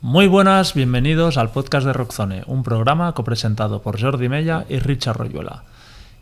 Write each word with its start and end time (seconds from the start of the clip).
Muy 0.00 0.28
buenas, 0.28 0.74
bienvenidos 0.74 1.38
al 1.38 1.50
podcast 1.50 1.84
de 1.84 1.92
Rockzone, 1.92 2.44
un 2.46 2.62
programa 2.62 3.12
copresentado 3.14 3.82
por 3.82 4.00
Jordi 4.00 4.28
Mella 4.28 4.64
y 4.68 4.78
Richard 4.78 5.16
Royuela. 5.16 5.64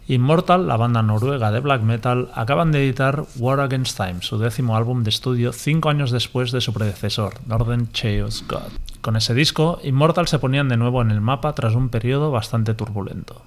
Immortal, 0.08 0.66
la 0.66 0.78
banda 0.78 1.02
noruega 1.02 1.52
de 1.52 1.60
black 1.60 1.82
metal, 1.82 2.30
acaban 2.34 2.72
de 2.72 2.82
editar 2.82 3.24
War 3.36 3.60
Against 3.60 3.98
Time, 3.98 4.22
su 4.22 4.38
décimo 4.38 4.78
álbum 4.78 5.02
de 5.04 5.10
estudio 5.10 5.52
cinco 5.52 5.90
años 5.90 6.10
después 6.10 6.52
de 6.52 6.62
su 6.62 6.72
predecesor, 6.72 7.34
Northern 7.46 7.92
Chaos 7.92 8.44
God. 8.48 8.72
Con 9.02 9.14
ese 9.14 9.34
disco, 9.34 9.78
Immortal 9.84 10.26
se 10.26 10.38
ponían 10.38 10.70
de 10.70 10.78
nuevo 10.78 11.02
en 11.02 11.10
el 11.10 11.20
mapa 11.20 11.54
tras 11.54 11.74
un 11.74 11.90
periodo 11.90 12.30
bastante 12.30 12.72
turbulento. 12.72 13.42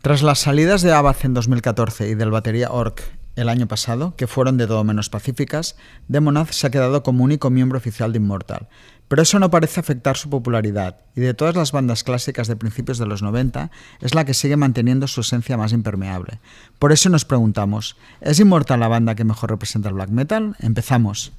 Tras 0.00 0.22
las 0.22 0.40
salidas 0.40 0.82
de 0.82 0.94
Abad 0.94 1.14
en 1.22 1.34
2014 1.34 2.08
y 2.08 2.16
del 2.16 2.32
batería 2.32 2.72
Orc 2.72 3.04
el 3.36 3.48
año 3.48 3.66
pasado, 3.66 4.14
que 4.16 4.26
fueron 4.26 4.56
de 4.56 4.66
todo 4.66 4.84
menos 4.84 5.08
pacíficas, 5.08 5.76
Demonaz 6.08 6.54
se 6.54 6.66
ha 6.66 6.70
quedado 6.70 7.02
como 7.02 7.24
único 7.24 7.50
miembro 7.50 7.78
oficial 7.78 8.12
de 8.12 8.18
Immortal, 8.18 8.68
pero 9.12 9.24
eso 9.24 9.38
no 9.38 9.50
parece 9.50 9.78
afectar 9.78 10.16
su 10.16 10.30
popularidad, 10.30 10.96
y 11.14 11.20
de 11.20 11.34
todas 11.34 11.54
las 11.54 11.70
bandas 11.70 12.02
clásicas 12.02 12.48
de 12.48 12.56
principios 12.56 12.96
de 12.96 13.04
los 13.04 13.20
90, 13.20 13.70
es 14.00 14.14
la 14.14 14.24
que 14.24 14.32
sigue 14.32 14.56
manteniendo 14.56 15.06
su 15.06 15.20
esencia 15.20 15.58
más 15.58 15.74
impermeable. 15.74 16.38
Por 16.78 16.92
eso 16.92 17.10
nos 17.10 17.26
preguntamos, 17.26 17.98
¿es 18.22 18.40
Immortal 18.40 18.80
la 18.80 18.88
banda 18.88 19.14
que 19.14 19.24
mejor 19.24 19.50
representa 19.50 19.90
el 19.90 19.96
black 19.96 20.08
metal? 20.08 20.56
Empezamos. 20.60 21.30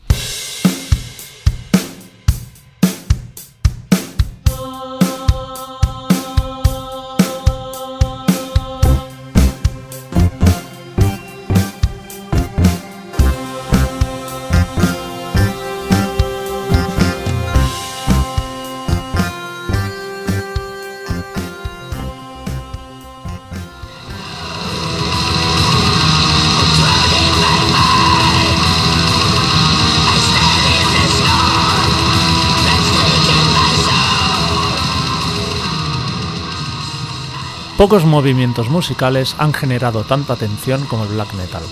Pocos 37.84 38.05
movimientos 38.05 38.70
musicales 38.70 39.35
han 39.39 39.51
generado 39.51 40.05
tanta 40.05 40.31
atención 40.31 40.85
como 40.85 41.03
el 41.03 41.15
black 41.15 41.34
metal. 41.34 41.63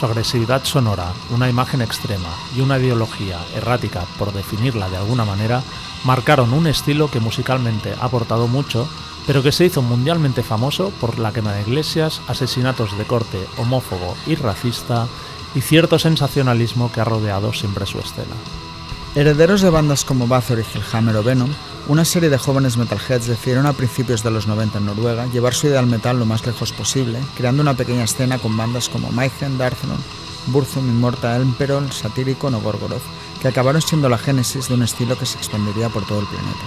Su 0.00 0.06
agresividad 0.06 0.64
sonora, 0.64 1.12
una 1.28 1.50
imagen 1.50 1.82
extrema 1.82 2.30
y 2.56 2.62
una 2.62 2.78
ideología 2.78 3.38
errática, 3.54 4.06
por 4.18 4.32
definirla 4.32 4.88
de 4.88 4.96
alguna 4.96 5.26
manera, 5.26 5.62
marcaron 6.04 6.54
un 6.54 6.68
estilo 6.68 7.10
que 7.10 7.20
musicalmente 7.20 7.92
ha 8.00 8.06
aportado 8.06 8.48
mucho, 8.48 8.88
pero 9.26 9.42
que 9.42 9.52
se 9.52 9.66
hizo 9.66 9.82
mundialmente 9.82 10.42
famoso 10.42 10.90
por 11.02 11.18
la 11.18 11.34
quema 11.34 11.52
de 11.52 11.60
iglesias, 11.60 12.22
asesinatos 12.28 12.96
de 12.96 13.04
corte 13.04 13.46
homófobo 13.58 14.16
y 14.26 14.36
racista 14.36 15.06
y 15.54 15.60
cierto 15.60 15.98
sensacionalismo 15.98 16.90
que 16.90 17.02
ha 17.02 17.04
rodeado 17.04 17.52
siempre 17.52 17.84
su 17.84 17.98
escena. 17.98 18.36
Herederos 19.14 19.62
de 19.62 19.70
bandas 19.70 20.04
como 20.04 20.28
Bathory, 20.28 20.64
Hellhammer 20.74 21.16
o 21.16 21.22
Venom, 21.22 21.50
una 21.88 22.04
serie 22.04 22.28
de 22.28 22.38
jóvenes 22.38 22.76
metalheads 22.76 23.26
decidieron 23.26 23.66
a 23.66 23.72
principios 23.72 24.22
de 24.22 24.30
los 24.30 24.46
90 24.46 24.78
en 24.78 24.86
Noruega 24.86 25.26
llevar 25.26 25.54
su 25.54 25.66
idea 25.66 25.80
al 25.80 25.86
metal 25.86 26.18
lo 26.18 26.26
más 26.26 26.46
lejos 26.46 26.72
posible, 26.72 27.18
creando 27.34 27.62
una 27.62 27.74
pequeña 27.74 28.04
escena 28.04 28.38
con 28.38 28.56
bandas 28.56 28.88
como 28.88 29.10
Mayhem, 29.10 29.56
Darthenon, 29.56 29.98
Burzum, 30.48 30.86
Immortal, 30.86 31.42
Emperor, 31.42 31.90
Satírico 31.92 32.48
o 32.48 32.60
Gorgoroth, 32.60 33.02
que 33.40 33.48
acabaron 33.48 33.80
siendo 33.80 34.08
la 34.08 34.18
génesis 34.18 34.68
de 34.68 34.74
un 34.74 34.82
estilo 34.82 35.16
que 35.16 35.26
se 35.26 35.38
expandiría 35.38 35.88
por 35.88 36.06
todo 36.06 36.20
el 36.20 36.26
planeta. 36.26 36.64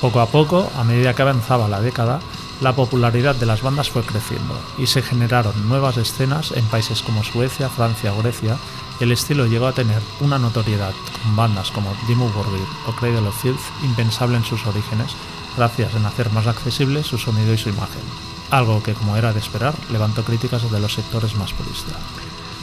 Poco 0.00 0.20
a 0.20 0.26
poco, 0.26 0.72
a 0.76 0.84
medida 0.84 1.14
que 1.14 1.22
avanzaba 1.22 1.68
la 1.68 1.80
década, 1.80 2.20
la 2.62 2.74
popularidad 2.74 3.34
de 3.34 3.46
las 3.46 3.60
bandas 3.60 3.90
fue 3.90 4.02
creciendo 4.02 4.58
y 4.78 4.86
se 4.86 5.02
generaron 5.02 5.68
nuevas 5.68 5.96
escenas 5.96 6.52
en 6.52 6.64
países 6.66 7.02
como 7.02 7.24
Suecia, 7.24 7.68
Francia 7.68 8.12
o 8.14 8.18
Grecia 8.18 8.56
el 9.02 9.12
estilo 9.12 9.46
llegó 9.46 9.66
a 9.66 9.72
tener 9.72 10.00
una 10.20 10.38
notoriedad 10.38 10.92
con 11.22 11.34
bandas 11.34 11.70
como 11.70 11.92
Dimmu 12.06 12.28
Borgir 12.30 12.66
o 12.86 12.92
Cradle 12.92 13.26
of 13.26 13.42
Filth 13.42 13.60
impensable 13.82 14.36
en 14.36 14.44
sus 14.44 14.64
orígenes, 14.66 15.12
gracias 15.56 15.94
en 15.94 16.06
hacer 16.06 16.30
más 16.30 16.46
accesible 16.46 17.02
su 17.02 17.18
sonido 17.18 17.52
y 17.52 17.58
su 17.58 17.68
imagen. 17.68 18.02
Algo 18.50 18.82
que, 18.82 18.94
como 18.94 19.16
era 19.16 19.32
de 19.32 19.40
esperar, 19.40 19.74
levantó 19.90 20.24
críticas 20.24 20.70
de 20.70 20.78
los 20.78 20.94
sectores 20.94 21.34
más 21.34 21.52
puristas. 21.52 21.96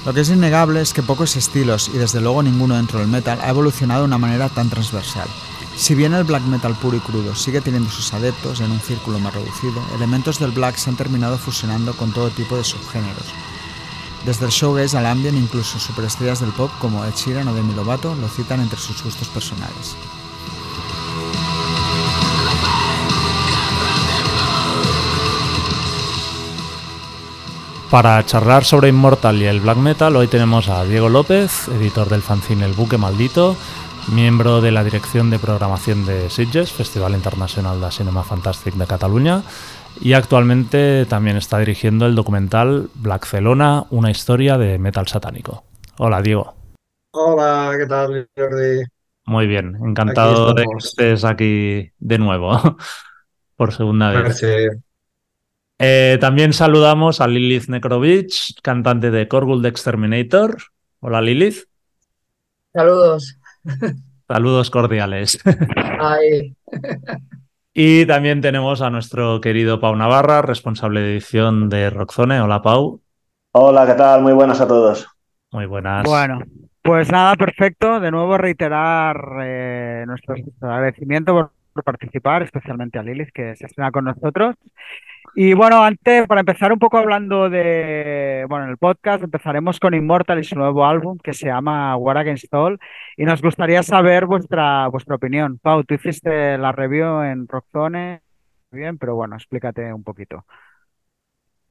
Lo 0.05 0.13
que 0.13 0.21
es 0.21 0.29
innegable 0.29 0.81
es 0.81 0.93
que 0.93 1.03
pocos 1.03 1.35
estilos, 1.35 1.89
y 1.93 1.97
desde 1.97 2.21
luego 2.21 2.41
ninguno 2.41 2.75
dentro 2.75 2.99
del 2.99 3.09
metal, 3.09 3.39
ha 3.41 3.49
evolucionado 3.49 4.01
de 4.01 4.07
una 4.07 4.17
manera 4.17 4.47
tan 4.47 4.69
transversal. 4.69 5.27
Si 5.75 5.95
bien 5.95 6.13
el 6.13 6.23
black 6.23 6.43
metal 6.43 6.75
puro 6.75 6.97
y 6.97 6.99
crudo 6.99 7.35
sigue 7.35 7.61
teniendo 7.61 7.89
sus 7.89 8.13
adeptos 8.13 8.61
en 8.61 8.71
un 8.71 8.79
círculo 8.79 9.19
más 9.19 9.33
reducido, 9.33 9.81
elementos 9.95 10.39
del 10.39 10.51
black 10.51 10.77
se 10.77 10.89
han 10.89 10.95
terminado 10.95 11.37
fusionando 11.37 11.93
con 11.95 12.11
todo 12.13 12.29
tipo 12.29 12.55
de 12.55 12.63
subgéneros, 12.63 13.25
desde 14.25 14.45
el 14.45 14.51
showgaze 14.51 14.97
al 14.97 15.05
ambient, 15.05 15.37
incluso 15.37 15.79
superestrellas 15.79 16.39
del 16.39 16.51
pop 16.51 16.71
como 16.79 17.05
Ed 17.05 17.13
Sheeran 17.15 17.47
o 17.47 17.53
Demi 17.53 17.73
Lovato 17.73 18.15
lo 18.15 18.27
citan 18.27 18.61
entre 18.61 18.79
sus 18.79 19.03
gustos 19.03 19.27
personales. 19.29 19.95
Para 27.89 28.23
charlar 28.23 28.65
sobre 28.65 28.89
Immortal 28.89 29.41
y 29.41 29.45
el 29.45 29.61
black 29.61 29.77
metal, 29.77 30.15
hoy 30.15 30.27
tenemos 30.27 30.69
a 30.69 30.83
Diego 30.83 31.09
López, 31.09 31.67
editor 31.69 32.07
del 32.07 32.21
fanzine 32.21 32.65
El 32.65 32.73
Buque 32.73 32.99
Maldito, 32.99 33.55
miembro 34.09 34.61
de 34.61 34.71
la 34.71 34.83
dirección 34.83 35.31
de 35.31 35.39
programación 35.39 36.05
de 36.05 36.29
Sitges, 36.29 36.71
Festival 36.71 37.13
Internacional 37.15 37.81
de 37.81 37.89
Cinema 37.89 38.23
Fantastic 38.23 38.75
de 38.75 38.85
Cataluña, 38.85 39.41
y 40.01 40.13
actualmente 40.13 41.05
también 41.05 41.37
está 41.37 41.59
dirigiendo 41.59 42.05
el 42.05 42.15
documental 42.15 42.89
Blackcelona, 42.95 43.85
una 43.89 44.11
historia 44.11 44.57
de 44.57 44.77
metal 44.79 45.07
satánico. 45.07 45.63
Hola, 45.97 46.21
Diego. 46.21 46.55
Hola, 47.11 47.73
¿qué 47.77 47.85
tal, 47.85 48.29
Jordi? 48.37 48.83
Muy 49.25 49.47
bien, 49.47 49.77
encantado 49.83 50.53
de 50.53 50.63
que 50.63 50.77
estés 50.77 51.23
aquí 51.25 51.91
de 51.99 52.17
nuevo, 52.17 52.77
por 53.55 53.73
segunda 53.73 54.11
vez. 54.11 54.43
Eh, 55.77 56.17
también 56.19 56.53
saludamos 56.53 57.21
a 57.21 57.27
Lilith 57.27 57.67
Nekrovich, 57.67 58.59
cantante 58.61 59.11
de 59.11 59.27
Korgul 59.27 59.61
de 59.61 59.69
Exterminator. 59.69 60.57
Hola, 60.99 61.21
Lilith. 61.21 61.65
Saludos. 62.73 63.37
Saludos 64.27 64.69
cordiales. 64.69 65.39
Ay. 65.99 66.55
Y 67.73 68.05
también 68.05 68.41
tenemos 68.41 68.81
a 68.81 68.89
nuestro 68.89 69.39
querido 69.41 69.79
Pau 69.79 69.95
Navarra, 69.95 70.41
responsable 70.41 71.01
de 71.01 71.11
edición 71.11 71.69
de 71.69 71.89
Rockzone. 71.89 72.41
Hola, 72.41 72.61
Pau. 72.61 73.01
Hola, 73.51 73.85
¿qué 73.85 73.93
tal? 73.93 74.21
Muy 74.21 74.33
buenas 74.33 74.59
a 74.61 74.67
todos. 74.67 75.07
Muy 75.51 75.65
buenas. 75.65 76.03
Bueno, 76.03 76.41
pues 76.81 77.11
nada, 77.11 77.35
perfecto. 77.35 77.99
De 77.99 78.11
nuevo 78.11 78.37
reiterar 78.37 79.17
eh, 79.43 80.03
nuestro 80.07 80.35
agradecimiento 80.61 81.33
por, 81.33 81.83
participar, 81.83 82.43
especialmente 82.43 82.99
a 82.99 83.03
Lilith, 83.03 83.29
que 83.33 83.55
se 83.55 83.65
estrena 83.65 83.91
con 83.91 84.05
nosotros. 84.05 84.55
Y 85.35 85.53
bueno, 85.53 85.83
antes, 85.83 86.27
para 86.27 86.41
empezar 86.41 86.73
un 86.73 86.79
poco 86.79 86.97
hablando 86.97 87.49
de, 87.49 88.45
bueno, 88.49 88.65
en 88.65 88.71
el 88.71 88.77
podcast 88.77 89.23
empezaremos 89.23 89.79
con 89.79 89.93
Immortal 89.93 90.39
y 90.39 90.43
su 90.43 90.55
nuevo 90.55 90.85
álbum 90.85 91.17
que 91.17 91.33
se 91.33 91.47
llama 91.47 91.95
War 91.97 92.17
Against 92.17 92.53
All 92.53 92.79
y 93.15 93.25
nos 93.25 93.41
gustaría 93.41 93.83
saber 93.83 94.25
vuestra, 94.25 94.87
vuestra 94.87 95.15
opinión. 95.15 95.59
Pau, 95.59 95.83
tú 95.83 95.93
hiciste 95.93 96.57
la 96.57 96.71
review 96.71 97.21
en 97.21 97.47
Rockzone, 97.47 98.21
bien, 98.71 98.97
pero 98.97 99.15
bueno, 99.15 99.35
explícate 99.35 99.93
un 99.93 100.03
poquito. 100.03 100.45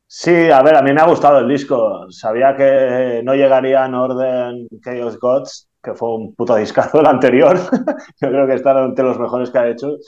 Sí, 0.06 0.50
a 0.50 0.62
ver, 0.62 0.74
a 0.74 0.82
mí 0.82 0.92
me 0.92 1.02
ha 1.02 1.06
gustado 1.06 1.38
el 1.40 1.48
disco. 1.48 2.10
Sabía 2.10 2.56
que 2.56 3.20
no 3.24 3.34
llegaría 3.34 3.84
a 3.84 3.88
Northern 3.88 4.66
Chaos 4.82 5.18
Gods, 5.20 5.68
que 5.82 5.92
fue 5.92 6.14
un 6.16 6.34
puto 6.34 6.56
discazo 6.56 7.00
el 7.00 7.06
anterior. 7.06 7.58
Yo 8.20 8.28
creo 8.28 8.46
que 8.46 8.54
está 8.54 8.82
entre 8.84 9.04
los 9.04 9.18
mejores 9.18 9.50
que 9.50 9.58
ha 9.58 9.68
hecho. 9.68 9.98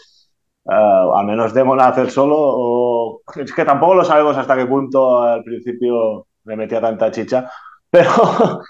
Uh, 0.64 1.14
al 1.16 1.26
menos 1.26 1.54
Demon 1.54 1.80
hacer 1.80 2.10
solo. 2.10 2.36
O... 2.38 3.22
Es 3.36 3.52
que 3.52 3.64
tampoco 3.64 3.94
lo 3.94 4.04
sabemos 4.04 4.36
hasta 4.36 4.56
qué 4.56 4.66
punto 4.66 5.22
al 5.22 5.42
principio 5.42 6.26
le 6.44 6.56
metía 6.56 6.80
tanta 6.80 7.10
chicha. 7.10 7.50
Pero 7.90 8.62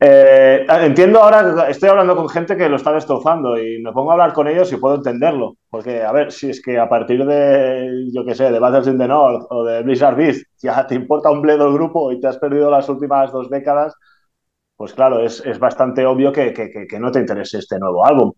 eh, 0.00 0.66
entiendo 0.68 1.22
ahora, 1.22 1.68
estoy 1.68 1.88
hablando 1.88 2.16
con 2.16 2.28
gente 2.28 2.56
que 2.56 2.68
lo 2.68 2.76
está 2.76 2.92
destrozando 2.92 3.56
y 3.56 3.80
me 3.80 3.92
pongo 3.92 4.10
a 4.10 4.14
hablar 4.14 4.32
con 4.32 4.48
ellos 4.48 4.72
y 4.72 4.76
puedo 4.76 4.96
entenderlo. 4.96 5.56
Porque, 5.70 6.02
a 6.02 6.12
ver, 6.12 6.32
si 6.32 6.50
es 6.50 6.60
que 6.60 6.78
a 6.78 6.88
partir 6.88 7.24
de, 7.24 8.10
yo 8.12 8.24
qué 8.24 8.34
sé, 8.34 8.50
de 8.50 8.58
Battles 8.58 8.88
in 8.88 8.98
the 8.98 9.08
North 9.08 9.46
o 9.50 9.64
de 9.64 9.82
Blizzard 9.82 10.16
Beast 10.16 10.46
ya 10.60 10.86
te 10.86 10.94
importa 10.94 11.30
un 11.30 11.42
bledo 11.42 11.68
el 11.68 11.74
grupo 11.74 12.10
y 12.12 12.20
te 12.20 12.26
has 12.26 12.38
perdido 12.38 12.70
las 12.70 12.88
últimas 12.88 13.32
dos 13.32 13.48
décadas, 13.50 13.94
pues 14.76 14.92
claro, 14.94 15.20
es, 15.20 15.44
es 15.46 15.58
bastante 15.58 16.04
obvio 16.06 16.32
que, 16.32 16.52
que, 16.52 16.70
que, 16.88 17.00
no 17.00 17.10
te 17.10 17.20
interese 17.20 17.58
este 17.58 17.78
nuevo 17.78 18.04
álbum. 18.04 18.32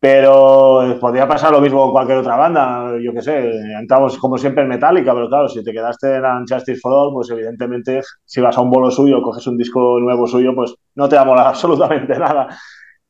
Pero 0.00 0.96
podría 1.00 1.26
pasar 1.26 1.50
lo 1.50 1.60
mismo 1.60 1.82
con 1.82 1.90
cualquier 1.90 2.18
otra 2.18 2.36
banda, 2.36 2.92
yo 3.02 3.12
qué 3.12 3.20
sé, 3.20 3.50
entramos 3.80 4.16
como 4.18 4.38
siempre 4.38 4.62
en 4.62 4.68
Metallica, 4.68 5.12
pero 5.12 5.28
claro, 5.28 5.48
si 5.48 5.64
te 5.64 5.72
quedaste 5.72 6.16
en 6.16 6.46
Justice 6.48 6.80
for 6.80 6.92
All, 6.92 7.12
pues 7.12 7.30
evidentemente 7.30 8.02
si 8.24 8.40
vas 8.40 8.56
a 8.56 8.60
un 8.60 8.70
bolo 8.70 8.92
suyo, 8.92 9.20
coges 9.20 9.46
un 9.48 9.56
disco 9.56 9.98
nuevo 9.98 10.28
suyo, 10.28 10.54
pues 10.54 10.72
no 10.94 11.08
te 11.08 11.16
va 11.16 11.22
a 11.22 11.24
molar 11.24 11.46
absolutamente 11.48 12.16
nada. 12.16 12.48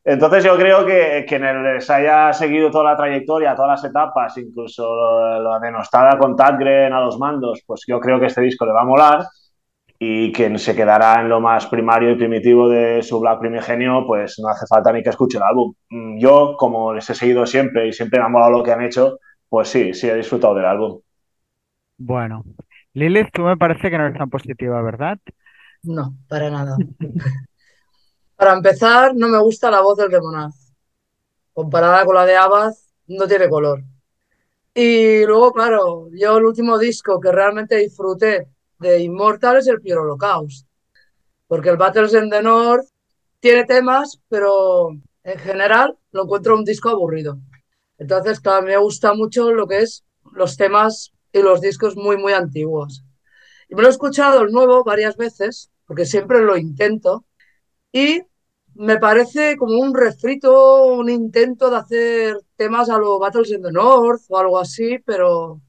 Entonces 0.03 0.43
yo 0.43 0.57
creo 0.57 0.87
que 0.87 1.27
quien 1.29 1.43
se 1.83 1.93
haya 1.93 2.33
seguido 2.33 2.71
toda 2.71 2.85
la 2.93 2.97
trayectoria, 2.97 3.55
todas 3.55 3.83
las 3.83 3.91
etapas, 3.91 4.39
incluso 4.39 5.39
la 5.41 5.59
denostada 5.59 6.17
con 6.19 6.35
Tadgren 6.35 6.95
a 6.95 7.01
los 7.01 7.19
mandos, 7.19 7.63
pues 7.67 7.83
yo 7.87 8.01
creo 8.01 8.19
que 8.19 8.27
este 8.27 8.41
disco 8.41 8.65
le 8.65 8.73
va 8.73 8.81
a 8.81 8.87
molar 8.87 9.27
y 9.99 10.33
quien 10.33 10.59
se 10.59 10.77
quedará 10.77 11.21
en 11.21 11.29
lo 11.29 11.41
más 11.41 11.67
primario 11.67 12.11
y 12.11 12.17
primitivo 12.17 12.69
de 12.69 13.03
su 13.03 13.19
Black 13.19 13.41
primigenio, 13.41 14.05
pues 14.07 14.39
no 14.39 14.49
hace 14.49 14.67
falta 14.67 14.93
ni 14.93 15.03
que 15.03 15.11
escuche 15.11 15.39
el 15.39 15.43
álbum. 15.43 15.75
Mm, 15.91 16.19
yo, 16.19 16.55
como 16.57 16.95
les 16.95 17.09
he 17.11 17.15
seguido 17.15 17.45
siempre 17.47 17.89
y 17.89 17.93
siempre 17.93 18.21
me 18.21 18.27
ha 18.27 18.29
molado 18.29 18.59
lo 18.59 18.63
que 18.63 18.73
han 18.73 18.83
hecho, 18.83 19.19
pues 19.49 19.69
sí, 19.69 19.93
sí 19.95 20.09
he 20.09 20.15
disfrutado 20.15 20.55
del 20.55 20.67
álbum. 20.67 21.01
Bueno, 21.97 22.45
Lilith, 22.95 23.31
tú 23.33 23.43
me 23.43 23.57
parece 23.57 23.91
que 23.91 23.99
no 23.99 24.07
eres 24.07 24.19
tan 24.19 24.31
positiva, 24.31 24.81
¿verdad? 24.83 25.19
No, 25.83 26.15
para 26.29 26.51
nada. 26.51 26.77
Para 28.37 28.53
empezar, 28.53 29.17
no 29.17 29.27
me 29.27 29.39
gusta 29.41 29.69
la 29.69 29.81
voz 29.81 29.99
del 29.99 30.11
Demonaz. 30.11 30.73
Comparada 31.53 32.05
con 32.05 32.15
la 32.15 32.25
de 32.25 32.37
Abad, 32.37 32.73
no 33.09 33.27
tiene 33.27 33.49
color. 33.49 33.83
Y 34.73 35.27
luego, 35.27 35.53
claro, 35.53 36.09
yo 36.13 36.39
el 36.39 36.45
último 36.45 36.79
disco 36.79 37.19
que 37.19 37.33
realmente 37.33 37.75
disfruté 37.75 38.47
de 38.79 39.01
Immortal 39.01 39.59
es 39.59 39.67
el 39.67 39.81
Pure 39.81 39.99
Holocaust. 39.99 40.67
Porque 41.47 41.71
el 41.71 41.77
Battles 41.77 42.15
in 42.15 42.31
the 42.31 42.43
North 42.43 42.87
tiene 43.41 43.65
temas, 43.65 44.21
pero 44.29 44.91
en 45.23 45.39
general 45.39 45.97
lo 46.13 46.25
encuentro 46.25 46.57
un 46.57 46.65
disco 46.65 46.89
aburrido. 46.91 47.39
Entonces, 47.99 48.41
claro, 48.41 48.67
me 48.67 48.77
gusta 48.77 49.15
mucho 49.15 49.53
lo 49.53 49.67
que 49.67 49.81
es 49.81 50.05
los 50.33 50.57
temas 50.57 51.13
y 51.33 51.43
los 51.43 51.61
discos 51.61 51.97
muy, 51.97 52.17
muy 52.17 52.33
antiguos. 52.33 53.05
Y 53.69 53.75
me 53.75 53.83
lo 53.83 53.89
he 53.89 53.91
escuchado 53.91 54.43
el 54.43 54.53
nuevo 54.53 54.85
varias 54.85 55.17
veces, 55.17 55.71
porque 55.87 56.07
siempre 56.07 56.43
lo 56.43 56.57
intento, 56.57 57.25
y 57.93 58.23
me 58.75 58.99
parece 58.99 59.57
como 59.57 59.79
un 59.79 59.95
refrito, 59.95 60.85
un 60.87 61.11
intento 61.11 61.71
de 61.71 61.77
hacer 61.77 62.41
temas 62.57 62.89
a 62.89 62.99
los 62.99 63.19
Battles 63.19 63.51
in 63.51 63.63
the 63.63 63.73
North 63.73 64.23
o 64.29 64.39
algo 64.39 64.59
así, 64.59 64.99
pero 65.05 65.61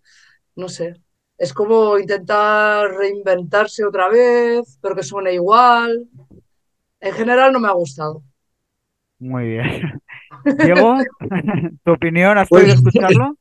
no 0.56 0.70
sé. 0.70 0.96
Es 1.40 1.54
como 1.54 1.98
intentar 1.98 2.92
reinventarse 2.92 3.86
otra 3.86 4.10
vez, 4.10 4.78
pero 4.82 4.94
que 4.94 5.04
suene 5.04 5.34
igual. 5.34 6.06
En 7.00 7.14
general 7.14 7.54
no 7.54 7.62
me 7.62 7.70
ha 7.70 7.72
gustado. 7.72 8.22
Muy 9.20 9.48
bien. 9.48 10.02
Diego, 10.64 10.98
¿tu 11.86 11.92
opinión? 11.94 12.38
¿Has 12.38 12.50
podido 12.50 12.76
Pues, 12.76 12.78
escucharlo? 12.78 13.36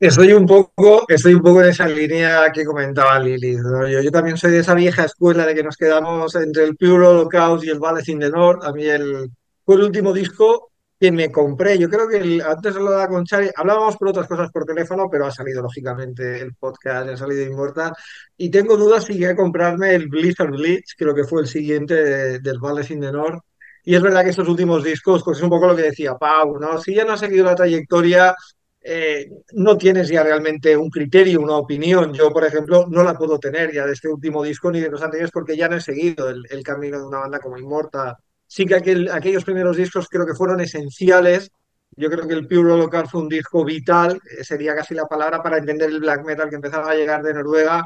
Estoy 0.00 0.32
un 0.32 0.46
poco, 0.46 1.04
estoy 1.08 1.34
un 1.34 1.42
poco 1.42 1.60
en 1.62 1.68
esa 1.68 1.86
línea 1.86 2.50
que 2.50 2.64
comentaba 2.64 3.18
Lili. 3.18 3.56
¿no? 3.56 3.86
Yo, 3.86 4.00
yo 4.00 4.10
también 4.10 4.38
soy 4.38 4.52
de 4.52 4.60
esa 4.60 4.72
vieja 4.74 5.04
escuela 5.04 5.44
de 5.44 5.54
que 5.54 5.62
nos 5.62 5.76
quedamos 5.76 6.34
entre 6.34 6.64
el 6.64 6.76
Pure 6.76 7.08
Holocaust 7.08 7.64
y 7.64 7.70
el 7.70 7.78
Valles 7.78 8.08
in 8.08 8.20
the 8.20 8.30
North. 8.30 8.64
A 8.64 8.72
mí 8.72 8.84
el, 8.86 9.30
fue 9.66 9.74
el 9.74 9.82
último 9.82 10.14
disco 10.14 10.70
que 10.98 11.12
me 11.12 11.30
compré. 11.30 11.78
Yo 11.78 11.88
creo 11.88 12.08
que 12.08 12.16
el- 12.18 12.42
antes 12.42 12.74
lo 12.74 12.90
daba 12.90 13.08
con 13.08 13.24
Chari, 13.24 13.48
hablábamos 13.54 13.96
por 13.96 14.08
otras 14.08 14.26
cosas 14.26 14.50
por 14.50 14.64
teléfono, 14.64 15.08
pero 15.10 15.26
ha 15.26 15.30
salido 15.30 15.62
lógicamente 15.62 16.40
el 16.40 16.54
podcast, 16.56 17.08
ha 17.08 17.16
salido 17.16 17.42
Immortal. 17.44 17.92
Y 18.36 18.50
tengo 18.50 18.76
dudas 18.76 19.04
si 19.04 19.14
voy 19.14 19.24
a 19.26 19.36
comprarme 19.36 19.94
el 19.94 20.08
Blizzard 20.08 20.50
Bleach, 20.50 20.94
creo 20.96 21.14
que 21.14 21.24
fue 21.24 21.42
el 21.42 21.48
siguiente 21.48 21.94
de- 21.94 22.38
del 22.40 22.58
Valles 22.58 22.90
in 22.90 23.00
the 23.00 23.12
North. 23.12 23.40
Y 23.84 23.94
es 23.94 24.02
verdad 24.02 24.22
que 24.24 24.30
estos 24.30 24.48
últimos 24.48 24.84
discos, 24.84 25.22
pues 25.24 25.38
es 25.38 25.44
un 25.44 25.50
poco 25.50 25.66
lo 25.68 25.76
que 25.76 25.82
decía 25.82 26.14
Pau, 26.16 26.58
¿no? 26.58 26.78
Si 26.78 26.94
ya 26.94 27.04
no 27.04 27.12
has 27.12 27.20
seguido 27.20 27.44
la 27.44 27.54
trayectoria 27.54 28.34
eh, 28.80 29.28
no 29.54 29.76
tienes 29.76 30.08
ya 30.08 30.22
realmente 30.22 30.76
un 30.76 30.88
criterio, 30.90 31.40
una 31.40 31.56
opinión. 31.56 32.12
Yo, 32.14 32.32
por 32.32 32.44
ejemplo, 32.44 32.86
no 32.88 33.02
la 33.02 33.14
puedo 33.14 33.38
tener 33.38 33.72
ya 33.72 33.84
de 33.86 33.92
este 33.92 34.08
último 34.08 34.42
disco 34.42 34.70
ni 34.70 34.80
de 34.80 34.88
los 34.90 35.02
anteriores 35.02 35.30
porque 35.32 35.56
ya 35.56 35.68
no 35.68 35.76
he 35.76 35.80
seguido 35.80 36.28
el, 36.30 36.42
el 36.50 36.62
camino 36.62 36.98
de 36.98 37.06
una 37.06 37.18
banda 37.18 37.40
como 37.40 37.58
Immortal. 37.58 38.14
Sí 38.48 38.64
que 38.66 38.74
aquel- 38.76 39.10
aquellos 39.12 39.44
primeros 39.44 39.76
discos 39.76 40.08
creo 40.08 40.26
que 40.26 40.34
fueron 40.34 40.60
esenciales. 40.60 41.50
Yo 41.96 42.10
creo 42.10 42.26
que 42.26 42.34
el 42.34 42.46
Pure 42.48 42.72
Holocaust 42.72 43.10
fue 43.12 43.20
un 43.22 43.28
disco 43.28 43.64
vital, 43.64 44.18
eh, 44.38 44.42
sería 44.44 44.74
casi 44.74 44.94
la 44.94 45.04
palabra 45.06 45.42
para 45.42 45.58
entender 45.58 45.90
el 45.90 46.00
black 46.00 46.24
metal 46.24 46.48
que 46.48 46.56
empezaba 46.56 46.90
a 46.90 46.94
llegar 46.94 47.22
de 47.22 47.34
Noruega. 47.34 47.82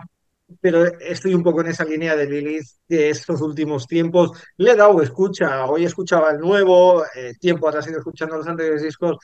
Pero 0.61 0.85
estoy 1.01 1.35
un 1.35 1.43
poco 1.43 1.63
en 1.63 1.69
esa 1.69 1.85
línea 1.85 2.15
de 2.15 2.27
Lilith 2.27 2.67
de 2.89 3.11
estos 3.11 3.41
últimos 3.41 3.87
tiempos. 3.87 4.31
Le 4.59 4.73
he 4.73 4.77
dado 4.77 5.03
escucha, 5.03 5.65
hoy 5.67 5.85
escuchaba 5.85 6.31
el 6.31 6.39
nuevo, 6.39 7.05
eh, 7.15 7.33
tiempo 7.41 7.69
atrás 7.69 7.87
he 7.87 7.91
ido 7.91 7.99
escuchando 8.01 8.37
los 8.37 8.47
anteriores 8.47 8.83
discos 8.83 9.17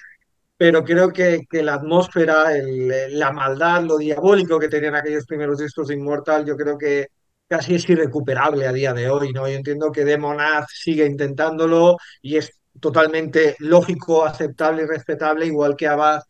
pero 0.57 0.85
creo 0.85 1.13
que, 1.13 1.47
la 1.53 1.75
atmósfera, 1.75 2.57
el- 2.57 3.19
la 3.19 3.33
maldad, 3.33 3.83
lo 3.85 3.97
diabólico 3.99 4.59
que 4.59 4.69
tenían 4.69 4.95
aquellos 4.97 5.25
primeros 5.27 5.59
discos 5.59 5.89
de 5.89 5.95
Immortal, 5.95 6.45
yo 6.45 6.57
creo 6.57 6.77
que 6.77 7.09
casi 7.49 7.75
es 7.75 7.89
irrecuperable 7.89 8.67
a 8.67 8.73
día 8.73 8.93
de 8.93 9.09
hoy, 9.09 9.33
¿no? 9.33 9.49
Yo 9.49 9.55
entiendo 9.55 9.91
que 9.91 10.05
Demonaz 10.05 10.67
sigue 10.73 11.07
intentándolo 11.07 11.97
y 12.23 12.37
es 12.37 12.53
totalmente 12.79 13.57
lógico, 13.59 14.25
aceptable 14.25 14.83
y 14.83 14.87
respetable, 14.87 15.47
igual 15.47 15.75
que 15.75 15.89
Abad 15.89 16.23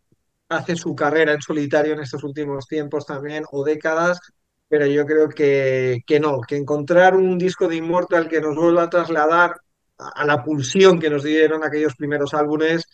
hace 0.48 0.76
su 0.76 0.94
carrera 0.94 1.32
en 1.32 1.42
solitario 1.42 1.92
en 1.92 2.00
estos 2.00 2.24
últimos 2.24 2.66
tiempos 2.66 3.04
también, 3.04 3.44
o 3.50 3.64
décadas, 3.64 4.18
pero 4.68 4.86
yo 4.86 5.04
creo 5.04 5.28
que, 5.28 6.00
que 6.06 6.20
no, 6.20 6.40
que 6.40 6.56
encontrar 6.56 7.16
un 7.16 7.36
disco 7.36 7.68
de 7.68 7.76
Immortal 7.76 8.28
que 8.28 8.40
nos 8.40 8.56
vuelva 8.56 8.84
a 8.84 8.90
trasladar 8.90 9.56
a 9.98 10.24
la 10.24 10.42
pulsión 10.44 11.00
que 11.00 11.10
nos 11.10 11.24
dieron 11.24 11.64
aquellos 11.64 11.94
primeros 11.96 12.32
álbumes, 12.32 12.84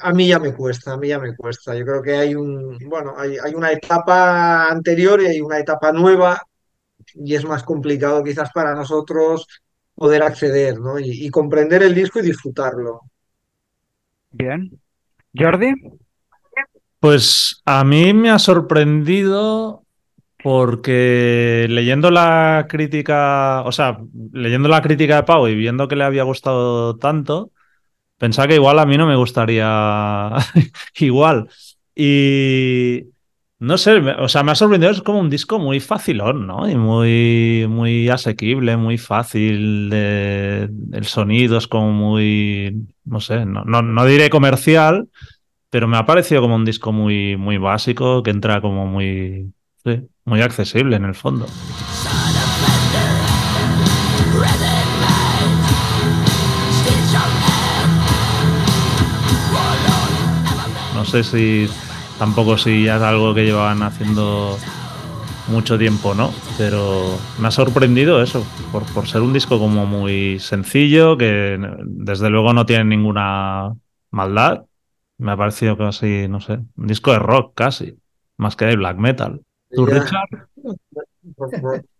a 0.00 0.12
mí 0.12 0.28
ya 0.28 0.38
me 0.38 0.54
cuesta, 0.54 0.92
a 0.92 0.96
mí 0.96 1.08
ya 1.08 1.18
me 1.18 1.36
cuesta. 1.36 1.74
Yo 1.74 1.84
creo 1.84 2.02
que 2.02 2.14
hay 2.14 2.34
un, 2.34 2.78
bueno, 2.86 3.14
hay, 3.18 3.36
hay 3.42 3.54
una 3.54 3.72
etapa 3.72 4.68
anterior 4.68 5.20
y 5.20 5.26
hay 5.26 5.40
una 5.40 5.58
etapa 5.58 5.92
nueva 5.92 6.40
y 7.14 7.34
es 7.34 7.44
más 7.44 7.62
complicado 7.62 8.22
quizás 8.24 8.50
para 8.52 8.74
nosotros 8.74 9.46
poder 9.94 10.22
acceder, 10.22 10.78
¿no? 10.80 10.98
Y, 10.98 11.26
y 11.26 11.30
comprender 11.30 11.82
el 11.82 11.94
disco 11.94 12.20
y 12.20 12.22
disfrutarlo. 12.22 13.02
Bien. 14.30 14.70
Jordi, 15.36 15.72
Pues 17.00 17.60
a 17.64 17.84
mí 17.84 18.12
me 18.12 18.30
ha 18.30 18.38
sorprendido 18.38 19.84
porque 20.42 21.66
leyendo 21.70 22.10
la 22.10 22.66
crítica, 22.68 23.62
o 23.62 23.72
sea, 23.72 23.98
leyendo 24.32 24.68
la 24.68 24.82
crítica 24.82 25.16
de 25.16 25.22
Pau 25.24 25.48
y 25.48 25.54
viendo 25.54 25.88
que 25.88 25.96
le 25.96 26.04
había 26.04 26.22
gustado 26.24 26.96
tanto, 26.96 27.50
pensaba 28.18 28.48
que 28.48 28.56
igual 28.56 28.78
a 28.78 28.86
mí 28.86 28.98
no 28.98 29.06
me 29.06 29.16
gustaría 29.16 30.30
igual. 31.00 31.48
Y 31.94 33.06
no 33.64 33.78
sé, 33.78 33.96
o 33.96 34.28
sea, 34.28 34.42
me 34.42 34.52
ha 34.52 34.54
sorprendido, 34.54 34.92
es 34.92 35.00
como 35.00 35.20
un 35.20 35.30
disco 35.30 35.58
muy 35.58 35.80
facilón, 35.80 36.46
¿no? 36.46 36.68
Y 36.68 36.76
muy, 36.76 37.66
muy 37.66 38.10
asequible, 38.10 38.76
muy 38.76 38.98
fácil. 38.98 39.90
el 39.90 41.04
sonido 41.04 41.56
es 41.56 41.66
como 41.66 41.90
muy, 41.90 42.86
no 43.06 43.20
sé, 43.20 43.46
no, 43.46 43.64
no, 43.64 43.80
no 43.80 44.04
diré 44.04 44.28
comercial, 44.28 45.08
pero 45.70 45.88
me 45.88 45.96
ha 45.96 46.04
parecido 46.04 46.42
como 46.42 46.56
un 46.56 46.66
disco 46.66 46.92
muy, 46.92 47.38
muy 47.38 47.56
básico, 47.56 48.22
que 48.22 48.30
entra 48.30 48.60
como 48.60 48.86
muy, 48.86 49.50
sí, 49.82 50.02
muy 50.26 50.42
accesible 50.42 50.96
en 50.96 51.04
el 51.06 51.14
fondo. 51.14 51.46
No 60.94 61.04
sé 61.06 61.24
si 61.24 61.68
tampoco 62.18 62.58
si 62.58 62.84
ya 62.84 62.96
es 62.96 63.02
algo 63.02 63.34
que 63.34 63.44
llevaban 63.44 63.82
haciendo 63.82 64.56
mucho 65.48 65.78
tiempo, 65.78 66.14
¿no? 66.14 66.30
Pero 66.56 67.18
me 67.38 67.48
ha 67.48 67.50
sorprendido 67.50 68.22
eso, 68.22 68.44
por, 68.72 68.84
por 68.92 69.06
ser 69.06 69.22
un 69.22 69.32
disco 69.32 69.58
como 69.58 69.86
muy 69.86 70.38
sencillo, 70.38 71.16
que 71.16 71.58
desde 71.84 72.30
luego 72.30 72.52
no 72.52 72.66
tiene 72.66 72.84
ninguna 72.84 73.74
maldad. 74.10 74.64
Me 75.18 75.32
ha 75.32 75.36
parecido 75.36 75.76
casi, 75.76 76.28
no 76.28 76.40
sé, 76.40 76.58
un 76.76 76.86
disco 76.86 77.12
de 77.12 77.18
rock 77.18 77.52
casi, 77.54 77.98
más 78.36 78.56
que 78.56 78.66
de 78.66 78.76
black 78.76 78.96
metal. 78.96 79.40
¿Tú. 79.70 79.86
Richard? 79.86 80.48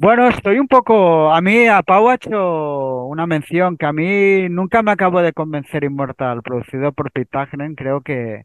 Bueno, 0.00 0.28
estoy 0.28 0.60
un 0.60 0.68
poco. 0.68 1.32
A 1.34 1.40
mí, 1.40 1.66
a 1.66 1.82
Pau 1.82 2.08
ha 2.08 2.14
hecho 2.14 3.06
una 3.06 3.26
mención 3.26 3.76
que 3.76 3.84
a 3.84 3.92
mí 3.92 4.48
nunca 4.48 4.80
me 4.80 4.92
acabo 4.92 5.20
de 5.20 5.32
convencer 5.32 5.82
Immortal, 5.82 6.40
producido 6.42 6.92
por 6.92 7.10
Pictagnen. 7.10 7.74
Creo 7.74 8.00
que 8.02 8.44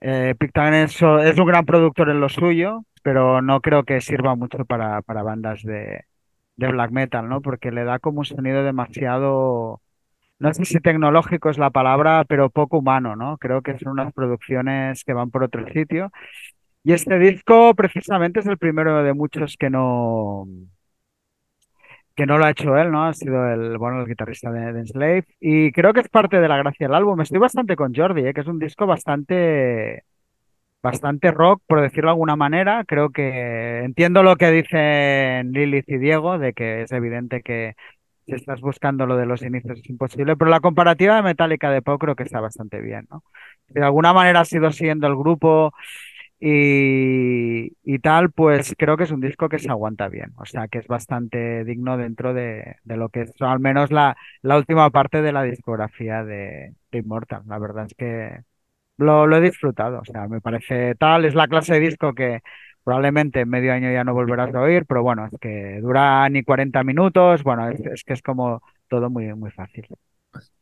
eh, 0.00 0.34
es, 0.38 1.02
un 1.02 1.46
gran 1.46 1.64
productor 1.66 2.10
en 2.10 2.20
lo 2.20 2.28
suyo, 2.28 2.84
pero 3.02 3.42
no 3.42 3.60
creo 3.60 3.84
que 3.84 4.00
sirva 4.00 4.34
mucho 4.34 4.64
para, 4.64 5.02
para 5.02 5.22
bandas 5.22 5.62
de, 5.62 6.04
de 6.56 6.68
black 6.68 6.90
metal, 6.90 7.28
¿no? 7.28 7.40
Porque 7.42 7.70
le 7.72 7.84
da 7.84 7.98
como 7.98 8.20
un 8.20 8.24
sonido 8.24 8.64
demasiado. 8.64 9.80
No 10.38 10.54
sé 10.54 10.64
si 10.64 10.80
tecnológico 10.80 11.50
es 11.50 11.58
la 11.58 11.70
palabra, 11.70 12.24
pero 12.26 12.50
poco 12.50 12.78
humano, 12.78 13.16
¿no? 13.16 13.38
Creo 13.38 13.62
que 13.62 13.78
son 13.78 13.92
unas 13.92 14.12
producciones 14.14 15.04
que 15.04 15.12
van 15.12 15.30
por 15.30 15.44
otro 15.44 15.66
sitio. 15.72 16.10
Y 16.82 16.92
este 16.92 17.18
disco 17.18 17.74
precisamente 17.74 18.40
es 18.40 18.46
el 18.46 18.58
primero 18.58 19.02
de 19.02 19.12
muchos 19.14 19.56
que 19.58 19.70
no, 19.70 20.46
que 22.20 22.26
no 22.26 22.36
lo 22.36 22.44
ha 22.44 22.50
hecho 22.50 22.76
él, 22.76 22.90
¿no? 22.90 23.06
Ha 23.06 23.14
sido 23.14 23.50
el, 23.50 23.78
bueno, 23.78 24.02
el 24.02 24.06
guitarrista 24.06 24.50
de, 24.52 24.74
de 24.74 24.80
Enslaved. 24.80 25.24
Y 25.40 25.72
creo 25.72 25.94
que 25.94 26.00
es 26.00 26.08
parte 26.10 26.38
de 26.38 26.48
la 26.48 26.58
gracia 26.58 26.86
del 26.86 26.94
álbum. 26.94 27.18
Estoy 27.22 27.38
bastante 27.38 27.76
con 27.76 27.94
Jordi, 27.94 28.26
¿eh? 28.26 28.34
Que 28.34 28.42
es 28.42 28.46
un 28.46 28.58
disco 28.58 28.86
bastante, 28.86 30.04
bastante 30.82 31.30
rock, 31.30 31.62
por 31.66 31.80
decirlo 31.80 32.08
de 32.08 32.12
alguna 32.12 32.36
manera. 32.36 32.84
Creo 32.86 33.08
que 33.08 33.78
entiendo 33.84 34.22
lo 34.22 34.36
que 34.36 34.50
dicen 34.50 35.52
Lilith 35.52 35.88
y 35.88 35.96
Diego, 35.96 36.38
de 36.38 36.52
que 36.52 36.82
es 36.82 36.92
evidente 36.92 37.40
que 37.40 37.72
si 38.26 38.34
estás 38.34 38.60
buscando 38.60 39.06
lo 39.06 39.16
de 39.16 39.24
los 39.24 39.40
inicios 39.40 39.78
es 39.78 39.88
imposible, 39.88 40.36
pero 40.36 40.50
la 40.50 40.60
comparativa 40.60 41.16
de 41.16 41.22
Metallica 41.22 41.70
de 41.70 41.80
Pop 41.80 41.98
creo 42.02 42.16
que 42.16 42.24
está 42.24 42.40
bastante 42.40 42.82
bien, 42.82 43.06
¿no? 43.10 43.24
De 43.68 43.82
alguna 43.82 44.12
manera 44.12 44.40
ha 44.40 44.44
sido 44.44 44.70
siguiendo 44.72 45.06
el 45.06 45.16
grupo 45.16 45.72
y, 46.40 47.76
y, 47.84 47.98
tal, 47.98 48.32
pues 48.32 48.74
creo 48.78 48.96
que 48.96 49.04
es 49.04 49.10
un 49.10 49.20
disco 49.20 49.48
que 49.50 49.58
se 49.58 49.68
aguanta 49.70 50.08
bien, 50.08 50.32
o 50.38 50.46
sea 50.46 50.68
que 50.68 50.78
es 50.78 50.86
bastante 50.86 51.64
digno 51.64 51.98
dentro 51.98 52.32
de, 52.32 52.76
de 52.82 52.96
lo 52.96 53.10
que 53.10 53.22
es 53.22 53.34
al 53.40 53.60
menos 53.60 53.90
la, 53.90 54.16
la, 54.40 54.56
última 54.56 54.88
parte 54.90 55.20
de 55.20 55.32
la 55.32 55.42
discografía 55.42 56.24
de, 56.24 56.74
de 56.90 56.98
Immortal. 56.98 57.42
La 57.46 57.58
verdad 57.58 57.86
es 57.86 57.94
que 57.94 58.40
lo, 58.98 59.26
lo, 59.26 59.36
he 59.36 59.40
disfrutado, 59.42 60.00
o 60.00 60.04
sea, 60.04 60.28
me 60.28 60.40
parece 60.40 60.94
tal, 60.96 61.24
es 61.26 61.34
la 61.34 61.48
clase 61.48 61.74
de 61.74 61.80
disco 61.80 62.14
que 62.14 62.40
probablemente 62.84 63.40
en 63.40 63.50
medio 63.50 63.72
año 63.74 63.92
ya 63.92 64.04
no 64.04 64.14
volverás 64.14 64.54
a 64.54 64.60
oír, 64.62 64.86
pero 64.86 65.02
bueno, 65.02 65.26
es 65.26 65.38
que 65.40 65.80
dura 65.82 66.28
ni 66.30 66.42
40 66.44 66.84
minutos, 66.84 67.42
bueno, 67.42 67.68
es, 67.70 67.80
es 67.80 68.04
que 68.04 68.14
es 68.14 68.22
como 68.22 68.62
todo 68.88 69.10
muy, 69.10 69.34
muy 69.34 69.50
fácil. 69.50 69.86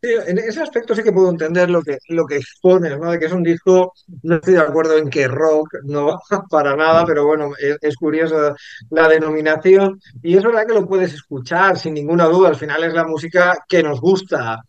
Sí, 0.00 0.08
en 0.26 0.38
ese 0.38 0.62
aspecto 0.62 0.94
sí 0.94 1.02
que 1.02 1.12
puedo 1.12 1.28
entender 1.30 1.68
lo 1.68 1.82
que, 1.82 1.98
lo 2.08 2.24
que 2.26 2.36
expones, 2.36 2.96
¿no? 2.98 3.10
De 3.10 3.18
que 3.18 3.26
es 3.26 3.32
un 3.32 3.42
disco, 3.42 3.92
no 4.22 4.36
estoy 4.36 4.54
de 4.54 4.60
acuerdo 4.60 4.96
en 4.96 5.10
que 5.10 5.26
rock, 5.26 5.68
no 5.84 6.20
para 6.50 6.76
nada, 6.76 7.04
pero 7.04 7.26
bueno, 7.26 7.50
es, 7.58 7.76
es 7.80 7.96
curioso 7.96 8.54
la 8.90 9.08
denominación 9.08 10.00
y 10.22 10.36
es 10.36 10.44
verdad 10.44 10.66
que 10.66 10.74
lo 10.74 10.86
puedes 10.86 11.12
escuchar 11.14 11.76
sin 11.78 11.94
ninguna 11.94 12.26
duda, 12.26 12.48
al 12.48 12.56
final 12.56 12.84
es 12.84 12.94
la 12.94 13.04
música 13.06 13.58
que 13.68 13.82
nos 13.82 14.00
gusta, 14.00 14.62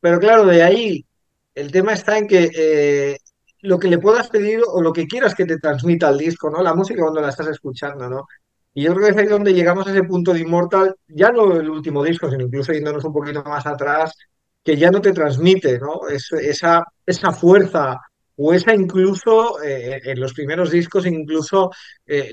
pero 0.00 0.18
claro, 0.20 0.46
de 0.46 0.62
ahí 0.62 1.06
el 1.54 1.70
tema 1.72 1.92
está 1.92 2.18
en 2.18 2.26
que 2.26 2.50
eh, 2.56 3.18
lo 3.62 3.78
que 3.78 3.88
le 3.88 3.98
puedas 3.98 4.28
pedir 4.28 4.60
o 4.66 4.82
lo 4.82 4.92
que 4.92 5.06
quieras 5.06 5.34
que 5.34 5.46
te 5.46 5.58
transmita 5.58 6.08
el 6.08 6.18
disco, 6.18 6.50
¿no? 6.50 6.62
La 6.62 6.74
música 6.74 7.02
cuando 7.02 7.20
la 7.20 7.28
estás 7.30 7.48
escuchando, 7.48 8.08
¿no? 8.08 8.26
Y 8.72 8.84
yo 8.84 8.94
creo 8.94 9.06
que 9.06 9.12
es 9.12 9.16
ahí 9.18 9.26
donde 9.26 9.52
llegamos 9.52 9.86
a 9.86 9.90
ese 9.90 10.04
punto 10.04 10.32
de 10.32 10.40
Immortal, 10.40 10.94
ya 11.08 11.30
no 11.32 11.56
el 11.56 11.68
último 11.68 12.04
disco, 12.04 12.30
sino 12.30 12.44
incluso 12.44 12.72
yéndonos 12.72 13.04
un 13.04 13.12
poquito 13.12 13.42
más 13.44 13.66
atrás, 13.66 14.12
que 14.64 14.76
ya 14.76 14.90
no 14.90 15.00
te 15.00 15.12
transmite, 15.12 15.78
¿no? 15.78 16.08
Es, 16.08 16.30
esa, 16.32 16.84
fuerza 17.32 17.98
o 18.36 18.52
esa 18.52 18.74
incluso, 18.74 19.62
eh, 19.62 20.00
en 20.04 20.20
los 20.20 20.32
primeros 20.32 20.70
discos, 20.70 21.06
incluso 21.06 21.70
eh, 22.06 22.30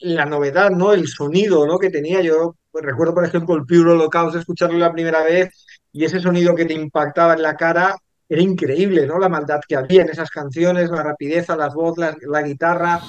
la 0.00 0.24
novedad, 0.26 0.70
¿no? 0.70 0.92
El 0.92 1.06
sonido, 1.08 1.66
¿no? 1.66 1.78
Que 1.78 1.90
tenía 1.90 2.20
yo, 2.20 2.56
recuerdo 2.72 3.14
por 3.14 3.24
ejemplo 3.24 3.54
el 3.56 3.64
Pure 3.64 3.92
Holocaust, 3.92 4.36
escucharlo 4.36 4.78
la 4.78 4.92
primera 4.92 5.22
vez 5.22 5.66
y 5.92 6.04
ese 6.04 6.20
sonido 6.20 6.54
que 6.54 6.64
te 6.64 6.74
impactaba 6.74 7.34
en 7.34 7.42
la 7.42 7.56
cara 7.56 7.96
era 8.28 8.42
increíble, 8.42 9.06
¿no? 9.06 9.18
La 9.18 9.28
maldad 9.28 9.60
que 9.66 9.76
había 9.76 10.02
en 10.02 10.10
esas 10.10 10.30
canciones, 10.30 10.90
la 10.90 11.02
rapidez, 11.02 11.48
las 11.48 11.74
voces, 11.74 12.16
la 12.20 12.42
guitarra. 12.42 13.00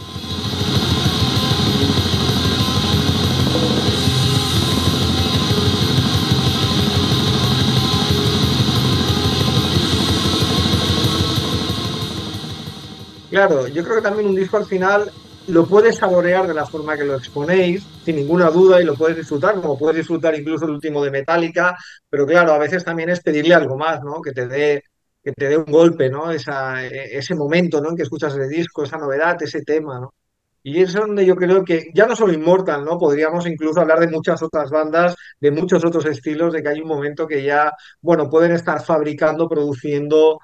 Claro, 13.30 13.68
yo 13.68 13.84
creo 13.84 13.98
que 13.98 14.02
también 14.02 14.28
un 14.28 14.36
disco 14.36 14.58
al 14.58 14.66
final 14.66 15.12
lo 15.46 15.68
puedes 15.68 15.98
saborear 15.98 16.48
de 16.48 16.54
la 16.54 16.66
forma 16.66 16.98
que 16.98 17.04
lo 17.06 17.16
exponéis, 17.16 17.92
sin 18.04 18.16
ninguna 18.16 18.50
duda, 18.50 18.82
y 18.82 18.86
lo 18.86 18.96
puedes 18.96 19.18
disfrutar, 19.18 19.56
como 19.56 19.78
puedes 19.78 19.98
disfrutar 19.98 20.36
incluso 20.36 20.66
el 20.66 20.72
último 20.72 21.04
de 21.04 21.12
Metallica, 21.12 21.78
pero 22.10 22.26
claro, 22.26 22.54
a 22.54 22.58
veces 22.58 22.84
también 22.84 23.10
es 23.10 23.22
pedirle 23.22 23.54
algo 23.54 23.78
más, 23.78 24.02
¿no? 24.04 24.22
Que 24.22 24.32
te 24.32 24.48
dé 24.48 24.84
que 25.22 25.34
te 25.34 25.50
dé 25.50 25.58
un 25.58 25.66
golpe, 25.66 26.10
¿no? 26.10 26.32
Esa, 26.32 26.84
ese 26.86 27.36
momento, 27.36 27.82
¿no? 27.82 27.90
En 27.90 27.96
que 27.98 28.04
escuchas 28.04 28.36
el 28.36 28.48
disco, 28.50 28.84
esa 28.84 28.98
novedad, 28.98 29.38
ese 29.44 29.62
tema, 29.64 30.00
¿no? 30.00 30.14
Y 30.62 30.82
es 30.82 30.94
donde 30.94 31.26
yo 31.26 31.36
creo 31.36 31.64
que 31.64 31.90
ya 31.94 32.06
no 32.06 32.16
solo 32.16 32.34
Immortal, 32.34 32.84
¿no? 32.84 32.98
Podríamos 32.98 33.48
incluso 33.48 33.80
hablar 33.80 34.00
de 34.00 34.08
muchas 34.10 34.42
otras 34.44 34.70
bandas, 34.70 35.16
de 35.40 35.52
muchos 35.52 35.86
otros 35.86 36.06
estilos, 36.06 36.52
de 36.54 36.62
que 36.62 36.70
hay 36.70 36.82
un 36.82 36.88
momento 36.88 37.26
que 37.28 37.42
ya, 37.44 37.74
bueno, 38.02 38.30
pueden 38.30 38.52
estar 38.52 38.84
fabricando, 38.84 39.48
produciendo 39.48 40.40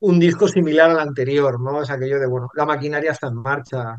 un 0.00 0.18
disco 0.18 0.48
similar 0.48 0.90
al 0.90 1.00
anterior, 1.00 1.60
¿no? 1.60 1.82
Es 1.82 1.90
aquello 1.90 2.18
de, 2.18 2.26
bueno, 2.26 2.48
la 2.54 2.64
maquinaria 2.64 3.12
está 3.12 3.28
en 3.28 3.36
marcha. 3.36 3.96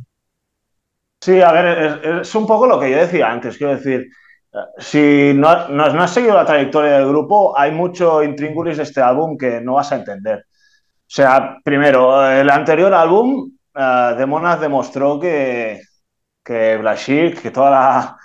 Sí, 1.19 1.41
a 1.41 1.51
ver, 1.51 2.19
es, 2.21 2.35
un 2.35 2.45
poco 2.45 2.67
lo 2.67 2.79
que 2.79 2.91
yo 2.91 2.97
decía 2.97 3.31
antes, 3.31 3.57
quiero 3.57 3.75
decir, 3.75 4.07
si 4.77 5.33
no, 5.33 5.67
no, 5.69 5.83
has 5.83 6.13
seguido 6.13 6.35
la 6.35 6.45
trayectoria 6.45 6.93
del 6.93 7.07
grupo, 7.07 7.57
hay 7.57 7.71
mucho 7.71 8.23
intríngulis 8.23 8.77
de 8.77 8.83
este 8.83 9.01
álbum 9.01 9.37
que 9.37 9.59
no 9.61 9.73
vas 9.73 9.91
a 9.91 9.97
entender. 9.97 10.39
O 10.39 11.09
sea, 11.09 11.57
primero, 11.63 12.29
el 12.29 12.49
anterior 12.49 12.93
álbum, 12.93 13.51
uh, 13.75 14.15
Demonas 14.17 14.59
demostró 14.59 15.19
que, 15.19 15.81
que 16.43 16.77
Black 16.77 16.97
Sheep, 16.97 17.41
que 17.41 17.51
toda 17.51 17.71
la, 17.71 18.17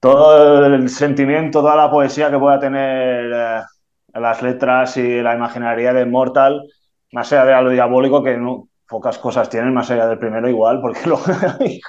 todo 0.00 0.66
el 0.66 0.88
sentimiento, 0.88 1.60
toda 1.60 1.76
la 1.76 1.90
poesía 1.90 2.30
que 2.30 2.38
pueda 2.38 2.60
tener 2.60 3.26
uh, 3.32 4.20
las 4.20 4.42
letras 4.42 4.96
y 4.96 5.22
la 5.22 5.34
imaginaria 5.34 5.92
de 5.92 6.06
Mortal, 6.06 6.62
más 7.12 7.32
allá 7.32 7.44
de 7.44 7.62
lo 7.62 7.70
diabólico, 7.70 8.22
que 8.22 8.36
no, 8.36 8.68
pocas 8.88 9.18
cosas 9.18 9.48
tienen 9.50 9.74
más 9.74 9.90
allá 9.90 10.08
del 10.08 10.18
primero 10.18 10.48
igual, 10.48 10.80
porque 10.80 11.00
luego 11.06 11.22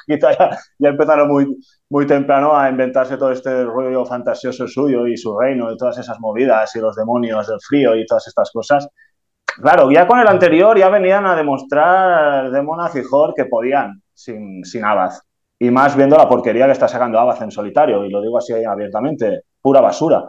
ya, 0.07 0.19
ya, 0.77 0.89
empezaron 0.89 1.29
muy, 1.29 1.57
muy 1.89 2.05
temprano 2.05 2.55
a 2.55 2.69
inventarse 2.69 3.17
todo 3.17 3.31
este 3.31 3.63
rollo 3.63 4.05
fantasioso 4.05 4.67
suyo 4.67 5.07
y 5.07 5.15
su 5.15 5.37
reino 5.37 5.71
y 5.71 5.77
todas 5.77 5.97
esas 5.97 6.19
movidas 6.19 6.75
y 6.75 6.79
los 6.79 6.95
demonios 6.95 7.47
del 7.47 7.59
frío 7.65 7.95
y 7.95 8.05
todas 8.05 8.27
estas 8.27 8.51
cosas. 8.51 8.87
Claro, 9.61 9.89
ya 9.91 10.05
con 10.07 10.19
el 10.19 10.27
anterior 10.27 10.77
ya 10.77 10.89
venían 10.89 11.25
a 11.25 11.35
demostrar 11.35 12.51
Demonaz 12.51 12.95
y 12.95 13.01
que 13.35 13.45
podían 13.45 14.01
sin, 14.13 14.63
sin 14.63 14.85
Abad. 14.85 15.11
Y 15.57 15.71
más 15.71 15.95
viendo 15.95 16.15
la 16.15 16.29
porquería 16.29 16.65
que 16.65 16.71
está 16.73 16.87
sacando 16.87 17.19
Abad 17.19 17.41
en 17.43 17.51
solitario, 17.51 18.05
y 18.05 18.09
lo 18.09 18.21
digo 18.21 18.37
así 18.37 18.53
abiertamente, 18.53 19.41
pura 19.61 19.81
basura. 19.81 20.23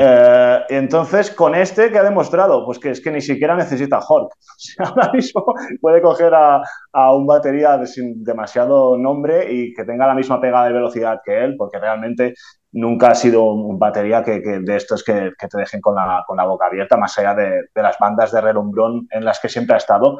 Eh, 0.00 0.60
entonces, 0.68 1.32
con 1.32 1.56
este, 1.56 1.90
que 1.90 1.98
ha 1.98 2.04
demostrado? 2.04 2.64
Pues 2.64 2.78
que 2.78 2.90
es 2.90 3.00
que 3.00 3.10
ni 3.10 3.20
siquiera 3.20 3.56
necesita 3.56 3.98
Hulk. 3.98 4.32
Ahora 4.78 5.10
mismo 5.12 5.44
puede 5.80 6.00
coger 6.00 6.32
a, 6.34 6.62
a, 6.92 7.14
un 7.14 7.26
batería 7.26 7.84
sin 7.84 8.22
demasiado 8.22 8.96
nombre 8.96 9.52
y 9.52 9.74
que 9.74 9.84
tenga 9.84 10.06
la 10.06 10.14
misma 10.14 10.40
pegada 10.40 10.66
de 10.66 10.74
velocidad 10.74 11.20
que 11.24 11.44
él, 11.44 11.56
porque 11.58 11.80
realmente 11.80 12.34
nunca 12.70 13.10
ha 13.10 13.14
sido 13.16 13.42
un 13.52 13.76
batería 13.76 14.22
que, 14.22 14.40
que 14.40 14.60
de 14.60 14.76
estos 14.76 15.02
que, 15.02 15.32
que, 15.36 15.48
te 15.48 15.58
dejen 15.58 15.80
con 15.80 15.96
la, 15.96 16.22
con 16.28 16.36
la 16.36 16.44
boca 16.44 16.66
abierta, 16.66 16.96
más 16.96 17.18
allá 17.18 17.34
de, 17.34 17.64
de 17.74 17.82
las 17.82 17.98
bandas 17.98 18.30
de 18.30 18.40
relumbrón 18.40 19.08
en 19.10 19.24
las 19.24 19.40
que 19.40 19.48
siempre 19.48 19.74
ha 19.74 19.78
estado. 19.78 20.18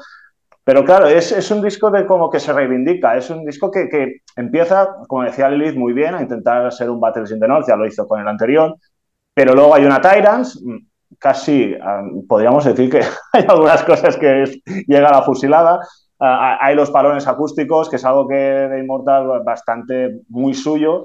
Pero 0.64 0.84
claro, 0.84 1.06
es, 1.06 1.30
es, 1.30 1.50
un 1.52 1.62
disco 1.62 1.90
de 1.92 2.04
como 2.04 2.28
que 2.30 2.40
se 2.40 2.52
reivindica, 2.52 3.16
es 3.16 3.30
un 3.30 3.44
disco 3.44 3.70
que, 3.70 3.88
que, 3.88 4.22
empieza, 4.34 4.96
como 5.06 5.22
decía 5.22 5.48
Lilith, 5.48 5.76
muy 5.76 5.92
bien 5.92 6.16
a 6.16 6.20
intentar 6.20 6.70
ser 6.72 6.90
un 6.90 7.00
Battles 7.00 7.30
in 7.30 7.38
the 7.38 7.46
North, 7.46 7.68
ya 7.68 7.76
lo 7.76 7.86
hizo 7.86 8.06
con 8.06 8.20
el 8.20 8.28
anterior, 8.28 8.76
pero 9.38 9.54
luego 9.54 9.72
hay 9.72 9.84
una 9.84 10.00
Tyrants, 10.00 10.60
casi 11.16 11.72
um, 11.72 12.26
podríamos 12.26 12.64
decir 12.64 12.90
que 12.90 12.98
hay 13.32 13.44
algunas 13.46 13.84
cosas 13.84 14.16
que 14.16 14.42
es, 14.42 14.60
llega 14.88 15.10
a 15.10 15.12
la 15.12 15.22
fusilada. 15.22 15.76
Uh, 16.18 16.58
hay 16.60 16.74
los 16.74 16.90
palones 16.90 17.24
acústicos, 17.28 17.88
que 17.88 17.94
es 17.94 18.04
algo 18.04 18.26
que 18.26 18.34
de 18.34 18.80
Immortal 18.80 19.44
bastante 19.44 20.22
muy 20.28 20.54
suyo. 20.54 21.04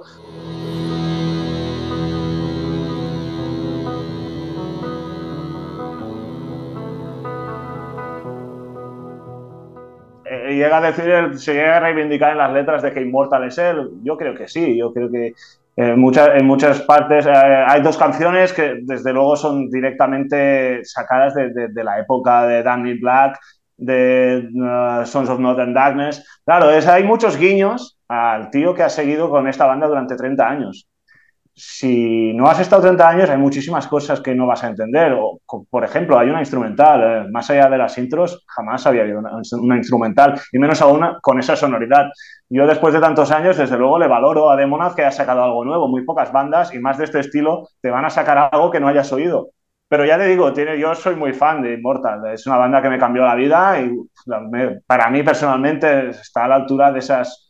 Eh, 10.25 10.55
llega 10.55 10.79
a 10.79 10.81
decir, 10.81 11.37
se 11.37 11.53
llega 11.53 11.77
a 11.77 11.81
reivindicar 11.81 12.31
en 12.31 12.39
las 12.39 12.51
letras 12.51 12.81
de 12.81 12.91
que 12.91 13.01
Immortal 13.01 13.43
es 13.43 13.59
él. 13.59 13.91
Yo 14.01 14.17
creo 14.17 14.33
que 14.33 14.47
sí, 14.47 14.75
yo 14.75 14.91
creo 14.91 15.11
que 15.11 15.35
en 15.75 15.99
muchas, 15.99 16.29
en 16.35 16.45
muchas 16.45 16.81
partes 16.81 17.25
eh, 17.25 17.31
hay 17.31 17.81
dos 17.81 17.97
canciones 17.97 18.53
que 18.53 18.75
desde 18.83 19.11
luego 19.11 19.35
son 19.35 19.69
directamente 19.69 20.83
sacadas 20.85 21.33
de, 21.33 21.69
de, 21.69 21.83
la 21.83 21.99
época 21.99 22.45
de 22.45 22.61
Danny 22.61 22.99
Black, 22.99 23.39
de 23.77 24.49
uh, 24.53 25.05
Sons 25.05 25.29
of 25.29 25.39
Northern 25.39 25.73
Darkness. 25.73 26.23
Claro, 26.45 26.69
es, 26.71 26.87
hay 26.87 27.03
muchos 27.03 27.37
guiños 27.37 27.97
al 28.07 28.51
tío 28.51 28.75
que 28.75 28.83
ha 28.83 28.89
seguido 28.89 29.29
con 29.29 29.47
esta 29.47 29.65
banda 29.65 29.87
durante 29.87 30.15
30 30.15 30.47
años. 30.47 30.87
Si 31.55 32.33
no 32.33 32.47
has 32.47 32.59
estado 32.59 32.81
30 32.81 33.07
años, 33.07 33.29
hay 33.29 33.37
muchísimas 33.37 33.87
cosas 33.87 34.21
que 34.21 34.33
no 34.33 34.47
vas 34.47 34.63
a 34.63 34.69
entender. 34.69 35.13
O, 35.13 35.39
por 35.69 35.83
ejemplo, 35.83 36.17
hay 36.17 36.29
una 36.29 36.39
instrumental, 36.39 37.25
eh, 37.25 37.29
más 37.31 37.49
allá 37.51 37.69
de 37.69 37.77
las 37.77 37.95
intros, 37.97 38.43
jamás 38.47 38.87
había 38.87 39.03
habido 39.03 39.19
una, 39.19 39.77
instrumental, 39.77 40.39
y 40.51 40.57
menos 40.57 40.81
aún 40.81 41.05
con 41.21 41.39
esa 41.39 41.55
sonoridad. 41.55 42.07
Yo 42.49 42.65
después 42.65 42.93
de 42.93 42.99
tantos 42.99 43.31
años, 43.31 43.57
desde 43.57 43.77
luego, 43.77 43.99
le 43.99 44.07
valoro 44.07 44.49
a 44.49 44.55
Demonaz 44.55 44.95
que 44.95 45.03
haya 45.03 45.11
sacado 45.11 45.43
algo 45.43 45.63
nuevo. 45.63 45.87
Muy 45.87 46.03
pocas 46.03 46.31
bandas 46.31 46.73
y 46.73 46.79
más 46.79 46.97
de 46.97 47.05
este 47.05 47.19
estilo 47.19 47.69
te 47.81 47.91
van 47.91 48.05
a 48.05 48.09
sacar 48.09 48.49
algo 48.51 48.71
que 48.71 48.79
no 48.79 48.87
hayas 48.87 49.11
oído. 49.13 49.49
Pero 49.93 50.05
ya 50.05 50.17
te 50.17 50.25
digo, 50.25 50.51
tiene, 50.53 50.79
yo 50.79 50.95
soy 50.95 51.15
muy 51.15 51.33
fan 51.33 51.61
de 51.61 51.73
Immortal. 51.73 52.33
Es 52.33 52.47
una 52.47 52.57
banda 52.57 52.81
que 52.81 52.89
me 52.89 52.97
cambió 52.97 53.23
la 53.25 53.35
vida 53.35 53.79
y 53.79 53.91
para 54.87 55.09
mí 55.11 55.21
personalmente 55.21 56.09
está 56.09 56.45
a 56.45 56.47
la 56.47 56.55
altura 56.55 56.91
de 56.91 56.97
esas, 56.97 57.42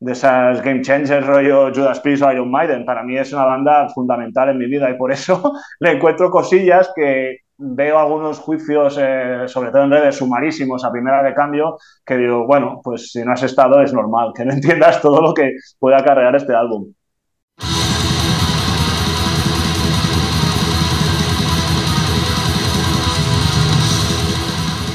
de 0.00 0.12
esas 0.12 0.62
game 0.62 0.82
changers 0.82 1.26
rollo 1.26 1.72
Judas 1.74 2.00
Priest 2.00 2.22
o 2.22 2.32
Iron 2.32 2.50
Maiden. 2.50 2.84
Para 2.84 3.02
mí 3.02 3.16
es 3.16 3.32
una 3.32 3.44
banda 3.44 3.88
fundamental 3.88 4.50
en 4.50 4.58
mi 4.58 4.66
vida 4.66 4.90
y 4.90 4.96
por 4.96 5.12
eso 5.12 5.52
le 5.80 5.92
encuentro 5.92 6.30
cosillas 6.30 6.92
que 6.94 7.38
veo 7.58 7.98
algunos 7.98 8.38
juicios, 8.38 8.96
eh, 9.00 9.42
sobre 9.46 9.70
todo 9.70 9.82
en 9.82 9.90
redes, 9.90 10.16
sumarísimos 10.16 10.84
a 10.84 10.92
primera 10.92 11.22
de 11.22 11.34
cambio, 11.34 11.78
que 12.06 12.16
digo, 12.16 12.46
bueno, 12.46 12.80
pues 12.82 13.10
si 13.10 13.24
no 13.24 13.32
has 13.32 13.42
estado 13.42 13.82
es 13.82 13.92
normal 13.92 14.32
que 14.34 14.44
no 14.44 14.52
entiendas 14.54 15.00
todo 15.02 15.20
lo 15.20 15.34
que 15.34 15.52
puede 15.78 15.96
acarrear 15.96 16.36
este 16.36 16.54
álbum. 16.54 16.92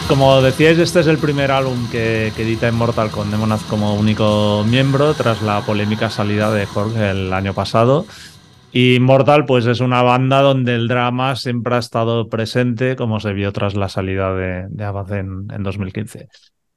Como 0.08 0.42
decíais, 0.42 0.80
este 0.80 1.00
es 1.00 1.08
el 1.08 1.18
primer 1.18 1.52
álbum 1.52 1.90
que, 1.90 2.28
edita 2.28 2.68
Immortal 2.68 3.12
con 3.12 3.32
Demonaz 3.32 3.64
como 3.64 3.96
único 3.96 4.64
miembro 4.68 5.14
tras 5.14 5.42
la 5.42 5.62
polémica 5.62 6.10
salida 6.10 6.52
de 6.52 6.66
Jorge 6.66 7.12
el 7.12 7.32
año 7.32 7.54
pasado. 7.54 8.06
Y 8.72 8.96
Immortal, 8.96 9.46
pues 9.46 9.66
es 9.66 9.80
una 9.80 10.02
banda 10.02 10.42
donde 10.42 10.76
el 10.76 10.88
drama 10.88 11.36
siempre 11.36 11.76
ha 11.76 11.80
estado 11.80 12.28
presente, 12.28 12.96
como 12.96 13.20
se 13.20 13.34
vio 13.34 13.54
tras 13.54 13.76
la 13.76 13.88
salida 13.88 14.34
de, 14.34 14.66
de 14.70 14.84
Abad 14.84 15.12
en, 15.14 15.48
2015. 15.48 16.28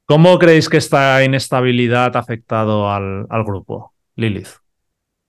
¿Cómo 0.05 0.37
creéis 0.39 0.69
que 0.69 0.77
esta 0.77 1.23
inestabilidad 1.23 2.15
ha 2.15 2.19
afectado 2.19 2.89
al, 2.89 3.25
al 3.29 3.43
grupo? 3.43 3.93
Lilith. 4.15 4.49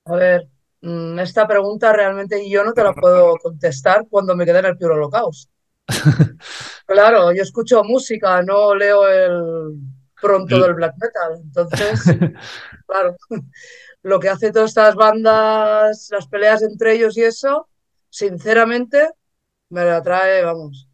A 0.04 0.14
ver, 0.14 0.48
mm, 0.82 1.18
esta 1.18 1.48
pregunta 1.48 1.92
realmente 1.92 2.48
yo 2.48 2.64
no 2.64 2.72
te 2.72 2.84
la 2.84 2.92
puedo 2.92 3.36
contestar 3.36 4.06
cuando 4.08 4.36
me 4.36 4.44
quedé 4.44 4.60
en 4.60 4.66
el 4.66 4.76
Pure 4.76 4.94
Holocaust. 4.94 5.50
claro, 6.86 7.32
yo 7.32 7.42
escucho 7.42 7.82
música, 7.84 8.42
no 8.42 8.74
leo 8.74 9.08
el 9.08 9.74
pronto 10.20 10.60
del 10.60 10.74
black 10.74 10.94
metal. 11.00 11.40
Entonces, 11.42 12.02
claro, 12.86 13.16
lo 14.02 14.20
que 14.20 14.28
hace 14.28 14.52
todas 14.52 14.70
estas 14.70 14.94
bandas, 14.94 16.08
las 16.10 16.26
peleas 16.28 16.62
entre 16.62 16.94
ellos 16.94 17.16
y 17.16 17.22
eso, 17.22 17.68
sinceramente, 18.10 19.10
me 19.70 19.82
atrae, 19.82 20.44
vamos, 20.44 20.88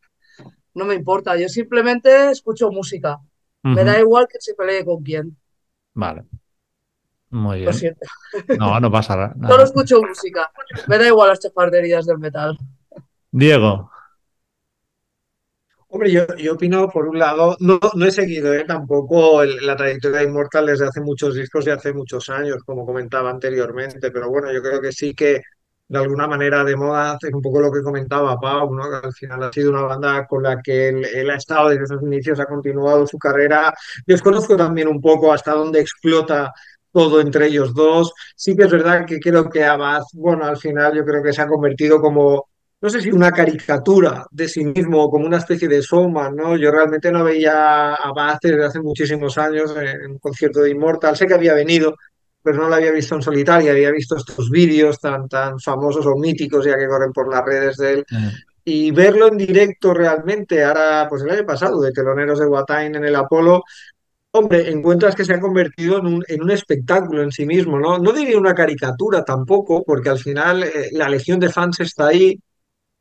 no 0.74 0.84
me 0.84 0.94
importa. 0.94 1.36
Yo 1.36 1.48
simplemente 1.48 2.30
escucho 2.30 2.70
música. 2.70 3.20
Me 3.62 3.82
da 3.82 3.98
igual 3.98 4.28
que 4.30 4.38
se 4.40 4.52
pelee 4.54 4.84
con 4.84 5.02
quién. 5.02 5.34
Vale. 5.94 6.24
Muy 7.30 7.60
bien. 7.60 7.66
Lo 7.66 7.72
siento. 7.72 8.06
No, 8.58 8.78
no 8.78 8.90
pasa 8.90 9.16
nada. 9.36 9.48
Solo 9.48 9.64
escucho 9.64 10.02
música. 10.02 10.50
Me 10.86 10.98
da 10.98 11.06
igual 11.06 11.30
las 11.30 11.40
chafarderías 11.40 12.04
del 12.04 12.18
metal. 12.18 12.58
Diego. 13.30 13.90
Hombre, 15.94 16.10
yo, 16.10 16.26
yo 16.36 16.54
opino, 16.54 16.88
por 16.88 17.06
un 17.06 17.20
lado, 17.20 17.56
no, 17.60 17.78
no 17.94 18.04
he 18.04 18.10
seguido 18.10 18.52
¿eh? 18.52 18.64
tampoco 18.66 19.44
la 19.44 19.76
trayectoria 19.76 20.18
de 20.18 20.24
Immortal 20.24 20.66
desde 20.66 20.88
hace 20.88 21.00
muchos 21.00 21.36
discos 21.36 21.64
y 21.68 21.70
hace 21.70 21.92
muchos 21.92 22.28
años, 22.30 22.64
como 22.66 22.84
comentaba 22.84 23.30
anteriormente, 23.30 24.10
pero 24.10 24.28
bueno, 24.28 24.52
yo 24.52 24.60
creo 24.60 24.80
que 24.80 24.90
sí 24.90 25.14
que 25.14 25.40
de 25.86 25.98
alguna 26.00 26.26
manera 26.26 26.64
de 26.64 26.74
moda 26.74 27.16
es 27.22 27.32
un 27.32 27.40
poco 27.40 27.60
lo 27.60 27.70
que 27.70 27.80
comentaba 27.80 28.40
Pau, 28.40 28.74
¿no? 28.74 28.90
que 28.90 29.06
al 29.06 29.12
final 29.12 29.44
ha 29.44 29.52
sido 29.52 29.70
una 29.70 29.82
banda 29.82 30.26
con 30.26 30.42
la 30.42 30.60
que 30.60 30.88
él, 30.88 31.30
ha 31.30 31.36
estado 31.36 31.68
desde 31.68 31.86
sus 31.86 32.02
inicios, 32.02 32.40
ha 32.40 32.46
continuado 32.46 33.06
su 33.06 33.16
carrera. 33.16 33.72
Desconozco 34.04 34.56
también 34.56 34.88
un 34.88 35.00
poco 35.00 35.32
hasta 35.32 35.52
dónde 35.52 35.78
explota 35.78 36.52
todo 36.90 37.20
entre 37.20 37.46
ellos 37.46 37.72
dos. 37.72 38.12
Sí 38.34 38.56
que 38.56 38.64
es 38.64 38.70
verdad 38.72 39.06
que 39.06 39.20
creo 39.20 39.48
que 39.48 39.64
Abad, 39.64 40.02
bueno, 40.14 40.44
al 40.44 40.56
final 40.56 40.92
yo 40.96 41.04
creo 41.04 41.22
que 41.22 41.32
se 41.32 41.42
ha 41.42 41.46
convertido 41.46 42.00
como 42.00 42.48
no 42.84 42.90
sé 42.90 43.00
si 43.00 43.10
una 43.10 43.32
caricatura 43.32 44.26
de 44.30 44.46
sí 44.46 44.62
mismo, 44.62 45.08
como 45.08 45.24
una 45.24 45.38
especie 45.38 45.66
de 45.66 45.80
showman, 45.80 46.36
¿no? 46.36 46.54
Yo 46.54 46.70
realmente 46.70 47.10
no 47.10 47.24
veía 47.24 47.94
a 47.94 48.12
Bath 48.12 48.40
desde 48.42 48.62
hace 48.62 48.80
muchísimos 48.82 49.38
años 49.38 49.74
en 49.74 50.10
un 50.10 50.18
concierto 50.18 50.60
de 50.60 50.72
Immortal. 50.72 51.16
Sé 51.16 51.26
que 51.26 51.32
había 51.32 51.54
venido, 51.54 51.94
pero 52.42 52.58
no 52.58 52.68
lo 52.68 52.74
había 52.74 52.92
visto 52.92 53.14
en 53.14 53.22
solitario, 53.22 53.70
había 53.70 53.90
visto 53.90 54.18
estos 54.18 54.50
vídeos 54.50 55.00
tan, 55.00 55.30
tan 55.30 55.58
famosos 55.58 56.04
o 56.04 56.14
míticos 56.16 56.66
ya 56.66 56.76
que 56.76 56.86
corren 56.86 57.10
por 57.10 57.32
las 57.32 57.42
redes 57.42 57.78
de 57.78 57.92
él. 57.94 58.04
Y 58.66 58.90
verlo 58.90 59.28
en 59.28 59.38
directo 59.38 59.94
realmente, 59.94 60.62
ahora, 60.62 61.06
pues 61.08 61.22
el 61.22 61.30
año 61.30 61.46
pasado, 61.46 61.80
de 61.80 61.90
teloneros 61.90 62.38
de 62.38 62.46
Watain 62.46 62.96
en 62.96 63.04
el 63.06 63.16
Apolo, 63.16 63.64
Hombre, 64.36 64.68
encuentras 64.68 65.14
que 65.14 65.24
se 65.24 65.32
ha 65.32 65.40
convertido 65.40 66.00
en 66.00 66.06
un, 66.06 66.24
en 66.26 66.42
un, 66.42 66.50
espectáculo 66.50 67.22
en 67.22 67.30
sí 67.30 67.46
mismo, 67.46 67.78
¿no? 67.78 67.98
No 67.98 68.12
diría 68.12 68.36
una 68.36 68.52
caricatura 68.52 69.24
tampoco, 69.24 69.84
porque 69.84 70.10
al 70.10 70.18
final 70.18 70.64
eh, 70.64 70.88
la 70.90 71.08
legión 71.08 71.38
de 71.38 71.50
fans 71.50 71.78
está 71.78 72.08
ahí, 72.08 72.36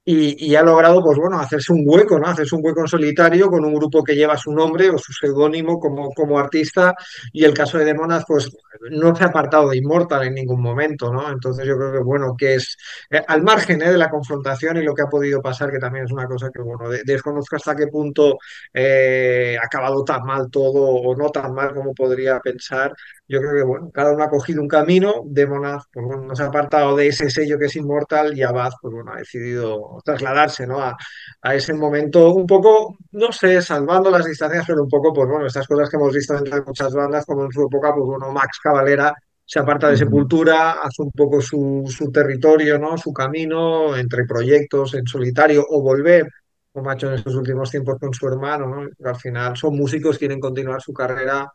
y, 0.06 0.54
ha 0.56 0.64
logrado, 0.64 1.02
pues 1.02 1.18
bueno, 1.18 1.40
hacerse 1.40 1.72
un 1.72 1.84
hueco, 1.86 2.20
¿no? 2.20 2.28
Hacerse 2.28 2.56
un 2.56 2.62
hueco 2.66 2.82
en 2.82 2.88
solitario 2.88 3.50
con 3.50 3.64
un 3.64 3.74
grupo 3.74 4.04
que 4.04 4.16
lleva 4.16 4.36
su 4.36 4.52
nombre 4.52 4.90
o 4.90 4.98
su 4.98 5.14
seudónimo 5.14 5.80
como, 5.80 6.12
como 6.12 6.38
artista 6.38 6.94
y 7.32 7.46
el 7.46 7.54
caso 7.54 7.78
de 7.78 7.86
Demonas, 7.86 8.26
pues 8.28 8.50
no 8.92 9.16
se 9.16 9.24
ha 9.24 9.28
apartado 9.28 9.70
de 9.70 9.78
Immortal 9.78 10.24
en 10.28 10.34
ningún 10.34 10.62
momento, 10.62 11.14
¿no? 11.14 11.32
Entonces 11.32 11.66
yo 11.66 11.78
creo 11.78 11.94
que, 11.94 12.00
bueno, 12.00 12.36
que 12.38 12.56
es 12.56 12.76
eh, 13.10 13.24
al 13.26 13.44
margen 13.44 13.82
¿eh? 13.82 13.92
de 13.92 13.98
la 13.98 14.10
confrontación 14.10 14.76
y 14.78 14.84
lo 14.84 14.94
que 14.94 15.04
ha 15.04 15.08
podido 15.08 15.42
pasar, 15.42 15.72
que 15.72 15.80
también 15.80 16.04
es 16.06 16.12
una 16.12 16.28
cosa 16.28 16.50
que, 16.54 16.62
bueno, 16.62 16.90
desconozco 17.06 17.56
hasta 17.56 17.76
qué 17.76 17.88
punto 17.88 18.38
eh, 18.74 19.58
ha 19.62 19.66
acabado 19.66 20.04
tan 20.04 20.24
mal 20.24 20.50
todo 20.52 20.82
o 20.84 21.16
no 21.16 21.30
tan 21.30 21.54
mal 21.54 21.74
como 21.74 21.94
podría 21.94 22.42
pensar, 22.42 22.94
yo 23.28 23.40
creo 23.40 23.54
que 23.54 23.64
bueno, 23.64 23.90
cada 23.94 24.14
uno 24.14 24.24
ha 24.24 24.30
cogido 24.30 24.62
un 24.62 24.68
camino, 24.68 25.22
Demonaz 25.26 25.84
pues 25.92 26.06
bueno, 26.06 26.24
no 26.24 26.36
se 26.36 26.44
ha 26.44 26.48
apartado 26.48 26.96
de 26.96 27.08
ese 27.08 27.30
sello 27.30 27.58
que 27.58 27.66
es 27.66 27.76
inmortal 27.76 28.38
y 28.38 28.44
Abad 28.44 28.72
pues 28.82 28.94
bueno, 28.94 29.14
ha 29.14 29.18
decidido 29.18 30.00
trasladarse 30.04 30.68
¿no? 30.68 30.82
a, 30.82 30.96
a, 31.42 31.56
ese 31.56 31.74
momento 31.74 32.34
un 32.34 32.46
poco, 32.46 32.98
no 33.12 33.32
sé, 33.32 33.62
salvando 33.62 34.10
las 34.12 34.26
distancias, 34.26 34.66
pero 34.68 34.84
un 34.84 34.90
poco, 34.90 35.14
pues 35.14 35.28
bueno, 35.30 35.46
estas 35.46 35.68
cosas 35.68 35.90
que 35.90 35.98
hemos 35.98 36.14
visto 36.14 36.38
entre 36.38 36.62
muchas 36.62 36.94
bandas, 36.94 37.26
como 37.26 37.46
en 37.46 37.52
su 37.52 37.64
época, 37.66 37.94
pues 37.94 38.06
bueno, 38.06 38.32
Max 38.32 38.60
Cavalera 38.62 39.14
se 39.46 39.60
aparta 39.60 39.90
de 39.90 39.98
Sepultura, 39.98 40.72
hace 40.82 41.02
un 41.04 41.12
poco 41.12 41.42
su, 41.42 41.84
su 41.88 42.12
territorio, 42.12 42.78
¿no? 42.78 42.98
su 42.98 43.14
camino 43.14 43.96
entre 43.96 44.26
proyectos 44.26 44.94
en 44.96 45.06
solitario 45.06 45.66
o 45.70 45.82
volver 45.82 46.28
como 46.74 46.90
ha 46.90 46.96
hecho 46.96 47.08
en 47.08 47.14
estos 47.14 47.36
últimos 47.36 47.70
tiempos 47.70 48.00
con 48.00 48.14
su 48.14 48.28
hermano, 48.28 48.68
¿no? 48.68 49.10
al 49.10 49.16
final 49.16 49.56
son 49.56 49.78
músicos, 49.78 50.18
quieren 50.18 50.40
continuar 50.40 50.82
su 50.82 50.92
carrera, 50.92 51.48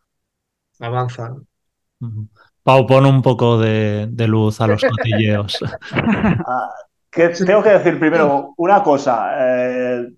avanzan. 0.79 1.47
Pau, 2.63 2.87
pon 2.87 3.07
un 3.07 3.23
poco 3.23 3.59
de, 3.59 4.09
luz 4.27 4.61
a 4.61 4.67
los 4.67 4.83
cotilleos. 4.91 5.59
Ah, 5.93 6.71
tengo 7.11 7.63
que 7.63 7.71
decir 7.71 7.99
primero 7.99 8.55
una 8.57 8.83
cosa. 8.83 9.31
Eh, 9.39 10.09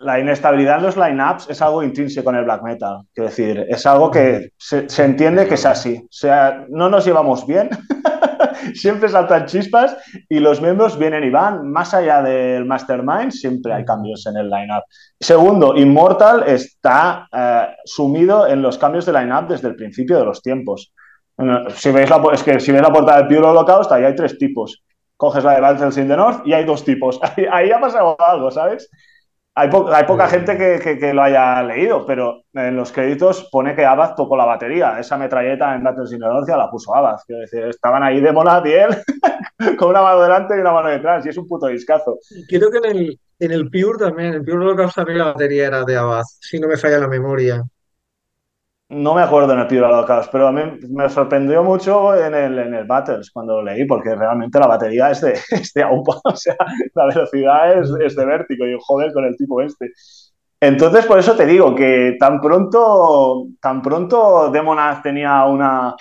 la 0.00 0.18
inestabilidad 0.18 0.78
en 0.78 0.84
los 0.84 0.96
lineups 0.96 1.50
es 1.50 1.60
algo 1.60 1.82
intrínseco 1.82 2.30
en 2.30 2.36
el 2.36 2.44
black 2.44 2.62
metal. 2.62 3.02
Quiero 3.12 3.28
decir, 3.28 3.66
es 3.68 3.84
algo 3.84 4.10
que 4.10 4.52
se, 4.56 4.86
entiende 5.04 5.46
que 5.46 5.54
es 5.54 5.66
así. 5.66 5.98
O 6.02 6.08
sea, 6.08 6.64
no 6.70 6.88
nos 6.88 7.04
llevamos 7.04 7.46
bien, 7.46 7.68
siempre 8.74 9.10
saltan 9.10 9.44
chispas 9.44 9.96
y 10.28 10.40
los 10.40 10.62
miembros 10.62 10.98
vienen 10.98 11.24
y 11.24 11.30
van. 11.30 11.70
Más 11.70 11.92
allá 11.92 12.22
del 12.22 12.64
mastermind, 12.64 13.30
siempre 13.30 13.74
hay 13.74 13.84
cambios 13.84 14.26
en 14.26 14.38
el 14.38 14.48
lineup. 14.48 14.84
Segundo, 15.20 15.76
Immortal 15.76 16.44
está 16.46 17.28
eh, 17.30 17.66
sumido 17.84 18.46
en 18.46 18.62
los 18.62 18.78
cambios 18.78 19.04
de 19.04 19.12
lineup 19.12 19.48
desde 19.48 19.68
el 19.68 19.76
principio 19.76 20.18
de 20.18 20.24
los 20.24 20.40
tiempos. 20.40 20.94
Si 21.74 21.90
veis 21.90 22.10
la, 22.10 22.22
es 22.32 22.42
que 22.42 22.60
si 22.60 22.72
veis 22.72 22.82
la 22.82 22.92
portada 22.92 23.18
del 23.18 23.28
Pure 23.28 23.48
Holocaust, 23.48 23.90
ahí 23.92 24.04
hay 24.04 24.14
tres 24.14 24.38
tipos. 24.38 24.82
Coges 25.16 25.44
la 25.44 25.54
de 25.54 25.60
Battles 25.60 25.96
in 25.98 26.08
the 26.08 26.16
North 26.16 26.46
y 26.46 26.52
hay 26.52 26.64
dos 26.64 26.84
tipos. 26.84 27.20
Ahí, 27.52 27.70
ha 27.70 27.80
pasado 27.80 28.16
algo, 28.18 28.50
¿sabes? 28.50 28.88
Hay, 29.54 29.68
hay 29.92 30.04
poca 30.04 30.28
gente 30.28 30.56
que, 30.56 30.98
que, 30.98 31.12
lo 31.12 31.22
haya 31.22 31.62
leído, 31.62 32.06
pero 32.06 32.44
en 32.54 32.76
los 32.76 32.92
créditos 32.92 33.48
pone 33.50 33.74
que 33.74 33.84
Abad 33.84 34.14
tocó 34.14 34.36
la 34.36 34.46
batería. 34.46 34.98
Esa 34.98 35.18
metralleta 35.18 35.74
en 35.74 35.82
Battles 35.82 36.12
in 36.12 36.20
the 36.20 36.26
North 36.26 36.48
ya 36.48 36.56
la 36.56 36.70
puso 36.70 36.94
Abad. 36.94 37.16
Quiero 37.26 37.42
decir, 37.42 37.64
estaban 37.64 38.02
ahí 38.02 38.20
de 38.20 38.32
Monad 38.32 38.64
y 38.64 38.72
él 38.72 38.96
con 39.76 39.90
una 39.90 40.00
mano 40.02 40.22
delante 40.22 40.56
y 40.56 40.60
una 40.60 40.72
mano 40.72 40.88
detrás. 40.88 41.26
Y 41.26 41.28
es 41.28 41.36
un 41.36 41.46
puto 41.46 41.66
discazo. 41.66 42.18
Creo 42.48 42.70
que 42.70 42.78
en 42.78 42.96
el, 42.96 43.20
en 43.40 43.52
el 43.52 43.70
Pure 43.70 43.98
también, 43.98 44.28
en 44.28 44.34
el 44.36 44.44
Pure 44.44 44.64
Holocaust 44.64 44.94
también 44.94 45.18
la 45.18 45.24
batería 45.24 45.66
era 45.66 45.84
de 45.84 45.96
Abad, 45.96 46.22
si 46.40 46.58
no 46.58 46.68
me 46.68 46.78
falla 46.78 46.98
la 46.98 47.08
memoria. 47.08 47.62
No 48.90 49.14
me 49.14 49.22
acuerdo 49.22 49.52
en 49.52 49.60
el 49.60 49.68
Pure 49.68 49.84
Holocaust, 49.84 50.32
pero 50.32 50.48
a 50.48 50.52
mí 50.52 50.62
me 50.90 51.08
sorprendió 51.08 51.62
mucho 51.62 52.12
en 52.16 52.34
el, 52.34 52.58
en 52.58 52.74
el 52.74 52.86
Battles 52.86 53.30
cuando 53.30 53.56
lo 53.56 53.62
leí, 53.62 53.86
porque 53.86 54.16
realmente 54.16 54.58
la 54.58 54.66
batería 54.66 55.12
es 55.12 55.20
de, 55.20 55.32
es 55.50 55.72
de 55.72 55.82
AUPA, 55.84 56.20
o 56.24 56.34
sea, 56.36 56.56
la 56.94 57.06
velocidad 57.06 57.78
es, 57.78 57.88
es 58.04 58.16
de 58.16 58.26
vértigo 58.26 58.66
y 58.66 58.76
joder 58.80 59.12
con 59.12 59.24
el 59.24 59.36
tipo 59.36 59.60
este. 59.62 59.92
Entonces, 60.60 61.06
por 61.06 61.20
eso 61.20 61.36
te 61.36 61.46
digo 61.46 61.72
que 61.74 62.16
tan 62.18 62.40
pronto, 62.40 63.46
tan 63.62 63.80
pronto 63.80 64.50
Demonaz 64.50 65.02
tenía 65.02 65.44
una, 65.44 65.94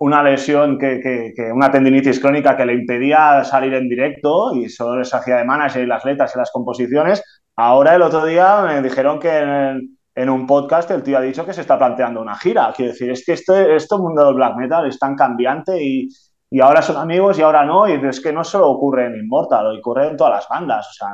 una 0.00 0.22
lesión, 0.22 0.76
que, 0.76 1.00
que, 1.00 1.52
una 1.52 1.70
tendinitis 1.70 2.18
crónica 2.18 2.56
que 2.56 2.66
le 2.66 2.74
impedía 2.74 3.44
salir 3.44 3.74
en 3.74 3.88
directo 3.88 4.54
y 4.54 4.68
solo 4.68 4.98
les 4.98 5.14
hacía 5.14 5.36
de 5.36 5.44
manager 5.44 5.84
y 5.84 5.86
las 5.86 6.04
letras 6.04 6.32
y 6.34 6.38
las 6.38 6.50
composiciones. 6.50 7.22
Ahora 7.56 7.94
el 7.94 8.02
otro 8.02 8.26
día 8.26 8.62
me 8.62 8.82
dijeron 8.82 9.20
que 9.20 9.38
en, 9.38 9.93
en 10.14 10.30
un 10.30 10.46
podcast 10.46 10.90
el 10.90 11.02
tío 11.02 11.18
ha 11.18 11.20
dicho 11.20 11.44
que 11.44 11.52
se 11.52 11.62
está 11.62 11.78
planteando 11.78 12.20
una 12.20 12.36
gira. 12.36 12.72
Quiero 12.74 12.92
decir, 12.92 13.10
es 13.10 13.24
que 13.24 13.32
este, 13.32 13.76
este 13.76 13.96
mundo 13.96 14.24
del 14.26 14.34
black 14.34 14.56
metal 14.56 14.86
es 14.86 14.98
tan 14.98 15.16
cambiante 15.16 15.82
y, 15.82 16.08
y, 16.50 16.60
ahora 16.60 16.82
son 16.82 16.96
amigos 16.96 17.38
y 17.38 17.42
ahora 17.42 17.64
no. 17.64 17.88
Y 17.88 17.92
es 18.06 18.20
que 18.20 18.32
no 18.32 18.44
solo 18.44 18.70
ocurre 18.70 19.06
en 19.06 19.16
Immortal, 19.16 19.78
ocurre 19.78 20.08
en 20.08 20.16
todas 20.16 20.34
las 20.34 20.48
bandas. 20.48 20.88
O 20.88 20.92
sea, 20.92 21.08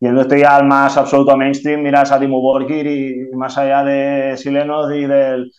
yéndote 0.00 0.40
ya 0.40 0.56
al 0.56 0.66
más 0.66 0.96
absoluto 0.96 1.36
mainstream, 1.36 1.82
miras 1.82 2.12
a 2.12 2.20
Timo 2.20 2.40
Borgir 2.40 2.86
y, 2.86 3.30
más 3.36 3.56
allá 3.58 3.82
de 3.84 4.36
Silenos 4.36 4.92
y 4.94 5.06
del 5.06 5.50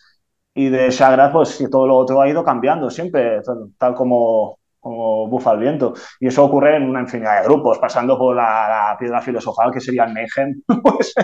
y 0.54 0.70
de 0.70 0.90
Sagrad, 0.90 1.32
pues 1.32 1.62
todo 1.70 1.86
lo 1.86 1.96
otro 1.98 2.20
ha 2.22 2.28
ido 2.28 2.42
cambiando 2.42 2.90
siempre, 2.90 3.42
tal 3.76 3.94
como, 3.94 4.58
como 4.86 5.26
bufa 5.26 5.52
el 5.52 5.58
viento. 5.58 5.94
Y 6.20 6.28
eso 6.28 6.44
ocurre 6.44 6.76
en 6.76 6.84
una 6.84 7.00
infinidad 7.00 7.40
de 7.40 7.48
grupos, 7.48 7.78
pasando 7.78 8.16
por 8.16 8.36
la, 8.36 8.96
piedra 8.98 9.20
filosofal 9.20 9.72
que 9.72 9.80
sería 9.80 10.04
el 10.04 10.12
Mayhem. 10.14 10.62
pues, 10.82 11.14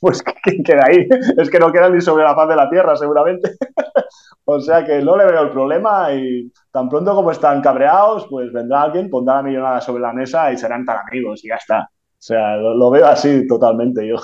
pues 0.00 0.22
¿quién 0.42 0.64
queda 0.64 0.86
ahí? 0.88 1.06
Es 1.38 1.48
que 1.48 1.60
no 1.60 1.70
queda 1.70 1.88
ni 1.88 2.00
sobre 2.00 2.24
la 2.24 2.34
paz 2.34 2.48
de 2.48 2.56
la 2.56 2.68
tierra, 2.68 2.96
seguramente. 2.96 3.52
o 4.44 4.58
sea 4.58 4.84
que 4.84 5.00
no 5.00 5.16
le 5.16 5.26
veo 5.26 5.42
el 5.42 5.50
problema 5.50 6.12
y 6.12 6.50
tan 6.72 6.88
pronto 6.88 7.14
como 7.14 7.30
están 7.30 7.62
cabreados, 7.62 8.26
pues 8.28 8.52
vendrá 8.52 8.82
alguien, 8.82 9.08
pondrá 9.08 9.36
la 9.36 9.42
millonada 9.42 9.80
sobre 9.80 10.02
la 10.02 10.12
mesa 10.12 10.50
y 10.50 10.56
serán 10.56 10.84
tan 10.84 10.98
amigos 11.06 11.44
y 11.44 11.48
ya 11.48 11.56
está. 11.56 11.82
O 11.82 12.24
sea, 12.24 12.56
lo, 12.56 12.90
veo 12.90 13.06
así 13.06 13.46
totalmente 13.46 14.06
yo. 14.06 14.16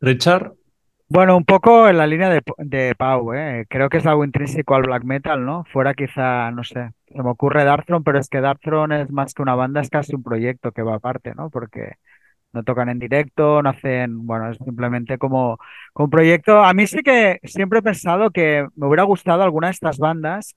Richard, 0.00 0.52
Bueno, 1.12 1.36
un 1.36 1.44
poco 1.44 1.88
en 1.88 1.98
la 1.98 2.06
línea 2.06 2.28
de, 2.30 2.40
de 2.58 2.94
Pau, 2.94 3.34
¿eh? 3.34 3.66
Creo 3.68 3.88
que 3.88 3.96
es 3.98 4.06
algo 4.06 4.24
intrínseco 4.24 4.76
al 4.76 4.82
black 4.82 5.02
metal, 5.02 5.44
¿no? 5.44 5.64
Fuera 5.64 5.92
quizá, 5.94 6.52
no 6.52 6.62
sé, 6.62 6.90
se 7.08 7.22
me 7.22 7.30
ocurre 7.30 7.64
Darkthrone, 7.64 8.04
pero 8.04 8.18
es 8.20 8.28
que 8.28 8.40
Darkthrone 8.40 9.02
es 9.02 9.10
más 9.10 9.34
que 9.34 9.42
una 9.42 9.56
banda, 9.56 9.80
es 9.80 9.90
casi 9.90 10.14
un 10.14 10.22
proyecto 10.22 10.70
que 10.70 10.82
va 10.82 10.94
aparte, 10.94 11.34
¿no? 11.34 11.50
Porque 11.50 11.94
no 12.52 12.64
tocan 12.64 12.90
en 12.90 12.98
directo, 13.00 13.62
no 13.62 13.70
hacen, 13.70 14.26
bueno, 14.26 14.50
es 14.50 14.58
simplemente 14.58 15.18
como, 15.18 15.58
como 15.94 16.06
un 16.06 16.10
proyecto. 16.10 16.62
A 16.64 16.74
mí 16.74 16.86
sí 16.86 17.02
que 17.02 17.40
siempre 17.44 17.80
he 17.80 17.82
pensado 17.82 18.30
que 18.32 18.68
me 18.76 18.86
hubiera 18.88 19.04
gustado 19.04 19.42
alguna 19.42 19.68
de 19.68 19.72
estas 19.74 19.98
bandas 19.98 20.54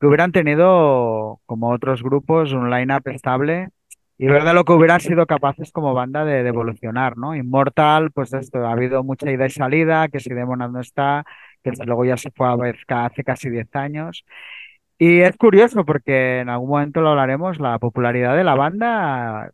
que 0.00 0.06
hubieran 0.06 0.32
tenido, 0.32 1.40
como 1.46 1.70
otros 1.70 2.02
grupos, 2.02 2.52
un 2.52 2.70
line-up 2.70 3.02
estable 3.08 3.70
y 4.18 4.26
ver 4.26 4.44
de 4.44 4.54
lo 4.54 4.64
que 4.64 4.72
hubieran 4.72 5.00
sido 5.00 5.26
capaces 5.26 5.72
como 5.72 5.94
banda 5.94 6.24
de, 6.24 6.46
evolucionar, 6.46 7.16
¿no? 7.18 7.34
Immortal, 7.34 8.10
pues 8.12 8.32
esto, 8.32 8.66
ha 8.66 8.72
habido 8.72 9.04
mucha 9.04 9.30
ida 9.30 9.46
y 9.46 9.50
salida, 9.50 10.08
que 10.08 10.20
si 10.20 10.30
Demonad 10.30 10.70
no 10.70 10.80
está, 10.80 11.24
que 11.62 11.72
luego 11.84 12.04
ya 12.04 12.16
se 12.16 12.30
fue 12.30 12.48
a 12.48 12.56
vez 12.56 12.76
hace 12.88 13.24
casi 13.24 13.50
10 13.50 13.74
años. 13.74 14.24
Y 14.98 15.20
es 15.20 15.36
curioso 15.36 15.84
porque 15.84 16.40
en 16.40 16.48
algún 16.48 16.70
momento 16.70 17.00
lo 17.02 17.10
hablaremos, 17.10 17.60
la 17.60 17.78
popularidad 17.78 18.36
de 18.36 18.44
la 18.44 18.54
banda 18.54 19.50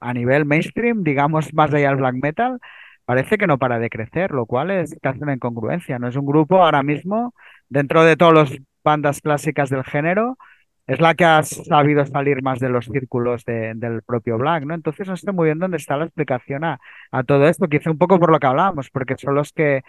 a 0.00 0.14
nivel 0.14 0.44
mainstream, 0.46 1.02
digamos 1.02 1.52
más 1.54 1.72
allá 1.74 1.88
del 1.88 1.96
black 1.98 2.16
metal, 2.22 2.60
parece 3.04 3.38
que 3.38 3.46
no 3.46 3.58
para 3.58 3.78
de 3.78 3.90
crecer, 3.90 4.32
lo 4.32 4.46
cual 4.46 4.70
es 4.70 4.96
casi 5.02 5.20
una 5.22 5.34
incongruencia. 5.34 5.98
No 5.98 6.08
es 6.08 6.16
un 6.16 6.26
grupo 6.26 6.64
ahora 6.64 6.82
mismo, 6.82 7.34
dentro 7.68 8.04
de 8.04 8.16
todas 8.16 8.34
las 8.34 8.58
bandas 8.84 9.20
clásicas 9.20 9.70
del 9.70 9.84
género, 9.84 10.38
es 10.86 11.00
la 11.00 11.14
que 11.14 11.24
ha 11.24 11.42
sabido 11.42 12.04
salir 12.06 12.42
más 12.42 12.58
de 12.60 12.68
los 12.68 12.86
círculos 12.86 13.44
de- 13.44 13.72
del 13.74 14.02
propio 14.02 14.38
black, 14.38 14.64
¿no? 14.64 14.74
Entonces 14.74 15.08
no 15.08 15.16
sé 15.16 15.32
muy 15.32 15.46
bien 15.46 15.58
dónde 15.58 15.76
está 15.78 15.96
la 15.96 16.04
explicación 16.06 16.64
a, 16.64 16.78
a 17.10 17.24
todo 17.24 17.46
esto, 17.48 17.68
quizá 17.68 17.90
un 17.90 17.98
poco 17.98 18.18
por 18.20 18.30
lo 18.30 18.38
que 18.38 18.46
hablábamos, 18.46 18.90
porque 18.90 19.16
son 19.18 19.34
los 19.34 19.52
que 19.52 19.82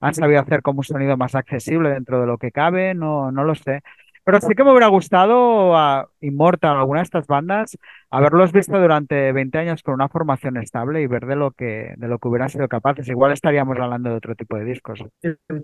han 0.00 0.14
sabido 0.14 0.40
hacer 0.40 0.62
como 0.62 0.80
un 0.80 0.84
sonido 0.84 1.16
más 1.16 1.34
accesible 1.34 1.90
dentro 1.90 2.20
de 2.20 2.26
lo 2.26 2.38
que 2.38 2.52
cabe, 2.52 2.94
no, 2.94 3.30
no 3.32 3.44
lo 3.44 3.54
sé. 3.54 3.82
Pero 4.24 4.40
sí 4.40 4.54
que 4.54 4.64
me 4.64 4.70
hubiera 4.70 4.86
gustado 4.88 5.76
a 5.76 6.08
Immortal, 6.20 6.76
alguna 6.76 7.00
de 7.00 7.04
estas 7.04 7.26
bandas, 7.26 7.76
haberlos 8.10 8.52
visto 8.52 8.78
durante 8.78 9.32
20 9.32 9.58
años 9.58 9.82
con 9.82 9.94
una 9.94 10.08
formación 10.08 10.56
estable 10.58 11.00
y 11.02 11.06
ver 11.06 11.26
de 11.26 11.36
lo 11.36 11.52
que, 11.52 11.94
de 11.96 12.08
lo 12.08 12.18
que 12.18 12.28
hubieran 12.28 12.50
sido 12.50 12.68
capaces. 12.68 13.08
Igual 13.08 13.32
estaríamos 13.32 13.78
hablando 13.78 14.10
de 14.10 14.16
otro 14.16 14.34
tipo 14.36 14.56
de 14.56 14.64
discos. 14.64 15.02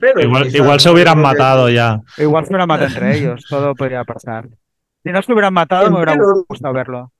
Pero 0.00 0.20
igual, 0.22 0.80
se 0.80 0.90
hubieran 0.90 1.18
matado 1.20 1.68
ya. 1.70 2.00
Igual 2.16 2.44
se 2.46 2.52
hubieran 2.52 2.68
matado 2.68 2.86
entre 2.88 3.14
ellos, 3.16 3.46
todo 3.48 3.74
podría 3.74 4.04
pasar. 4.04 4.48
Si 5.06 5.10
no 5.12 5.22
se 5.22 5.32
hubieran 5.32 5.54
matado, 5.54 5.90
me 5.90 5.96
hubiera 5.96 6.14
gustado 6.48 6.74
verlo. 6.74 7.12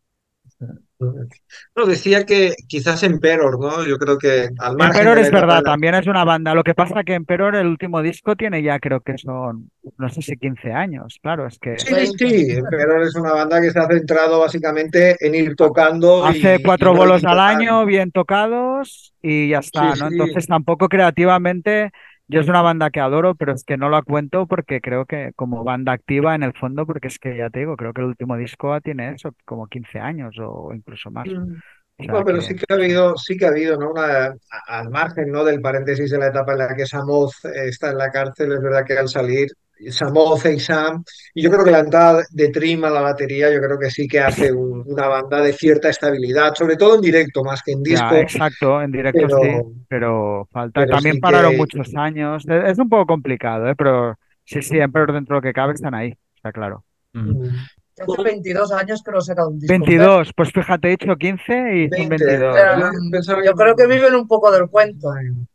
no, 1.77 1.87
decía 1.87 2.25
que 2.25 2.55
quizás 2.68 3.03
Emperor, 3.03 3.59
¿no? 3.61 3.85
Yo 3.87 3.99
creo 3.99 4.18
que 4.18 4.49
al 4.59 4.77
margen 4.77 5.09
Emperor 5.09 5.18
es 5.18 5.31
verdad, 5.31 5.62
la- 5.62 5.72
también 5.72 5.94
es 5.94 6.07
una 6.07 6.25
banda. 6.25 6.55
Lo 6.55 6.62
que 6.62 6.75
pasa 6.75 7.03
que 7.03 7.14
Emperor, 7.14 7.57
el 7.57 7.66
último 7.66 8.03
disco, 8.03 8.37
tiene 8.37 8.62
ya 8.62 8.79
creo 8.79 9.01
que 9.01 9.16
son, 9.16 9.70
no 9.99 10.09
sé 10.11 10.20
si 10.22 10.37
15 10.37 10.72
años. 10.72 11.18
Claro, 11.22 11.46
es 11.46 11.59
que 11.59 11.77
Sí, 11.79 12.07
sí, 12.18 12.51
Emperor 12.53 13.03
es 13.03 13.14
una 13.16 13.33
banda 13.33 13.61
que 13.61 13.70
se 13.70 13.79
ha 13.79 13.87
centrado 13.87 14.40
básicamente 14.40 15.16
en 15.20 15.35
ir 15.35 15.55
tocando 15.57 16.27
hace 16.27 16.59
y, 16.59 16.62
cuatro 16.62 16.92
y 16.92 16.96
bolos 16.96 17.25
al 17.25 17.38
año, 17.40 17.85
bien 17.87 18.11
tocados 18.12 19.14
y 19.22 19.49
ya 19.51 19.59
está, 19.59 19.90
Sí, 19.92 19.96
¿no? 19.96 20.09
sí. 20.09 20.09
Entonces 20.09 20.46
tampoco 20.46 20.88
creativamente, 20.88 21.90
yo 22.29 22.41
es 22.41 22.49
una 22.49 22.62
banda 22.62 22.91
que 22.91 23.01
adoro, 23.01 23.35
pero 23.35 23.53
es 23.53 23.65
que 23.65 23.77
no 23.77 23.89
la 23.89 24.03
cuento 24.03 24.47
porque 24.47 24.81
creo 24.81 25.07
que 25.07 25.33
como 25.37 25.65
banda 25.65 25.93
activa 25.93 26.35
en 26.35 26.43
el 26.43 26.53
fondo, 26.55 26.87
porque 26.87 27.09
es 27.09 27.19
que 27.19 27.37
ya 27.37 27.51
te 27.51 27.61
digo, 27.61 27.77
creo 27.77 27.93
que 27.93 28.01
el 28.01 28.09
último 28.09 28.37
disco 28.37 28.81
tiene 28.81 29.15
eso, 29.15 29.35
como 29.45 29.69
15 29.69 29.99
años 29.99 30.35
o 30.41 30.73
incluso 30.75 31.11
más. 31.11 31.27
Mm. 31.29 31.55
O 31.99 32.05
sea 32.05 32.12
No, 32.12 32.25
pero 32.25 32.39
que, 32.39 32.45
sí 32.45 32.55
que 32.57 32.65
ha 32.69 32.75
habido, 32.75 33.17
sí 33.17 33.37
que 33.37 33.47
ha 33.47 33.49
habido, 33.49 33.79
¿no? 33.79 33.91
Una, 33.93 34.35
al 34.67 34.91
margen, 34.91 35.31
¿no? 35.31 35.45
Del 35.45 35.61
paréntesis 35.61 36.11
de 36.11 36.19
la 36.19 36.27
etapa 36.27 36.53
en 36.53 36.59
la 36.59 36.77
que 36.77 36.85
Samoz 36.85 37.45
eh, 37.45 37.69
está 37.69 37.91
en 37.91 37.99
la 37.99 38.11
cárcel, 38.11 38.53
es 38.53 38.61
verdad 38.61 38.85
que 38.85 38.99
al 38.99 39.09
salir 39.09 39.49
Samoz 39.91 40.45
y 40.47 40.59
Sam, 40.59 41.05
y 41.35 41.43
yo 41.43 41.51
creo 41.51 41.65
que 41.65 41.71
la 41.71 41.81
entrada 41.81 42.25
de 42.31 42.49
Trim 42.49 42.85
a 42.85 42.91
la 42.91 43.01
batería, 43.03 43.53
yo 43.53 43.61
creo 43.61 43.79
que 43.79 43.91
sí 43.91 44.09
que 44.09 44.21
hace 44.21 44.51
un- 44.53 44.83
una 44.87 45.07
banda 45.07 45.41
de 45.43 45.53
cierta 45.53 45.91
estabilidad, 45.91 46.55
sobre 46.55 46.77
todo 46.77 46.95
en 46.95 47.03
directo, 47.03 47.45
más 47.45 47.62
que 47.62 47.73
en 47.73 47.85
ya, 47.85 47.91
disco, 47.91 48.15
exacto, 48.17 48.81
en 48.83 48.91
directo 48.91 49.29
sí, 49.29 49.51
pero, 49.89 50.49
falta. 50.51 50.81
pero 50.81 50.93
También 50.95 51.17
sí 51.17 51.21
pararon 51.21 51.51
que 51.53 51.57
muchos 51.59 51.95
años. 51.95 52.45
Es, 52.49 52.73
es 52.73 52.79
un 52.79 52.89
poco 52.89 53.07
complicado, 53.07 53.69
¿eh? 53.69 53.75
Pero 53.77 54.17
sí, 54.45 54.62
sí, 54.62 54.79
Emperor 54.79 55.12
dentro 55.12 55.35
de 55.35 55.39
lo 55.39 55.43
que 55.43 55.53
cabe 55.53 55.75
están 55.75 55.95
ahí, 55.95 56.15
está 56.37 56.53
claro. 56.53 56.85
Mm. 57.12 57.31
mm, 57.31 57.57
Hace 57.99 58.23
22 58.23 58.73
años 58.73 59.03
que 59.03 59.11
no 59.11 59.19
he 59.19 59.23
sacado 59.23 59.49
un 59.49 59.59
disco. 59.59 59.73
22, 59.73 60.33
pues 60.35 60.53
fíjate, 60.53 60.89
he 60.89 60.91
dicho 60.93 61.17
15 61.17 61.77
y 61.77 61.89
son 61.89 62.09
20. 62.11 62.25
22. 62.27 62.55
Pero, 62.55 63.43
Yo 63.43 63.53
creo 63.55 63.75
que 63.75 63.87
viven 63.87 64.15
un 64.15 64.29
poco 64.29 64.51
del 64.53 64.69
cuento, 64.69 65.09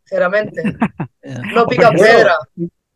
sinceramente. 0.04 0.64
No 1.54 1.68
pican 1.68 1.96
Bueno, 1.96 2.16
piedra. 2.16 2.34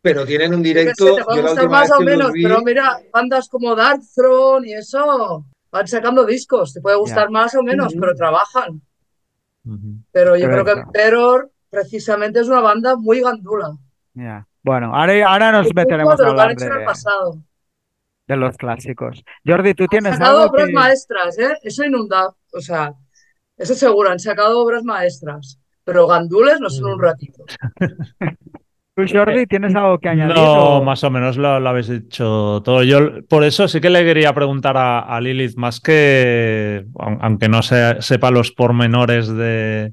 Pero 0.06 0.24
tienen 0.24 0.54
un 0.54 0.62
directo, 0.62 1.16
te 1.16 1.24
puede 1.24 1.38
yo 1.38 1.42
la 1.42 1.48
gustar 1.48 1.64
última 1.64 1.80
más 1.80 1.88
vez 1.88 1.92
o 1.92 1.98
que 1.98 2.04
menos, 2.04 2.32
vi, 2.32 2.42
pero 2.44 2.62
mira, 2.62 2.98
bandas 3.12 3.48
como 3.48 3.74
Dark 3.74 4.00
Throne 4.14 4.68
y 4.68 4.72
eso 4.74 5.44
van 5.72 5.88
sacando 5.88 6.24
discos. 6.24 6.72
Te 6.72 6.80
puede 6.80 6.96
gustar 6.96 7.28
más 7.28 7.56
o 7.56 7.62
menos, 7.64 7.92
pero 7.98 8.14
trabajan. 8.14 8.80
Pero 10.12 10.36
yo 10.36 10.46
creo 10.48 10.64
que. 10.64 10.70
Emperor 10.70 11.50
precisamente 11.68 12.38
es 12.38 12.46
una 12.46 12.60
banda 12.60 12.94
muy 12.94 13.20
gandula. 13.20 13.76
Ya. 14.14 14.46
Bueno, 14.62 14.94
ahora, 14.94 15.12
ahora 15.28 15.50
nos 15.50 15.74
meteremos 15.74 16.16
de 16.18 16.22
a 16.22 16.26
han 16.26 16.30
hablar 16.30 16.52
hecho 16.52 16.64
en 16.66 16.72
el 16.72 16.78
de, 16.78 16.84
pasado. 16.84 17.38
de 18.28 18.36
los 18.36 18.56
clásicos. 18.56 19.24
Jordi, 19.44 19.74
¿tú 19.74 19.82
Han 19.84 19.88
tienes 19.88 20.12
sacado 20.12 20.42
algo 20.42 20.52
obras 20.52 20.66
que... 20.68 20.72
maestras, 20.72 21.38
¿eh? 21.38 21.58
Eso 21.62 21.84
inundado. 21.84 22.36
O 22.52 22.60
sea, 22.60 22.94
eso 23.56 23.74
seguro, 23.74 24.10
han 24.10 24.20
sacado 24.20 24.60
obras 24.60 24.84
maestras. 24.84 25.58
Pero 25.82 26.06
gandules 26.06 26.60
no 26.60 26.70
son 26.70 26.92
un 26.92 26.98
Mm. 26.98 27.00
ratito. 27.00 27.44
¿Tú, 28.96 29.04
Jordi, 29.12 29.46
tienes 29.46 29.74
algo 29.74 29.98
que 29.98 30.08
añadir? 30.08 30.34
No, 30.36 30.78
o- 30.78 30.82
más 30.82 31.04
o 31.04 31.10
menos 31.10 31.36
lo, 31.36 31.60
lo 31.60 31.68
habéis 31.68 31.88
dicho 31.88 32.62
todo. 32.64 32.82
Yo 32.82 33.22
por 33.28 33.44
eso 33.44 33.68
sí 33.68 33.80
que 33.80 33.90
le 33.90 34.04
quería 34.04 34.34
preguntar 34.34 34.76
a, 34.78 35.00
a 35.00 35.20
Lilith, 35.20 35.56
más 35.56 35.80
que, 35.80 36.86
aun- 36.94 37.18
aunque 37.20 37.48
no 37.50 37.62
se- 37.62 38.00
sepa 38.00 38.30
los 38.30 38.52
pormenores 38.52 39.28
de, 39.28 39.92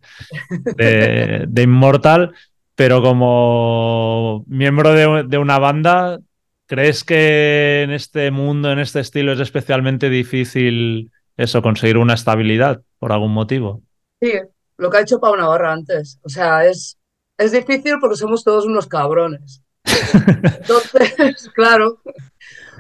de, 0.78 1.46
de 1.48 1.62
Immortal, 1.64 2.34
pero 2.76 3.02
como 3.02 4.46
miembro 4.48 4.94
de, 4.94 5.24
de 5.28 5.38
una 5.38 5.60
banda, 5.60 6.20
¿crees 6.66 7.04
que 7.04 7.82
en 7.84 7.92
este 7.92 8.32
mundo, 8.32 8.72
en 8.72 8.80
este 8.80 9.02
estilo, 9.02 9.34
es 9.34 9.40
especialmente 9.42 10.10
difícil 10.10 11.12
eso, 11.36 11.62
conseguir 11.62 11.98
una 11.98 12.14
estabilidad 12.14 12.82
por 13.00 13.12
algún 13.12 13.34
motivo? 13.34 13.82
Sí, 14.22 14.32
lo 14.78 14.90
que 14.90 14.98
ha 14.98 15.02
hecho 15.02 15.20
Pau 15.20 15.36
Navarra 15.36 15.74
antes. 15.74 16.20
O 16.24 16.30
sea, 16.30 16.66
es, 16.66 16.98
es 17.38 17.52
difícil 17.52 17.96
porque 18.00 18.16
somos 18.16 18.44
todos 18.44 18.66
unos 18.66 18.88
cabrones. 18.88 19.62
Entonces, 20.44 21.50
claro. 21.56 22.02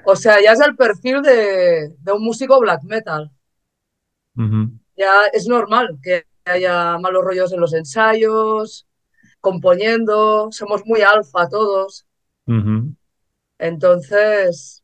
O 0.05 0.15
sea, 0.15 0.41
ya 0.41 0.51
es 0.51 0.59
el 0.59 0.75
perfil 0.75 1.21
de, 1.21 1.95
de 1.99 2.11
un 2.11 2.23
músico 2.23 2.59
black 2.59 2.83
metal. 2.83 3.31
Ya 4.97 5.25
es 5.31 5.47
normal 5.47 5.97
que 6.01 6.25
haya 6.45 6.97
malos 6.97 7.23
rollos 7.23 7.53
en 7.53 7.59
los 7.61 7.73
ensayos, 7.73 8.87
componiendo, 9.39 10.51
somos 10.51 10.85
muy 10.85 11.01
alfa 11.01 11.47
todos. 11.47 12.05
Entonces, 13.57 14.83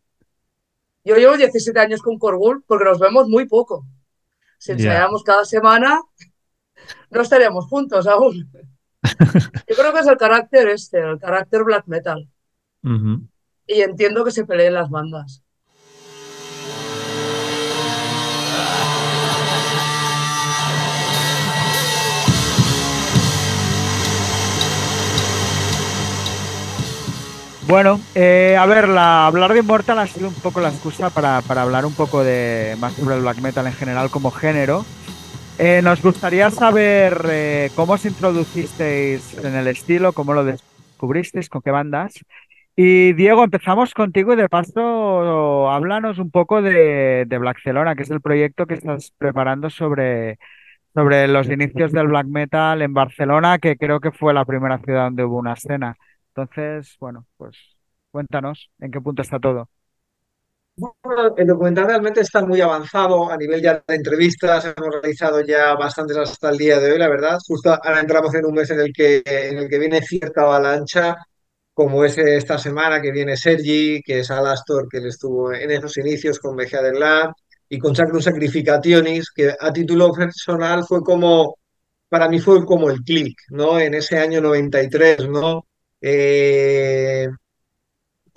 yo 1.04 1.16
llevo 1.16 1.36
17 1.38 1.80
años 1.80 2.02
con 2.02 2.18
Corgul 2.18 2.64
porque 2.66 2.86
nos 2.86 3.00
vemos 3.00 3.28
muy 3.28 3.48
poco. 3.48 3.86
Si 4.58 4.70
Ya. 4.72 4.74
ensayamos 4.76 5.24
cada 5.24 5.46
semana, 5.46 6.02
no 7.10 7.22
estaríamos 7.22 7.66
juntos 7.68 8.08
aún. 8.08 8.50
Yo 9.04 9.76
creo 9.76 9.94
que 9.94 10.00
es 10.00 10.08
el 10.08 10.18
carácter 10.18 10.68
este, 10.70 11.00
el 11.00 11.20
carácter 11.20 11.64
black 11.64 11.86
metal. 11.88 12.28
Y 13.68 13.82
entiendo 13.82 14.24
que 14.24 14.32
se 14.32 14.46
peleen 14.46 14.74
las 14.74 14.90
bandas. 14.90 15.44
Bueno, 27.70 28.02
eh, 28.16 28.58
a 28.60 28.66
ver, 28.66 28.90
la, 28.90 29.28
hablar 29.28 29.54
de 29.54 29.60
Immortal 29.60 30.00
ha 30.00 30.08
sido 30.08 30.30
un 30.30 30.34
poco 30.34 30.60
la 30.60 30.70
excusa 30.70 31.12
para, 31.12 31.44
para 31.44 31.62
hablar 31.62 31.86
un 31.86 31.94
poco 31.94 32.24
de 32.24 32.76
más 32.80 32.94
sobre 32.94 33.14
el 33.14 33.22
black 33.22 33.38
metal 33.42 33.68
en 33.68 33.74
general 33.74 34.10
como 34.10 34.32
género. 34.32 34.86
Eh, 35.62 35.82
nos 35.84 36.02
gustaría 36.02 36.50
saber 36.52 37.22
eh, 37.30 37.70
cómo 37.76 37.94
os 37.94 38.06
introducisteis 38.06 39.38
en 39.44 39.56
el 39.56 39.68
estilo, 39.68 40.14
cómo 40.14 40.34
lo 40.34 40.46
descubristeis, 40.46 41.50
con 41.50 41.62
qué 41.62 41.72
bandas. 41.72 42.14
Y 42.78 43.12
Diego, 43.14 43.44
empezamos 43.44 43.94
contigo 43.94 44.32
y 44.34 44.36
de 44.38 44.48
paso 44.48 45.70
háblanos 45.70 46.18
un 46.18 46.32
poco 46.32 46.62
de, 46.62 47.26
de 47.28 47.38
Blackcelona, 47.38 47.96
que 47.96 48.04
es 48.04 48.10
el 48.10 48.22
proyecto 48.22 48.68
que 48.68 48.76
estás 48.76 49.12
preparando 49.18 49.70
sobre, 49.70 50.40
sobre 50.94 51.28
los 51.28 51.50
inicios 51.50 51.92
del 51.92 52.08
black 52.08 52.28
metal 52.28 52.82
en 52.82 52.94
Barcelona, 52.94 53.60
que 53.60 53.76
creo 53.78 54.00
que 54.00 54.12
fue 54.14 54.34
la 54.34 54.46
primera 54.46 54.80
ciudad 54.80 55.06
donde 55.06 55.26
hubo 55.26 55.40
una 55.40 55.54
escena. 55.54 55.98
Entonces, 56.30 56.96
bueno, 57.02 57.26
pues 57.38 57.58
cuéntanos 58.12 58.72
en 58.80 58.92
qué 58.92 59.02
punto 59.02 59.22
está 59.24 59.40
todo. 59.40 59.70
Bueno, 60.80 61.36
el 61.36 61.48
documental 61.48 61.88
realmente 61.88 62.22
está 62.22 62.46
muy 62.46 62.62
avanzado 62.62 63.30
a 63.30 63.36
nivel 63.36 63.62
ya 63.62 63.84
de 63.86 63.96
entrevistas, 63.96 64.66
hemos 64.66 64.94
realizado 64.94 65.42
ya 65.42 65.76
bastantes 65.76 66.16
hasta 66.16 66.50
el 66.52 66.58
día 66.58 66.80
de 66.80 66.94
hoy, 66.94 66.98
la 66.98 67.10
verdad. 67.10 67.38
Justo 67.46 67.72
ahora 67.72 68.00
entramos 68.00 68.34
en 68.34 68.46
un 68.46 68.54
mes 68.54 68.70
en 68.70 68.80
el 68.80 68.94
que, 68.94 69.22
en 69.26 69.58
el 69.58 69.70
que 69.70 69.78
viene 69.78 70.02
cierta 70.02 70.44
avalancha, 70.44 71.18
como 71.74 72.06
es 72.06 72.18
esta 72.18 72.58
semana 72.58 73.02
que 73.02 73.12
viene 73.12 73.36
Sergi, 73.36 74.02
que 74.02 74.20
es 74.20 74.32
Alastor, 74.32 74.88
que 74.90 75.00
estuvo 75.00 75.52
en 75.54 75.70
esos 75.72 75.98
inicios 75.98 76.40
con 76.40 76.56
Vejea 76.56 76.82
del 76.82 77.00
Lab, 77.00 77.34
y 77.70 77.78
con 77.78 77.96
Sacrum 77.96 78.22
Sacrificationis, 78.22 79.32
que 79.32 79.54
a 79.60 79.74
título 79.74 80.12
personal 80.14 80.84
fue 80.86 81.02
como, 81.04 81.58
para 82.10 82.30
mí 82.30 82.40
fue 82.40 82.66
como 82.66 82.90
el 82.90 83.02
click, 83.04 83.38
¿no? 83.50 83.80
En 83.80 83.94
ese 83.96 84.18
año 84.18 84.42
93, 84.42 85.28
¿no? 85.30 85.66
Eh, 86.02 87.28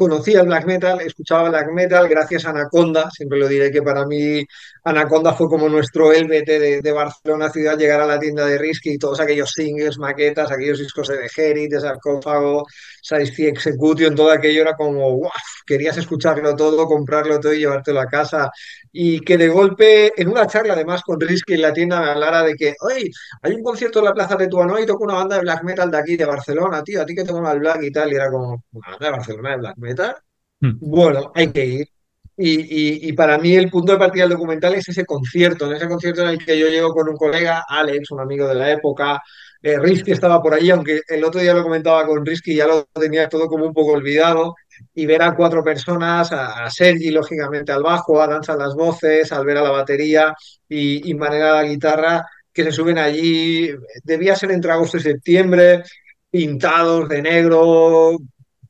conocía 0.02 0.40
el 0.40 0.48
black 0.48 0.66
metal, 0.66 1.00
escuchaba 1.00 1.48
black 1.48 1.70
metal 1.72 2.08
gracias 2.08 2.44
a 2.44 2.50
Anaconda, 2.50 3.08
siempre 3.08 3.38
lo 3.38 3.46
diré 3.46 3.70
que 3.70 3.82
para 3.82 4.04
mí 4.04 4.44
Anaconda 4.84 5.32
fue 5.32 5.48
como 5.48 5.68
nuestro 5.68 6.12
LBT 6.12 6.46
de, 6.46 6.80
de 6.82 6.92
Barcelona 6.92 7.50
ciudad, 7.50 7.78
llegar 7.78 8.00
a 8.00 8.06
la 8.06 8.18
tienda 8.18 8.44
de 8.46 8.58
Risky 8.58 8.94
y 8.94 8.98
todos 8.98 9.20
aquellos 9.20 9.50
singles, 9.50 9.98
maquetas, 9.98 10.50
aquellos 10.50 10.78
discos 10.80 11.06
de 11.08 11.18
Beherit, 11.18 11.70
de 11.70 11.80
Sarcófago, 11.80 12.66
Size 13.00 13.48
Execution, 13.48 14.14
todo 14.14 14.32
aquello 14.32 14.62
era 14.62 14.74
como, 14.74 15.18
wow, 15.18 15.30
querías 15.64 15.96
escucharlo 15.98 16.56
todo, 16.56 16.86
comprarlo 16.86 17.38
todo 17.38 17.54
y 17.54 17.60
llevártelo 17.60 18.00
a 18.00 18.06
casa. 18.06 18.50
Y 18.90 19.20
que 19.20 19.38
de 19.38 19.48
golpe, 19.48 20.20
en 20.20 20.28
una 20.28 20.46
charla 20.46 20.74
además 20.74 21.02
con 21.02 21.20
Risky 21.20 21.54
en 21.54 21.62
la 21.62 21.72
tienda, 21.72 22.00
me 22.00 22.10
hablara 22.10 22.42
de 22.42 22.54
que, 22.54 22.74
oye, 22.80 23.10
hay 23.42 23.54
un 23.54 23.62
concierto 23.62 24.00
en 24.00 24.06
la 24.06 24.14
Plaza 24.14 24.36
de 24.36 24.48
Tuano 24.48 24.78
y 24.80 24.86
toca 24.86 25.04
una 25.04 25.14
banda 25.14 25.36
de 25.36 25.42
black 25.42 25.62
metal 25.62 25.90
de 25.90 25.98
aquí, 25.98 26.16
de 26.16 26.24
Barcelona, 26.24 26.82
tío, 26.82 27.02
a 27.02 27.06
ti 27.06 27.14
que 27.14 27.24
te 27.24 27.32
mola 27.32 27.52
el 27.52 27.60
black 27.60 27.82
y 27.84 27.92
tal, 27.92 28.12
y 28.12 28.16
era 28.16 28.30
como, 28.30 28.64
una 28.72 28.90
banda 28.90 29.06
de 29.06 29.12
Barcelona 29.12 29.50
de 29.50 29.56
black 29.58 29.76
metal. 29.78 30.16
Mm. 30.60 30.78
Bueno, 30.80 31.32
hay 31.34 31.52
que 31.52 31.64
ir. 31.64 31.88
Y, 32.36 33.12
para 33.12 33.38
mí 33.38 33.54
el 33.54 33.70
punto 33.70 33.92
de 33.92 33.98
partida 33.98 34.24
del 34.24 34.32
documental 34.32 34.74
es 34.74 34.88
ese 34.88 35.04
concierto, 35.04 35.66
en 35.66 35.76
ese 35.76 35.86
concierto 35.88 36.22
en 36.22 36.28
el 36.28 36.38
que 36.38 36.58
yo 36.58 36.68
llego 36.68 36.92
con 36.92 37.08
un 37.08 37.16
colega, 37.16 37.64
Alex, 37.68 38.10
un 38.10 38.20
amigo 38.20 38.48
de 38.48 38.54
la 38.54 38.70
época, 38.72 39.20
eh, 39.62 39.78
Risky 39.78 40.12
estaba 40.12 40.42
por 40.42 40.54
ahí, 40.54 40.70
aunque 40.70 41.02
el 41.06 41.22
otro 41.24 41.40
día 41.40 41.54
lo 41.54 41.62
comentaba 41.62 42.06
con 42.06 42.24
Risky, 42.24 42.56
ya 42.56 42.66
lo 42.66 42.84
tenía 42.94 43.28
todo 43.28 43.46
como 43.46 43.66
un 43.66 43.74
poco 43.74 43.92
olvidado, 43.92 44.54
y 44.94 45.06
ver 45.06 45.22
a 45.22 45.36
cuatro 45.36 45.62
personas, 45.62 46.32
a, 46.32 46.68
Sergi, 46.70 47.10
lógicamente, 47.10 47.70
al 47.70 47.82
bajo, 47.82 48.20
a 48.20 48.26
Danza 48.26 48.56
las 48.56 48.74
voces, 48.74 49.30
al 49.30 49.44
ver 49.44 49.58
a 49.58 49.62
la 49.62 49.70
batería 49.70 50.34
y, 50.68 51.10
y 51.10 51.14
Manera 51.14 51.52
la 51.52 51.64
guitarra, 51.64 52.24
que 52.52 52.64
se 52.64 52.72
suben 52.72 52.98
allí, 52.98 53.70
debía 54.04 54.36
ser 54.36 54.50
entre 54.52 54.72
agosto 54.72 54.96
y 54.96 55.00
septiembre, 55.00 55.82
pintados 56.30 57.08
de 57.08 57.22
negro, 57.22 58.18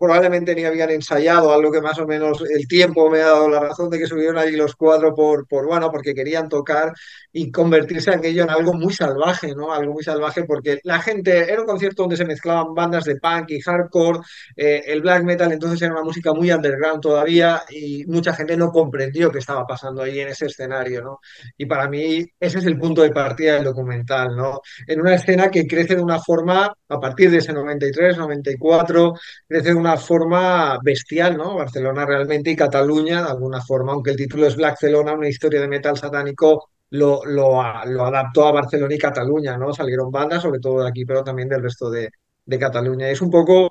probablemente 0.03 0.53
ni 0.57 0.65
habían 0.65 0.91
ensayado, 0.91 1.53
algo 1.53 1.71
que 1.71 1.81
más 1.81 1.97
o 2.01 2.07
menos 2.09 2.43
el 2.51 2.67
tiempo 2.67 3.09
me 3.09 3.21
ha 3.21 3.27
dado 3.27 3.49
la 3.49 3.61
razón 3.61 3.88
de 3.88 4.01
que 4.01 4.09
subieron 4.09 4.37
allí 4.37 4.57
los 4.57 4.75
cuatro 4.75 5.15
por, 5.15 5.47
por 5.47 5.65
bueno, 5.65 5.93
porque 5.93 6.12
querían 6.12 6.49
tocar 6.49 6.93
y 7.33 7.53
convertirse 7.53 8.11
aquello 8.11 8.43
en 8.43 8.51
algo 8.51 8.73
muy 8.73 8.93
salvaje, 8.93 9.55
¿no? 9.55 9.73
Algo 9.73 9.93
muy 9.93 10.03
salvaje 10.03 10.43
porque 10.43 10.81
la 10.83 11.01
gente, 11.01 11.53
era 11.53 11.61
un 11.61 11.69
concierto 11.69 12.03
donde 12.03 12.17
se 12.17 12.25
mezclaban 12.25 12.75
bandas 12.75 13.05
de 13.05 13.15
punk 13.15 13.53
y 13.53 13.61
hardcore, 13.61 14.19
eh, 14.57 14.83
el 14.87 15.03
black 15.03 15.23
metal 15.23 15.53
entonces 15.53 15.81
era 15.81 15.93
una 15.93 16.03
música 16.03 16.33
muy 16.33 16.51
underground 16.51 17.01
todavía 17.01 17.62
y 17.71 18.05
mucha 18.07 18.35
gente 18.35 18.57
no 18.57 18.73
comprendió 18.73 19.31
qué 19.31 19.38
estaba 19.38 19.65
pasando 19.65 20.03
ahí 20.03 20.19
en 20.19 20.27
ese 20.31 20.47
escenario, 20.47 21.01
¿no? 21.03 21.21
Y 21.57 21.67
para 21.67 21.88
mí 21.88 22.27
ese 22.41 22.59
es 22.59 22.67
el 22.67 22.77
punto 22.77 23.03
de 23.03 23.12
partida 23.12 23.55
del 23.55 23.62
documental, 23.65 24.35
¿no? 24.35 24.62
En 24.85 25.01
una 25.01 25.15
escena 25.15 25.49
que 25.49 25.65
crece 25.65 25.95
de 25.95 26.03
una 26.03 26.19
forma, 26.19 26.75
a 26.88 26.99
partir 26.99 27.31
de 27.31 27.38
ese 27.38 27.53
93, 27.53 28.19
94, 28.19 29.15
crece 29.47 29.69
de 29.69 29.75
una 29.77 29.91
forma 29.96 30.78
bestial, 30.83 31.37
¿no? 31.37 31.57
Barcelona 31.57 32.05
realmente 32.07 32.50
y 32.50 32.57
Cataluña 32.57 33.22
de 33.22 33.31
alguna 33.31 33.61
forma, 33.61 33.92
aunque 33.92 34.11
el 34.11 34.16
título 34.16 34.46
es 34.46 34.57
Blackcelona, 34.57 35.12
una 35.14 35.28
historia 35.28 35.61
de 35.61 35.68
metal 35.68 35.96
satánico, 35.96 36.68
lo, 36.90 37.24
lo, 37.24 37.61
adaptó 37.62 38.46
a 38.46 38.52
Barcelona 38.52 38.94
y 38.94 38.98
Cataluña, 38.98 39.57
¿no? 39.57 39.72
Salieron 39.72 40.11
bandas, 40.11 40.42
sobre 40.42 40.61
todo 40.61 40.83
de 40.83 40.88
aquí, 40.88 41.05
pero 41.05 41.24
también 41.24 41.48
del 41.48 41.62
resto 41.62 41.90
de, 41.90 42.11
de 42.44 42.59
Cataluña. 42.59 43.09
Es 43.09 43.22
un 43.22 43.31
poco, 43.31 43.70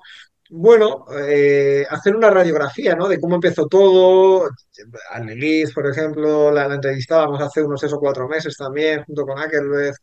bueno, 0.50 1.06
eh, 1.28 1.86
hacer 1.88 2.16
una 2.16 2.30
radiografía, 2.30 2.94
¿no? 2.96 3.08
De 3.08 3.20
cómo 3.20 3.36
empezó 3.36 3.66
todo. 3.66 4.50
A 5.10 5.20
Lilith, 5.20 5.72
por 5.74 5.86
ejemplo, 5.88 6.50
la, 6.50 6.66
entrevistábamos 6.66 7.40
hace 7.40 7.62
unos 7.62 7.80
tres 7.80 7.92
o 7.92 8.00
cuatro 8.00 8.28
meses 8.28 8.56
también, 8.56 9.04
junto 9.04 9.24
con 9.26 9.38
Akerlöf 9.38 9.96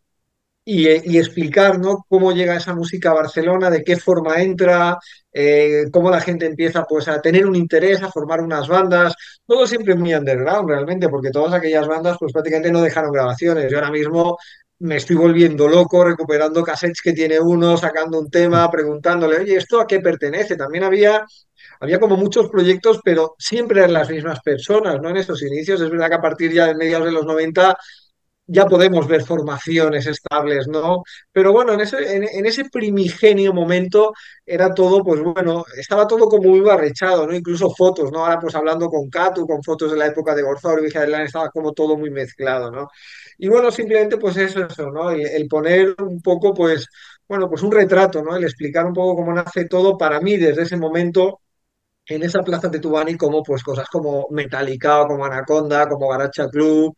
y, 0.65 1.17
explicar, 1.17 1.79
¿no? 1.79 2.05
cómo 2.07 2.31
llega 2.31 2.55
esa 2.55 2.75
música 2.75 3.09
a 3.09 3.15
Barcelona, 3.15 3.69
de 3.71 3.83
qué 3.83 3.97
forma 3.97 4.41
entra, 4.41 4.99
eh, 5.33 5.85
cómo 5.91 6.11
la 6.11 6.21
gente 6.21 6.45
empieza 6.45 6.83
pues, 6.85 7.07
a 7.07 7.21
tener 7.21 7.47
un 7.47 7.55
interés, 7.55 8.03
a 8.03 8.11
formar 8.11 8.41
unas 8.41 8.67
bandas, 8.67 9.15
todo 9.47 9.65
siempre 9.65 9.95
muy 9.95 10.13
underground 10.13 10.69
realmente, 10.69 11.09
porque 11.09 11.31
todas 11.31 11.53
aquellas 11.53 11.87
bandas 11.87 12.17
pues 12.19 12.31
prácticamente 12.33 12.71
no 12.71 12.81
dejaron 12.81 13.11
grabaciones. 13.11 13.71
Yo 13.71 13.77
ahora 13.77 13.91
mismo 13.91 14.37
me 14.79 14.97
estoy 14.97 15.15
volviendo 15.15 15.67
loco 15.67 16.03
recuperando 16.05 16.63
cassettes 16.63 17.01
que 17.01 17.13
tiene 17.13 17.39
uno, 17.39 17.75
sacando 17.75 18.19
un 18.19 18.29
tema, 18.29 18.69
preguntándole, 18.69 19.37
oye, 19.37 19.55
¿esto 19.57 19.81
a 19.81 19.87
qué 19.87 19.99
pertenece? 19.99 20.55
También 20.55 20.83
había... 20.83 21.25
Había 21.81 21.99
como 21.99 22.17
muchos 22.17 22.49
proyectos, 22.49 22.99
pero 23.03 23.35
siempre 23.37 23.79
eran 23.79 23.93
las 23.93 24.09
mismas 24.09 24.41
personas, 24.41 24.99
¿no? 25.01 25.09
En 25.09 25.17
esos 25.17 25.41
inicios. 25.43 25.79
Es 25.79 25.89
verdad 25.89 26.09
que 26.09 26.15
a 26.15 26.21
partir 26.21 26.51
ya 26.51 26.67
de 26.67 26.75
mediados 26.75 27.05
de 27.05 27.13
los 27.13 27.25
90 27.25 27.77
ya 28.51 28.65
podemos 28.65 29.07
ver 29.07 29.23
formaciones 29.23 30.07
estables, 30.07 30.67
¿no? 30.67 31.03
Pero 31.31 31.53
bueno, 31.53 31.73
en 31.73 31.81
ese, 31.81 32.15
en, 32.15 32.45
ese 32.45 32.65
primigenio 32.65 33.53
momento 33.53 34.11
era 34.45 34.73
todo, 34.73 35.03
pues 35.03 35.21
bueno, 35.21 35.65
estaba 35.77 36.07
todo 36.07 36.27
como 36.27 36.49
muy 36.49 36.61
barrechado, 36.61 37.27
¿no? 37.27 37.35
Incluso 37.35 37.69
fotos, 37.75 38.11
¿no? 38.11 38.25
Ahora 38.25 38.39
pues 38.39 38.55
hablando 38.55 38.89
con 38.89 39.09
Catu, 39.09 39.45
con 39.45 39.63
fotos 39.63 39.91
de 39.91 39.97
la 39.97 40.07
época 40.07 40.33
de 40.33 40.41
Gorzao 40.41 40.79
y 40.79 40.85
Vijadelán, 40.85 41.21
estaba 41.23 41.49
como 41.49 41.73
todo 41.73 41.95
muy 41.97 42.09
mezclado, 42.09 42.71
¿no? 42.71 42.87
Y 43.37 43.47
bueno, 43.49 43.71
simplemente 43.71 44.17
pues 44.17 44.35
eso, 44.37 44.65
eso, 44.65 44.89
¿no? 44.91 45.11
El, 45.11 45.21
el 45.27 45.47
poner 45.47 45.95
un 46.01 46.21
poco, 46.21 46.53
pues, 46.53 46.87
bueno, 47.27 47.47
pues 47.49 47.61
un 47.61 47.71
retrato, 47.71 48.23
¿no? 48.23 48.35
El 48.35 48.43
explicar 48.43 48.85
un 48.85 48.93
poco 48.93 49.15
cómo 49.15 49.33
nace 49.33 49.65
todo 49.65 49.97
para 49.97 50.19
mí 50.21 50.37
desde 50.37 50.63
ese 50.63 50.77
momento 50.77 51.41
en 52.07 52.23
esa 52.23 52.41
plaza 52.43 52.67
de 52.69 52.79
Tubani 52.79 53.15
como 53.17 53.43
pues 53.43 53.63
cosas 53.63 53.87
como 53.89 54.27
Metallica, 54.31 55.05
como 55.07 55.25
Anaconda, 55.25 55.87
como 55.87 56.09
Garacha 56.09 56.49
Club, 56.49 56.95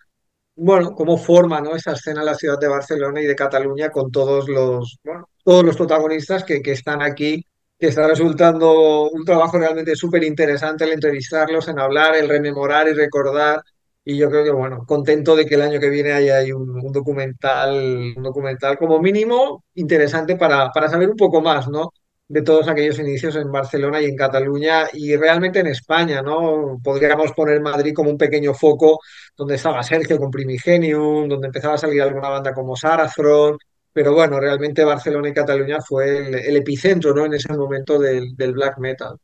bueno, 0.55 0.93
cómo 0.95 1.17
forma, 1.17 1.61
¿no? 1.61 1.75
esa 1.75 1.93
escena 1.93 2.21
en 2.21 2.27
la 2.27 2.35
ciudad 2.35 2.59
de 2.59 2.67
Barcelona 2.67 3.21
y 3.21 3.25
de 3.25 3.35
Cataluña 3.35 3.89
con 3.89 4.11
todos 4.11 4.47
los, 4.49 4.99
bueno, 5.03 5.27
todos 5.43 5.63
los 5.63 5.77
protagonistas 5.77 6.43
que, 6.43 6.61
que 6.61 6.73
están 6.73 7.01
aquí, 7.01 7.45
que 7.79 7.87
está 7.87 8.07
resultando 8.07 9.09
un 9.09 9.25
trabajo 9.25 9.57
realmente 9.57 9.95
súper 9.95 10.23
interesante 10.23 10.83
el 10.85 10.91
entrevistarlos, 10.93 11.67
en 11.67 11.79
hablar, 11.79 12.15
el 12.15 12.29
rememorar 12.29 12.87
y 12.87 12.93
recordar. 12.93 13.61
Y 14.03 14.17
yo 14.17 14.29
creo 14.29 14.43
que, 14.43 14.51
bueno, 14.51 14.83
contento 14.85 15.35
de 15.35 15.45
que 15.45 15.55
el 15.55 15.61
año 15.61 15.79
que 15.79 15.89
viene 15.89 16.11
haya 16.13 16.37
hay 16.37 16.51
un, 16.51 16.69
un 16.69 16.91
documental, 16.91 18.13
un 18.17 18.23
documental 18.23 18.77
como 18.77 18.99
mínimo 18.99 19.63
interesante 19.75 20.35
para, 20.35 20.71
para 20.71 20.89
saber 20.89 21.09
un 21.09 21.17
poco 21.17 21.41
más, 21.41 21.67
¿no? 21.69 21.91
De 22.31 22.43
todos 22.43 22.69
aquellos 22.69 22.97
inicios 22.97 23.35
en 23.35 23.51
Barcelona 23.51 24.01
y 24.01 24.05
en 24.05 24.15
Cataluña 24.15 24.85
y 24.93 25.17
realmente 25.17 25.59
en 25.59 25.67
España, 25.67 26.21
¿no? 26.21 26.79
Podríamos 26.81 27.33
poner 27.33 27.59
Madrid 27.59 27.93
como 27.93 28.09
un 28.09 28.17
pequeño 28.17 28.53
foco 28.53 28.99
donde 29.35 29.55
estaba 29.55 29.83
Sergio 29.83 30.17
con 30.17 30.31
Primigenium, 30.31 31.27
donde 31.27 31.47
empezaba 31.47 31.73
a 31.73 31.77
salir 31.77 32.01
alguna 32.01 32.29
banda 32.29 32.53
como 32.53 32.77
Sarazón, 32.77 33.57
pero 33.91 34.13
bueno, 34.13 34.39
realmente 34.39 34.85
Barcelona 34.85 35.27
y 35.27 35.33
Cataluña 35.33 35.81
fue 35.81 36.47
el, 36.47 36.55
epicentro, 36.55 37.13
¿no? 37.13 37.25
En 37.25 37.33
ese 37.33 37.51
momento 37.51 37.99
del, 37.99 38.33
del 38.37 38.53
black 38.53 38.77
metal. 38.77 39.17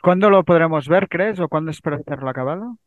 ¿Cuándo 0.00 0.30
lo 0.30 0.42
podremos 0.42 0.88
ver, 0.88 1.08
crees? 1.10 1.38
¿O 1.38 1.48
cuándo 1.48 1.70
esperas 1.70 2.02
tenerlo 2.02 2.30
acabado? 2.30 2.78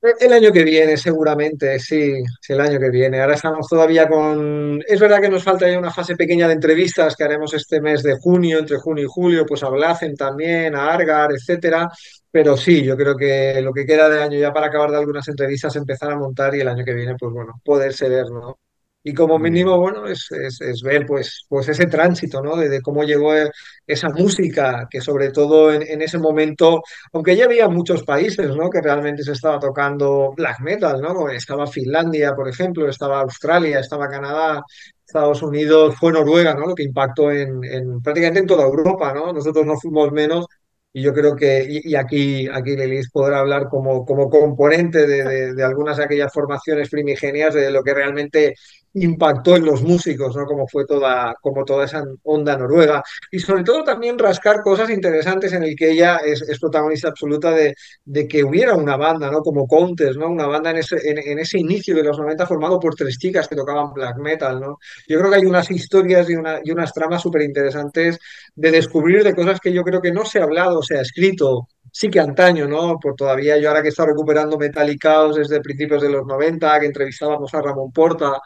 El 0.00 0.32
año 0.32 0.52
que 0.52 0.62
viene, 0.62 0.96
seguramente, 0.96 1.76
sí, 1.80 2.22
sí, 2.40 2.52
el 2.52 2.60
año 2.60 2.78
que 2.78 2.88
viene. 2.88 3.20
Ahora 3.20 3.34
estamos 3.34 3.66
todavía 3.66 4.08
con... 4.08 4.80
Es 4.86 5.00
verdad 5.00 5.20
que 5.20 5.28
nos 5.28 5.42
falta 5.42 5.68
ya 5.68 5.76
una 5.76 5.92
fase 5.92 6.14
pequeña 6.14 6.46
de 6.46 6.54
entrevistas 6.54 7.16
que 7.16 7.24
haremos 7.24 7.52
este 7.54 7.80
mes 7.80 8.04
de 8.04 8.16
junio, 8.16 8.60
entre 8.60 8.76
junio 8.78 9.04
y 9.04 9.08
julio, 9.08 9.44
pues 9.44 9.64
a 9.64 9.68
Blacen 9.70 10.14
también, 10.14 10.76
a 10.76 10.92
Argar, 10.92 11.32
etcétera. 11.32 11.88
Pero 12.30 12.56
sí, 12.56 12.84
yo 12.84 12.96
creo 12.96 13.16
que 13.16 13.60
lo 13.60 13.72
que 13.72 13.84
queda 13.86 14.08
de 14.08 14.22
año 14.22 14.38
ya 14.38 14.52
para 14.52 14.68
acabar 14.68 14.92
de 14.92 14.98
algunas 14.98 15.26
entrevistas, 15.26 15.74
empezar 15.74 16.12
a 16.12 16.16
montar 16.16 16.54
y 16.54 16.60
el 16.60 16.68
año 16.68 16.84
que 16.84 16.94
viene, 16.94 17.16
pues 17.18 17.32
bueno, 17.32 17.60
poderse 17.64 18.08
ver, 18.08 18.30
¿no? 18.30 18.56
Y 19.04 19.14
como 19.14 19.38
mínimo, 19.38 19.78
bueno, 19.78 20.06
es, 20.06 20.26
es, 20.32 20.60
es 20.60 20.82
ver 20.82 21.06
pues, 21.06 21.46
pues 21.48 21.68
ese 21.68 21.86
tránsito, 21.86 22.42
¿no? 22.42 22.56
De, 22.56 22.68
de 22.68 22.82
cómo 22.82 23.04
llegó 23.04 23.34
eh, 23.34 23.50
esa 23.86 24.08
música, 24.10 24.86
que 24.90 25.00
sobre 25.00 25.30
todo 25.30 25.72
en, 25.72 25.82
en 25.82 26.02
ese 26.02 26.18
momento 26.18 26.82
aunque 27.12 27.36
ya 27.36 27.44
había 27.46 27.68
muchos 27.68 28.02
países, 28.04 28.54
¿no? 28.54 28.68
que 28.68 28.82
realmente 28.82 29.22
se 29.22 29.32
estaba 29.32 29.58
tocando 29.58 30.32
black 30.36 30.60
metal, 30.60 31.00
¿no? 31.00 31.28
Estaba 31.30 31.66
Finlandia, 31.66 32.34
por 32.34 32.48
ejemplo, 32.48 32.88
estaba 32.88 33.20
Australia, 33.20 33.78
estaba 33.80 34.08
Canadá, 34.08 34.62
Estados 35.06 35.42
Unidos, 35.42 35.94
fue 35.98 36.12
Noruega, 36.12 36.54
¿no? 36.54 36.66
Lo 36.66 36.74
que 36.74 36.82
impactó 36.82 37.30
en, 37.30 37.64
en 37.64 38.02
prácticamente 38.02 38.40
en 38.40 38.46
toda 38.46 38.64
Europa, 38.64 39.12
¿no? 39.14 39.32
Nosotros 39.32 39.64
no 39.64 39.78
fuimos 39.78 40.12
menos 40.12 40.46
y 40.92 41.02
yo 41.02 41.14
creo 41.14 41.36
que, 41.36 41.66
y, 41.68 41.94
aquí, 41.94 42.48
aquí 42.48 42.74
Lelis 42.76 43.10
podrá 43.10 43.40
hablar 43.40 43.68
como, 43.68 44.04
como 44.04 44.28
componente 44.28 45.06
de, 45.06 45.22
de, 45.24 45.54
de 45.54 45.64
algunas 45.64 45.96
de 45.98 46.04
aquellas 46.04 46.32
formaciones 46.32 46.90
primigenias 46.90 47.54
de 47.54 47.70
lo 47.70 47.82
que 47.82 47.94
realmente 47.94 48.54
impactó 48.94 49.56
en 49.56 49.64
los 49.64 49.82
músicos, 49.82 50.34
¿no? 50.36 50.44
Como 50.46 50.66
fue 50.66 50.84
toda, 50.86 51.34
como 51.40 51.64
toda 51.64 51.84
esa 51.84 52.02
onda 52.24 52.56
noruega. 52.56 53.02
Y 53.30 53.38
sobre 53.38 53.64
todo 53.64 53.84
también 53.84 54.18
rascar 54.18 54.62
cosas 54.62 54.90
interesantes 54.90 55.52
en 55.52 55.62
el 55.62 55.76
que 55.76 55.90
ella 55.92 56.18
es, 56.18 56.42
protagonista 56.60 57.08
absoluta 57.08 57.52
de, 57.52 57.74
de, 58.04 58.26
que 58.26 58.42
hubiera 58.44 58.74
una 58.74 58.96
banda, 58.96 59.30
¿no? 59.30 59.42
Como 59.42 59.66
Countess, 59.66 60.16
¿no? 60.16 60.28
Una 60.28 60.46
banda 60.46 60.70
en 60.70 60.78
ese, 60.78 60.96
en, 61.04 61.38
ese 61.38 61.58
inicio 61.58 61.94
de 61.94 62.02
los 62.02 62.18
90 62.18 62.46
formado 62.46 62.80
por 62.80 62.94
tres 62.94 63.18
chicas 63.18 63.48
que 63.48 63.56
tocaban 63.56 63.92
black 63.92 64.18
metal, 64.18 64.60
¿no? 64.60 64.78
Yo 65.06 65.18
creo 65.18 65.30
que 65.30 65.36
hay 65.36 65.46
unas 65.46 65.70
historias 65.70 66.28
y, 66.30 66.34
una, 66.34 66.60
y 66.64 66.70
unas 66.70 66.92
tramas 66.92 67.22
súper 67.22 67.42
interesantes 67.42 68.18
de 68.54 68.70
descubrir 68.70 69.22
de 69.22 69.34
cosas 69.34 69.60
que 69.60 69.72
yo 69.72 69.82
creo 69.82 70.00
que 70.00 70.12
no 70.12 70.24
se 70.24 70.40
ha 70.40 70.44
hablado, 70.44 70.82
se 70.82 70.98
ha 70.98 71.02
escrito 71.02 71.68
sí 71.90 72.08
que 72.08 72.20
antaño, 72.20 72.68
¿no? 72.68 72.98
Por 73.00 73.14
todavía 73.14 73.56
yo 73.58 73.68
ahora 73.68 73.82
que 73.82 73.88
he 73.88 74.06
recuperando 74.06 74.58
Metallicaos 74.58 75.36
desde 75.36 75.60
principios 75.60 76.02
de 76.02 76.10
los 76.10 76.26
90, 76.26 76.80
que 76.80 76.86
entrevistábamos 76.86 77.52
a 77.54 77.62
Ramón 77.62 77.92
Porta 77.92 78.38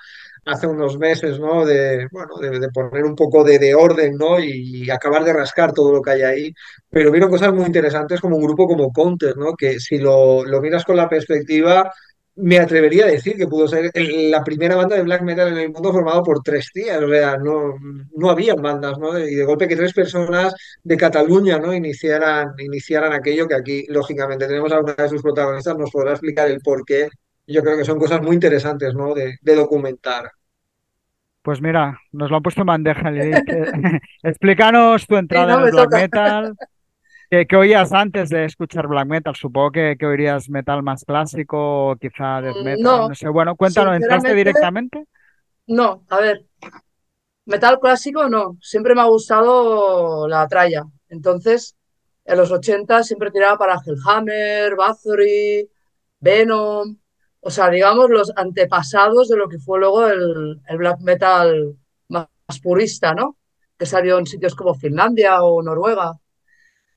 hace 0.44 0.66
unos 0.66 0.98
meses, 0.98 1.38
¿no? 1.38 1.64
De, 1.64 2.08
bueno, 2.10 2.36
de, 2.38 2.58
de 2.58 2.68
poner 2.70 3.04
un 3.04 3.14
poco 3.14 3.44
de, 3.44 3.58
de, 3.58 3.74
orden, 3.74 4.16
¿no? 4.16 4.38
Y, 4.40 4.90
acabar 4.90 5.24
de 5.24 5.32
rascar 5.32 5.72
todo 5.72 5.92
lo 5.92 6.02
que 6.02 6.10
hay 6.10 6.22
ahí. 6.22 6.54
Pero 6.90 7.10
vieron 7.10 7.30
cosas 7.30 7.52
muy 7.52 7.64
interesantes 7.66 8.20
como 8.20 8.36
un 8.36 8.42
grupo 8.42 8.66
como 8.66 8.92
Counter, 8.92 9.36
¿no? 9.36 9.54
Que 9.56 9.80
si 9.80 9.98
lo, 9.98 10.44
lo 10.44 10.60
miras 10.60 10.84
con 10.84 10.96
la 10.96 11.08
perspectiva, 11.08 11.90
me 12.34 12.58
atrevería 12.58 13.04
a 13.04 13.08
decir 13.08 13.36
que 13.36 13.46
pudo 13.46 13.68
ser 13.68 13.90
la 13.94 14.42
primera 14.42 14.74
banda 14.76 14.96
de 14.96 15.02
black 15.02 15.22
metal 15.22 15.48
en 15.48 15.58
el 15.58 15.70
mundo 15.70 15.92
formado 15.92 16.22
por 16.22 16.42
tres 16.42 16.70
tías, 16.72 17.02
o 17.02 17.08
sea, 17.08 17.36
no, 17.36 17.74
no 18.16 18.30
habían 18.30 18.56
bandas, 18.62 18.98
¿no? 18.98 19.18
Y 19.18 19.34
de 19.34 19.44
golpe 19.44 19.68
que 19.68 19.76
tres 19.76 19.92
personas 19.92 20.54
de 20.82 20.96
Cataluña, 20.96 21.58
¿no? 21.58 21.74
Iniciaran, 21.74 22.54
iniciaran 22.58 23.12
aquello 23.12 23.46
que 23.46 23.54
aquí, 23.54 23.84
lógicamente, 23.88 24.46
tenemos 24.46 24.72
a 24.72 24.80
una 24.80 24.94
de 24.94 25.08
sus 25.08 25.22
protagonistas, 25.22 25.76
nos 25.76 25.90
podrá 25.90 26.12
explicar 26.12 26.48
el 26.48 26.60
por 26.60 26.84
qué. 26.84 27.08
Yo 27.52 27.62
creo 27.62 27.76
que 27.76 27.84
son 27.84 27.98
cosas 27.98 28.22
muy 28.22 28.34
interesantes, 28.34 28.94
¿no? 28.94 29.14
De, 29.14 29.36
de 29.40 29.54
documentar. 29.54 30.30
Pues 31.42 31.60
mira, 31.60 31.98
nos 32.12 32.30
lo 32.30 32.36
han 32.36 32.42
puesto 32.42 32.60
en 32.62 32.66
bandeja. 32.66 33.10
Explícanos 34.22 35.06
tu 35.06 35.16
entrada 35.16 35.46
sí, 35.46 35.52
no, 35.52 35.60
en 35.60 35.66
el 35.66 35.72
black 35.72 35.84
toca. 35.84 35.96
metal. 35.98 36.56
¿Qué, 37.28 37.46
¿Qué, 37.46 37.56
oías 37.56 37.92
antes 37.92 38.28
de 38.28 38.44
escuchar 38.44 38.86
black 38.86 39.06
metal? 39.06 39.34
Supongo 39.34 39.72
que, 39.72 39.96
que 39.98 40.06
oirías 40.06 40.48
metal 40.50 40.82
más 40.82 41.04
clásico, 41.04 41.96
quizá 42.00 42.42
death 42.42 42.62
metal, 42.62 42.82
no, 42.82 43.08
no 43.08 43.14
sé. 43.14 43.28
Bueno, 43.28 43.56
cuéntanos, 43.56 43.96
¿entraste 43.96 44.34
directamente? 44.34 45.06
No, 45.66 46.04
a 46.10 46.20
ver, 46.20 46.44
metal 47.46 47.80
clásico 47.80 48.28
no, 48.28 48.58
siempre 48.60 48.94
me 48.94 49.00
ha 49.00 49.06
gustado 49.06 50.28
la 50.28 50.46
tralla. 50.46 50.84
Entonces, 51.08 51.76
en 52.24 52.36
los 52.36 52.50
80 52.50 53.02
siempre 53.02 53.30
tiraba 53.30 53.56
para 53.56 53.80
Hellhammer, 53.84 54.76
Bathory, 54.76 55.68
Venom, 56.20 56.96
o 57.42 57.50
sea, 57.50 57.70
digamos 57.70 58.10
los 58.10 58.32
antepasados 58.36 59.28
de 59.28 59.36
lo 59.36 59.48
que 59.48 59.58
fue 59.58 59.78
luego 59.80 60.06
el, 60.06 60.60
el 60.68 60.78
black 60.78 61.00
metal 61.00 61.76
más, 62.08 62.28
más 62.48 62.60
purista, 62.60 63.14
¿no? 63.14 63.36
Que 63.78 63.86
salió 63.86 64.18
en 64.18 64.26
sitios 64.26 64.54
como 64.54 64.74
Finlandia 64.74 65.42
o 65.42 65.62
Noruega 65.62 66.14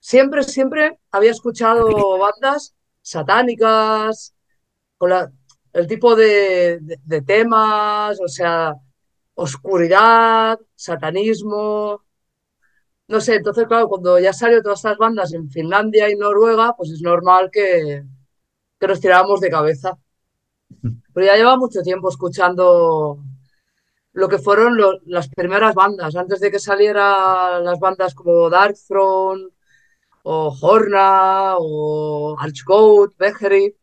siempre, 0.06 0.44
siempre 0.44 1.00
había 1.12 1.32
escuchado 1.32 1.88
bandas 2.20 2.76
satánicas, 3.02 4.36
con 4.98 5.10
la, 5.10 5.32
el 5.74 5.88
tipo 5.88 6.16
de, 6.16 6.80
de, 6.82 7.00
de, 7.04 7.22
temas, 7.22 8.20
o 8.22 8.28
sea, 8.28 8.76
oscuridad, 9.36 10.60
satanismo. 10.76 12.04
No 13.08 13.20
sé, 13.22 13.36
entonces, 13.36 13.66
claro, 13.68 13.88
cuando 13.88 14.20
ya 14.20 14.34
salió 14.34 14.62
todas 14.62 14.80
estas 14.80 14.98
bandas 14.98 15.34
en 15.34 15.50
Finlandia 15.50 16.10
y 16.10 16.16
Noruega, 16.16 16.74
pues 16.78 16.92
es 16.92 17.02
normal 17.02 17.50
que, 17.52 18.04
que 18.80 18.88
nos 18.88 19.00
tirábamos 19.00 19.42
de 19.42 19.50
cabeza. 19.50 19.98
Pero 21.14 21.26
ya 21.26 21.36
lleva 21.36 21.58
mucho 21.58 21.82
tiempo 21.82 22.10
escuchando 22.10 23.20
lo 24.14 24.30
que 24.30 24.38
fueron 24.38 24.78
lo, 24.78 25.00
las 25.06 25.28
primeras 25.30 25.76
bandas, 25.76 26.16
antes 26.16 26.40
de 26.40 26.50
que 26.50 26.60
salieran 26.60 27.64
las 27.64 27.80
bandas 27.80 28.16
como 28.16 28.50
Dark 28.50 28.76
Throne, 28.88 29.50
o 30.24 30.58
Horna, 30.60 31.56
o 31.58 32.36
Archgoat, 32.40 33.12
Bechery, 33.18 33.76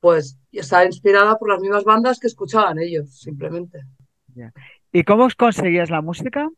pues 0.00 0.36
está 0.50 0.84
inspirada 0.84 1.38
por 1.38 1.48
las 1.48 1.60
mismas 1.60 1.84
bandas 1.84 2.18
que 2.18 2.26
escuchaban 2.26 2.78
ellos, 2.78 3.20
simplemente. 3.20 3.84
¿Y 4.92 5.04
cómo 5.04 5.28
conseguías 5.38 5.90
la 5.90 6.02
música? 6.02 6.50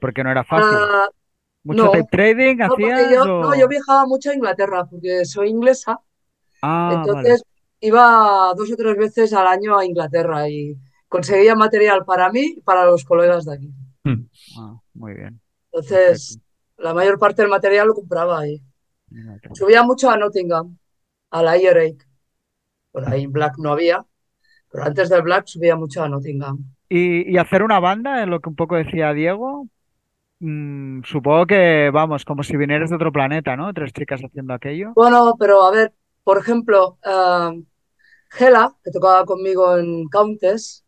Porque 0.00 0.24
no 0.24 0.30
era 0.30 0.42
fácil. 0.42 0.76
Uh, 0.76 1.10
¿Mucho 1.64 1.84
no, 1.84 1.90
tape 1.90 2.08
trading 2.10 2.56
no, 2.56 2.66
hacías? 2.66 3.10
Yo, 3.10 3.22
o... 3.22 3.42
No, 3.42 3.54
yo 3.54 3.68
viajaba 3.68 4.06
mucho 4.06 4.30
a 4.30 4.34
Inglaterra 4.34 4.86
porque 4.90 5.24
soy 5.24 5.50
inglesa. 5.50 6.00
Ah, 6.62 6.92
entonces 6.94 7.42
vale. 7.42 7.55
Iba 7.80 8.52
dos 8.56 8.72
o 8.72 8.76
tres 8.76 8.96
veces 8.96 9.32
al 9.32 9.46
año 9.46 9.78
a 9.78 9.84
Inglaterra 9.84 10.48
y 10.48 10.76
conseguía 11.08 11.54
material 11.54 12.04
para 12.04 12.30
mí 12.30 12.54
y 12.58 12.60
para 12.60 12.84
los 12.84 13.04
colegas 13.04 13.44
de 13.44 13.54
aquí. 13.54 13.70
Hmm. 14.04 14.28
Ah, 14.58 14.80
muy 14.94 15.14
bien. 15.14 15.40
Entonces, 15.72 16.38
Perfecto 16.38 16.46
la 16.78 16.94
mayor 16.94 17.18
parte 17.18 17.42
del 17.42 17.50
material 17.50 17.88
lo 17.88 17.94
compraba 17.94 18.40
ahí. 18.40 18.62
Subía 19.54 19.82
mucho 19.82 20.10
a 20.10 20.16
Nottingham, 20.16 20.76
a 21.30 21.42
la 21.42 21.56
Earache. 21.56 22.06
Por 22.92 23.08
ahí 23.08 23.26
Black 23.26 23.54
no 23.58 23.72
había, 23.72 24.04
pero 24.70 24.84
antes 24.84 25.08
del 25.08 25.22
Black 25.22 25.46
subía 25.46 25.76
mucho 25.76 26.02
a 26.02 26.08
Nottingham. 26.08 26.58
¿Y, 26.88 27.30
y 27.30 27.38
hacer 27.38 27.62
una 27.62 27.78
banda, 27.78 28.22
es 28.22 28.28
lo 28.28 28.40
que 28.40 28.48
un 28.48 28.56
poco 28.56 28.76
decía 28.76 29.12
Diego? 29.12 29.68
Mm, 30.40 31.02
supongo 31.04 31.46
que, 31.46 31.90
vamos, 31.92 32.24
como 32.24 32.42
si 32.42 32.56
vinieras 32.56 32.90
de 32.90 32.96
otro 32.96 33.12
planeta, 33.12 33.56
¿no? 33.56 33.72
Tres 33.72 33.92
chicas 33.92 34.20
haciendo 34.22 34.54
aquello. 34.54 34.92
Bueno, 34.94 35.34
pero 35.38 35.62
a 35.62 35.70
ver, 35.70 35.92
por 36.26 36.38
ejemplo, 36.38 36.98
uh, 37.06 37.64
Hela, 38.36 38.76
que 38.82 38.90
tocaba 38.90 39.24
conmigo 39.24 39.78
en 39.78 40.08
Countess, 40.08 40.84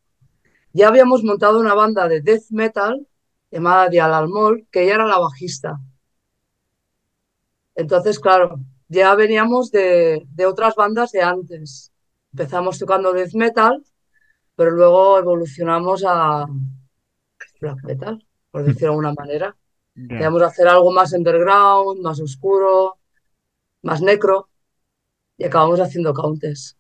ya 0.72 0.88
habíamos 0.88 1.22
montado 1.22 1.60
una 1.60 1.74
banda 1.74 2.08
de 2.08 2.20
death 2.20 2.50
metal 2.50 3.06
llamada 3.48 3.88
Dial 3.88 4.14
Almol, 4.14 4.66
que 4.72 4.82
ella 4.82 4.96
era 4.96 5.06
la 5.06 5.20
bajista. 5.20 5.78
Entonces, 7.76 8.18
claro, 8.18 8.58
ya 8.88 9.14
veníamos 9.14 9.70
de, 9.70 10.26
de, 10.28 10.44
otras 10.44 10.74
bandas 10.74 11.12
de 11.12 11.22
antes. 11.22 11.92
Empezamos 12.32 12.76
tocando 12.76 13.12
death 13.12 13.34
metal, 13.34 13.84
pero 14.56 14.72
luego 14.72 15.18
evolucionamos 15.18 16.02
a 16.04 16.46
black 17.60 17.84
metal, 17.84 18.26
por 18.50 18.64
decirlo 18.64 18.80
de 18.80 18.86
alguna 18.88 19.14
manera. 19.16 19.56
Queríamos 19.94 20.42
hacer 20.42 20.66
algo 20.66 20.90
más 20.90 21.12
underground, 21.12 22.00
más 22.00 22.18
oscuro, 22.20 22.98
más 23.82 24.02
necro, 24.02 24.48
y 25.38 25.44
acabamos 25.44 25.80
haciendo 25.80 26.12
countess. 26.12 26.76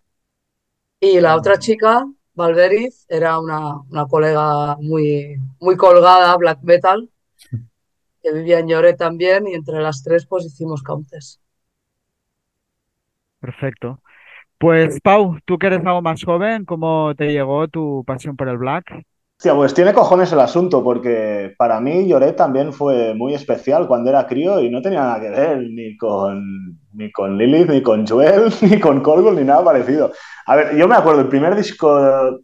Y 1.00 1.20
la 1.20 1.36
otra 1.36 1.58
chica, 1.58 2.04
Valveriz 2.34 3.06
era 3.08 3.38
una, 3.38 3.80
una, 3.88 4.06
colega 4.06 4.76
muy, 4.80 5.36
muy 5.60 5.76
colgada, 5.76 6.36
black 6.36 6.58
metal, 6.62 7.08
que 8.22 8.32
vivía 8.32 8.58
en 8.58 8.68
Lloret 8.68 8.98
también, 8.98 9.46
y 9.46 9.54
entre 9.54 9.80
las 9.80 10.02
tres 10.02 10.26
pues 10.26 10.44
hicimos 10.44 10.82
Countess. 10.82 11.40
Perfecto. 13.40 14.02
Pues 14.58 15.00
Pau, 15.00 15.38
tú 15.44 15.56
que 15.56 15.68
eres 15.68 15.86
algo 15.86 16.02
más 16.02 16.24
joven, 16.24 16.64
¿cómo 16.64 17.14
te 17.14 17.28
llegó 17.28 17.68
tu 17.68 18.02
pasión 18.04 18.36
por 18.36 18.48
el 18.48 18.58
black? 18.58 19.06
Hostia, 19.38 19.54
pues 19.54 19.72
tiene 19.72 19.94
cojones 19.94 20.32
el 20.32 20.40
asunto, 20.40 20.82
porque 20.82 21.54
para 21.56 21.80
mí 21.80 22.08
Lloret 22.08 22.34
también 22.34 22.72
fue 22.72 23.14
muy 23.14 23.34
especial 23.34 23.86
cuando 23.86 24.10
era 24.10 24.26
crío 24.26 24.60
y 24.60 24.68
no 24.68 24.82
tenía 24.82 24.98
nada 24.98 25.20
que 25.20 25.30
ver 25.30 25.58
ni 25.58 25.96
con, 25.96 26.80
ni 26.94 27.12
con 27.12 27.38
Lilith, 27.38 27.70
ni 27.70 27.80
con 27.80 28.04
Joel, 28.04 28.52
ni 28.62 28.80
con 28.80 29.00
Colgol, 29.00 29.36
ni 29.36 29.44
nada 29.44 29.62
parecido. 29.62 30.10
A 30.44 30.56
ver, 30.56 30.76
yo 30.76 30.88
me 30.88 30.96
acuerdo, 30.96 31.20
el 31.20 31.28
primer 31.28 31.54
disco 31.54 32.40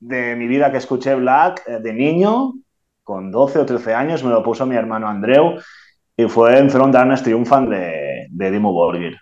de 0.00 0.34
mi 0.36 0.46
vida 0.46 0.72
que 0.72 0.78
escuché 0.78 1.14
Black 1.16 1.64
eh, 1.66 1.80
de 1.82 1.92
niño, 1.92 2.54
con 3.02 3.30
12 3.30 3.58
o 3.58 3.66
13 3.66 3.92
años, 3.92 4.24
me 4.24 4.30
lo 4.30 4.42
puso 4.42 4.64
mi 4.64 4.74
hermano 4.74 5.08
Andreu 5.08 5.58
y 6.16 6.24
fue 6.28 6.58
en 6.58 6.68
Throne 6.68 6.92
Darkness 6.92 7.24
Triumphant 7.24 7.68
de, 7.68 8.28
de 8.30 8.50
Dimo 8.50 8.72
Borgir. 8.72 9.18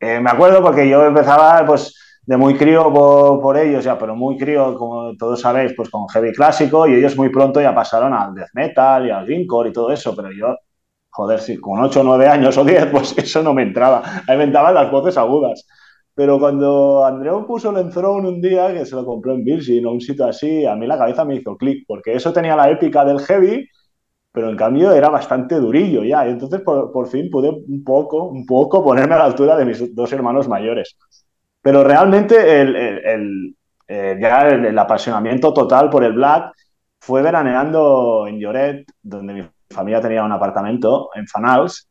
Eh, 0.00 0.18
me 0.18 0.30
acuerdo 0.30 0.62
porque 0.62 0.88
yo 0.88 1.04
empezaba, 1.04 1.62
pues 1.66 2.07
de 2.28 2.36
muy 2.36 2.54
crío 2.58 2.92
por, 2.92 3.56
ellos, 3.56 3.82
ya, 3.82 3.98
pero 3.98 4.14
muy 4.14 4.36
crío, 4.36 4.74
como 4.74 5.16
todos 5.16 5.40
sabéis, 5.40 5.72
pues 5.74 5.88
con 5.88 6.06
heavy 6.08 6.34
clásico, 6.34 6.86
y 6.86 6.94
ellos 6.94 7.16
muy 7.16 7.30
pronto 7.30 7.58
ya 7.58 7.74
pasaron 7.74 8.12
al 8.12 8.34
death 8.34 8.50
metal 8.52 9.06
y 9.06 9.10
al 9.10 9.24
greencore 9.24 9.70
y 9.70 9.72
todo 9.72 9.90
eso, 9.90 10.14
pero 10.14 10.30
yo, 10.30 10.54
joder, 11.08 11.40
si 11.40 11.56
con 11.56 11.80
8 11.80 12.00
o 12.00 12.04
9 12.04 12.28
años 12.28 12.58
o 12.58 12.64
10, 12.64 12.86
pues 12.88 13.16
eso 13.18 13.42
no 13.42 13.54
me 13.54 13.62
entraba, 13.62 14.02
ahí 14.28 14.36
me 14.36 14.44
entraban 14.44 14.74
las 14.74 14.90
voces 14.90 15.16
agudas. 15.16 15.66
Pero 16.14 16.38
cuando 16.38 17.02
Andreu 17.06 17.46
puso 17.46 17.70
el 17.70 17.78
Enthroned 17.78 18.28
un 18.28 18.42
día, 18.42 18.74
que 18.74 18.84
se 18.84 18.94
lo 18.94 19.06
compró 19.06 19.32
en 19.32 19.42
Virgin 19.42 19.86
o 19.86 19.92
un 19.92 20.00
sitio 20.02 20.26
así, 20.26 20.66
a 20.66 20.76
mí 20.76 20.86
la 20.86 20.98
cabeza 20.98 21.24
me 21.24 21.36
hizo 21.36 21.56
clic, 21.56 21.84
porque 21.86 22.12
eso 22.14 22.30
tenía 22.30 22.56
la 22.56 22.68
épica 22.70 23.06
del 23.06 23.20
heavy, 23.20 23.66
pero 24.32 24.50
en 24.50 24.56
cambio 24.56 24.92
era 24.92 25.08
bastante 25.08 25.54
durillo 25.54 26.04
ya, 26.04 26.26
y 26.28 26.32
entonces 26.32 26.60
por, 26.60 26.92
por 26.92 27.08
fin 27.08 27.30
pude 27.30 27.48
un 27.48 27.82
poco, 27.84 28.24
un 28.24 28.44
poco 28.44 28.84
ponerme 28.84 29.14
a 29.14 29.18
la 29.18 29.24
altura 29.24 29.56
de 29.56 29.64
mis 29.64 29.94
dos 29.94 30.12
hermanos 30.12 30.46
mayores. 30.46 30.94
Pero 31.62 31.84
realmente 31.84 32.60
el, 32.60 32.76
el, 32.76 32.98
el, 33.06 33.56
eh, 33.88 34.18
ya 34.20 34.48
el, 34.48 34.78
apasionamiento 34.78 35.52
total 35.52 35.88
por 35.90 36.04
el 36.04 36.12
black 36.12 36.52
fue 37.00 37.22
veraneando 37.22 38.26
en 38.28 38.38
Lloret, 38.38 38.86
donde 39.02 39.34
mi 39.34 39.48
familia 39.70 40.00
tenía 40.00 40.24
un 40.24 40.32
apartamento, 40.32 41.10
en 41.14 41.26
Fanals, 41.26 41.88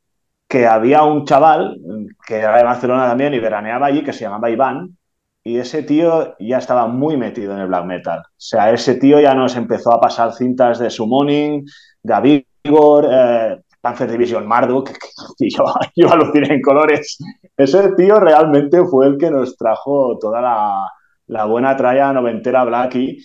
que 0.48 0.68
había 0.68 1.04
un 1.04 1.26
chaval 1.26 1.78
que 2.26 2.38
era 2.38 2.58
de 2.58 2.64
Barcelona 2.64 3.08
también 3.08 3.34
y 3.34 3.40
veraneaba 3.40 3.88
allí, 3.88 4.04
que 4.04 4.14
se 4.14 4.26
llamaba 4.26 4.50
Iván, 4.50 4.98
y 5.44 5.58
ese 5.58 5.84
tío 5.84 6.36
ya 6.40 6.58
estaba 6.58 6.88
muy 6.88 7.18
metido 7.18 7.54
en 7.54 7.60
el 7.60 7.68
black 7.68 7.86
metal. 7.86 8.20
O 8.20 8.24
sea, 8.36 8.72
ese 8.72 8.96
tío 8.96 9.20
ya 9.20 9.34
nos 9.34 9.56
empezó 9.56 9.94
a 9.94 10.02
pasar 10.02 10.34
cintas 10.34 10.78
de 10.78 10.90
Summoning, 10.90 11.66
de 12.04 12.14
Avigor, 12.14 13.08
eh, 13.10 13.62
Panzer 13.88 14.12
Division 14.12 14.46
Marduk, 14.46 14.92
que, 15.38 15.50
yo, 15.50 15.64
yo 15.96 16.12
aluciné 16.12 16.56
en 16.56 16.62
colores. 16.62 17.18
Ese 17.56 17.94
tío 17.96 18.20
realmente 18.20 18.84
fue 18.86 19.08
el 19.08 19.18
que 19.18 19.32
nos 19.32 19.56
trajo 19.56 20.18
toda 20.20 20.42
la, 20.42 20.92
la 21.28 21.46
buena 21.46 21.76
tralla 21.78 22.12
noventera 22.12 22.66
Blacky. 22.66 23.18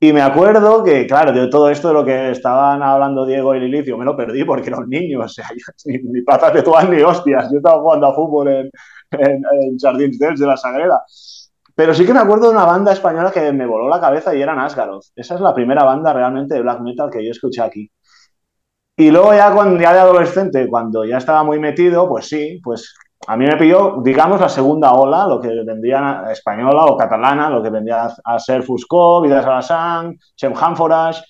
Y 0.00 0.12
me 0.12 0.22
acuerdo 0.22 0.82
que, 0.82 1.06
claro, 1.06 1.32
de 1.32 1.48
todo 1.48 1.68
esto 1.70 1.88
de 1.88 1.94
lo 1.94 2.04
que 2.04 2.30
estaban 2.30 2.82
hablando 2.82 3.26
Diego 3.26 3.54
y 3.54 3.60
Lilith, 3.60 3.86
yo 3.86 3.98
me 3.98 4.04
lo 4.04 4.16
perdí 4.16 4.44
porque 4.44 4.68
era 4.68 4.78
un 4.78 4.88
niño, 4.88 5.20
o 5.24 5.28
sea, 5.28 5.48
ni, 5.84 5.98
ni 5.98 6.22
patas 6.22 6.54
de 6.54 6.62
todas 6.62 6.88
ni 6.88 7.02
hostias. 7.02 7.50
Yo 7.52 7.58
estaba 7.58 7.80
jugando 7.80 8.06
a 8.06 8.14
fútbol 8.14 8.48
en, 8.48 8.70
en, 9.10 9.42
en 9.44 9.78
Jardins 9.78 10.18
de 10.18 10.46
la 10.46 10.56
Sagrera. 10.56 11.02
Pero 11.74 11.94
sí 11.94 12.04
que 12.06 12.14
me 12.14 12.20
acuerdo 12.20 12.46
de 12.46 12.56
una 12.56 12.64
banda 12.64 12.92
española 12.92 13.30
que 13.30 13.52
me 13.52 13.66
voló 13.66 13.88
la 13.88 14.00
cabeza 14.00 14.34
y 14.34 14.42
eran 14.42 14.58
Asgaroth. 14.58 15.04
Esa 15.14 15.36
es 15.36 15.40
la 15.40 15.54
primera 15.54 15.84
banda 15.84 16.12
realmente 16.12 16.54
de 16.54 16.62
black 16.62 16.80
metal 16.80 17.10
que 17.10 17.24
yo 17.24 17.30
escuché 17.30 17.62
aquí. 17.62 17.88
Y 18.98 19.12
luego 19.12 19.32
ya, 19.32 19.52
cuando, 19.52 19.80
ya 19.80 19.92
de 19.92 20.00
adolescente, 20.00 20.66
cuando 20.68 21.04
ya 21.04 21.18
estaba 21.18 21.44
muy 21.44 21.60
metido, 21.60 22.08
pues 22.08 22.26
sí, 22.26 22.60
pues 22.64 22.96
a 23.28 23.36
mí 23.36 23.46
me 23.46 23.56
pilló, 23.56 24.00
digamos, 24.02 24.40
la 24.40 24.48
segunda 24.48 24.92
ola, 24.92 25.24
lo 25.24 25.40
que 25.40 25.50
vendría 25.64 26.24
española 26.32 26.84
o 26.86 26.96
catalana, 26.96 27.48
lo 27.48 27.62
que 27.62 27.70
vendría 27.70 28.08
a 28.24 28.38
ser 28.40 28.64
Fusco, 28.64 29.22
Vidas 29.22 29.46
a 29.46 29.50
la 29.50 29.62
Sang, 29.62 30.18
Shem 30.36 30.52
Hanforage, 30.52 31.22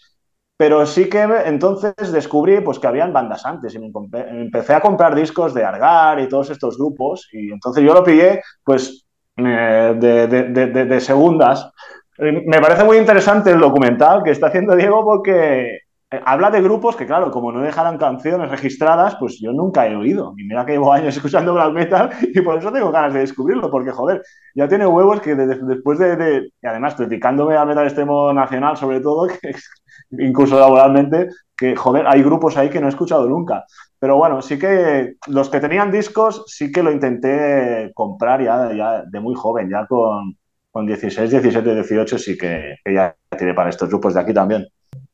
pero 0.56 0.86
sí 0.86 1.10
que 1.10 1.20
entonces 1.44 2.10
descubrí 2.10 2.62
pues, 2.62 2.78
que 2.78 2.86
habían 2.86 3.12
bandas 3.12 3.44
antes 3.44 3.74
y 3.74 3.78
me, 3.78 3.92
empecé 4.30 4.72
a 4.72 4.80
comprar 4.80 5.14
discos 5.14 5.52
de 5.52 5.62
Argar 5.62 6.20
y 6.20 6.28
todos 6.28 6.48
estos 6.48 6.78
grupos 6.78 7.28
y 7.34 7.52
entonces 7.52 7.84
yo 7.84 7.92
lo 7.92 8.02
pillé 8.02 8.40
pues 8.64 9.04
eh, 9.36 9.94
de, 9.94 10.26
de, 10.26 10.42
de, 10.44 10.84
de, 10.86 11.00
segundas. 11.00 11.70
Me 12.18 12.60
parece 12.62 12.82
muy 12.84 12.96
interesante 12.96 13.50
el 13.50 13.60
documental 13.60 14.22
que 14.22 14.30
está 14.30 14.46
haciendo 14.46 14.74
Diego 14.74 15.04
porque 15.04 15.80
habla 16.10 16.50
de 16.50 16.62
grupos 16.62 16.96
que, 16.96 17.06
claro, 17.06 17.30
como 17.30 17.52
no 17.52 17.60
dejaran 17.60 17.98
canciones 17.98 18.50
registradas, 18.50 19.16
pues 19.16 19.38
yo 19.40 19.52
nunca 19.52 19.86
he 19.86 19.94
oído. 19.94 20.32
Y 20.38 20.44
mira 20.44 20.64
que 20.64 20.72
llevo 20.72 20.92
años 20.92 21.16
escuchando 21.16 21.54
black 21.54 21.72
metal 21.72 22.10
y 22.22 22.40
por 22.40 22.58
eso 22.58 22.72
tengo 22.72 22.90
ganas 22.90 23.12
de 23.12 23.20
descubrirlo, 23.20 23.70
porque, 23.70 23.90
joder, 23.90 24.22
ya 24.54 24.68
tiene 24.68 24.86
huevos 24.86 25.20
que 25.20 25.34
después 25.34 25.98
de, 25.98 26.50
Y 26.62 26.66
además, 26.66 26.96
dedicándome 26.96 27.56
al 27.56 27.68
metal 27.68 27.84
extremo 27.84 28.32
nacional, 28.32 28.76
sobre 28.76 29.00
todo, 29.00 29.28
incluso 30.10 30.58
laboralmente, 30.58 31.28
que, 31.56 31.76
joder, 31.76 32.06
hay 32.06 32.22
grupos 32.22 32.56
ahí 32.56 32.70
que 32.70 32.80
no 32.80 32.86
he 32.86 32.90
escuchado 32.90 33.28
nunca. 33.28 33.64
Pero 33.98 34.16
bueno, 34.16 34.40
sí 34.40 34.58
que 34.58 35.16
los 35.26 35.50
que 35.50 35.60
tenían 35.60 35.90
discos, 35.90 36.44
sí 36.46 36.72
que 36.72 36.82
lo 36.82 36.92
intenté 36.92 37.90
comprar 37.94 38.42
ya, 38.42 39.02
de 39.04 39.20
muy 39.20 39.34
joven, 39.34 39.68
ya 39.68 39.86
con, 39.86 40.36
con 40.70 40.86
16, 40.86 41.30
17, 41.30 41.74
18, 41.74 42.18
sí 42.18 42.38
que, 42.38 42.76
que 42.82 42.94
ya 42.94 43.14
tiene 43.36 43.54
para 43.54 43.70
estos 43.70 43.88
grupos 43.88 44.14
de 44.14 44.20
aquí 44.20 44.32
también. 44.32 44.66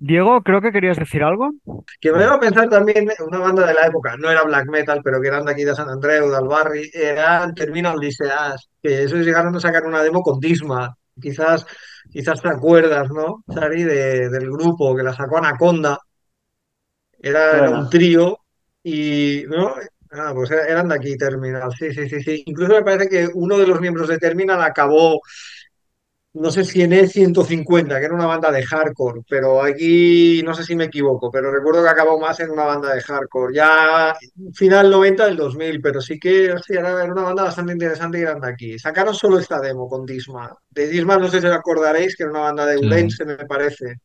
Diego, 0.07 0.42
creo 0.42 0.61
que 0.61 0.70
querías 0.70 0.98
decir 0.98 1.22
algo. 1.22 1.52
Que 1.98 2.12
me 2.12 2.22
iba 2.22 2.34
a 2.34 2.40
pensar 2.40 2.68
también 2.68 3.09
una 3.26 3.38
banda 3.38 3.66
de 3.66 3.72
la 3.72 3.86
época, 3.86 4.16
no 4.18 4.30
era 4.30 4.42
black 4.42 4.68
metal, 4.68 5.00
pero 5.02 5.18
que 5.18 5.28
eran 5.28 5.46
de 5.46 5.52
aquí 5.52 5.64
de 5.64 5.74
San 5.74 5.88
Andreu, 5.88 6.30
del 6.30 6.46
barri, 6.46 6.90
eran 6.92 7.55
Terminal 7.55 7.96
Liceas, 7.98 8.68
que 8.82 9.05
esos 9.05 9.24
llegaron 9.24 9.57
a 9.57 9.61
sacar 9.61 9.84
una 9.84 10.02
demo 10.02 10.20
con 10.20 10.38
Disma. 10.38 10.94
Quizás, 11.18 11.64
quizás 12.12 12.42
te 12.42 12.48
acuerdas, 12.48 13.09
¿no, 13.11 13.44
Sari, 13.48 13.82
de, 13.82 14.28
del 14.28 14.50
grupo 14.50 14.94
que 14.94 15.02
la 15.02 15.14
sacó 15.14 15.38
Anaconda. 15.38 15.98
Era, 17.18 17.57
era 17.57 17.70
un 17.70 17.88
trío 17.88 18.36
y, 18.82 19.44
¿no? 19.48 19.74
Ah, 20.11 20.32
pues 20.34 20.50
eran 20.50 20.88
de 20.88 20.96
aquí, 20.96 21.16
Terminal. 21.16 21.72
Sí, 21.72 21.94
sí, 21.94 22.11
sí, 22.11 22.20
sí. 22.20 22.42
Incluso 22.44 22.74
me 22.74 22.82
parece 22.82 23.09
que 23.09 23.28
uno 23.32 23.57
de 23.57 23.66
los 23.66 23.80
miembros 23.80 24.09
de 24.09 24.18
Terminal 24.18 24.62
acabó 24.62 25.20
no 26.35 26.51
sé 26.51 26.64
si 26.64 26.82
en 26.82 26.91
E150, 26.91 27.99
que 27.99 28.05
era 28.05 28.14
una 28.14 28.26
banda 28.26 28.51
de 28.51 28.64
hardcore, 28.64 29.22
pero 29.28 29.62
aquí 29.62 30.43
no 30.45 30.53
sé 30.53 30.64
si 30.64 30.74
me 30.74 30.85
equivoco, 30.85 31.30
pero 31.30 31.53
recuerdo 31.53 31.85
que 31.85 31.91
acabó 31.91 32.18
más 32.18 32.41
en 32.41 32.51
una 32.51 32.64
banda 32.64 32.93
de 32.93 33.01
hardcore, 33.01 33.55
ya 33.55 34.16
final 34.53 34.91
90 34.91 35.26
del 35.26 35.37
2000, 35.37 35.80
pero 35.80 36.01
sí 36.01 36.18
que 36.18 36.53
hostia, 36.53 36.80
era, 36.80 37.05
una 37.05 37.22
banda 37.22 37.45
bastante 37.45 37.72
interesante 37.72 38.18
y 38.18 38.22
grande 38.22 38.49
aquí. 38.49 38.78
Sacaron 38.78 39.14
solo 39.14 39.39
esta 39.39 39.61
demo 39.61 39.89
con 39.89 40.05
Disma. 40.05 40.53
De 40.70 40.89
Disma 40.89 41.18
no 41.18 41.28
sé 41.28 41.41
si 41.41 41.47
os 41.47 41.53
acordaréis, 41.53 42.16
que 42.16 42.24
era 42.24 42.32
una 42.32 42.41
banda 42.41 42.66
de 42.66 42.78
Ulense, 42.78 43.18
sí. 43.18 43.24
me 43.24 43.47
parece. 43.47 44.01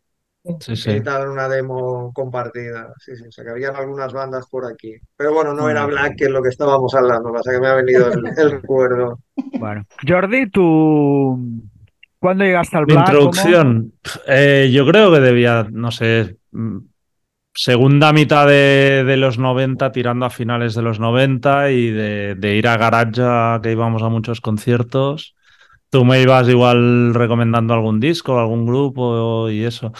Sí, 0.59 0.75
sí. 0.75 0.91
Editaron 0.91 1.31
una 1.31 1.49
demo 1.49 2.13
compartida. 2.13 2.93
Sí, 2.99 3.15
sí, 3.15 3.25
o 3.27 3.31
sea 3.31 3.43
que 3.43 3.49
habían 3.49 3.75
algunas 3.75 4.13
bandas 4.13 4.47
por 4.47 4.65
aquí. 4.67 4.95
Pero 5.17 5.33
bueno, 5.33 5.53
no 5.53 5.67
era 5.67 5.87
Black, 5.87 6.15
que 6.17 6.25
es 6.25 6.29
lo 6.29 6.43
que 6.43 6.49
estábamos 6.49 6.93
hablando, 6.93 7.33
pasa 7.33 7.51
que 7.51 7.59
me 7.59 7.67
ha 7.67 7.75
venido 7.75 8.11
el, 8.11 8.21
el 8.37 8.51
recuerdo. 8.51 9.19
Bueno, 9.59 9.83
Jordi, 10.07 10.49
tú 10.49 11.37
¿Cuándo 12.19 12.43
llegaste 12.43 12.77
al 12.77 12.85
Black? 12.85 13.07
Introducción. 13.07 13.93
Eh, 14.27 14.69
yo 14.73 14.85
creo 14.85 15.11
que 15.11 15.21
debía, 15.21 15.67
no 15.71 15.89
sé, 15.89 16.37
segunda 17.53 18.11
mitad 18.11 18.45
de, 18.45 19.03
de, 19.05 19.17
los 19.17 19.37
90, 19.37 19.91
tirando 19.93 20.25
a 20.25 20.29
finales 20.29 20.75
de 20.75 20.81
los 20.81 20.99
90 20.99 21.71
y 21.71 21.91
de, 21.91 22.35
de, 22.35 22.55
ir 22.55 22.67
a 22.67 22.77
Garaja, 22.77 23.61
que 23.63 23.71
íbamos 23.71 24.03
a 24.03 24.09
muchos 24.09 24.41
conciertos. 24.41 25.35
Tú 25.89 26.03
me 26.03 26.21
ibas 26.21 26.47
igual 26.49 27.13
recomendando 27.13 27.73
algún 27.73 27.99
disco, 27.99 28.37
algún 28.37 28.65
grupo 28.65 29.49
y 29.49 29.63
eso. 29.63 29.93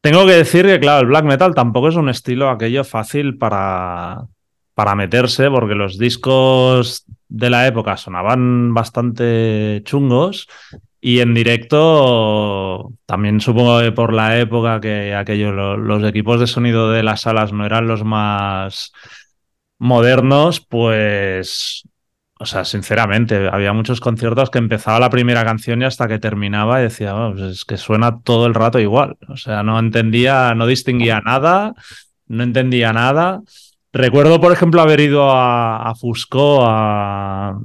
Tengo 0.00 0.26
que 0.26 0.32
decir 0.32 0.66
que, 0.66 0.78
claro, 0.78 1.00
el 1.00 1.08
black 1.08 1.24
metal 1.24 1.54
tampoco 1.54 1.88
es 1.88 1.96
un 1.96 2.08
estilo 2.08 2.50
aquello 2.50 2.84
fácil 2.84 3.36
para, 3.36 4.26
para 4.74 4.94
meterse, 4.94 5.50
porque 5.50 5.74
los 5.74 5.98
discos 5.98 7.04
de 7.28 7.50
la 7.50 7.66
época 7.66 7.96
sonaban 7.96 8.72
bastante 8.74 9.82
chungos 9.84 10.46
y 11.00 11.20
en 11.20 11.32
directo, 11.34 12.92
también 13.06 13.40
supongo 13.40 13.80
que 13.80 13.92
por 13.92 14.12
la 14.12 14.38
época 14.38 14.80
que 14.80 15.14
aquello, 15.14 15.52
los 15.76 16.04
equipos 16.04 16.40
de 16.40 16.48
sonido 16.48 16.90
de 16.90 17.04
las 17.04 17.22
salas 17.22 17.52
no 17.52 17.64
eran 17.64 17.86
los 17.86 18.04
más 18.04 18.92
modernos, 19.78 20.60
pues, 20.60 21.84
o 22.40 22.46
sea, 22.46 22.64
sinceramente, 22.64 23.48
había 23.48 23.72
muchos 23.72 24.00
conciertos 24.00 24.50
que 24.50 24.58
empezaba 24.58 24.98
la 24.98 25.10
primera 25.10 25.44
canción 25.44 25.82
y 25.82 25.84
hasta 25.84 26.08
que 26.08 26.18
terminaba 26.18 26.80
decía, 26.80 27.14
oh, 27.14 27.32
pues 27.32 27.42
es 27.42 27.64
que 27.64 27.76
suena 27.76 28.20
todo 28.20 28.46
el 28.46 28.54
rato 28.54 28.80
igual. 28.80 29.16
O 29.28 29.36
sea, 29.36 29.62
no 29.62 29.78
entendía, 29.78 30.54
no 30.54 30.66
distinguía 30.66 31.20
nada, 31.20 31.74
no 32.26 32.42
entendía 32.42 32.92
nada. 32.92 33.40
Recuerdo, 33.92 34.40
por 34.40 34.52
ejemplo, 34.52 34.80
haber 34.80 35.00
ido 35.00 35.30
a, 35.30 35.90
a 35.90 35.94
Fusco 35.94 36.64
a, 36.66 37.58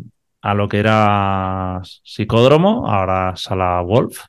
a 0.43 0.53
lo 0.53 0.67
que 0.67 0.77
era 0.77 1.81
Psicódromo, 2.03 2.85
ahora 2.91 3.33
Sala 3.37 3.81
Wolf. 3.81 4.25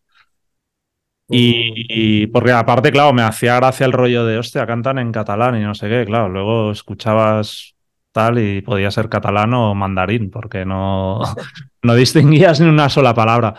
Y, 1.29 1.73
y, 1.89 2.27
porque 2.29 2.53
aparte, 2.53 2.93
claro, 2.93 3.12
me 3.12 3.23
hacía 3.23 3.57
gracia 3.57 3.85
el 3.85 3.93
rollo 3.93 4.25
de, 4.25 4.39
hostia, 4.39 4.67
cantan 4.67 4.99
en 4.99 5.11
catalán 5.11 5.57
y 5.57 5.65
no 5.65 5.75
sé 5.75 5.89
qué, 5.89 6.05
claro, 6.05 6.29
luego 6.29 6.71
escuchabas 6.71 7.75
tal 8.12 8.39
y 8.39 8.62
podía 8.62 8.93
ser 8.93 9.09
catalán 9.09 9.55
o 9.55 9.75
mandarín, 9.75 10.31
porque 10.31 10.65
no, 10.65 11.21
no 11.83 11.95
distinguías 11.97 12.61
ni 12.61 12.69
una 12.69 12.89
sola 12.89 13.12
palabra. 13.12 13.55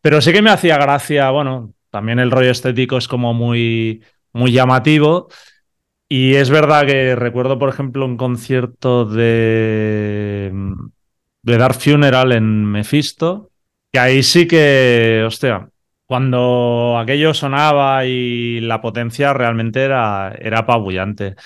Pero 0.00 0.20
sí 0.20 0.32
que 0.32 0.42
me 0.42 0.50
hacía 0.50 0.78
gracia, 0.78 1.30
bueno, 1.30 1.74
también 1.90 2.18
el 2.18 2.32
rollo 2.32 2.50
estético 2.50 2.96
es 2.96 3.06
como 3.06 3.34
muy, 3.34 4.02
muy 4.32 4.50
llamativo. 4.50 5.28
Y 6.08 6.34
es 6.34 6.50
verdad 6.50 6.86
que 6.86 7.14
recuerdo, 7.14 7.56
por 7.56 7.68
ejemplo, 7.68 8.04
un 8.04 8.16
concierto 8.16 9.04
de 9.04 10.50
de 11.42 11.58
Dark 11.58 11.76
Funeral 11.80 12.32
en 12.32 12.64
Mephisto, 12.64 13.50
que 13.92 13.98
ahí 13.98 14.22
sí 14.22 14.46
que, 14.46 15.24
hostia, 15.26 15.68
cuando 16.06 16.98
aquello 16.98 17.34
sonaba 17.34 18.04
y 18.06 18.60
la 18.60 18.80
potencia 18.80 19.32
realmente 19.32 19.82
era, 19.84 20.34
era 20.38 20.60
apabullante. 20.60 21.36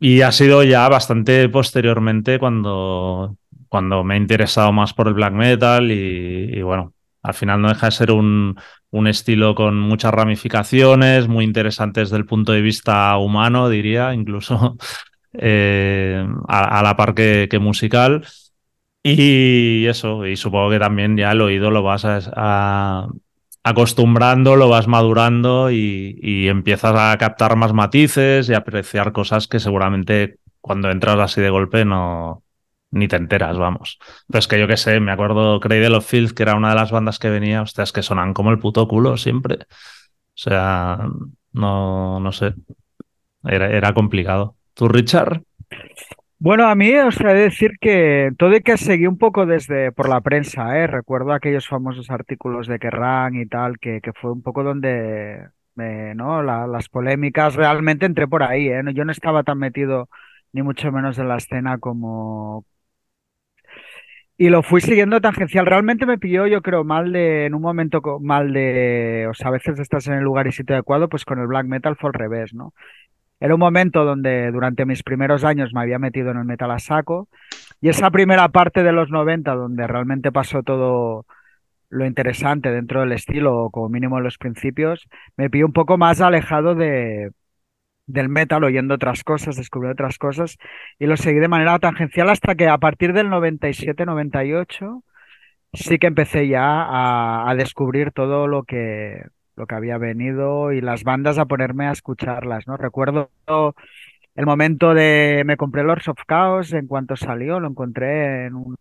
Y 0.00 0.22
ha 0.22 0.32
sido 0.32 0.62
ya 0.64 0.88
bastante 0.88 1.48
posteriormente 1.48 2.38
cuando, 2.38 3.36
cuando 3.68 4.04
me 4.04 4.14
he 4.14 4.18
interesado 4.18 4.72
más 4.72 4.94
por 4.94 5.08
el 5.08 5.14
black 5.14 5.34
metal 5.34 5.90
y, 5.90 6.58
y 6.58 6.62
bueno, 6.62 6.94
al 7.22 7.34
final 7.34 7.60
no 7.60 7.68
deja 7.68 7.86
de 7.86 7.92
ser 7.92 8.12
un, 8.12 8.56
un, 8.90 9.06
estilo 9.08 9.54
con 9.54 9.78
muchas 9.80 10.14
ramificaciones, 10.14 11.28
muy 11.28 11.44
interesantes 11.44 12.10
desde 12.10 12.18
el 12.18 12.26
punto 12.26 12.52
de 12.52 12.62
vista 12.62 13.16
humano, 13.18 13.68
diría, 13.68 14.14
incluso 14.14 14.76
eh, 15.32 16.24
a, 16.46 16.78
a, 16.78 16.82
la 16.82 16.96
par 16.96 17.14
que, 17.14 17.48
que 17.50 17.58
musical. 17.58 18.24
Y 19.02 19.86
eso, 19.86 20.26
y 20.26 20.36
supongo 20.36 20.70
que 20.70 20.78
también 20.78 21.16
ya 21.16 21.32
el 21.32 21.40
oído 21.40 21.70
lo 21.70 21.82
vas 21.82 22.04
a, 22.04 22.20
a 22.34 23.08
acostumbrando, 23.62 24.56
lo 24.56 24.68
vas 24.68 24.88
madurando 24.88 25.70
y, 25.70 26.18
y, 26.22 26.48
empiezas 26.48 26.94
a 26.96 27.16
captar 27.18 27.56
más 27.56 27.72
matices 27.72 28.48
y 28.48 28.54
apreciar 28.54 29.12
cosas 29.12 29.46
que 29.48 29.60
seguramente 29.60 30.38
cuando 30.60 30.90
entras 30.90 31.18
así 31.18 31.40
de 31.40 31.50
golpe 31.50 31.84
no 31.84 32.42
ni 32.90 33.08
te 33.08 33.16
enteras, 33.16 33.58
vamos. 33.58 33.98
Pero 34.26 34.38
es 34.38 34.48
que 34.48 34.58
yo 34.58 34.66
qué 34.66 34.76
sé, 34.76 35.00
me 35.00 35.12
acuerdo 35.12 35.60
Cradle 35.60 35.96
of 35.96 36.06
Filth, 36.06 36.32
que 36.32 36.42
era 36.42 36.54
una 36.54 36.70
de 36.70 36.76
las 36.76 36.90
bandas 36.90 37.18
que 37.18 37.30
venía, 37.30 37.62
hostias, 37.62 37.92
que 37.92 38.02
sonan 38.02 38.34
como 38.34 38.50
el 38.50 38.58
puto 38.58 38.88
culo 38.88 39.16
siempre. 39.16 39.56
O 39.60 40.40
sea, 40.40 40.98
no, 41.52 42.20
no 42.20 42.32
sé. 42.32 42.54
Era, 43.44 43.70
era 43.70 43.92
complicado. 43.94 44.56
¿Tú, 44.74 44.88
Richard? 44.88 45.42
Bueno, 46.40 46.68
a 46.68 46.74
mí 46.76 46.94
os 46.94 47.20
he 47.20 47.24
de 47.26 47.34
decir 47.34 47.72
que 47.80 48.30
todo 48.38 48.54
y 48.54 48.60
que 48.62 48.76
seguí 48.76 49.06
un 49.08 49.18
poco 49.18 49.44
desde 49.44 49.90
por 49.92 50.08
la 50.08 50.20
prensa, 50.20 50.78
¿eh? 50.78 50.86
Recuerdo 50.86 51.32
aquellos 51.32 51.66
famosos 51.66 52.10
artículos 52.10 52.68
de 52.68 52.78
Kerrang 52.78 53.34
y 53.34 53.46
tal, 53.46 53.78
que, 53.80 54.00
fue 54.14 54.30
un 54.32 54.42
poco 54.42 54.62
donde 54.62 55.48
¿no? 56.14 56.42
La- 56.42 56.66
las 56.66 56.88
polémicas 56.88 57.54
realmente 57.56 58.06
entré 58.06 58.26
por 58.28 58.42
ahí, 58.44 58.68
¿eh? 58.68 58.82
Yo 58.94 59.04
no 59.04 59.12
estaba 59.12 59.42
tan 59.44 59.58
metido 59.58 60.08
ni 60.52 60.62
mucho 60.62 60.92
menos 60.92 61.18
en 61.18 61.28
la 61.28 61.36
escena 61.38 61.78
como... 61.78 62.64
Y 64.40 64.50
lo 64.50 64.62
fui 64.62 64.80
siguiendo 64.80 65.20
tangencial. 65.20 65.66
Realmente 65.66 66.06
me 66.06 66.18
pilló, 66.18 66.46
yo 66.46 66.62
creo, 66.62 66.84
mal 66.84 67.12
de, 67.12 67.46
en 67.46 67.54
un 67.54 67.62
momento 67.62 68.00
mal 68.20 68.52
de, 68.52 69.26
o 69.28 69.34
sea, 69.34 69.48
a 69.48 69.50
veces 69.50 69.78
estás 69.80 70.06
en 70.06 70.14
el 70.14 70.22
lugar 70.24 70.46
y 70.46 70.52
sitio 70.52 70.76
adecuado, 70.76 71.08
pues 71.08 71.24
con 71.24 71.40
el 71.40 71.48
black 71.48 71.66
metal 71.66 71.96
fue 71.96 72.10
al 72.10 72.14
revés, 72.14 72.54
¿no? 72.54 72.72
Era 73.40 73.54
un 73.54 73.60
momento 73.60 74.04
donde 74.04 74.50
durante 74.50 74.84
mis 74.84 75.02
primeros 75.02 75.44
años 75.44 75.72
me 75.72 75.80
había 75.80 75.98
metido 75.98 76.30
en 76.30 76.38
el 76.38 76.44
metal 76.44 76.70
a 76.70 76.78
saco 76.78 77.28
y 77.80 77.88
esa 77.88 78.10
primera 78.10 78.48
parte 78.48 78.82
de 78.82 78.92
los 78.92 79.10
90 79.10 79.54
donde 79.54 79.86
realmente 79.86 80.32
pasó 80.32 80.62
todo 80.62 81.24
lo 81.90 82.06
interesante 82.06 82.70
dentro 82.70 83.00
del 83.00 83.12
estilo 83.12 83.56
o 83.56 83.70
como 83.70 83.88
mínimo 83.88 84.18
en 84.18 84.24
los 84.24 84.38
principios, 84.38 85.08
me 85.36 85.50
pilló 85.50 85.66
un 85.66 85.72
poco 85.72 85.96
más 85.96 86.20
alejado 86.20 86.74
de, 86.74 87.30
del 88.06 88.28
metal, 88.28 88.64
oyendo 88.64 88.94
otras 88.94 89.24
cosas, 89.24 89.56
descubriendo 89.56 89.92
otras 89.94 90.18
cosas 90.18 90.58
y 90.98 91.06
lo 91.06 91.16
seguí 91.16 91.38
de 91.38 91.48
manera 91.48 91.78
tangencial 91.78 92.30
hasta 92.30 92.54
que 92.56 92.68
a 92.68 92.78
partir 92.78 93.12
del 93.12 93.28
97-98 93.28 95.02
sí 95.72 95.98
que 95.98 96.06
empecé 96.08 96.48
ya 96.48 96.82
a, 96.82 97.50
a 97.50 97.54
descubrir 97.54 98.12
todo 98.12 98.46
lo 98.48 98.64
que, 98.64 99.22
lo 99.58 99.66
que 99.66 99.74
había 99.74 99.98
venido 99.98 100.72
y 100.72 100.80
las 100.80 101.02
bandas 101.02 101.36
a 101.38 101.46
ponerme 101.46 101.88
a 101.88 101.92
escucharlas, 101.92 102.66
¿no? 102.68 102.76
Recuerdo 102.76 103.30
el 104.36 104.46
momento 104.46 104.94
de 104.94 105.42
me 105.44 105.56
compré 105.56 105.82
Lords 105.82 106.08
of 106.08 106.18
Chaos 106.28 106.72
en 106.72 106.86
cuanto 106.86 107.16
salió, 107.16 107.58
lo 107.58 107.68
encontré 107.68 108.46
en 108.46 108.54
un, 108.54 108.76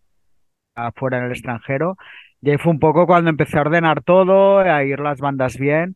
afuera 0.75 1.17
en 1.17 1.25
el 1.25 1.32
extranjero 1.32 1.97
y 2.41 2.51
ahí 2.51 2.57
fue 2.59 2.71
un 2.71 2.80
poco 2.80 3.07
cuando 3.07 3.32
empecé 3.32 3.57
a 3.57 3.61
ordenar 3.61 4.03
todo, 4.03 4.59
a 4.59 4.84
ir 4.84 4.99
las 4.99 5.19
bandas 5.19 5.57
bien 5.57 5.95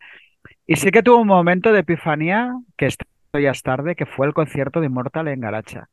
y 0.65 0.77
sí 0.77 0.89
que 0.89 1.03
tuve 1.03 1.21
un 1.21 1.27
momento 1.27 1.71
de 1.71 1.82
epifanía, 1.82 2.51
que 2.75 2.88
esto 2.88 3.05
ya 3.34 3.53
tarde, 3.53 3.95
que 3.95 4.07
fue 4.07 4.25
el 4.25 4.34
concierto 4.34 4.79
de 4.79 4.88
Immortal 4.88 5.27
en 5.27 5.41
Garacha. 5.41 5.89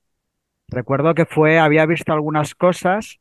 Recuerdo 0.68 1.14
que 1.14 1.26
fue, 1.26 1.58
había 1.58 1.84
visto 1.84 2.12
algunas 2.12 2.54
cosas 2.54 3.20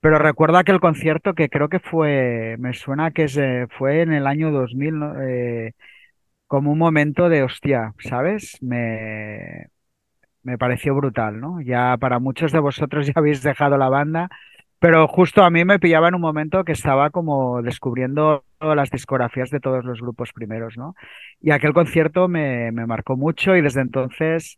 pero 0.00 0.18
recuerdo 0.18 0.58
aquel 0.58 0.80
concierto 0.80 1.34
que 1.34 1.48
creo 1.48 1.68
que 1.68 1.80
fue, 1.80 2.56
me 2.58 2.74
suena 2.74 3.10
que 3.10 3.28
se, 3.28 3.66
fue 3.78 4.02
en 4.02 4.12
el 4.12 4.26
año 4.26 4.50
2000, 4.50 4.98
¿no? 4.98 5.22
Eh, 5.22 5.74
como 6.46 6.72
un 6.72 6.78
momento 6.78 7.28
de 7.28 7.42
hostia, 7.44 7.94
¿sabes? 8.00 8.58
Me, 8.62 9.68
me 10.42 10.58
pareció 10.58 10.94
brutal, 10.94 11.40
¿no? 11.40 11.60
Ya 11.60 11.96
para 11.98 12.18
muchos 12.18 12.52
de 12.52 12.60
vosotros 12.60 13.06
ya 13.08 13.12
habéis 13.16 13.42
dejado 13.42 13.78
la 13.78 13.88
banda, 13.88 14.28
pero 14.78 15.06
justo 15.08 15.44
a 15.44 15.50
mí 15.50 15.64
me 15.64 15.78
pillaba 15.78 16.08
en 16.08 16.14
un 16.16 16.22
momento 16.22 16.64
que 16.64 16.72
estaba 16.72 17.10
como 17.10 17.62
descubriendo 17.62 18.44
las 18.60 18.90
discografías 18.90 19.50
de 19.50 19.60
todos 19.60 19.84
los 19.84 20.00
grupos 20.00 20.32
primeros, 20.32 20.76
¿no? 20.78 20.94
Y 21.40 21.50
aquel 21.50 21.72
concierto 21.74 22.28
me, 22.28 22.72
me 22.72 22.86
marcó 22.86 23.16
mucho 23.16 23.56
y 23.56 23.62
desde 23.62 23.82
entonces 23.82 24.56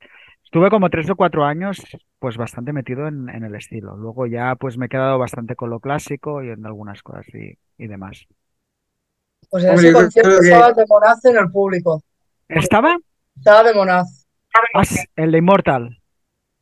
estuve 0.53 0.69
como 0.69 0.91
tres 0.91 1.09
o 1.09 1.17
cuatro 1.17 1.47
años 1.47 1.81
pues 2.19 2.37
bastante 2.37 2.75
metido 2.75 3.09
en, 3.09 3.31
en 3.31 3.43
el 3.43 3.55
estilo. 3.55 3.97
Luego 3.97 4.27
ya 4.27 4.55
pues 4.55 4.77
me 4.77 4.85
he 4.85 4.89
quedado 4.91 5.19
bastante 5.19 5.57
con 5.57 5.71
lo 5.71 5.81
clásico 5.81 6.43
y 6.43 6.51
en 6.51 6.67
algunas 6.67 7.03
cosas 7.03 7.27
y, 7.33 7.55
y 7.83 7.87
demás. 7.87 8.27
Pues 9.49 9.65
en 9.65 9.71
Hombre, 9.71 9.89
ese 9.89 9.93
concierto 9.95 10.31
que- 10.43 10.47
estaba 10.49 10.73
de 10.73 10.85
Monaz 10.87 11.25
en 11.25 11.37
el 11.39 11.51
público. 11.51 12.03
¿Estaba? 12.49 12.99
Estaba 13.37 13.63
de 13.63 13.75
Monaz. 13.75 14.27
Ah, 14.75 14.83
el 15.17 15.33
de 15.33 15.39
Immortal. 15.39 15.99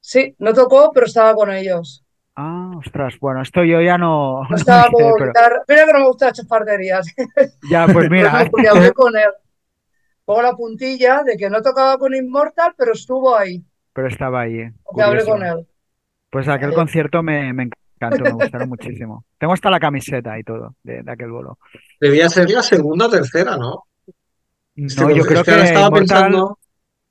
Sí, 0.01 0.34
no 0.38 0.53
tocó, 0.53 0.93
pero 0.93 1.07
estaba 1.07 1.34
con 1.34 1.51
ellos. 1.51 2.05
Ah, 2.36 2.72
ostras, 2.78 3.18
bueno, 3.20 3.43
esto 3.43 3.64
yo 3.64 3.80
ya 3.80 3.99
no, 3.99 4.43
No 4.43 4.49
no 4.51 4.57
estaba 4.57 4.88
pero 4.97 5.14
guitarra. 5.16 5.62
Mira 5.68 5.86
que 5.86 5.93
no 5.93 5.99
me 6.01 6.07
gusta 6.07 6.32
chafarderías. 6.32 7.07
ya, 7.62 7.88
pues 7.88 8.09
mira, 8.11 8.45
no, 8.45 8.51
porque 8.51 8.68
hablé 8.68 8.93
con 8.93 9.16
él. 9.16 9.30
Pongo 10.24 10.43
la 10.43 10.55
puntilla 10.57 11.22
de 11.24 11.36
que 11.36 11.51
no 11.51 11.62
tocaba 11.62 11.99
con 11.99 12.14
Immortal, 12.14 12.74
pero 12.76 12.93
estuvo 12.93 13.36
ahí. 13.36 13.64
Pero 13.93 14.09
estaba 14.09 14.43
ahí, 14.43 14.59
¿eh? 14.61 14.72
Hablé 15.03 15.24
con 15.24 15.43
él. 15.43 15.66
Pues 16.30 16.49
aquel 16.49 16.72
concierto 16.72 17.22
me, 17.22 17.53
me 17.53 17.68
encantó, 18.01 18.24
me 18.24 18.30
gustaron 18.32 18.68
muchísimo. 18.68 19.24
Tengo 19.38 19.53
hasta 19.53 19.70
la 19.70 19.80
camiseta 19.80 20.38
y 20.38 20.45
todo 20.45 20.74
de, 20.82 21.03
de 21.03 21.11
aquel 21.12 21.30
bolo. 21.30 21.59
Debía 22.01 22.28
ser 22.28 22.49
la 22.51 22.62
segunda 22.62 23.07
o 23.07 23.11
tercera, 23.11 23.57
¿no? 23.57 23.84
No, 24.76 25.11
yo 25.11 25.24
creo 25.24 25.45
que 25.45 25.51
estaba 25.51 25.88
Immortal, 25.88 25.93
pensando. 25.93 26.59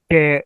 que 0.08 0.44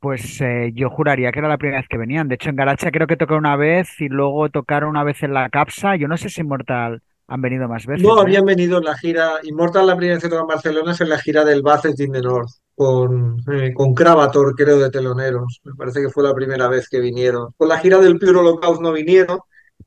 pues 0.00 0.40
eh, 0.40 0.72
yo 0.74 0.90
juraría 0.90 1.30
que 1.30 1.38
era 1.38 1.48
la 1.48 1.58
primera 1.58 1.78
vez 1.80 1.88
que 1.88 1.96
venían. 1.96 2.28
De 2.28 2.34
hecho, 2.34 2.50
en 2.50 2.56
Garacha 2.56 2.90
creo 2.90 3.06
que 3.06 3.16
tocaron 3.16 3.40
una 3.46 3.56
vez 3.56 4.00
y 4.00 4.08
luego 4.08 4.48
tocaron 4.50 4.90
una 4.90 5.04
vez 5.04 5.22
en 5.22 5.32
la 5.32 5.48
Capsa. 5.48 5.96
Yo 5.96 6.08
no 6.08 6.16
sé 6.16 6.28
si 6.28 6.40
Immortal 6.40 7.02
han 7.28 7.40
venido 7.40 7.68
más 7.68 7.86
veces, 7.86 8.06
No, 8.06 8.18
¿eh? 8.18 8.22
habían 8.22 8.44
venido 8.44 8.78
en 8.78 8.84
la 8.84 8.96
gira. 8.96 9.34
Immortal, 9.44 9.86
la 9.86 9.96
primera 9.96 10.16
vez 10.16 10.24
que 10.24 10.28
tocó 10.28 10.42
en 10.42 10.48
Barcelona 10.48 10.92
es 10.92 11.00
en 11.00 11.08
la 11.08 11.18
gira 11.18 11.44
del 11.44 11.62
in 11.98 12.12
the 12.12 12.20
North, 12.20 12.50
con, 12.76 13.38
eh, 13.52 13.72
con 13.74 13.94
Cravator, 13.94 14.54
creo, 14.54 14.78
de 14.78 14.90
teloneros. 14.90 15.60
Me 15.64 15.72
parece 15.74 16.00
que 16.02 16.10
fue 16.10 16.22
la 16.22 16.34
primera 16.34 16.68
vez 16.68 16.88
que 16.88 17.00
vinieron. 17.00 17.52
Con 17.56 17.68
la 17.68 17.78
gira 17.78 17.98
del 17.98 18.18
Pure 18.18 18.38
Holocaust 18.38 18.80
no 18.82 18.92
vinieron, 18.92 19.40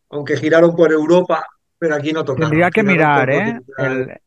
aunque 0.09 0.35
giraron 0.35 0.75
por 0.75 0.91
Europa, 0.91 1.45
pero 1.77 1.95
aquí 1.95 2.11
no 2.11 2.25
tocaron. 2.25 2.49
Tendría 2.49 2.71
que 2.71 2.81
giraron 2.81 2.97
mirar, 2.97 3.29
¿eh? 3.29 3.59
El- 3.77 4.17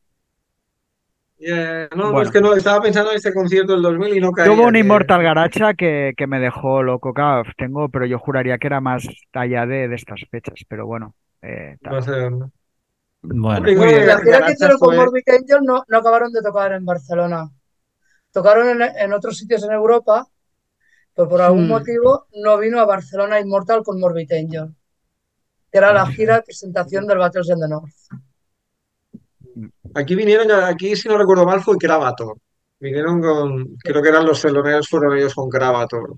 no, 1.96 2.12
Bueno. 2.12 2.22
es 2.22 2.30
que 2.30 2.40
no, 2.40 2.54
estaba 2.54 2.80
pensando 2.80 3.10
en 3.10 3.16
ese 3.16 3.34
concierto 3.34 3.72
del 3.72 3.82
2000 3.82 4.16
y 4.16 4.20
no 4.20 4.30
caía. 4.30 4.52
Tuvo 4.54 4.68
un 4.68 4.74
que- 4.74 4.78
Immortal 4.78 5.24
Garacha 5.24 5.74
que, 5.74 6.12
que 6.16 6.26
me 6.28 6.38
dejó 6.38 6.84
loco. 6.84 7.12
Claro, 7.12 7.42
tengo, 7.58 7.88
pero 7.88 8.06
yo 8.06 8.20
juraría 8.20 8.58
que 8.58 8.68
era 8.68 8.80
más 8.80 9.04
allá 9.32 9.66
de, 9.66 9.88
de 9.88 9.94
estas 9.96 10.20
fechas. 10.30 10.54
Pero 10.68 10.86
bueno, 10.86 11.16
eh, 11.42 11.78
tal. 11.82 11.94
No 11.94 12.02
sé, 12.02 12.30
¿no? 12.30 12.52
Bueno, 13.22 13.56
Hombre, 13.58 13.76
Muy 13.76 13.86
creo 13.86 13.88
bien. 13.88 14.00
que 14.00 14.06
La 14.06 14.12
gira 14.18 14.24
que 14.24 14.30
Garacha 14.30 14.52
hicieron 14.52 14.78
con 14.78 14.94
fue- 14.94 15.04
Morbid 15.04 15.22
Angel 15.28 15.58
no, 15.64 15.82
no 15.88 15.98
acabaron 15.98 16.32
de 16.32 16.42
tocar 16.42 16.72
en 16.72 16.84
Barcelona. 16.84 17.48
Tocaron 18.32 18.68
en, 18.68 18.82
en 18.82 19.12
otros 19.12 19.36
sitios 19.36 19.62
en 19.64 19.72
Europa, 19.72 20.26
pero 21.14 21.28
por 21.28 21.40
algún 21.42 21.66
Hmm. 21.66 21.68
motivo 21.68 22.26
no 22.42 22.58
vino 22.58 22.80
a 22.80 22.86
Barcelona 22.86 23.38
Immortal 23.38 23.82
con 23.84 24.00
Morbid 24.00 24.32
Angel, 24.32 24.74
que 25.70 25.78
era 25.78 25.92
la 25.92 26.06
gira 26.06 26.36
de 26.36 26.42
presentación 26.42 27.06
del 27.06 27.18
Battles 27.18 27.50
in 27.50 27.60
the 27.60 27.68
North. 27.68 27.94
Aquí 29.94 30.14
vinieron, 30.14 30.50
aquí 30.64 30.96
si 30.96 31.08
no 31.08 31.18
recuerdo 31.18 31.44
mal, 31.44 31.60
fue 31.60 31.76
Cravator. 31.76 32.38
Vinieron 32.80 33.20
con, 33.20 33.76
creo 33.76 34.02
que 34.02 34.08
eran 34.08 34.24
los 34.24 34.40
teloneros, 34.40 34.88
fueron 34.88 35.16
ellos 35.16 35.34
con 35.34 35.48
Cravator. 35.50 36.14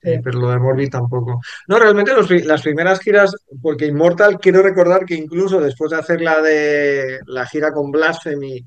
Sí. 0.00 0.10
Eh, 0.10 0.20
pero 0.22 0.38
lo 0.38 0.50
de 0.50 0.58
Morbid 0.58 0.90
tampoco. 0.90 1.40
No, 1.66 1.78
realmente 1.78 2.14
los 2.14 2.30
las 2.44 2.62
primeras 2.62 3.00
giras, 3.00 3.34
porque 3.60 3.86
Immortal, 3.86 4.38
quiero 4.38 4.62
recordar 4.62 5.04
que 5.04 5.14
incluso 5.14 5.60
después 5.60 5.90
de 5.90 5.96
hacer 5.96 6.20
la 6.20 6.40
de 6.40 7.18
la 7.26 7.44
gira 7.46 7.72
con 7.72 7.90
Blasphemy 7.90 8.64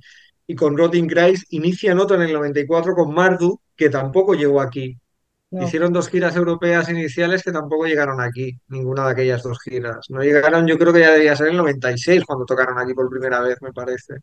y 0.50 0.56
con 0.56 0.76
Rotting 0.78 1.08
Christ, 1.08 1.46
inician 1.52 2.00
otra 2.00 2.18
en 2.18 2.24
el 2.24 2.34
94 2.34 2.96
con 2.96 3.14
Marduk, 3.14 3.62
que 3.76 3.90
tampoco 3.90 4.34
llegó 4.34 4.62
aquí. 4.62 4.98
No. 5.52 5.64
Hicieron 5.64 5.94
dos 5.94 6.10
giras 6.10 6.36
europeas 6.36 6.90
iniciales 6.90 7.44
que 7.44 7.52
tampoco 7.52 7.86
llegaron 7.86 8.22
aquí, 8.22 8.58
ninguna 8.70 9.06
de 9.06 9.12
aquellas 9.12 9.44
dos 9.44 9.60
giras. 9.64 10.08
No 10.10 10.22
llegaron, 10.24 10.68
yo 10.68 10.78
creo 10.80 10.94
que 10.94 11.02
ya 11.02 11.12
debía 11.12 11.36
ser 11.36 11.50
el 11.50 11.58
96 11.58 12.24
cuando 12.26 12.46
tocaron 12.46 12.80
aquí 12.80 12.94
por 12.96 13.10
primera 13.10 13.42
vez, 13.42 13.58
me 13.62 13.74
parece. 13.74 14.16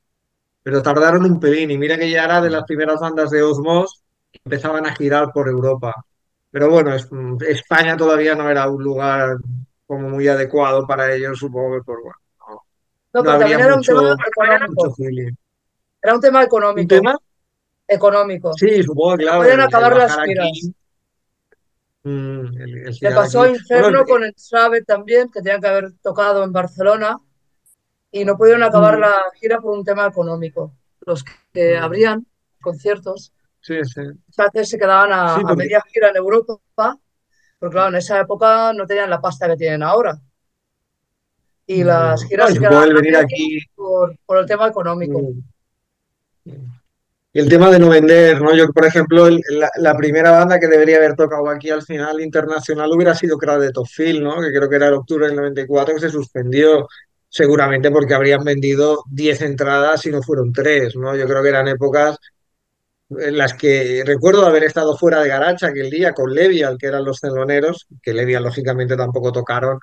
Pero 0.62 0.82
tardaron 0.82 1.24
un 1.24 1.40
pelín 1.40 1.70
y 1.70 1.78
mira 1.78 1.98
que 1.98 2.10
ya 2.10 2.24
era 2.24 2.40
de 2.40 2.50
las 2.50 2.64
primeras 2.64 3.00
bandas 3.00 3.30
de 3.30 3.42
Osmos 3.42 4.02
que 4.32 4.40
empezaban 4.44 4.86
a 4.86 4.94
girar 4.96 5.32
por 5.32 5.48
Europa. 5.48 5.94
Pero 6.50 6.70
bueno, 6.70 6.94
es- 6.94 7.08
España 7.48 7.96
todavía 7.96 8.34
no 8.34 8.50
era 8.50 8.68
un 8.70 8.82
lugar 8.82 9.36
como 9.86 10.08
muy 10.10 10.28
adecuado 10.28 10.86
para 10.86 11.14
ellos, 11.14 11.38
supongo 11.38 11.76
que 11.78 11.84
por 11.84 12.02
bueno, 12.02 12.16
no, 12.40 12.54
No, 13.14 13.22
no 13.22 13.22
pero 13.22 13.32
habría 13.32 13.58
también 13.58 13.60
era 13.60 13.74
un 13.74 13.78
mucho, 13.78 13.92
tema 13.92 14.16
mucho 14.68 14.94
feeling. 14.94 15.32
Era 16.06 16.14
un 16.14 16.20
tema 16.20 16.38
¿Un 16.38 16.44
económico. 16.44 16.86
tema? 16.88 17.18
Económico. 17.88 18.52
Sí, 18.52 18.80
supongo, 18.80 19.16
claro. 19.16 19.42
el- 19.42 19.50
el 19.50 19.60
acabar 19.60 19.96
las 19.96 20.16
giras. 20.24 20.48
mm, 22.04 22.60
el- 22.60 22.96
Le 23.00 23.10
pasó 23.10 23.42
a 23.42 23.46
aquí. 23.46 23.54
Inferno 23.56 23.88
Bueno, 23.88 24.04
con 24.04 24.22
el 24.22 24.32
Travet 24.34 24.86
también, 24.86 25.28
que 25.32 25.40
tenían 25.42 25.60
que 25.60 25.66
haber 25.66 25.92
tocado 26.00 26.44
en 26.44 26.52
Barcelona 26.52 27.18
y 28.12 28.24
no 28.24 28.36
pudieron 28.36 28.62
acabar 28.62 28.98
Mm. 28.98 29.00
la 29.00 29.14
gira 29.34 29.58
por 29.60 29.76
un 29.76 29.84
tema 29.84 30.06
económico. 30.06 30.72
Los 31.00 31.24
que 31.52 31.76
Mm. 31.76 31.82
abrían 31.82 32.26
conciertos 32.60 33.32
sí, 33.60 33.74
sí. 33.84 34.00
muchas 34.00 34.52
veces 34.52 34.68
se 34.70 34.78
quedaban 34.78 35.12
a, 35.12 35.34
Sí, 35.34 35.40
a 35.40 35.42
porque- 35.48 35.56
media 35.56 35.82
gira 35.92 36.10
en 36.10 36.16
Europa, 36.16 36.96
porque 37.58 37.72
claro, 37.74 37.88
en 37.88 37.96
esa 37.96 38.20
época 38.20 38.72
no 38.74 38.86
tenían 38.86 39.10
la 39.10 39.20
pasta 39.20 39.48
que 39.48 39.56
tienen 39.56 39.82
ahora. 39.82 40.16
Y 41.66 41.82
las 41.82 42.22
No, 42.22 42.28
giras 42.28 42.52
se 42.52 42.60
quedaban 42.60 42.94
venir 42.94 43.16
aquí. 43.16 43.58
por 43.74 44.38
el 44.38 44.46
tema 44.46 44.68
económico. 44.68 45.20
El 47.32 47.50
tema 47.50 47.70
de 47.70 47.78
no 47.78 47.90
vender, 47.90 48.40
¿no? 48.40 48.54
Yo, 48.54 48.72
por 48.72 48.86
ejemplo, 48.86 49.28
la, 49.76 49.96
primera 49.96 50.30
banda 50.30 50.58
que 50.58 50.68
debería 50.68 50.96
haber 50.96 51.14
tocado 51.14 51.50
aquí 51.50 51.68
al 51.68 51.82
final 51.82 52.20
internacional 52.22 52.90
hubiera 52.90 53.14
sido 53.14 53.36
Cradle 53.36 53.72
of 53.74 53.90
Filth, 53.90 54.22
¿no? 54.22 54.40
Que 54.40 54.50
creo 54.50 54.70
que 54.70 54.76
era 54.76 54.88
el 54.88 54.94
octubre 54.94 55.26
del 55.26 55.36
94 55.36 55.94
que 55.94 56.00
se 56.00 56.08
suspendió, 56.08 56.88
seguramente 57.28 57.90
porque 57.90 58.14
habrían 58.14 58.42
vendido 58.42 59.04
10 59.10 59.42
entradas 59.42 60.06
y 60.06 60.10
no 60.10 60.22
fueron 60.22 60.50
3, 60.50 60.96
¿no? 60.96 61.14
Yo 61.14 61.26
creo 61.26 61.42
que 61.42 61.50
eran 61.50 61.68
épocas 61.68 62.16
en 63.10 63.36
las 63.36 63.54
que 63.54 64.02
recuerdo 64.04 64.46
haber 64.46 64.64
estado 64.64 64.96
fuera 64.96 65.20
de 65.20 65.28
Garacha 65.28 65.68
aquel 65.68 65.90
día 65.90 66.12
con 66.12 66.32
Levial, 66.34 66.76
que 66.78 66.86
eran 66.86 67.04
los 67.04 67.20
celoneros, 67.20 67.86
que 68.02 68.14
Levial 68.14 68.44
lógicamente 68.44 68.96
tampoco 68.96 69.30
tocaron, 69.32 69.78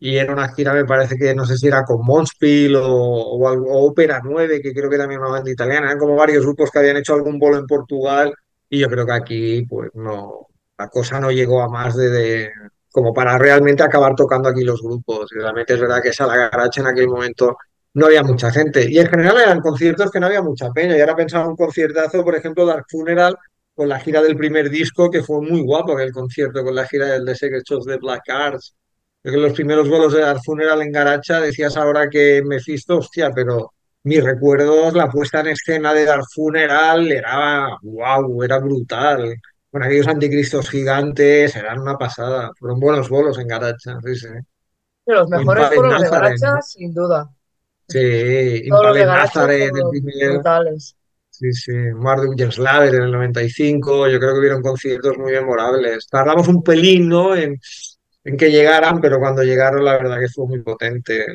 y 0.00 0.16
era 0.16 0.32
una 0.32 0.52
gira, 0.54 0.72
me 0.74 0.84
parece 0.84 1.16
que 1.16 1.34
no 1.34 1.44
sé 1.44 1.56
si 1.56 1.66
era 1.66 1.84
con 1.84 2.04
Monspiel 2.04 2.76
o, 2.76 2.84
o, 2.86 3.48
o 3.52 3.86
Ópera 3.88 4.20
9, 4.24 4.60
que 4.62 4.72
creo 4.72 4.88
que 4.90 4.96
también 4.98 5.20
una 5.20 5.30
banda 5.30 5.50
italiana, 5.50 5.86
eran 5.88 5.98
como 5.98 6.14
varios 6.16 6.44
grupos 6.44 6.70
que 6.70 6.78
habían 6.78 6.96
hecho 6.98 7.14
algún 7.14 7.38
bolo 7.38 7.58
en 7.58 7.66
Portugal, 7.66 8.32
y 8.70 8.78
yo 8.80 8.88
creo 8.88 9.06
que 9.06 9.12
aquí, 9.12 9.66
pues 9.68 9.90
no, 9.94 10.46
la 10.78 10.88
cosa 10.88 11.18
no 11.20 11.30
llegó 11.32 11.62
a 11.62 11.68
más 11.68 11.96
de, 11.96 12.10
de- 12.10 12.50
como 12.90 13.12
para 13.14 13.38
realmente 13.38 13.82
acabar 13.82 14.14
tocando 14.14 14.48
aquí 14.48 14.62
los 14.64 14.82
grupos, 14.82 15.30
y 15.32 15.36
realmente 15.40 15.74
es 15.74 15.80
verdad 15.80 16.02
que 16.02 16.08
esa 16.10 16.26
la 16.26 16.36
Garacha 16.36 16.80
en 16.80 16.86
aquel 16.88 17.08
momento 17.08 17.56
no 17.94 18.06
había 18.06 18.22
mucha 18.22 18.50
gente. 18.50 18.86
Y 18.90 18.98
en 18.98 19.08
general 19.08 19.36
eran 19.38 19.60
conciertos 19.60 20.10
que 20.10 20.20
no 20.20 20.26
había 20.26 20.42
mucha 20.42 20.70
peña. 20.70 20.96
Y 20.96 21.00
ahora 21.00 21.16
pensaba 21.16 21.44
en 21.44 21.50
un 21.50 21.56
conciertazo, 21.56 22.22
por 22.24 22.34
ejemplo, 22.36 22.64
Dark 22.66 22.84
Funeral, 22.88 23.36
con 23.74 23.88
la 23.88 23.98
gira 24.00 24.22
del 24.22 24.36
primer 24.36 24.70
disco, 24.70 25.10
que 25.10 25.22
fue 25.22 25.40
muy 25.40 25.60
guapo 25.62 25.92
aquel 25.94 26.12
concierto, 26.12 26.62
con 26.64 26.74
la 26.74 26.86
gira 26.86 27.06
del 27.06 27.24
The 27.24 27.34
Secret 27.34 27.64
Shows 27.64 27.84
de 27.86 27.96
Black 27.98 28.28
Arts. 28.28 28.74
Los 29.36 29.52
primeros 29.52 29.88
bolos 29.88 30.12
de 30.12 30.20
Dark 30.20 30.40
Funeral 30.44 30.82
en 30.82 30.92
Garacha, 30.92 31.40
decías 31.40 31.76
ahora 31.76 32.08
que 32.08 32.42
Mephisto, 32.44 32.98
hostia, 32.98 33.30
pero 33.34 33.72
mis 34.04 34.22
recuerdos, 34.22 34.94
la 34.94 35.10
puesta 35.10 35.40
en 35.40 35.48
escena 35.48 35.92
de 35.92 36.04
Dark 36.04 36.24
Funeral 36.32 37.10
era, 37.10 37.76
wow, 37.82 38.42
era 38.42 38.58
brutal. 38.58 39.36
Con 39.70 39.82
aquellos 39.82 40.08
anticristos 40.08 40.70
gigantes, 40.70 41.54
eran 41.54 41.80
una 41.80 41.98
pasada. 41.98 42.50
Fueron 42.58 42.80
buenos 42.80 43.08
bolos 43.08 43.38
en 43.38 43.48
Garacha, 43.48 43.98
sí, 44.04 44.14
sí. 44.14 44.28
Los 45.06 45.28
mejores 45.28 45.64
Impale 45.64 45.76
fueron 45.76 45.92
los 45.92 46.02
de. 46.02 46.10
Garacha, 46.10 46.62
sin 46.62 46.94
duda. 46.94 47.30
Sí, 47.88 48.62
Impale 48.64 49.04
Nazareth, 49.06 49.72
el 49.74 49.88
primer, 49.90 50.32
brutales. 50.32 50.96
sí, 51.30 51.52
sí, 51.52 51.72
Marduk 51.72 52.38
Slaver 52.50 52.94
en 52.94 53.02
el 53.02 53.12
95, 53.12 54.08
yo 54.08 54.18
creo 54.18 54.34
que 54.34 54.40
hubieron 54.40 54.62
conciertos 54.62 55.16
muy 55.18 55.32
memorables. 55.32 56.06
Tardamos 56.08 56.48
un 56.48 56.62
pelín, 56.62 57.08
¿no? 57.08 57.34
En, 57.34 57.58
en 58.24 58.36
que 58.36 58.50
llegaran, 58.50 59.00
pero 59.00 59.18
cuando 59.18 59.42
llegaron 59.42 59.84
la 59.84 59.92
verdad 59.96 60.18
que 60.20 60.28
fue 60.28 60.46
muy 60.46 60.60
potente. 60.62 61.26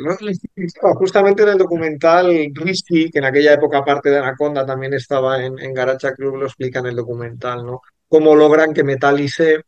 Justamente 0.95 1.43
en 1.43 1.49
el 1.49 1.57
documental 1.57 2.51
Risky, 2.53 3.09
que 3.09 3.19
en 3.19 3.25
aquella 3.25 3.53
época 3.53 3.79
aparte 3.79 4.09
de 4.09 4.19
Anaconda 4.19 4.65
también 4.65 4.93
estaba 4.93 5.43
en, 5.43 5.57
en 5.59 5.73
Garacha 5.73 6.13
Club, 6.13 6.37
lo 6.37 6.45
explica 6.45 6.79
en 6.79 6.87
el 6.87 6.95
documental, 6.95 7.65
¿no? 7.65 7.81
Cómo 8.07 8.35
logran 8.35 8.73
que 8.73 8.83
Metalice 8.83 9.63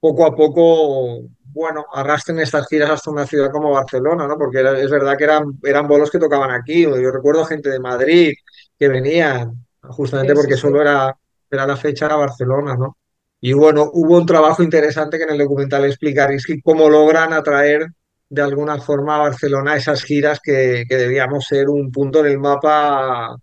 poco 0.00 0.26
a 0.26 0.34
poco, 0.36 1.22
bueno, 1.44 1.86
arrastren 1.92 2.40
estas 2.40 2.66
giras 2.68 2.90
hasta 2.90 3.10
una 3.10 3.26
ciudad 3.26 3.50
como 3.50 3.72
Barcelona, 3.72 4.26
¿no? 4.28 4.38
Porque 4.38 4.60
era- 4.60 4.78
es 4.80 4.90
verdad 4.90 5.16
que 5.18 5.24
eran, 5.24 5.44
eran 5.64 5.88
bolos 5.88 6.10
que 6.10 6.18
tocaban 6.18 6.50
aquí. 6.52 6.82
Yo 6.84 7.10
recuerdo 7.12 7.44
gente 7.44 7.70
de 7.70 7.80
Madrid 7.80 8.34
que 8.78 8.88
venían, 8.88 9.66
justamente 9.82 10.34
porque 10.34 10.56
solo 10.56 10.80
era, 10.82 11.16
era 11.50 11.66
la 11.66 11.76
fecha, 11.76 12.06
era 12.06 12.16
Barcelona, 12.16 12.76
¿no? 12.76 12.96
Y 13.40 13.52
bueno, 13.52 13.90
hubo 13.92 14.18
un 14.18 14.26
trabajo 14.26 14.62
interesante 14.62 15.16
que 15.18 15.24
en 15.24 15.30
el 15.30 15.38
documental 15.38 15.84
explica 15.84 16.26
es 16.26 16.44
que 16.44 16.60
cómo 16.62 16.88
logran 16.88 17.32
atraer 17.32 17.86
de 18.28 18.42
alguna 18.42 18.78
forma 18.80 19.16
a 19.16 19.20
Barcelona 19.20 19.76
esas 19.76 20.02
giras 20.02 20.40
que, 20.42 20.84
que 20.88 20.96
debíamos 20.96 21.46
ser 21.46 21.68
un 21.68 21.90
punto 21.90 22.20
en 22.20 22.32
el 22.32 22.38
mapa 22.38 23.36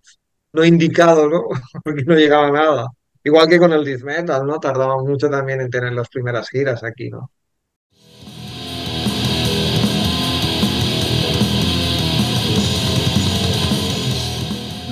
no 0.54 0.66
indicado, 0.66 1.30
¿no? 1.30 1.44
Porque 1.84 2.04
no 2.04 2.16
llegaba 2.16 2.52
nada. 2.52 2.88
Igual 3.24 3.50
que 3.50 3.60
con 3.60 3.74
el 3.74 3.84
death 3.84 4.04
¿no? 4.46 4.60
Tardamos 4.60 5.04
mucho 5.04 5.30
también 5.30 5.62
en 5.62 5.70
tener 5.70 5.94
las 5.94 6.10
primeras 6.10 6.50
giras 6.50 6.84
aquí, 6.84 7.10
¿no? 7.10 7.32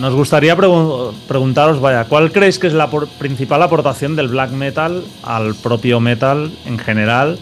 Nos 0.06 0.14
gustaría 0.14 0.56
pregu- 0.56 1.16
preguntaros, 1.28 1.82
vaya, 1.82 2.06
¿cuál 2.06 2.32
creéis 2.32 2.60
que 2.60 2.68
es 2.68 2.74
la 2.74 2.92
por- 2.92 3.08
principal 3.18 3.64
aportación 3.64 4.16
del 4.16 4.28
black 4.28 4.52
metal 4.52 5.04
al 5.24 5.56
propio 5.56 6.00
metal 6.00 6.52
en 6.68 6.78
general? 6.78 7.40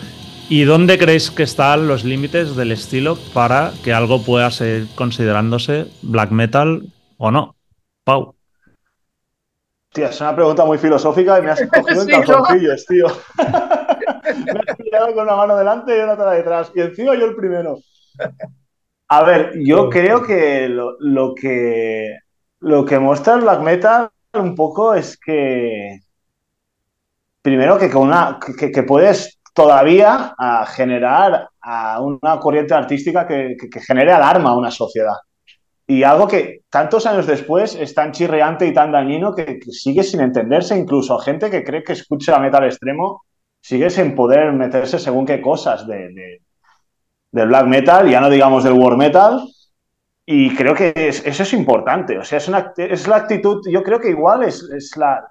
¿Y 0.47 0.63
dónde 0.63 0.97
creéis 0.97 1.29
que 1.29 1.43
están 1.43 1.89
los 1.89 2.05
límites 2.05 2.55
del 2.55 2.71
estilo 2.71 3.17
para 3.33 3.73
que 3.83 3.91
algo 3.91 4.21
pueda 4.21 4.49
ser 4.49 4.85
considerándose 4.95 5.87
black 6.03 6.31
metal 6.31 6.83
o 7.17 7.31
no? 7.31 7.53
Pau. 8.05 8.33
Tía, 9.91 10.07
es 10.07 10.21
una 10.21 10.33
pregunta 10.33 10.63
muy 10.63 10.77
filosófica 10.77 11.39
y 11.39 11.41
me 11.41 11.51
has 11.51 11.61
cogido 11.67 12.71
en 12.71 12.77
Sí, 12.77 12.85
tío. 12.87 13.07
me 13.37 14.59
has 14.69 14.77
pillado 14.77 15.13
con 15.13 15.23
una 15.25 15.35
mano 15.35 15.57
delante 15.57 15.97
y 15.97 15.99
otra 15.99 16.31
detrás. 16.31 16.71
Y 16.73 16.79
encima 16.79 17.13
yo 17.15 17.25
el 17.25 17.35
primero. 17.35 17.79
A 19.09 19.23
ver, 19.23 19.51
yo 19.65 19.89
creo 19.89 20.23
que 20.23 20.69
lo, 20.69 20.95
lo 21.01 21.35
que 21.35 22.22
lo 22.63 22.85
que 22.85 22.97
muestra 22.97 23.35
el 23.35 23.41
black 23.41 23.61
metal 23.61 24.09
un 24.33 24.55
poco 24.55 24.93
es 24.93 25.17
que 25.17 25.99
primero 27.41 27.77
que 27.77 27.89
que, 28.71 28.83
puedes 28.83 29.39
todavía 29.53 30.33
a 30.37 30.65
generar 30.65 31.49
a 31.61 32.01
una 32.01 32.39
corriente 32.39 32.73
artística 32.73 33.27
que, 33.27 33.57
genere 33.85 34.13
alarma 34.13 34.51
a 34.51 34.57
una 34.57 34.71
sociedad. 34.71 35.15
Y 35.85 36.03
algo 36.03 36.27
que 36.27 36.61
tantos 36.69 37.05
años 37.05 37.27
después 37.27 37.75
es 37.75 37.93
tan 37.93 38.13
chirreante 38.13 38.65
y 38.65 38.73
tan 38.73 38.93
dañino 38.93 39.35
que, 39.35 39.59
sigue 39.69 40.01
sin 40.01 40.21
entenderse, 40.21 40.77
incluso 40.77 41.19
gente 41.19 41.51
que 41.51 41.63
cree 41.65 41.83
que 41.83 41.93
escucha 41.93 42.39
metal 42.39 42.63
extremo 42.63 43.23
sigue 43.59 43.89
sin 43.89 44.15
poder 44.15 44.53
meterse 44.53 44.99
según 44.99 45.25
qué 45.25 45.41
cosas 45.41 45.85
de, 45.85 46.13
de- 46.13 46.41
del 47.31 47.47
black 47.47 47.65
metal, 47.65 48.09
ya 48.09 48.21
no 48.21 48.29
digamos 48.29 48.63
del 48.63 48.73
war 48.73 48.95
metal, 48.95 49.41
y 50.25 50.55
creo 50.55 50.73
que 50.73 50.93
es- 50.95 51.25
eso 51.25 51.43
es 51.43 51.53
importante, 51.53 52.17
o 52.17 52.23
sea, 52.23 52.37
es, 52.37 52.47
una, 52.47 52.73
es 52.77 53.07
la 53.07 53.17
actitud, 53.17 53.61
yo 53.69 53.83
creo 53.83 53.99
que 53.99 54.09
igual 54.09 54.43
es, 54.43 54.63
es 54.75 54.95
la, 54.97 55.21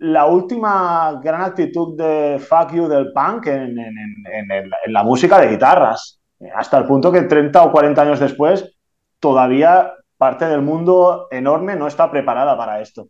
la 0.00 0.26
última 0.26 1.20
gran 1.22 1.40
actitud 1.42 1.96
de 1.96 2.38
fuck 2.38 2.72
you 2.72 2.86
del 2.88 3.12
punk 3.12 3.46
en, 3.46 3.78
en- 3.78 3.94
en- 4.32 4.50
en 4.86 4.92
la 4.92 5.02
música 5.04 5.40
de 5.40 5.48
guitarras, 5.48 6.20
hasta 6.54 6.78
el 6.78 6.84
punto 6.86 7.10
que 7.12 7.22
30 7.22 7.62
o 7.64 7.72
40 7.72 8.02
años 8.02 8.20
después 8.20 8.76
todavía 9.20 9.92
parte 10.18 10.44
del 10.46 10.62
mundo 10.62 11.28
enorme 11.30 11.74
no 11.76 11.86
está 11.86 12.10
preparada 12.10 12.56
para 12.56 12.80
esto. 12.80 13.08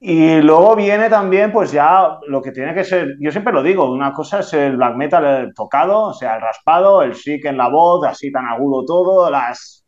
Y 0.00 0.40
luego 0.42 0.76
viene 0.76 1.08
también, 1.08 1.50
pues 1.50 1.72
ya 1.72 2.18
lo 2.28 2.42
que 2.42 2.52
tiene 2.52 2.74
que 2.74 2.84
ser, 2.84 3.14
yo 3.20 3.30
siempre 3.30 3.52
lo 3.54 3.62
digo, 3.62 3.90
una 3.90 4.12
cosa 4.12 4.40
es 4.40 4.52
el 4.52 4.76
black 4.76 4.96
metal 4.96 5.24
el 5.24 5.54
tocado, 5.54 6.08
o 6.08 6.12
sea, 6.12 6.34
el 6.36 6.42
raspado, 6.42 7.02
el 7.02 7.14
sick 7.14 7.46
en 7.46 7.56
la 7.56 7.68
voz, 7.70 8.06
así 8.06 8.30
tan 8.30 8.44
agudo 8.46 8.84
todo, 8.84 9.30
las, 9.30 9.83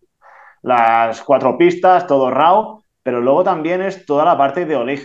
las 0.66 1.22
cuatro 1.22 1.56
pistas, 1.56 2.06
todo 2.06 2.30
raw, 2.30 2.80
pero 3.02 3.20
luego 3.20 3.44
también 3.44 3.82
es 3.82 4.04
toda 4.04 4.24
la 4.24 4.36
parte 4.36 4.62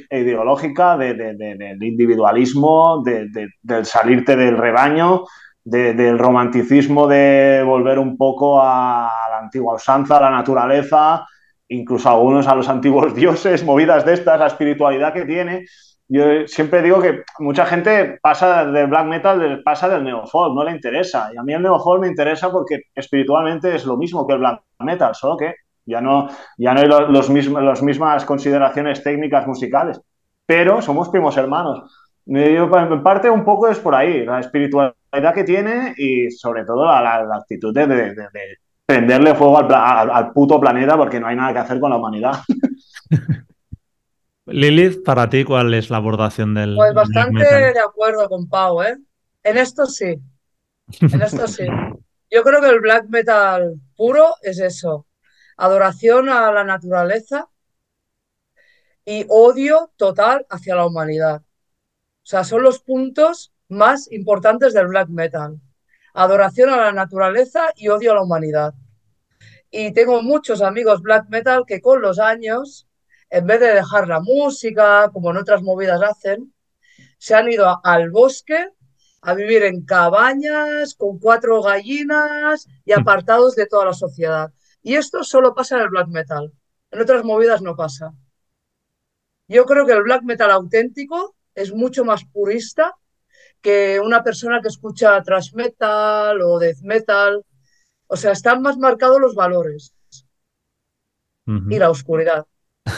ideológica 0.10 0.98
de- 0.98 1.14
de- 1.14 1.36
de- 1.36 1.56
del 1.56 1.84
individualismo, 1.84 3.02
de- 3.06 3.28
de- 3.30 3.50
del 3.62 3.86
salirte 3.86 4.36
del 4.36 4.58
rebaño, 4.58 5.24
de- 5.64 5.94
del 5.94 6.18
romanticismo 6.18 7.08
de 7.08 7.62
volver 7.64 8.00
un 8.00 8.18
poco 8.18 8.60
a 8.62 9.08
la 9.30 9.38
antigua 9.38 9.76
usanza, 9.76 10.18
a 10.18 10.22
la 10.22 10.32
naturaleza, 10.32 11.28
incluso 11.68 12.10
algunos 12.10 12.48
a 12.48 12.56
los 12.56 12.68
antiguos 12.76 13.14
dioses, 13.14 13.64
movidas 13.64 14.04
de 14.04 14.14
estas, 14.14 14.40
la 14.40 14.48
espiritualidad 14.48 15.14
que 15.14 15.26
tiene. 15.26 15.66
Yo 16.14 16.46
siempre 16.48 16.82
digo 16.82 17.02
que 17.02 17.24
mucha 17.40 17.66
gente 17.66 18.20
pasa 18.22 18.66
del 18.66 18.88
black 18.88 19.06
metal, 19.08 19.62
pasa 19.64 19.88
del 19.88 20.04
neofolk, 20.04 20.54
no 20.54 20.64
le 20.64 20.72
interesa. 20.72 21.30
Y 21.34 21.38
a 21.38 21.44
mí 21.44 21.54
el 21.54 21.62
neofolk 21.62 22.02
me 22.02 22.08
interesa 22.08 22.52
porque 22.52 22.82
espiritualmente 22.94 23.74
es 23.76 23.86
lo 23.86 23.96
mismo 23.96 24.28
que 24.28 24.34
el 24.34 24.40
black 24.40 24.62
metal, 24.80 25.16
solo 25.16 25.38
que 25.38 25.56
ya 25.86 26.02
no, 26.02 26.28
ya 26.58 26.74
no 26.74 26.82
hay 26.82 26.88
los, 26.88 27.10
los 27.10 27.30
mismos, 27.30 27.64
las 27.64 27.82
mismas 27.82 28.26
consideraciones 28.26 29.02
técnicas 29.04 29.48
musicales, 29.48 30.02
pero 30.46 30.82
somos 30.82 31.08
primos 31.10 31.38
hermanos. 31.38 31.90
Yo, 32.26 32.70
en 32.78 33.04
parte 33.04 33.30
un 33.30 33.44
poco 33.46 33.68
es 33.70 33.80
por 33.80 33.96
ahí, 33.96 34.26
la 34.26 34.40
espiritualidad 34.42 35.34
que 35.34 35.44
tiene 35.46 35.94
y 35.98 36.30
sobre 36.32 36.66
todo 36.66 36.86
la, 36.86 37.02
la- 37.02 37.24
la 37.24 37.36
actitud 37.38 37.74
de, 37.74 37.88
de- 37.88 37.96
de- 38.16 38.16
de 38.16 38.58
prenderle 38.86 39.34
fuego 39.36 39.58
al, 39.60 39.74
al- 39.74 40.12
al 40.12 40.32
puto 40.34 40.60
planeta 40.60 40.98
porque 40.98 41.20
no 41.22 41.28
hay 41.28 41.36
nada 41.38 41.54
que 41.54 41.60
hacer 41.60 41.80
con 41.80 41.90
la 41.90 41.98
humanidad. 41.98 42.34
Lilith, 44.52 45.04
para 45.04 45.30
ti, 45.30 45.44
¿cuál 45.44 45.74
es 45.74 45.90
la 45.90 45.98
abordación 45.98 46.54
del 46.54 46.76
Pues 46.76 46.94
bastante 46.94 47.44
de 47.44 47.80
acuerdo 47.80 48.28
con 48.30 48.48
Pau, 48.48 48.82
¿eh? 48.82 48.98
En 49.44 49.58
esto 49.58 49.86
sí, 49.86 50.20
en 51.00 51.22
esto 51.22 51.48
sí. 51.48 51.66
Yo 52.30 52.44
creo 52.44 52.62
que 52.62 52.70
el 52.70 52.80
black 52.80 53.08
metal 53.10 53.74
puro 53.96 54.36
es 54.42 54.60
eso, 54.60 55.08
adoración 55.58 56.30
a 56.30 56.52
la 56.52 56.64
naturaleza 56.64 57.50
y 59.06 59.26
odio 59.30 59.92
total 59.98 60.46
hacia 60.50 60.76
la 60.76 60.86
humanidad. 60.86 61.42
O 61.42 62.26
sea, 62.26 62.44
son 62.44 62.64
los 62.64 62.80
puntos 62.80 63.52
más 63.68 64.12
importantes 64.12 64.74
del 64.74 64.88
black 64.88 65.10
metal. 65.10 65.60
Adoración 66.14 66.70
a 66.70 66.78
la 66.78 66.92
naturaleza 66.92 67.72
y 67.76 67.88
odio 67.88 68.12
a 68.12 68.16
la 68.16 68.24
humanidad. 68.24 68.74
Y 69.70 69.94
tengo 69.94 70.22
muchos 70.22 70.62
amigos 70.62 71.02
black 71.02 71.30
metal 71.30 71.64
que 71.66 71.82
con 71.82 72.02
los 72.02 72.20
años, 72.20 72.88
en 73.32 73.48
vez 73.48 73.60
de 73.60 73.74
dejar 73.74 74.08
la 74.08 74.20
música, 74.20 75.10
como 75.12 75.32
en 75.32 75.38
otras 75.38 75.64
movidas 75.64 76.02
hacen, 76.04 76.54
se 77.18 77.34
han 77.36 77.52
ido 77.52 77.68
a- 77.68 77.82
al 77.84 78.12
bosque 78.12 78.70
a 79.22 79.34
vivir 79.34 79.64
en 79.64 79.86
cabañas 79.86 80.96
con 80.96 81.20
cuatro 81.20 81.62
gallinas 81.62 82.68
y 82.86 82.92
apartados 82.94 83.56
de 83.56 83.68
toda 83.68 83.86
la 83.86 83.94
sociedad. 83.94 84.52
Y 84.84 84.96
esto 84.96 85.24
solo 85.24 85.54
pasa 85.54 85.76
en 85.78 85.84
el 85.84 85.90
black 85.90 86.08
metal. 86.08 86.52
En 86.92 87.02
otras 87.02 87.24
movidas 87.24 87.62
no 87.62 87.76
pasa. 87.76 88.14
Yo 89.48 89.66
creo 89.66 89.86
que 89.86 89.94
el 89.94 90.04
black 90.04 90.24
metal 90.24 90.52
auténtico 90.52 91.36
es 91.56 91.74
mucho 91.74 92.04
más 92.06 92.26
purista 92.26 92.96
que 93.62 94.00
una 94.00 94.24
persona 94.24 94.62
que 94.62 94.70
escucha 94.70 95.22
thrash 95.22 95.54
metal 95.54 96.42
o 96.42 96.58
death 96.60 96.82
metal. 96.82 97.46
O 98.08 98.18
sea, 98.18 98.32
están 98.32 98.62
más 98.62 98.78
marcados 98.78 99.20
los 99.22 99.36
valores 99.36 99.94
y 101.72 101.80
la 101.80 101.90
oscuridad. 101.90 102.46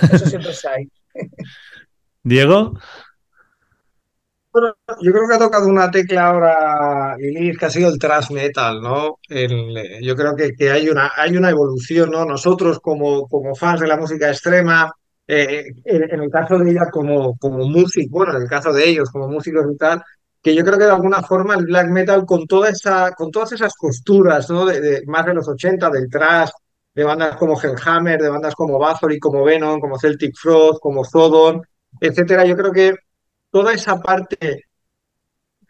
Eso 0.10 0.26
siempre 0.26 0.54
se 0.54 0.68
hay. 0.70 0.90
Diego, 2.24 2.74
Bueno, 4.52 4.76
yo 5.02 5.12
creo 5.12 5.28
que 5.28 5.36
ha 5.36 5.40
tocado 5.40 5.68
una 5.68 5.90
tecla 5.90 6.28
ahora, 6.28 7.16
Lilith, 7.18 7.58
que 7.58 7.66
ha 7.66 7.70
sido 7.72 7.90
el 7.90 7.98
thrash 7.98 8.30
metal, 8.32 8.82
¿no? 8.82 9.18
El, 9.28 9.74
yo 10.04 10.16
creo 10.16 10.36
que, 10.36 10.52
que 10.54 10.70
hay 10.70 10.90
una, 10.90 11.12
hay 11.16 11.36
una 11.36 11.50
evolución, 11.50 12.12
¿no? 12.12 12.24
Nosotros 12.24 12.80
como, 12.80 13.28
como 13.28 13.56
fans 13.56 13.80
de 13.82 13.88
la 13.88 13.98
música 13.98 14.30
extrema, 14.30 14.92
eh, 15.26 15.64
en, 15.86 16.04
en 16.04 16.22
el 16.22 16.30
caso 16.30 16.60
de 16.60 16.70
ella 16.70 16.86
como, 16.92 17.36
como 17.38 17.68
músicos, 17.68 18.12
bueno, 18.12 18.36
en 18.38 18.44
el 18.44 18.48
caso 18.50 18.72
de 18.72 18.88
ellos 18.88 19.10
como 19.10 19.28
músicos 19.28 19.66
y 19.74 19.78
tal, 19.78 20.04
que 20.40 20.54
yo 20.54 20.64
creo 20.64 20.78
que 20.78 20.86
de 20.86 20.92
alguna 20.92 21.24
forma 21.24 21.56
el 21.56 21.66
black 21.66 21.88
metal 21.90 22.24
con 22.26 22.46
toda 22.46 22.70
esa, 22.70 23.12
con 23.14 23.32
todas 23.32 23.54
esas 23.54 23.74
costuras, 23.76 24.48
¿no? 24.52 24.66
De, 24.68 24.80
de- 24.82 25.02
más 25.08 25.26
de 25.26 25.34
los 25.34 25.48
80, 25.48 25.90
del 25.90 26.08
thrash, 26.12 26.52
de 26.94 27.04
bandas 27.04 27.36
como 27.38 27.60
Hellhammer, 27.60 28.22
de 28.22 28.30
bandas 28.30 28.56
como 28.56 28.78
Bathory, 28.78 29.20
como 29.20 29.44
Venom, 29.44 29.80
como 29.80 29.98
Celtic 29.98 30.36
Frost, 30.36 30.80
como 30.80 31.04
Sodom, 31.04 31.62
etcétera, 32.00 32.46
yo 32.46 32.56
creo 32.56 32.72
que 32.72 32.96
toda 33.50 33.74
esa 33.74 34.00
parte 34.00 34.66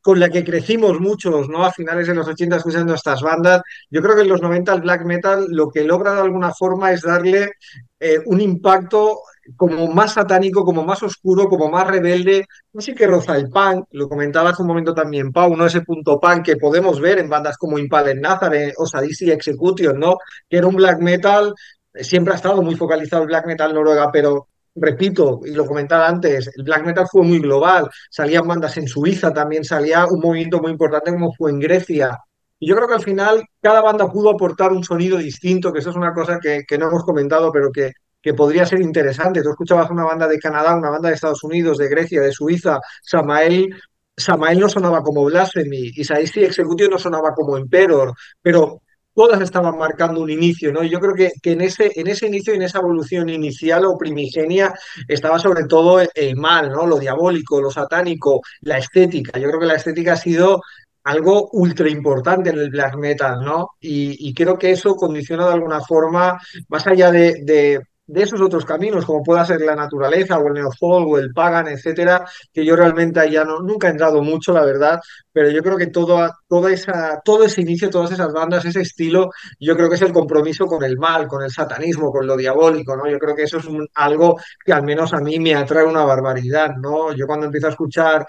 con 0.03 0.19
la 0.19 0.29
que 0.29 0.43
crecimos 0.43 0.99
muchos, 0.99 1.47
¿no? 1.47 1.63
A 1.63 1.71
finales 1.71 2.07
de 2.07 2.13
los 2.13 2.27
80 2.27 2.57
escuchando 2.57 2.93
estas 2.93 3.21
bandas. 3.21 3.61
Yo 3.89 4.01
creo 4.01 4.15
que 4.15 4.23
en 4.23 4.27
los 4.27 4.41
90 4.41 4.73
el 4.73 4.81
black 4.81 5.05
metal 5.05 5.47
lo 5.49 5.69
que 5.69 5.85
logra 5.85 6.13
de 6.13 6.21
alguna 6.21 6.53
forma 6.53 6.91
es 6.91 7.03
darle 7.03 7.53
eh, 8.01 8.19
un 8.25 8.41
impacto 8.41 9.21
como 9.55 9.87
más 9.87 10.13
satánico, 10.13 10.63
como 10.63 10.83
más 10.83 11.03
oscuro, 11.03 11.47
como 11.47 11.69
más 11.69 11.87
rebelde. 11.87 12.45
Sé 12.77 12.95
qué 12.95 13.07
roza 13.07 13.35
el 13.37 13.49
punk, 13.49 13.85
lo 13.91 14.07
comentaba 14.07 14.49
hace 14.51 14.61
un 14.61 14.67
momento 14.67 14.93
también 14.93 15.31
Pau, 15.31 15.55
¿no? 15.55 15.65
Ese 15.65 15.81
punto 15.81 16.19
punk 16.19 16.45
que 16.45 16.57
podemos 16.57 16.99
ver 16.99 17.19
en 17.19 17.29
bandas 17.29 17.57
como 17.57 17.77
Impaled 17.77 18.19
Nazareth 18.19 18.73
o 18.77 18.85
Sadistic 18.85 19.29
Execution, 19.29 19.99
¿no? 19.99 20.17
Que 20.49 20.57
era 20.57 20.67
un 20.67 20.75
black 20.75 20.99
metal, 20.99 21.53
eh, 21.93 22.03
siempre 22.03 22.33
ha 22.33 22.37
estado 22.37 22.61
muy 22.61 22.75
focalizado 22.75 23.23
el 23.23 23.27
black 23.27 23.45
metal 23.47 23.73
noruega, 23.73 24.11
pero 24.11 24.47
repito, 24.75 25.41
y 25.45 25.51
lo 25.51 25.65
comentaba 25.65 26.07
antes, 26.07 26.49
el 26.55 26.63
black 26.63 26.85
metal 26.85 27.05
fue 27.11 27.23
muy 27.23 27.39
global, 27.39 27.89
salían 28.09 28.47
bandas 28.47 28.77
en 28.77 28.87
Suiza, 28.87 29.31
también 29.31 29.63
salía 29.63 30.05
un 30.07 30.19
movimiento 30.19 30.59
muy 30.59 30.71
importante 30.71 31.11
como 31.11 31.31
fue 31.33 31.51
en 31.51 31.59
Grecia. 31.59 32.17
Y 32.59 32.67
yo 32.67 32.75
creo 32.75 32.87
que 32.87 32.95
al 32.95 33.03
final 33.03 33.43
cada 33.61 33.81
banda 33.81 34.09
pudo 34.09 34.31
aportar 34.31 34.71
un 34.71 34.83
sonido 34.83 35.17
distinto, 35.17 35.71
que 35.71 35.79
eso 35.79 35.89
es 35.89 35.95
una 35.95 36.13
cosa 36.13 36.39
que, 36.41 36.63
que 36.67 36.77
no 36.77 36.87
hemos 36.87 37.03
comentado, 37.03 37.51
pero 37.51 37.71
que, 37.71 37.91
que 38.23 38.33
podría 38.33 38.65
ser 38.65 38.81
interesante. 38.81 39.43
Tú 39.43 39.49
escuchabas 39.49 39.91
una 39.91 40.05
banda 40.05 40.27
de 40.27 40.39
Canadá, 40.39 40.75
una 40.75 40.89
banda 40.89 41.09
de 41.09 41.15
Estados 41.15 41.43
Unidos, 41.43 41.77
de 41.77 41.89
Grecia, 41.89 42.21
de 42.21 42.31
Suiza, 42.31 42.79
Samael, 43.03 43.75
Samael 44.15 44.59
no 44.59 44.69
sonaba 44.69 45.01
como 45.01 45.25
Blasphemy, 45.25 45.91
Isaías 45.95 46.35
Execution 46.37 46.91
no 46.91 46.99
sonaba 46.99 47.33
como 47.33 47.57
Emperor, 47.57 48.13
pero 48.41 48.81
todas 49.13 49.41
estaban 49.41 49.77
marcando 49.77 50.21
un 50.21 50.29
inicio, 50.29 50.71
¿no? 50.71 50.83
Y 50.83 50.89
yo 50.89 50.99
creo 50.99 51.13
que, 51.13 51.31
que 51.41 51.51
en, 51.51 51.61
ese, 51.61 51.91
en 51.95 52.07
ese 52.07 52.27
inicio, 52.27 52.53
en 52.53 52.61
esa 52.61 52.79
evolución 52.79 53.29
inicial 53.29 53.85
o 53.85 53.97
primigenia, 53.97 54.73
estaba 55.07 55.37
sobre 55.37 55.65
todo 55.65 55.99
el, 55.99 56.35
mal, 56.35 56.71
¿no? 56.71 56.87
Lo 56.87 56.97
diabólico, 56.97 57.61
lo 57.61 57.71
satánico, 57.71 58.41
la 58.61 58.77
estética. 58.77 59.37
Yo 59.39 59.49
creo 59.49 59.59
que 59.59 59.67
la 59.67 59.75
estética 59.75 60.13
ha 60.13 60.17
sido 60.17 60.61
algo 61.03 61.49
ultra 61.51 61.89
importante 61.89 62.49
en 62.49 62.57
el 62.57 62.69
black 62.69 62.95
metal, 62.95 63.43
¿no? 63.43 63.71
Y, 63.79 64.29
y 64.29 64.33
creo 64.33 64.57
que 64.57 64.71
eso 64.71 64.95
condiciona 64.95 65.47
de 65.47 65.53
alguna 65.53 65.81
forma, 65.81 66.39
más 66.69 66.87
allá 66.87 67.11
de, 67.11 67.81
de 68.05 68.23
esos 68.23 68.41
otros 68.41 68.65
caminos, 68.65 69.05
como 69.05 69.23
pueda 69.23 69.45
ser 69.45 69.61
la 69.61 69.75
naturaleza 69.75 70.37
o 70.37 70.47
el 70.47 70.53
neofolk 70.53 71.07
o 71.07 71.17
el 71.17 71.31
pagan, 71.33 71.67
etcétera, 71.67 72.25
que 72.51 72.65
yo 72.65 72.75
realmente 72.75 73.29
ya 73.31 73.45
no, 73.45 73.59
nunca 73.59 73.87
he 73.87 73.91
entrado 73.91 74.21
mucho, 74.21 74.53
la 74.53 74.65
verdad, 74.65 74.99
pero 75.31 75.49
yo 75.49 75.63
creo 75.63 75.77
que 75.77 75.87
todo, 75.87 76.29
toda 76.47 76.71
esa, 76.71 77.21
todo 77.23 77.43
ese 77.45 77.61
inicio, 77.61 77.89
todas 77.89 78.11
esas 78.11 78.31
bandas, 78.33 78.65
ese 78.65 78.81
estilo, 78.81 79.29
yo 79.59 79.75
creo 79.75 79.89
que 79.89 79.95
es 79.95 80.01
el 80.01 80.11
compromiso 80.11 80.65
con 80.65 80.83
el 80.83 80.97
mal, 80.97 81.27
con 81.27 81.43
el 81.43 81.51
satanismo, 81.51 82.11
con 82.11 82.27
lo 82.27 82.35
diabólico, 82.35 82.95
¿no? 82.95 83.09
Yo 83.09 83.17
creo 83.19 83.35
que 83.35 83.43
eso 83.43 83.57
es 83.57 83.65
algo 83.95 84.37
que 84.65 84.73
al 84.73 84.83
menos 84.83 85.13
a 85.13 85.19
mí 85.19 85.39
me 85.39 85.55
atrae 85.55 85.85
una 85.85 86.03
barbaridad, 86.03 86.75
¿no? 86.75 87.13
Yo 87.13 87.25
cuando 87.25 87.45
empiezo 87.45 87.67
a 87.67 87.71
escuchar, 87.71 88.25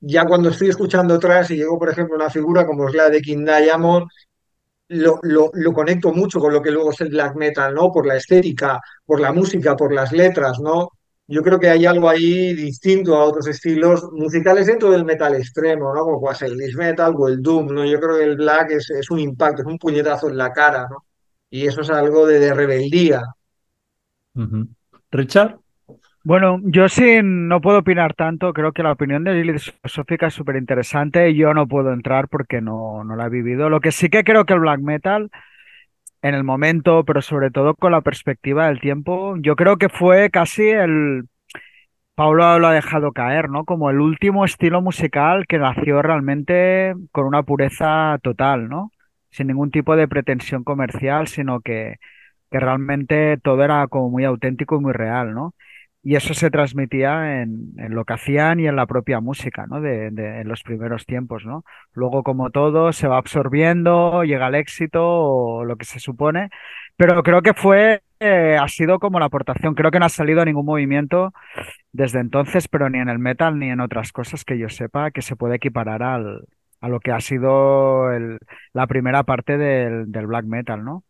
ya 0.00 0.24
cuando 0.24 0.50
estoy 0.50 0.68
escuchando 0.68 1.14
atrás 1.14 1.50
y 1.50 1.56
llego, 1.56 1.78
por 1.78 1.90
ejemplo, 1.90 2.16
una 2.16 2.30
figura 2.30 2.66
como 2.66 2.88
es 2.88 2.94
la 2.94 3.10
de 3.10 3.20
King 3.20 3.44
Diamond, 3.44 4.06
lo, 4.88 5.18
lo, 5.22 5.50
lo 5.52 5.72
conecto 5.72 6.12
mucho 6.12 6.38
con 6.40 6.52
lo 6.52 6.62
que 6.62 6.70
luego 6.70 6.90
es 6.90 7.00
el 7.00 7.08
black 7.08 7.34
metal, 7.36 7.74
¿no? 7.74 7.90
Por 7.90 8.06
la 8.06 8.16
estética, 8.16 8.80
por 9.04 9.20
la 9.20 9.32
música, 9.32 9.76
por 9.76 9.92
las 9.92 10.12
letras, 10.12 10.60
¿no? 10.60 10.90
Yo 11.28 11.42
creo 11.42 11.58
que 11.58 11.68
hay 11.68 11.84
algo 11.86 12.08
ahí 12.08 12.54
distinto 12.54 13.16
a 13.16 13.24
otros 13.24 13.48
estilos 13.48 14.04
musicales 14.12 14.66
dentro 14.66 14.92
del 14.92 15.04
metal 15.04 15.34
extremo, 15.34 15.92
¿no? 15.92 16.04
Como 16.04 16.20
puede 16.20 16.46
el 16.46 16.56
death 16.56 16.76
metal 16.76 17.14
o 17.18 17.26
el 17.26 17.42
doom, 17.42 17.74
¿no? 17.74 17.84
Yo 17.84 17.98
creo 17.98 18.18
que 18.18 18.24
el 18.24 18.36
black 18.36 18.70
es, 18.70 18.90
es 18.90 19.10
un 19.10 19.18
impacto, 19.18 19.62
es 19.62 19.66
un 19.66 19.78
puñetazo 19.78 20.28
en 20.28 20.36
la 20.36 20.52
cara, 20.52 20.86
¿no? 20.88 21.04
Y 21.50 21.66
eso 21.66 21.80
es 21.80 21.90
algo 21.90 22.26
de, 22.26 22.38
de 22.38 22.54
rebeldía. 22.54 23.22
Richard, 25.10 25.58
Bueno, 26.26 26.58
yo 26.64 26.88
sí 26.88 27.20
no 27.22 27.60
puedo 27.60 27.78
opinar 27.78 28.14
tanto. 28.14 28.52
Creo 28.52 28.72
que 28.72 28.82
la 28.82 28.90
opinión 28.92 29.22
de 29.22 29.32
Lilith 29.34 29.60
Filosófica 29.80 30.26
es 30.26 30.34
súper 30.34 30.56
interesante. 30.56 31.32
Yo 31.36 31.54
no 31.54 31.68
puedo 31.68 31.92
entrar 31.92 32.26
porque 32.28 32.60
no, 32.60 33.04
no 33.04 33.14
la 33.14 33.26
he 33.26 33.28
vivido. 33.30 33.70
Lo 33.70 33.78
que 33.80 33.92
sí 33.92 34.08
que 34.08 34.24
creo 34.24 34.44
que 34.44 34.54
el 34.54 34.58
black 34.60 34.80
metal, 34.80 35.30
en 36.22 36.34
el 36.34 36.44
momento, 36.44 37.04
pero 37.04 37.22
sobre 37.22 37.50
todo 37.50 37.74
con 37.76 37.92
la 37.92 38.02
perspectiva 38.02 38.68
del 38.68 38.80
tiempo, 38.80 39.36
yo 39.40 39.56
creo 39.56 39.78
que 39.78 39.88
fue 39.88 40.30
casi 40.30 40.68
el. 40.70 41.28
Pablo 42.14 42.58
lo 42.58 42.68
ha 42.68 42.74
dejado 42.74 43.12
caer, 43.12 43.50
¿no? 43.50 43.64
Como 43.64 43.90
el 43.90 44.00
último 44.00 44.44
estilo 44.44 44.82
musical 44.82 45.46
que 45.46 45.58
nació 45.58 46.02
realmente 46.02 46.94
con 47.12 47.26
una 47.26 47.42
pureza 47.44 48.18
total, 48.22 48.68
¿no? 48.68 48.92
Sin 49.30 49.48
ningún 49.48 49.70
tipo 49.70 49.96
de 49.96 50.08
pretensión 50.08 50.64
comercial, 50.64 51.28
sino 51.28 51.60
que 51.60 51.96
que 52.50 52.60
realmente 52.60 53.38
todo 53.38 53.64
era 53.64 53.86
como 53.88 54.10
muy 54.10 54.24
auténtico 54.24 54.76
y 54.76 54.80
muy 54.80 54.92
real, 54.92 55.34
¿no? 55.34 55.54
Y 56.08 56.14
eso 56.14 56.34
se 56.34 56.52
transmitía 56.52 57.42
en, 57.42 57.72
en 57.78 57.96
lo 57.96 58.04
que 58.04 58.12
hacían 58.14 58.60
y 58.60 58.68
en 58.68 58.76
la 58.76 58.86
propia 58.86 59.18
música, 59.20 59.66
¿no? 59.66 59.80
De, 59.80 60.06
en 60.06 60.46
los 60.46 60.62
primeros 60.62 61.04
tiempos, 61.04 61.44
¿no? 61.44 61.64
Luego, 61.94 62.22
como 62.22 62.50
todo, 62.50 62.92
se 62.92 63.08
va 63.08 63.16
absorbiendo, 63.18 64.22
llega 64.22 64.46
el 64.46 64.54
éxito 64.54 65.02
o 65.04 65.64
lo 65.64 65.74
que 65.74 65.84
se 65.84 65.98
supone, 65.98 66.50
pero 66.96 67.24
creo 67.24 67.42
que 67.42 67.54
fue, 67.54 68.02
eh, 68.20 68.56
ha 68.56 68.68
sido 68.68 69.00
como 69.00 69.18
la 69.18 69.26
aportación. 69.26 69.74
Creo 69.74 69.90
que 69.90 69.98
no 69.98 70.06
ha 70.06 70.08
salido 70.08 70.44
ningún 70.44 70.66
movimiento 70.66 71.32
desde 71.92 72.20
entonces, 72.20 72.68
pero 72.68 72.88
ni 72.88 73.00
en 73.00 73.08
el 73.08 73.18
metal 73.18 73.58
ni 73.58 73.70
en 73.70 73.80
otras 73.80 74.12
cosas 74.12 74.44
que 74.44 74.58
yo 74.58 74.68
sepa 74.68 75.10
que 75.10 75.22
se 75.22 75.34
puede 75.34 75.56
equiparar 75.56 76.04
a 76.04 76.88
lo 76.88 77.00
que 77.00 77.10
ha 77.10 77.20
sido 77.20 78.08
la 78.72 78.86
primera 78.86 79.24
parte 79.24 79.58
del, 79.58 80.12
del 80.12 80.28
black 80.28 80.44
metal, 80.44 80.84
¿no? 80.84 81.02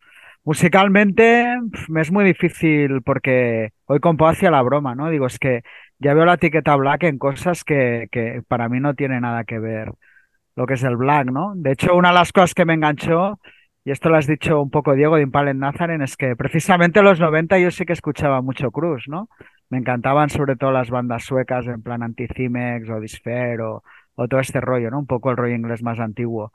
Musicalmente 0.47 1.45
me 1.89 2.03
es 2.03 2.13
muy 2.13 2.25
difícil 2.25 3.03
porque 3.03 3.73
hoy 3.87 3.99
compo 3.99 4.29
hacia 4.29 4.49
la 4.53 4.63
broma, 4.63 4.95
¿no? 4.95 5.11
Digo, 5.11 5.27
es 5.27 5.41
que 5.41 5.63
ya 5.99 6.15
veo 6.15 6.25
la 6.25 6.35
etiqueta 6.35 6.77
black 6.77 7.03
en 7.03 7.19
cosas 7.19 7.65
que, 7.65 8.07
que 8.13 8.43
para 8.47 8.69
mí 8.69 8.79
no 8.79 8.95
tiene 8.95 9.21
nada 9.21 9.43
que 9.43 9.59
ver 9.59 9.91
lo 10.55 10.67
que 10.67 10.75
es 10.75 10.85
el 10.85 10.97
black, 10.97 11.33
¿no? 11.33 11.53
De 11.57 11.73
hecho, 11.73 11.97
una 11.97 12.11
de 12.11 12.15
las 12.15 12.33
cosas 12.33 12.55
que 12.55 12.65
me 12.65 12.75
enganchó, 12.75 13.41
y 13.85 13.91
esto 13.91 14.09
lo 14.09 14.19
has 14.19 14.29
dicho 14.29 14.63
un 14.63 14.71
poco 14.71 14.95
Diego 14.95 15.17
de 15.17 15.23
Impale 15.23 15.53
Nazaren, 15.53 16.01
es 16.01 16.17
que 16.17 16.37
precisamente 16.37 17.01
en 17.01 17.07
los 17.07 17.19
90 17.19 17.59
yo 17.59 17.73
sí 17.73 17.85
que 17.85 17.93
escuchaba 17.95 18.41
mucho 18.41 18.71
Cruz, 18.71 19.05
¿no? 19.09 19.29
Me 19.69 19.79
encantaban 19.79 20.31
sobre 20.31 20.55
todo 20.55 20.71
las 20.71 20.91
bandas 20.91 21.25
suecas 21.25 21.67
en 21.67 21.83
plan 21.83 22.05
Anticimex 22.05 22.89
o 22.89 23.01
Disfer 23.01 23.63
o, 23.63 23.83
o 24.15 24.29
todo 24.29 24.39
este 24.39 24.61
rollo, 24.61 24.91
¿no? 24.91 25.01
Un 25.01 25.07
poco 25.07 25.33
el 25.33 25.37
rollo 25.37 25.57
inglés 25.57 25.83
más 25.83 25.99
antiguo. 25.99 26.53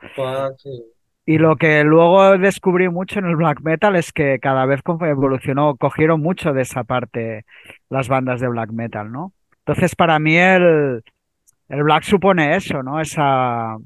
Sí. 0.58 0.94
Y 1.26 1.38
lo 1.38 1.56
que 1.56 1.84
luego 1.84 2.38
descubrí 2.38 2.90
mucho 2.90 3.20
en 3.20 3.26
el 3.26 3.36
black 3.36 3.62
metal 3.62 3.96
es 3.96 4.12
que 4.12 4.40
cada 4.40 4.66
vez 4.66 4.82
evolucionó, 5.02 5.76
cogieron 5.78 6.22
mucho 6.22 6.54
de 6.54 6.64
esa 6.64 6.84
parte 6.84 7.46
las 7.90 8.10
bandas 8.10 8.42
de 8.42 8.48
black 8.48 8.72
metal, 8.72 9.12
¿no? 9.12 9.34
Entonces, 9.60 9.96
para 9.96 10.18
mí 10.20 10.36
el, 10.36 11.04
el 11.70 11.84
black 11.84 12.04
supone 12.04 12.56
eso, 12.56 12.84
¿no? 12.84 13.00
Esa, 13.00 13.78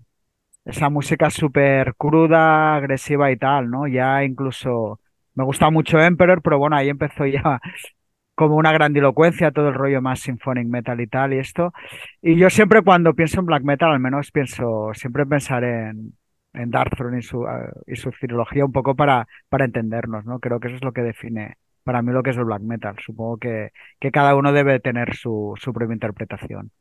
esa 0.65 0.89
música 0.89 1.29
súper 1.29 1.95
cruda, 1.95 2.75
agresiva 2.75 3.31
y 3.31 3.37
tal, 3.37 3.69
¿no? 3.69 3.87
Ya 3.87 4.23
incluso 4.23 4.99
me 5.35 5.43
gusta 5.43 5.69
mucho 5.69 5.99
Emperor, 5.99 6.41
pero 6.41 6.57
bueno, 6.57 6.75
ahí 6.77 6.89
empezó 6.89 7.25
ya 7.25 7.59
como 8.35 8.55
una 8.55 8.71
grandilocuencia, 8.73 9.51
todo 9.51 9.69
el 9.69 9.75
rollo 9.75 10.01
más 10.01 10.21
symphonic 10.21 10.67
metal 10.67 10.99
y 11.01 11.07
tal 11.07 11.33
y 11.33 11.39
esto. 11.39 11.73
Y 12.21 12.37
yo 12.37 12.49
siempre 12.49 12.81
cuando 12.81 13.13
pienso 13.13 13.39
en 13.41 13.45
black 13.47 13.63
metal, 13.63 13.91
al 13.91 13.99
menos 13.99 14.31
pienso, 14.31 14.91
siempre 14.93 15.25
pensaré 15.25 15.89
en, 15.89 16.13
en 16.55 16.71
Darkthrone 16.71 17.19
y 17.19 17.21
su, 17.23 17.45
eh, 17.45 17.71
y 17.87 17.95
su 17.95 18.11
trilogía 18.11 18.65
un 18.65 18.71
poco 18.71 18.95
para, 18.95 19.27
para 19.49 19.65
entendernos, 19.65 20.25
¿no? 20.25 20.39
Creo 20.39 20.59
que 20.59 20.67
eso 20.67 20.77
es 20.77 20.83
lo 20.83 20.93
que 20.93 21.01
define 21.03 21.57
para 21.85 22.01
mí 22.01 22.11
lo 22.11 22.23
que 22.23 22.31
es 22.31 22.37
el 22.37 22.45
black 22.45 22.63
metal. 22.63 22.95
Supongo 23.05 23.37
que, 23.37 23.71
que 23.99 24.11
cada 24.11 24.35
uno 24.35 24.51
debe 24.51 24.79
tener 24.79 25.15
su, 25.15 25.53
su 25.61 25.71
propia 25.71 25.93
interpretación. 25.93 26.71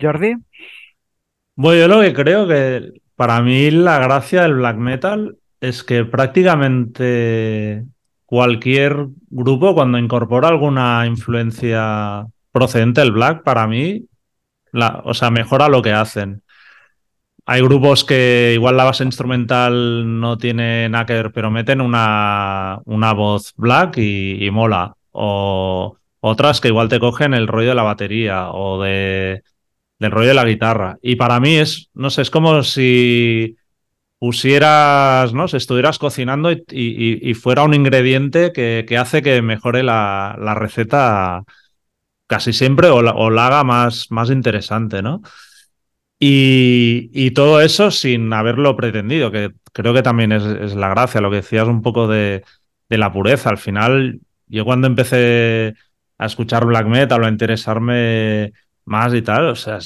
Jordi, 0.00 0.34
Bueno, 1.54 1.80
yo 1.80 1.88
lo 1.88 2.00
que 2.00 2.14
creo 2.14 2.48
que 2.48 2.92
para 3.14 3.40
mí 3.42 3.70
la 3.70 3.98
gracia 3.98 4.42
del 4.42 4.54
black 4.56 4.76
metal 4.76 5.38
es 5.60 5.84
que 5.84 6.04
prácticamente 6.04 7.84
cualquier 8.24 9.08
grupo 9.30 9.74
cuando 9.74 9.98
incorpora 9.98 10.48
alguna 10.48 11.06
influencia 11.06 12.26
procedente 12.52 13.00
del 13.02 13.12
black, 13.12 13.42
para 13.42 13.66
mí, 13.66 14.06
la, 14.72 15.02
o 15.04 15.14
sea, 15.14 15.30
mejora 15.30 15.68
lo 15.68 15.82
que 15.82 15.92
hacen. 15.92 16.42
Hay 17.48 17.62
grupos 17.62 18.04
que 18.04 18.52
igual 18.54 18.76
la 18.76 18.84
base 18.84 19.04
instrumental 19.04 20.20
no 20.20 20.36
tiene 20.36 20.88
nada 20.88 21.06
que 21.06 21.12
ver, 21.14 21.32
pero 21.32 21.50
meten 21.50 21.80
una, 21.80 22.80
una 22.86 23.12
voz 23.12 23.52
black 23.56 23.98
y, 23.98 24.50
mola. 24.50 24.94
O 25.12 25.96
otras 26.20 26.60
que 26.60 26.68
igual 26.68 26.88
te 26.88 26.98
cogen 26.98 27.34
el 27.34 27.46
rollo 27.46 27.68
de 27.70 27.74
la 27.76 27.84
batería 27.84 28.50
o 28.50 28.82
de, 28.82 29.42
del 30.00 30.10
rollo 30.10 30.28
de 30.28 30.34
la 30.34 30.44
guitarra. 30.44 30.98
Y 31.02 31.16
para 31.16 31.38
mí 31.40 31.54
es, 31.56 31.88
no 31.94 32.10
sé, 32.10 32.22
es 32.22 32.30
como 32.30 32.62
si 32.64 33.56
pusieras, 34.18 35.32
¿no? 35.34 35.44
Estuvieras 35.46 35.98
cocinando 35.98 36.52
y- 36.52 36.64
y 36.70 37.34
fuera 37.34 37.64
un 37.64 37.74
ingrediente 37.74 38.52
que, 38.52 38.84
que 38.88 38.98
hace 38.98 39.22
que 39.22 39.42
mejore 39.42 39.82
la, 39.84 40.36
la 40.40 40.54
receta 40.54 41.44
casi 42.26 42.52
siempre 42.52 42.88
o 42.88 43.02
la, 43.02 43.12
o 43.12 43.30
la 43.30 43.46
haga 43.48 43.64
más, 43.64 44.06
más 44.10 44.30
interesante, 44.30 45.02
¿no? 45.02 45.22
Y, 46.18 47.30
todo 47.32 47.60
eso 47.60 47.90
sin 47.90 48.32
haberlo 48.32 48.76
pretendido, 48.76 49.30
que 49.30 49.52
creo 49.72 49.92
que 49.92 50.02
también 50.02 50.32
es, 50.32 50.74
la 50.74 50.88
gracia, 50.88 51.20
lo 51.20 51.30
que 51.30 51.36
decías 51.36 51.68
un 51.68 51.82
poco 51.82 52.08
de, 52.08 52.42
de 52.88 52.98
la 52.98 53.12
pureza. 53.12 53.50
Al 53.50 53.58
final, 53.58 54.20
yo 54.46 54.64
cuando 54.64 54.86
empecé 54.86 55.74
a 56.18 56.26
escuchar 56.26 56.64
black 56.64 56.86
metal 56.86 57.22
o 57.22 57.26
a 57.26 57.28
interesarme 57.30 58.52
más 58.86 59.12
y 59.14 59.22
tal, 59.22 59.48
o 59.48 59.54
sea, 59.56 59.78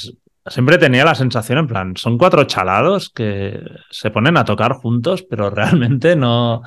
siempre 0.47 0.78
tenía 0.78 1.05
la 1.05 1.14
sensación 1.14 1.59
en 1.59 1.66
plan, 1.66 1.97
son 1.97 2.18
cuatro 2.18 2.45
chalados 2.45 3.11
que 3.11 3.61
se 3.91 4.11
ponen 4.11 4.37
a 4.37 4.45
tocar 4.45 4.74
juntos, 4.74 5.22
pero 5.22 5.51
realmente 5.51 6.16
no, 6.16 6.62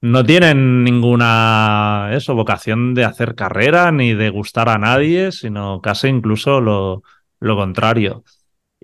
no 0.00 0.24
tienen 0.24 0.84
ninguna 0.84 2.10
eso, 2.12 2.34
vocación 2.34 2.94
de 2.94 3.04
hacer 3.04 3.34
carrera 3.34 3.90
ni 3.90 4.14
de 4.14 4.30
gustar 4.30 4.68
a 4.68 4.78
nadie, 4.78 5.32
sino 5.32 5.80
casi 5.80 6.08
incluso 6.08 6.60
lo, 6.60 7.02
lo 7.40 7.56
contrario. 7.56 8.24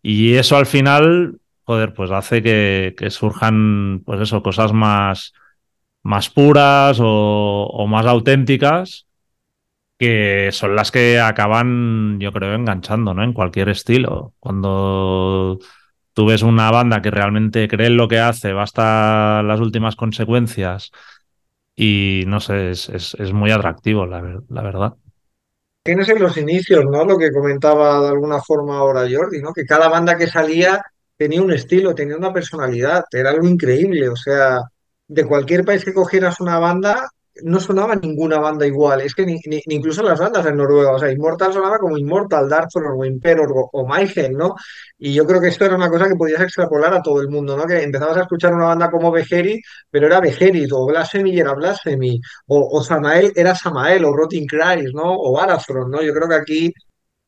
Y 0.02 0.34
eso 0.34 0.56
al 0.56 0.66
final, 0.66 1.40
joder, 1.64 1.94
pues 1.94 2.10
hace 2.10 2.42
que, 2.42 2.94
surjan, 3.10 4.02
pues 4.04 4.20
eso, 4.20 4.42
cosas 4.42 4.72
más, 4.72 5.32
más 6.02 6.30
puras 6.30 6.98
o, 7.00 7.86
más 7.88 8.06
auténticas, 8.06 9.06
que 9.98 10.50
son 10.52 10.76
las 10.76 10.90
que 10.90 11.20
acaban, 11.20 12.18
yo 12.20 12.32
creo, 12.32 12.54
enganchando, 12.54 13.14
¿no? 13.14 13.22
En 13.24 13.32
cualquier 13.32 13.68
estilo. 13.70 14.34
Cuando 14.40 15.58
tú 16.14 16.26
ves 16.26 16.42
una 16.42 16.70
banda 16.70 17.02
que 17.02 17.10
realmente 17.10 17.68
cree 17.68 17.88
en 17.88 17.96
lo 17.96 18.08
que 18.08 18.18
hace, 18.20 18.52
va 18.52 18.64
hasta 18.64 19.42
las 19.42 19.60
últimas 19.60 19.96
consecuencias 19.96 20.90
y 21.76 22.24
no 22.26 22.40
sé, 22.40 22.70
es, 22.70 22.88
es, 22.88 23.32
muy 23.32 23.50
atractivo, 23.50 24.06
la, 24.06 24.40
la 24.48 24.62
verdad. 24.62 24.94
Tienes 25.84 26.08
en 26.08 26.18
los 26.18 26.34
inicios, 26.38 26.82
¿no? 26.86 27.04
Lo 27.04 27.18
que 27.18 27.30
comentaba 27.30 28.00
de 28.00 28.08
alguna 28.08 28.40
forma 28.40 28.78
ahora 28.78 29.06
Jordi, 29.06 29.42
¿no? 29.42 29.52
Que 29.52 29.66
cada 29.66 29.88
banda 29.88 30.16
que 30.16 30.26
salía 30.26 30.82
tenía 31.14 31.42
un 31.42 31.52
estilo, 31.52 31.94
tenía 31.94 32.16
una 32.16 32.32
personalidad, 32.32 33.04
era 33.12 33.28
algo 33.28 33.46
increíble. 33.46 34.08
O 34.08 34.16
sea, 34.16 34.60
de 35.06 35.24
cualquier 35.26 35.62
país 35.62 35.84
que 35.84 35.92
cogieras 35.92 36.40
una 36.40 36.58
banda, 36.58 37.10
no 37.42 37.60
sonaba 37.60 37.96
ninguna 37.96 38.38
banda 38.38 38.66
igual. 38.66 39.00
Es 39.00 39.14
que 39.14 39.26
ni, 39.26 39.38
ni- 39.46 39.62
incluso 39.66 40.02
las 40.02 40.18
bandas 40.20 40.46
en 40.46 40.56
Noruega, 40.56 40.92
o 40.92 40.98
sea, 40.98 41.10
Immortal 41.10 41.52
sonaba 41.52 41.78
como 41.78 41.98
Immortal, 41.98 42.48
Darkthrone 42.48 42.88
o 42.98 43.04
Imperor 43.04 43.50
o, 43.52 43.70
o 43.72 43.86
Mayhem, 43.86 44.32
¿no? 44.34 44.54
Y 44.98 45.12
yo 45.14 45.26
creo 45.26 45.40
que 45.40 45.48
esto 45.48 45.64
era 45.64 45.76
una 45.76 45.90
cosa 45.90 46.08
que 46.08 46.14
podías 46.16 46.40
extrapolar 46.40 46.94
a 46.94 47.02
todo 47.02 47.20
el 47.20 47.28
mundo, 47.28 47.56
¿no? 47.56 47.66
Que 47.66 47.82
empezabas 47.82 48.16
a 48.18 48.22
escuchar 48.22 48.54
una 48.54 48.66
banda 48.66 48.90
como 48.90 49.10
Beherit, 49.10 49.60
pero 49.90 50.06
era 50.06 50.20
Beherit, 50.20 50.70
o 50.72 50.86
Blasphemy 50.86 51.38
era 51.38 51.52
Blasphemy 51.54 52.20
o, 52.46 52.78
o 52.78 52.82
Samael 52.82 53.32
era 53.36 53.54
Samael, 53.54 54.04
o 54.04 54.12
Rotting 54.14 54.46
Christ, 54.46 54.94
¿no? 54.94 55.12
O 55.14 55.38
Arathron, 55.40 55.90
¿no? 55.90 56.02
Yo 56.02 56.12
creo 56.14 56.28
que 56.28 56.34
aquí 56.34 56.72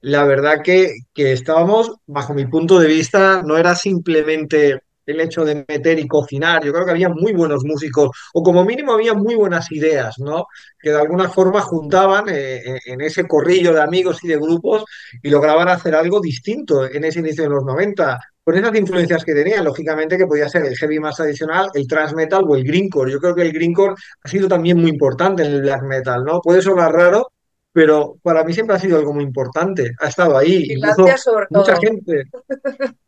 la 0.00 0.24
verdad 0.24 0.62
que, 0.62 0.94
que 1.14 1.32
estábamos, 1.32 1.92
bajo 2.06 2.34
mi 2.34 2.46
punto 2.46 2.78
de 2.78 2.88
vista, 2.88 3.42
no 3.44 3.56
era 3.58 3.74
simplemente 3.74 4.80
el 5.06 5.20
hecho 5.20 5.44
de 5.44 5.64
meter 5.66 5.98
y 5.98 6.08
cocinar, 6.08 6.64
yo 6.64 6.72
creo 6.72 6.84
que 6.84 6.90
había 6.90 7.08
muy 7.08 7.32
buenos 7.32 7.64
músicos, 7.64 8.10
o 8.34 8.42
como 8.42 8.64
mínimo 8.64 8.92
había 8.92 9.14
muy 9.14 9.34
buenas 9.34 9.70
ideas, 9.72 10.18
¿no? 10.18 10.46
Que 10.78 10.90
de 10.90 11.00
alguna 11.00 11.28
forma 11.28 11.60
juntaban 11.62 12.28
eh, 12.28 12.62
en, 12.64 12.78
en 12.84 13.00
ese 13.00 13.26
corrillo 13.26 13.72
de 13.72 13.82
amigos 13.82 14.22
y 14.24 14.28
de 14.28 14.36
grupos 14.36 14.84
y 15.22 15.30
lograban 15.30 15.68
hacer 15.68 15.94
algo 15.94 16.20
distinto 16.20 16.86
en 16.86 17.04
ese 17.04 17.20
inicio 17.20 17.44
de 17.44 17.50
los 17.50 17.64
90 17.64 18.18
con 18.46 18.56
esas 18.56 18.76
influencias 18.76 19.24
que 19.24 19.34
tenían, 19.34 19.64
lógicamente 19.64 20.16
que 20.16 20.24
podía 20.24 20.48
ser 20.48 20.64
el 20.66 20.76
heavy 20.76 21.00
más 21.00 21.16
tradicional, 21.16 21.68
el 21.74 21.88
thrash 21.88 22.12
metal 22.12 22.44
o 22.46 22.54
el 22.54 22.62
greencore. 22.62 23.10
Yo 23.10 23.18
creo 23.18 23.34
que 23.34 23.42
el 23.42 23.52
greencore 23.52 23.94
ha 24.22 24.28
sido 24.28 24.46
también 24.46 24.78
muy 24.78 24.88
importante 24.88 25.42
en 25.42 25.52
el 25.52 25.62
black 25.62 25.82
metal, 25.82 26.22
¿no? 26.24 26.40
Puede 26.40 26.62
sonar 26.62 26.92
raro, 26.92 27.32
pero 27.72 28.18
para 28.22 28.44
mí 28.44 28.52
siempre 28.52 28.76
ha 28.76 28.78
sido 28.78 28.98
algo 28.98 29.12
muy 29.12 29.24
importante. 29.24 29.90
Ha 29.98 30.06
estado 30.06 30.38
ahí, 30.38 30.64
incluso 30.70 31.06
mucha 31.50 31.76
gente. 31.76 32.22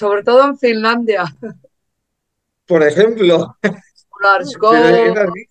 sobre 0.00 0.22
todo 0.22 0.46
en 0.46 0.56
Finlandia. 0.56 1.24
por 2.66 2.82
ejemplo, 2.82 3.54
Lars 4.22 4.56
pero 4.58 4.76
es 4.76 5.14
Gold 5.14 5.18
así. 5.18 5.46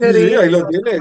y 0.00 0.12
Sí, 0.12 0.34
ahí 0.36 0.48
lo 0.48 0.64
tienes. 0.68 1.00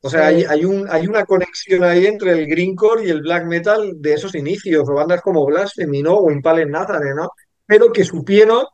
O 0.00 0.08
sea, 0.08 0.28
hay, 0.28 0.44
hay 0.44 0.64
un, 0.64 0.86
hay 0.90 1.06
una 1.06 1.26
conexión 1.26 1.84
ahí 1.84 2.06
entre 2.06 2.32
el 2.32 2.46
greencore 2.46 3.06
y 3.06 3.10
el 3.10 3.20
black 3.20 3.44
metal 3.44 3.92
de 3.96 4.14
esos 4.14 4.34
inicios, 4.34 4.88
o 4.88 4.94
bandas 4.94 5.20
como 5.20 5.44
Blasphemy, 5.44 6.02
¿no? 6.02 6.14
O 6.14 6.30
Impale 6.30 6.64
Nazareth, 6.64 7.16
¿no? 7.16 7.30
Pero 7.66 7.92
que 7.92 8.04
supieron 8.04 8.64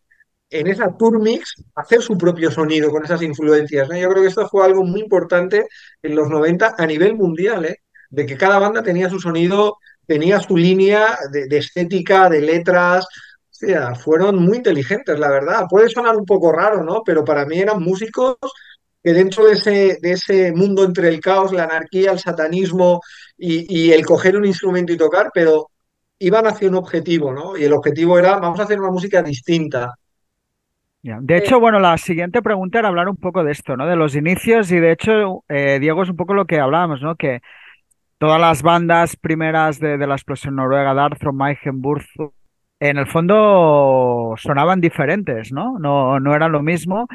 en 0.50 0.66
esa 0.68 0.96
tour 0.96 1.20
mix 1.20 1.54
hacer 1.74 2.00
su 2.00 2.16
propio 2.16 2.50
sonido 2.52 2.90
con 2.90 3.04
esas 3.04 3.22
influencias, 3.22 3.88
¿no? 3.88 3.96
Yo 3.96 4.08
creo 4.08 4.22
que 4.22 4.28
esto 4.28 4.48
fue 4.48 4.64
algo 4.64 4.84
muy 4.84 5.00
importante 5.00 5.66
en 6.02 6.14
los 6.14 6.28
90 6.28 6.74
a 6.78 6.86
nivel 6.86 7.16
mundial, 7.16 7.64
¿eh? 7.64 7.78
De 8.08 8.24
que 8.24 8.36
cada 8.36 8.58
banda 8.60 8.82
tenía 8.82 9.08
su 9.08 9.18
sonido, 9.18 9.78
tenía 10.10 10.40
su 10.40 10.56
línea 10.56 11.16
de, 11.30 11.56
estética, 11.56 12.28
de 12.28 12.40
letras, 12.40 13.04
o 13.04 13.52
sea, 13.52 13.94
fueron 13.94 14.42
muy 14.42 14.56
inteligentes, 14.56 15.16
la 15.16 15.30
verdad. 15.30 15.66
Puede 15.70 15.88
sonar 15.88 16.16
un 16.16 16.24
poco 16.24 16.50
raro, 16.50 16.82
¿no? 16.82 17.02
Pero 17.06 17.24
para 17.24 17.46
mí 17.46 17.60
eran 17.60 17.80
músicos 17.80 18.34
que 19.04 19.12
dentro 19.12 19.44
de 19.44 19.52
ese, 19.52 19.98
de 20.02 20.10
ese 20.10 20.50
mundo 20.50 20.82
entre 20.82 21.10
el 21.10 21.20
caos, 21.20 21.52
la 21.52 21.62
anarquía, 21.62 22.10
el 22.10 22.18
satanismo 22.18 23.00
y, 23.38 23.92
el 23.92 24.04
coger 24.04 24.36
un 24.36 24.46
instrumento 24.46 24.92
y 24.92 24.96
tocar, 24.96 25.30
pero 25.32 25.70
iban 26.18 26.44
hacia 26.48 26.68
un 26.68 26.74
objetivo, 26.74 27.32
¿no? 27.32 27.56
Y 27.56 27.62
el 27.62 27.72
objetivo 27.72 28.18
era, 28.18 28.36
vamos 28.40 28.58
a 28.58 28.64
hacer 28.64 28.80
una 28.80 28.90
música 28.90 29.22
distinta. 29.22 29.94
De 31.02 31.36
hecho, 31.36 31.60
bueno, 31.60 31.78
la 31.78 31.96
siguiente 31.98 32.42
pregunta 32.42 32.80
era 32.80 32.88
hablar 32.88 33.08
un 33.08 33.16
poco 33.16 33.44
de 33.44 33.52
esto, 33.52 33.76
¿no? 33.76 33.86
De 33.86 33.94
los 33.94 34.16
inicios 34.16 34.72
y 34.72 34.80
de 34.80 34.90
hecho, 34.90 35.44
eh, 35.48 35.78
Diego, 35.78 36.02
es 36.02 36.10
un 36.10 36.16
poco 36.16 36.34
lo 36.34 36.46
que 36.46 36.58
hablábamos, 36.58 37.00
¿no? 37.00 37.14
Que 37.14 37.40
todas 38.20 38.38
las 38.38 38.62
bandas 38.62 39.16
primeras 39.16 39.80
de, 39.80 39.96
de 39.96 40.06
la 40.06 40.14
explosión 40.14 40.56
noruega, 40.56 40.92
Darkthrone, 40.92 41.38
Mayhem, 41.38 41.80
Burzum, 41.80 42.30
en 42.78 42.98
el 42.98 43.06
fondo 43.06 44.34
sonaban 44.36 44.82
diferentes, 44.82 45.50
¿no? 45.52 45.78
No, 45.78 46.20
no 46.20 46.34
eran 46.34 46.52
lo 46.52 46.62
mismo. 46.62 47.08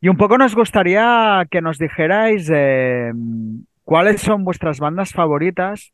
Y 0.00 0.08
un 0.08 0.16
poco 0.16 0.38
nos 0.38 0.54
gustaría 0.54 1.44
que 1.50 1.60
nos 1.60 1.78
dijerais 1.78 2.48
eh, 2.54 3.12
cuáles 3.82 4.20
son 4.20 4.44
vuestras 4.44 4.78
bandas 4.78 5.12
favoritas. 5.12 5.92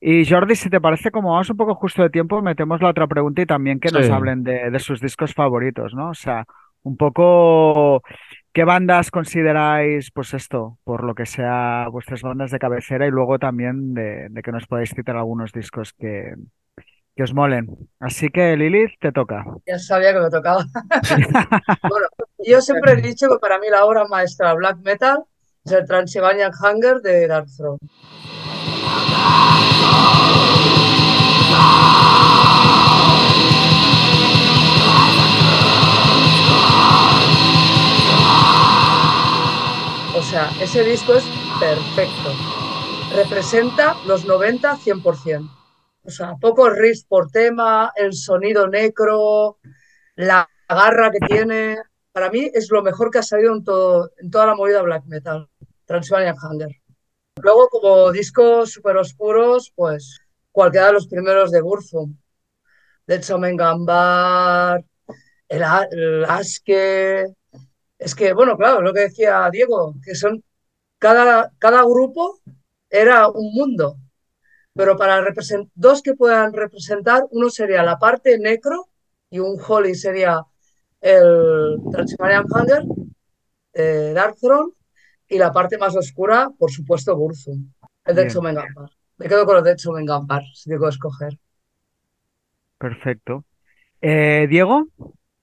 Y 0.00 0.24
Jordi, 0.24 0.56
si 0.56 0.70
te 0.70 0.80
parece, 0.80 1.10
como 1.10 1.32
vamos 1.32 1.50
un 1.50 1.58
poco 1.58 1.74
justo 1.74 2.02
de 2.02 2.08
tiempo, 2.08 2.40
metemos 2.40 2.80
la 2.80 2.88
otra 2.88 3.06
pregunta 3.06 3.42
y 3.42 3.46
también 3.46 3.80
que 3.80 3.90
nos 3.90 4.08
hablen 4.08 4.42
de, 4.44 4.70
de 4.70 4.78
sus 4.78 4.98
discos 4.98 5.34
favoritos, 5.34 5.92
¿no? 5.92 6.08
O 6.08 6.14
sea, 6.14 6.46
un 6.84 6.96
poco 6.96 8.02
qué 8.56 8.64
bandas 8.64 9.10
consideráis, 9.10 10.10
pues 10.10 10.32
esto, 10.32 10.78
por 10.82 11.04
lo 11.04 11.14
que 11.14 11.26
sea 11.26 11.88
vuestras 11.92 12.22
bandas 12.22 12.50
de 12.50 12.58
cabecera 12.58 13.06
y 13.06 13.10
luego 13.10 13.38
también 13.38 13.92
de, 13.92 14.28
de 14.30 14.42
que 14.42 14.50
nos 14.50 14.66
podáis 14.66 14.94
citar 14.94 15.14
algunos 15.14 15.52
discos 15.52 15.92
que, 15.92 16.32
que 17.14 17.22
os 17.22 17.34
molen. 17.34 17.66
Así 18.00 18.30
que 18.30 18.56
Lilith, 18.56 18.92
te 18.98 19.12
toca. 19.12 19.44
Ya 19.66 19.78
sabía 19.78 20.14
que 20.14 20.20
me 20.20 20.30
tocaba. 20.30 20.64
Bueno, 21.82 22.06
yo 22.38 22.62
siempre 22.62 22.92
he 22.92 23.02
dicho 23.02 23.28
que 23.28 23.38
para 23.38 23.58
mí 23.58 23.66
la 23.70 23.84
obra 23.84 24.06
maestra 24.06 24.54
black 24.54 24.78
metal 24.78 25.24
es 25.62 25.72
el 25.72 25.86
Transylvanian 25.86 26.52
Hunger 26.58 27.02
de 27.02 27.26
Darkthrone. 27.26 27.76
O 31.58 32.35
sea, 40.28 40.50
ese 40.60 40.82
disco 40.82 41.14
es 41.14 41.24
perfecto. 41.60 42.34
Representa 43.14 43.94
los 44.06 44.24
90 44.24 44.76
100%. 44.76 45.50
O 46.02 46.10
sea, 46.10 46.34
pocos 46.40 46.72
riffs 46.76 47.04
por 47.04 47.30
tema, 47.30 47.92
el 47.94 48.12
sonido 48.12 48.66
necro, 48.66 49.58
la 50.16 50.48
garra 50.68 51.12
que 51.12 51.20
tiene. 51.26 51.78
Para 52.10 52.30
mí 52.30 52.50
es 52.52 52.70
lo 52.70 52.82
mejor 52.82 53.10
que 53.10 53.18
ha 53.18 53.22
salido 53.22 53.54
en, 53.54 53.62
todo, 53.62 54.10
en 54.18 54.30
toda 54.30 54.46
la 54.46 54.54
movida 54.56 54.82
black 54.82 55.04
metal, 55.06 55.48
Transylvanian 55.84 56.36
Hunger. 56.42 56.70
Luego, 57.40 57.68
como 57.68 58.10
discos 58.10 58.72
súper 58.72 58.96
oscuros, 58.96 59.72
pues 59.76 60.20
cualquiera 60.50 60.88
de 60.88 60.94
los 60.94 61.06
primeros 61.06 61.52
de 61.52 61.60
Burzum. 61.60 62.16
Dead 63.06 63.22
Somen 63.22 63.56
Gambar, 63.56 64.84
el, 65.48 65.62
el. 65.92 66.26
Es 67.98 68.14
que, 68.14 68.32
bueno, 68.32 68.56
claro, 68.56 68.82
lo 68.82 68.92
que 68.92 69.00
decía 69.00 69.48
Diego, 69.50 69.94
que 70.04 70.14
son 70.14 70.42
cada, 70.98 71.52
cada 71.58 71.82
grupo 71.82 72.40
era 72.90 73.28
un 73.28 73.52
mundo. 73.52 73.96
Pero 74.74 74.96
para 74.96 75.24
dos 75.74 76.02
que 76.02 76.14
puedan 76.14 76.52
representar, 76.52 77.24
uno 77.30 77.48
sería 77.48 77.82
la 77.82 77.98
parte 77.98 78.38
necro 78.38 78.88
y 79.30 79.38
un 79.38 79.58
Holy 79.66 79.94
sería 79.94 80.42
el 81.00 81.78
Transmarian 81.90 82.44
Hunger, 82.44 82.82
eh, 83.72 84.12
Dark 84.14 84.36
Throne, 84.36 84.72
y 85.28 85.38
la 85.38 85.52
parte 85.52 85.78
más 85.78 85.96
oscura, 85.96 86.50
por 86.58 86.70
supuesto, 86.70 87.16
Burzum, 87.16 87.72
el 88.04 88.14
de 88.14 88.22
Exomengampar. 88.22 88.90
Me 89.16 89.28
quedo 89.28 89.46
con 89.46 89.56
el 89.56 89.64
de 89.64 89.72
Exomengampar, 89.72 90.42
si 90.54 90.70
tengo 90.70 90.84
que 90.84 90.90
escoger. 90.90 91.38
Perfecto. 92.78 93.44
Eh, 94.00 94.46
Diego. 94.48 94.88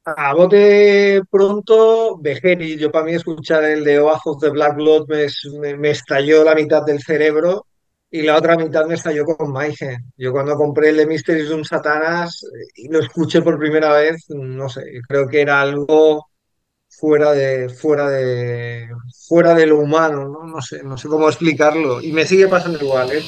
A 0.05 0.33
bote 0.33 1.21
pronto, 1.31 2.17
Vegeri. 2.19 2.77
Yo 2.77 2.91
para 2.91 3.05
mí 3.05 3.13
escuchar 3.13 3.63
el 3.63 3.85
de 3.85 3.99
Oath 3.99 4.41
de 4.41 4.49
Black 4.49 4.75
Blood 4.75 5.07
me, 5.07 5.89
estalló 5.89 6.43
la 6.43 6.55
mitad 6.55 6.83
del 6.83 7.01
cerebro 7.01 7.67
y 8.11 8.21
la 8.21 8.35
otra 8.35 8.57
mitad 8.57 8.85
me 8.85 8.95
estalló 8.95 9.23
con 9.25 9.53
Maigen. 9.53 10.11
Yo 10.17 10.33
cuando 10.33 10.55
compré 10.57 10.89
el 10.89 10.97
de 10.97 11.07
Mysteries 11.07 11.47
Doom 11.47 11.63
Satanas 11.63 12.45
y 12.75 12.89
lo 12.89 12.99
escuché 12.99 13.41
por 13.41 13.57
primera 13.57 13.93
vez, 13.93 14.25
no 14.29 14.67
sé, 14.67 14.83
creo 15.07 15.27
que 15.27 15.41
era 15.41 15.61
algo 15.61 16.27
fuera 16.89 17.31
de, 17.31 17.69
fuera 17.69 18.09
de, 18.09 18.89
fuera 19.27 19.53
de 19.55 19.67
lo 19.67 19.79
humano, 19.79 20.27
¿no? 20.27 20.43
No 20.45 20.61
sé, 20.61 20.83
no 20.83 20.97
sé 20.97 21.07
cómo 21.07 21.29
explicarlo. 21.29 22.01
Y 22.01 22.11
me 22.11 22.25
sigue 22.25 22.49
pasando 22.49 22.83
igual, 22.83 23.09
¿eh? 23.13 23.23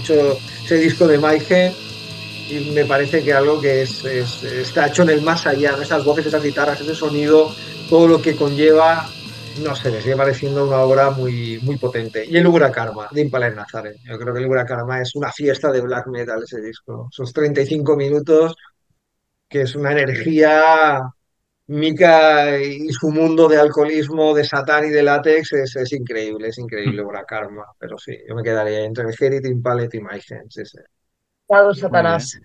Escucho 0.00 0.38
ese 0.64 0.76
disco 0.76 1.06
de 1.06 1.18
Mike 1.18 1.72
y 2.48 2.70
me 2.70 2.86
parece 2.86 3.22
que 3.22 3.34
algo 3.34 3.60
que 3.60 3.82
es, 3.82 4.02
está 4.04 4.86
hecho 4.86 5.02
en 5.02 5.10
el 5.10 5.22
más 5.22 5.46
allá, 5.46 5.76
esas 5.80 6.04
voces, 6.04 6.26
esas 6.26 6.42
guitarras, 6.42 6.80
ese 6.80 6.94
sonido, 6.94 7.54
todo 7.88 8.08
lo 8.08 8.22
que 8.22 8.34
conlleva 8.34 9.06
no 9.62 9.74
sé, 9.74 9.90
me 9.90 10.00
sigue 10.00 10.16
pareciendo 10.16 10.66
una 10.66 10.78
obra 10.78 11.10
muy, 11.10 11.58
muy 11.62 11.76
potente. 11.76 12.24
Y 12.24 12.36
el 12.36 12.46
Ura 12.46 12.70
Karma, 12.70 13.08
de 13.10 13.20
Impala 13.20 13.50
Nazare. 13.50 13.96
Yo 14.04 14.18
creo 14.18 14.32
que 14.32 14.40
el 14.40 14.46
Ura 14.46 14.64
Karma 14.64 15.02
es 15.02 15.14
una 15.16 15.30
fiesta 15.32 15.70
de 15.70 15.80
black 15.82 16.06
metal 16.06 16.42
ese 16.42 16.62
disco. 16.62 17.08
Esos 17.10 17.32
35 17.32 17.96
minutos, 17.96 18.54
que 19.48 19.62
es 19.62 19.74
una 19.74 19.92
energía. 19.92 21.02
Mika 21.70 22.58
y 22.58 22.88
su 22.90 23.10
mundo 23.10 23.48
de 23.48 23.58
alcoholismo, 23.58 24.34
de 24.34 24.44
satán 24.44 24.86
y 24.86 24.90
de 24.90 25.04
látex 25.04 25.52
es, 25.52 25.76
es 25.76 25.92
increíble, 25.92 26.48
es 26.48 26.58
increíble 26.58 27.02
Ura 27.02 27.24
Karma. 27.24 27.64
Pero 27.78 27.96
sí, 27.96 28.16
yo 28.28 28.34
me 28.34 28.42
quedaría 28.42 28.84
entre 28.84 29.04
el 29.04 29.14
Herit, 29.18 29.46
Impalet 29.46 29.94
y 29.94 30.00
Maigen. 30.00 30.50
Sí, 30.50 30.62
Satanás. 31.74 32.40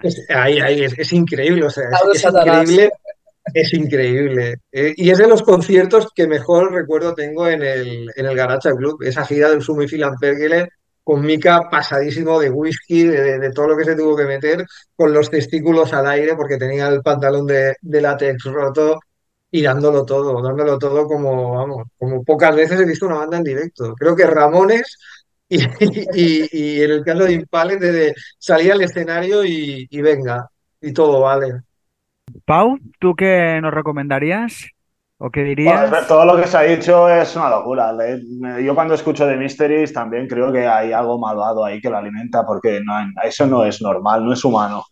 Es, 0.00 0.24
es, 0.28 1.12
increíble, 1.12 1.64
o 1.64 1.70
sea, 1.70 1.88
es, 2.14 2.22
increíble 2.22 2.92
es 3.54 3.74
increíble. 3.74 4.58
Eh, 4.70 4.94
y 4.96 5.10
es 5.10 5.18
de 5.18 5.26
los 5.26 5.42
conciertos 5.42 6.12
que 6.14 6.28
mejor 6.28 6.72
recuerdo 6.72 7.14
tengo 7.14 7.48
en 7.48 7.62
el, 7.62 8.08
en 8.14 8.26
el 8.26 8.36
Garacha 8.36 8.72
Club. 8.72 9.02
Esa 9.02 9.24
gira 9.24 9.50
del 9.50 9.62
Sumo 9.62 9.82
y 9.82 9.88
Pergele 10.20 10.68
con 11.08 11.24
Mika 11.24 11.70
pasadísimo 11.70 12.38
de 12.38 12.50
whisky, 12.50 13.04
de, 13.04 13.50
todo 13.52 13.68
lo 13.68 13.78
que 13.78 13.84
se 13.86 13.96
tuvo 13.96 14.14
que 14.14 14.26
meter, 14.26 14.66
con 14.94 15.10
los 15.10 15.30
testículos 15.30 15.94
al 15.94 16.06
aire 16.06 16.36
porque 16.36 16.58
tenía 16.58 16.86
el 16.88 17.00
pantalón 17.00 17.46
de, 17.46 17.74
látex 17.80 18.44
roto 18.44 19.00
y 19.50 19.62
dándolo 19.62 20.04
todo, 20.04 20.42
dándolo 20.42 20.78
todo 20.78 21.06
como, 21.06 21.52
vamos, 21.52 21.86
como 21.96 22.22
pocas 22.22 22.54
veces 22.54 22.78
he 22.78 22.84
visto 22.84 23.06
una 23.06 23.20
banda 23.20 23.38
en 23.38 23.44
directo. 23.44 23.94
Creo 23.94 24.14
que 24.14 24.26
Ramones 24.26 24.98
y, 25.48 25.60
y, 26.12 26.82
en 26.82 26.90
el 26.90 27.02
caso 27.02 27.24
de 27.24 27.32
Impales, 27.32 28.14
salir 28.38 28.72
al 28.72 28.82
escenario 28.82 29.42
y, 29.46 29.86
y 29.88 30.02
venga, 30.02 30.46
y 30.78 30.92
todo 30.92 31.22
vale. 31.22 31.62
Pau, 32.44 32.76
¿tú 33.00 33.14
qué 33.16 33.58
nos 33.62 33.72
recomendarías? 33.72 34.68
¿O 35.20 35.30
qué 35.30 35.42
dirías? 35.42 36.06
todo 36.06 36.24
lo 36.24 36.36
que 36.36 36.46
se 36.46 36.56
ha 36.56 36.62
dicho 36.62 37.08
es 37.08 37.34
una 37.34 37.50
locura. 37.50 37.92
Yo 38.62 38.74
cuando 38.74 38.94
escucho 38.94 39.26
de 39.26 39.36
Mysteries 39.36 39.92
también 39.92 40.28
creo 40.28 40.52
que 40.52 40.66
hay 40.66 40.92
algo 40.92 41.18
malvado 41.18 41.64
ahí 41.64 41.80
que 41.80 41.90
lo 41.90 41.98
alimenta 41.98 42.46
porque 42.46 42.80
no, 42.84 42.94
eso 43.24 43.46
no 43.46 43.64
es 43.64 43.82
normal, 43.82 44.24
no 44.24 44.32
es 44.32 44.44
humano. 44.44 44.84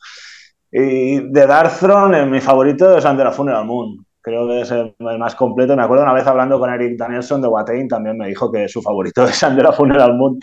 Y 0.72 1.20
de 1.30 1.46
Dark 1.46 1.78
Throne, 1.78 2.26
mi 2.26 2.40
favorito 2.40 2.98
es 2.98 3.04
Under 3.04 3.28
a 3.28 3.32
Funeral 3.32 3.64
Moon. 3.64 4.04
Creo 4.20 4.48
que 4.48 4.62
es 4.62 4.70
el, 4.72 4.96
más 4.98 5.36
completo. 5.36 5.76
Me 5.76 5.84
acuerdo 5.84 6.02
una 6.02 6.12
vez 6.12 6.26
hablando 6.26 6.58
con 6.58 6.70
Eric 6.70 6.98
Danielson 6.98 7.40
de 7.40 7.46
Watain, 7.46 7.86
también 7.86 8.18
me 8.18 8.26
dijo 8.26 8.50
que 8.50 8.68
su 8.68 8.82
favorito 8.82 9.24
es 9.28 9.40
Under 9.44 9.68
a 9.68 9.72
Funeral 9.72 10.14
Moon. 10.14 10.40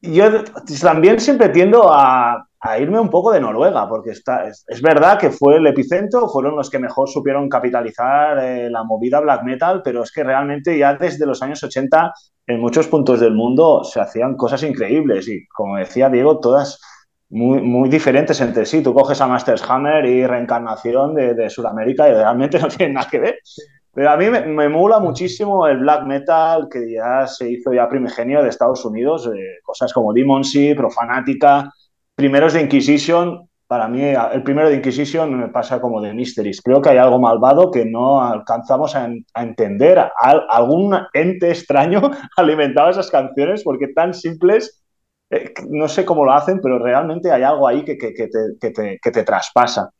Yo 0.00 0.44
también 0.80 1.18
siempre 1.20 1.48
tiendo 1.48 1.92
a, 1.92 2.46
a 2.60 2.78
irme 2.78 2.98
un 2.98 3.10
poco 3.10 3.32
de 3.32 3.40
Noruega, 3.40 3.88
porque 3.88 4.10
está, 4.10 4.48
es, 4.48 4.82
verdad 4.82 5.18
que 5.18 5.30
fue 5.30 5.56
el 5.56 5.66
epicentro, 5.66 6.28
fueron 6.28 6.56
los 6.56 6.70
que 6.70 6.78
mejor 6.78 7.08
supieron 7.08 7.48
capitalizar 7.48 8.38
eh, 8.38 8.70
la 8.70 8.82
movida 8.84 9.20
black 9.20 9.42
metal, 9.44 9.82
pero 9.84 10.02
es 10.02 10.12
que 10.12 10.24
realmente 10.24 10.76
ya 10.76 10.94
desde 10.94 11.26
los 11.26 11.42
años 11.42 11.62
80 11.62 12.12
en 12.46 12.60
muchos 12.60 12.88
puntos 12.88 13.20
del 13.20 13.34
mundo 13.34 13.84
se 13.84 14.00
hacían 14.00 14.36
cosas 14.36 14.62
increíbles 14.62 15.28
y 15.28 15.46
como 15.48 15.76
decía 15.76 16.08
Diego, 16.08 16.40
todas 16.40 16.80
muy, 17.28 17.60
muy 17.60 17.88
diferentes 17.88 18.40
entre 18.40 18.66
sí. 18.66 18.82
Tú 18.82 18.94
coges 18.94 19.20
a 19.20 19.26
Masters 19.26 19.68
Hammer 19.68 20.04
y 20.06 20.26
Reencarnación 20.26 21.14
de, 21.14 21.34
de 21.34 21.50
Sudamérica 21.50 22.08
y 22.08 22.12
realmente 22.12 22.58
no 22.60 22.68
tienen 22.68 22.94
nada 22.94 23.08
que 23.10 23.18
ver. 23.18 23.38
Pero 23.96 24.10
a 24.10 24.16
mí 24.18 24.28
me, 24.28 24.42
me, 24.42 24.68
muchísimo 24.68 25.66
el 25.66 25.78
black 25.78 26.04
metal 26.04 26.68
que 26.70 26.92
ya 26.92 27.26
se 27.26 27.50
hizo 27.50 27.72
ya 27.72 27.88
primigenio 27.88 28.42
de 28.42 28.50
Estados 28.50 28.84
Unidos, 28.84 29.26
eh, 29.26 29.60
cosas 29.64 29.90
como 29.90 30.12
Demon 30.12 30.44
Sea, 30.44 30.76
Profanática, 30.76 31.72
primeros 32.14 32.52
de 32.52 32.60
Inquisition, 32.60 33.48
para 33.66 33.88
mí 33.88 34.02
el 34.02 34.42
primero 34.42 34.68
de 34.68 34.76
Inquisition 34.76 35.40
me 35.40 35.48
pasa 35.48 35.80
como 35.80 36.02
de 36.02 36.12
Mysteries. 36.12 36.60
Creo 36.60 36.82
que 36.82 36.90
hay 36.90 36.98
algo 36.98 37.18
malvado 37.18 37.70
que 37.70 37.86
no 37.86 38.22
alcanzamos 38.22 38.94
a, 38.94 39.08
entender. 39.34 39.98
algún 40.50 40.94
ente 41.14 41.48
extraño 41.48 42.02
alimentaba 42.36 42.90
esas 42.90 43.10
canciones 43.10 43.64
porque 43.64 43.88
tan 43.94 44.12
simples, 44.12 44.84
eh, 45.30 45.54
no 45.70 45.88
sé 45.88 46.04
cómo 46.04 46.26
lo 46.26 46.32
hacen, 46.32 46.60
pero 46.62 46.78
realmente 46.78 47.32
hay 47.32 47.44
algo 47.44 47.66
ahí 47.66 47.82
que, 47.82 47.96
que, 47.96 48.12
te, 48.12 48.98
que 49.00 49.10
te 49.10 49.22
traspasa. 49.22 49.90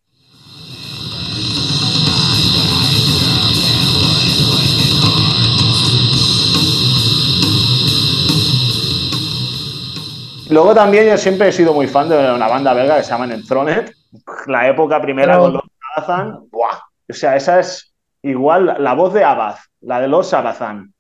Luego 10.51 10.75
también 10.75 11.09
yo 11.09 11.17
siempre 11.17 11.49
he 11.49 11.53
sido 11.53 11.75
muy 11.75 11.89
fan 11.89 12.09
de 12.09 12.17
una 12.17 12.49
banda 12.49 12.73
belga 12.73 12.99
que 12.99 13.03
se 13.03 13.11
llama 13.11 13.33
Enthroned. 13.33 13.91
La 14.47 14.69
época 14.69 15.01
primera 15.01 15.39
con 15.39 15.55
los 15.55 15.63
Sabazan. 15.95 16.49
O 16.53 17.13
sea, 17.13 17.37
esa 17.37 17.61
es 17.61 17.95
igual 18.23 18.77
la 18.79 18.95
voz 18.95 19.13
de 19.13 19.25
Abad, 19.25 19.57
la 19.81 20.01
de 20.01 20.09
los 20.09 20.29
Sabazan. 20.29 20.93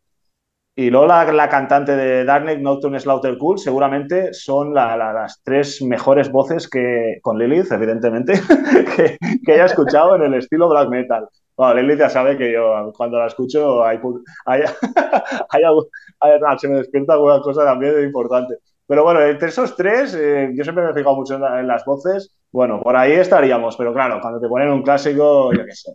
Y 0.78 0.90
luego 0.90 1.06
la, 1.06 1.48
cantante 1.48 1.96
de 1.96 2.24
Darknet, 2.24 2.60
Nocturne 2.60 3.00
Slaughter 3.00 3.38
Cool, 3.38 3.58
seguramente 3.58 4.34
son 4.34 4.74
las 4.74 5.40
tres 5.42 5.80
mejores 5.80 6.30
voces 6.30 6.68
que, 6.68 7.18
con 7.22 7.38
Lilith, 7.38 7.72
evidentemente, 7.72 8.34
que, 9.46 9.52
haya 9.52 9.64
escuchado 9.64 10.16
en 10.16 10.24
el 10.24 10.34
estilo 10.34 10.68
black 10.68 10.90
metal. 10.90 11.26
Bueno, 11.56 11.80
Lilith 11.80 12.00
ya 12.00 12.10
sabe 12.10 12.36
que 12.36 12.52
yo 12.52 12.92
cuando 12.94 13.18
la 13.18 13.28
escucho 13.28 13.82
hay, 13.82 13.98
hay, 14.44 14.64
se 16.58 16.68
me 16.68 16.76
despierta 16.76 17.14
alguna 17.14 17.40
cosa 17.40 17.64
también 17.64 18.02
importante. 18.02 18.56
Pero 18.86 19.02
bueno, 19.02 19.20
entre 19.20 19.48
esos 19.48 19.74
tres, 19.76 20.14
eh, 20.14 20.50
yo 20.54 20.62
siempre 20.62 20.84
me 20.84 20.90
he 20.90 20.94
fijado 20.94 21.16
mucho 21.16 21.34
en, 21.34 21.66
las 21.66 21.84
voces. 21.84 22.32
Bueno, 22.52 22.80
por 22.80 22.96
ahí 22.96 23.12
estaríamos, 23.12 23.76
pero 23.76 23.92
claro, 23.92 24.20
cuando 24.20 24.40
te 24.40 24.48
ponen 24.48 24.70
un 24.70 24.82
clásico, 24.82 25.52
yo 25.52 25.64
qué 25.64 25.72
sé. 25.72 25.92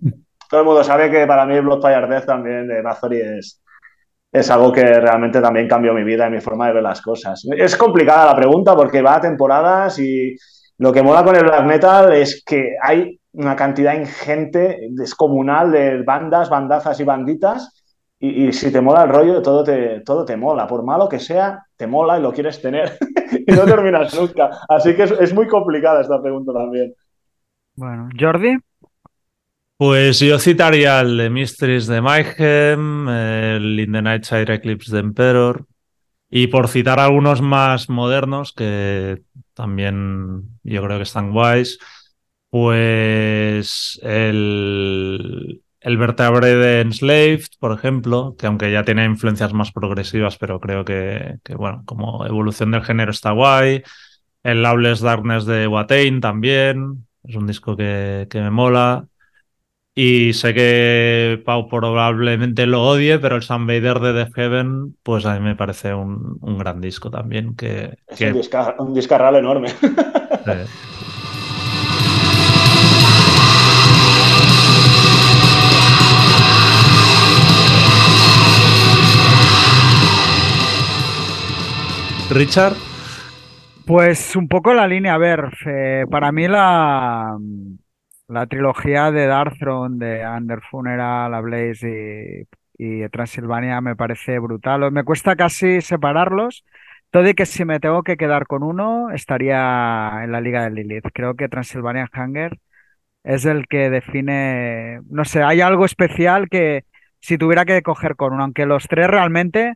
Todo 0.49 0.61
el 0.61 0.65
mundo 0.65 0.83
sabe 0.83 1.09
que 1.09 1.25
para 1.25 1.45
mí 1.45 1.57
Bloodfire 1.61 2.07
Death 2.07 2.25
también 2.25 2.67
de 2.67 2.81
Bathory 2.81 3.21
es, 3.21 3.61
es 4.33 4.49
algo 4.51 4.73
que 4.73 4.83
realmente 4.83 5.39
también 5.39 5.69
cambió 5.69 5.93
mi 5.93 6.03
vida 6.03 6.27
y 6.27 6.31
mi 6.31 6.41
forma 6.41 6.67
de 6.67 6.73
ver 6.73 6.83
las 6.83 7.01
cosas. 7.01 7.45
Es 7.55 7.77
complicada 7.77 8.25
la 8.25 8.35
pregunta 8.35 8.75
porque 8.75 9.01
va 9.01 9.15
a 9.15 9.21
temporadas 9.21 9.97
y 9.99 10.35
lo 10.77 10.91
que 10.91 11.01
mola 11.01 11.23
con 11.23 11.37
el 11.37 11.43
black 11.43 11.65
metal 11.65 12.11
es 12.13 12.43
que 12.45 12.75
hay 12.81 13.17
una 13.33 13.55
cantidad 13.55 13.93
ingente, 13.93 14.89
descomunal 14.89 15.71
de 15.71 16.03
bandas, 16.03 16.49
bandazas 16.49 16.99
y 16.99 17.05
banditas 17.05 17.80
y, 18.23 18.53
si 18.53 18.71
te 18.71 18.81
mola 18.81 19.03
el 19.03 19.09
rollo, 19.09 19.41
todo 19.41 19.63
te, 19.63 20.01
todo 20.01 20.23
te 20.23 20.37
mola. 20.37 20.67
Por 20.67 20.83
malo 20.83 21.09
que 21.09 21.19
sea, 21.19 21.65
te 21.75 21.87
mola 21.87 22.19
y 22.19 22.21
lo 22.21 22.31
quieres 22.31 22.61
tener. 22.61 22.95
y 23.47 23.51
no 23.51 23.65
terminas 23.65 24.13
nunca. 24.19 24.51
Así 24.69 24.95
que 24.95 25.03
es, 25.03 25.33
muy 25.33 25.47
complicada 25.47 26.01
esta 26.01 26.21
pregunta 26.21 26.53
también. 26.53 26.93
Bueno, 27.75 28.09
Jordi. 28.17 28.57
Pues 29.75 30.19
yo 30.19 30.37
citaría 30.37 30.99
el 30.99 31.17
de 31.17 31.31
Mysteries 31.31 31.87
de 31.87 32.01
Mayhem, 32.01 33.09
el 33.09 33.79
In 33.79 33.91
the 33.91 34.01
Night 34.03 34.23
Side 34.25 34.53
Eclipse 34.53 34.93
de 34.93 34.99
Emperor. 34.99 35.65
Y 36.29 36.47
por 36.47 36.67
citar 36.67 36.99
algunos 36.99 37.41
más 37.41 37.89
modernos 37.89 38.53
que 38.53 39.23
también 39.55 40.59
yo 40.63 40.83
creo 40.83 40.97
que 40.97 41.03
están 41.03 41.31
guays, 41.31 41.79
pues 42.51 43.99
el, 44.03 45.63
el 45.81 45.97
vertebre 45.97 46.55
de 46.55 46.81
Enslaved, 46.81 47.43
por 47.59 47.73
ejemplo, 47.73 48.35
que 48.37 48.47
aunque 48.47 48.71
ya 48.71 48.83
tiene 48.83 49.05
influencias 49.05 49.53
más 49.53 49.71
progresivas, 49.71 50.37
pero 50.37 50.59
creo 50.59 50.85
que, 50.85 51.37
bueno, 51.57 51.83
como 51.85 52.25
evolución 52.25 52.71
del 52.71 52.83
género 52.83 53.11
está 53.11 53.31
guay. 53.31 53.83
El 54.43 54.63
Lawless 54.63 55.01
Darkness 55.01 55.45
de 55.45 55.67
Watain 55.67 56.21
también. 56.21 57.07
Es 57.23 57.35
un 57.35 57.47
disco 57.47 57.75
que, 57.77 58.27
que 58.29 58.41
me 58.41 58.51
mola. 58.51 59.07
Y 59.93 60.31
sé 60.33 60.53
que 60.53 61.41
Pau 61.45 61.67
probablemente 61.67 62.65
lo 62.65 62.81
odie, 62.83 63.19
pero 63.19 63.35
el 63.35 63.41
Sun 63.41 63.67
Vader 63.67 63.99
de 63.99 64.13
Death 64.13 64.33
Heaven, 64.35 64.95
pues 65.03 65.25
a 65.25 65.33
mí 65.35 65.41
me 65.41 65.55
parece 65.55 65.93
un, 65.93 66.37
un 66.41 66.57
gran 66.57 66.79
disco 66.79 67.11
también. 67.11 67.55
Que, 67.55 67.97
Es 68.07 68.17
que- 68.17 68.27
un, 68.31 68.39
disca- 68.39 68.75
un 68.79 68.93
discarral 68.93 69.35
enorme. 69.35 69.69
eh, 70.47 70.65
Richard, 82.33 82.73
Pues 83.85 84.35
un 84.35 84.47
poco 84.47 84.73
la 84.73 84.87
línea, 84.87 85.15
a 85.15 85.17
ver, 85.17 85.51
eh, 85.65 86.05
para 86.09 86.31
mí 86.31 86.47
la, 86.47 87.37
la 88.27 88.47
trilogía 88.47 89.11
de 89.11 89.25
Darkthrone, 89.27 89.97
de 89.97 90.25
Under 90.27 90.61
Funeral, 90.61 91.33
A 91.33 91.41
Blaze 91.41 92.47
y, 92.77 93.09
Transilvania 93.09 93.81
me 93.81 93.95
parece 93.95 94.39
brutal. 94.39 94.91
Me 94.91 95.03
cuesta 95.03 95.35
casi 95.35 95.81
separarlos, 95.81 96.63
todo 97.11 97.27
y 97.27 97.33
que 97.33 97.45
si 97.45 97.65
me 97.65 97.79
tengo 97.79 98.03
que 98.03 98.17
quedar 98.17 98.47
con 98.47 98.63
uno, 98.63 99.11
estaría 99.11 100.23
en 100.23 100.31
la 100.31 100.41
Liga 100.41 100.63
de 100.63 100.71
Lilith. 100.71 101.05
Creo 101.13 101.35
que 101.35 101.49
Transylvania 101.49 102.09
Hunger 102.15 102.57
es 103.23 103.45
el 103.45 103.67
que 103.67 103.89
define, 103.89 105.01
no 105.09 105.25
sé, 105.25 105.43
hay 105.43 105.61
algo 105.61 105.85
especial 105.85 106.49
que 106.49 106.85
si 107.19 107.37
tuviera 107.37 107.65
que 107.65 107.81
coger 107.83 108.15
con 108.15 108.33
uno, 108.33 108.43
aunque 108.43 108.65
los 108.65 108.87
tres 108.87 109.07
realmente... 109.07 109.75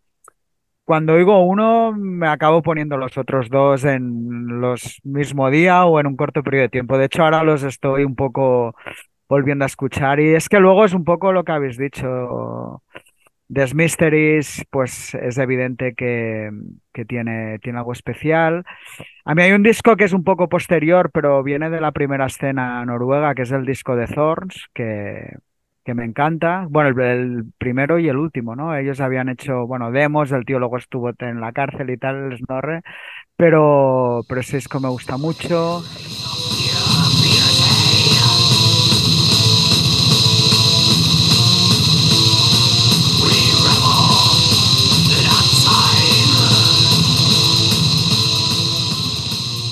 Cuando 0.85 1.13
oigo 1.13 1.43
uno, 1.43 1.93
me 1.93 2.27
acabo 2.27 2.61
poniendo 2.61 2.95
los 2.97 3.17
otros 3.17 3.49
dos 3.49 3.83
en 3.85 4.61
los 4.61 4.99
mismo 5.03 5.49
día 5.49 5.83
o 5.85 5.99
en 5.99 6.05
un 6.05 6.15
corto 6.15 6.43
periodo 6.43 6.63
de 6.63 6.69
tiempo. 6.69 6.97
De 6.97 7.05
hecho, 7.05 7.23
ahora 7.23 7.43
los 7.43 7.63
estoy 7.63 8.03
un 8.03 8.15
poco 8.15 8.75
volviendo 9.27 9.65
a 9.65 9.67
escuchar. 9.67 10.19
Y 10.19 10.35
es 10.35 10.47
que 10.47 10.59
luego 10.59 10.85
es 10.85 10.93
un 10.93 11.03
poco 11.03 11.31
lo 11.31 11.43
que 11.43 11.51
habéis 11.53 11.77
dicho. 11.77 12.83
The 13.51 13.73
Mysteries, 13.73 14.63
pues 14.69 15.15
es 15.15 15.37
evidente 15.39 15.95
que, 15.95 16.51
que 16.93 17.05
tiene, 17.05 17.59
tiene 17.59 17.79
algo 17.79 17.93
especial. 17.93 18.63
A 19.23 19.33
mí 19.35 19.41
hay 19.41 19.53
un 19.53 19.63
disco 19.63 19.95
que 19.95 20.03
es 20.03 20.13
un 20.13 20.23
poco 20.23 20.49
posterior, 20.49 21.09
pero 21.11 21.41
viene 21.43 21.69
de 21.71 21.81
la 21.81 21.91
primera 21.91 22.27
escena 22.27 22.85
noruega, 22.85 23.33
que 23.33 23.43
es 23.43 23.51
el 23.51 23.65
disco 23.65 23.95
de 23.95 24.07
Thorns, 24.07 24.67
que, 24.73 25.35
que 25.85 25.93
me 25.93 26.03
encanta. 26.03 26.65
Bueno, 26.69 27.01
el, 27.01 27.45
primero 27.57 27.99
y 27.99 28.09
el 28.09 28.17
último, 28.17 28.55
¿no? 28.55 28.75
Ellos 28.75 28.99
habían 28.99 29.29
hecho, 29.29 29.67
bueno, 29.67 29.91
demos, 29.91 30.31
el 30.31 30.45
tío 30.45 30.59
luego 30.59 30.77
estuvo 30.77 31.11
en 31.19 31.39
la 31.39 31.53
cárcel 31.53 31.91
y 31.91 31.97
tal, 31.97 32.31
el 32.31 32.37
Snorre, 32.39 32.81
pero, 33.37 34.21
pero 34.27 34.41
ese 34.41 34.57
disco 34.57 34.79
me 34.79 34.89
gusta 34.89 35.17
mucho. 35.17 35.83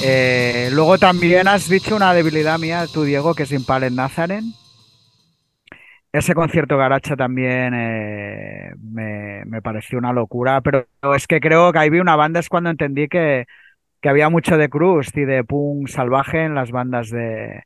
Eh, 0.05 0.69
luego 0.73 0.97
también 0.97 1.47
has 1.47 1.69
dicho 1.69 1.95
una 1.95 2.13
debilidad 2.13 2.59
mía, 2.59 2.87
tú 2.91 3.03
Diego, 3.03 3.33
que 3.33 3.43
es 3.43 3.51
Impale 3.53 3.89
Nazaren. 3.89 4.53
Ese 6.13 6.35
concierto 6.35 6.77
Garacha 6.77 7.15
también 7.15 7.73
eh, 7.73 8.71
me, 8.79 9.43
me 9.45 9.61
pareció 9.63 9.97
una 9.97 10.13
locura, 10.13 10.61
pero 10.61 10.85
es 11.15 11.25
que 11.27 11.39
creo 11.39 11.71
que 11.73 11.79
ahí 11.79 11.89
vi 11.89 11.99
una 11.99 12.15
banda, 12.15 12.39
es 12.39 12.49
cuando 12.49 12.69
entendí 12.69 13.07
que, 13.07 13.45
que 14.01 14.09
había 14.09 14.29
mucho 14.29 14.57
de 14.57 14.69
crust 14.69 15.17
y 15.17 15.25
de 15.25 15.43
punk 15.45 15.87
salvaje 15.89 16.43
en 16.45 16.55
las 16.55 16.71
bandas 16.71 17.09
de, 17.11 17.63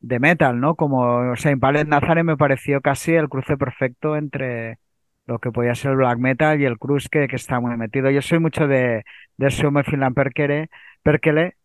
de 0.00 0.20
metal, 0.20 0.60
¿no? 0.60 0.76
Como, 0.76 1.32
o 1.32 1.36
sea, 1.36 1.52
Impaled 1.52 1.86
Nazareth 1.88 2.24
me 2.24 2.36
pareció 2.38 2.80
casi 2.82 3.14
el 3.14 3.28
cruce 3.28 3.56
perfecto 3.56 4.16
entre 4.16 4.78
lo 5.26 5.38
que 5.40 5.52
podía 5.52 5.74
ser 5.74 5.92
el 5.92 5.98
black 5.98 6.18
metal 6.18 6.60
y 6.60 6.66
el 6.66 6.78
crust 6.78 7.08
que, 7.10 7.28
que 7.28 7.36
está 7.36 7.60
muy 7.60 7.76
metido. 7.76 8.10
Yo 8.10 8.22
soy 8.22 8.38
mucho 8.40 8.68
de, 8.68 9.04
de 9.38 9.50
Finland 9.84 10.14
Perkele, 10.16 10.68
Perkele 11.02 11.56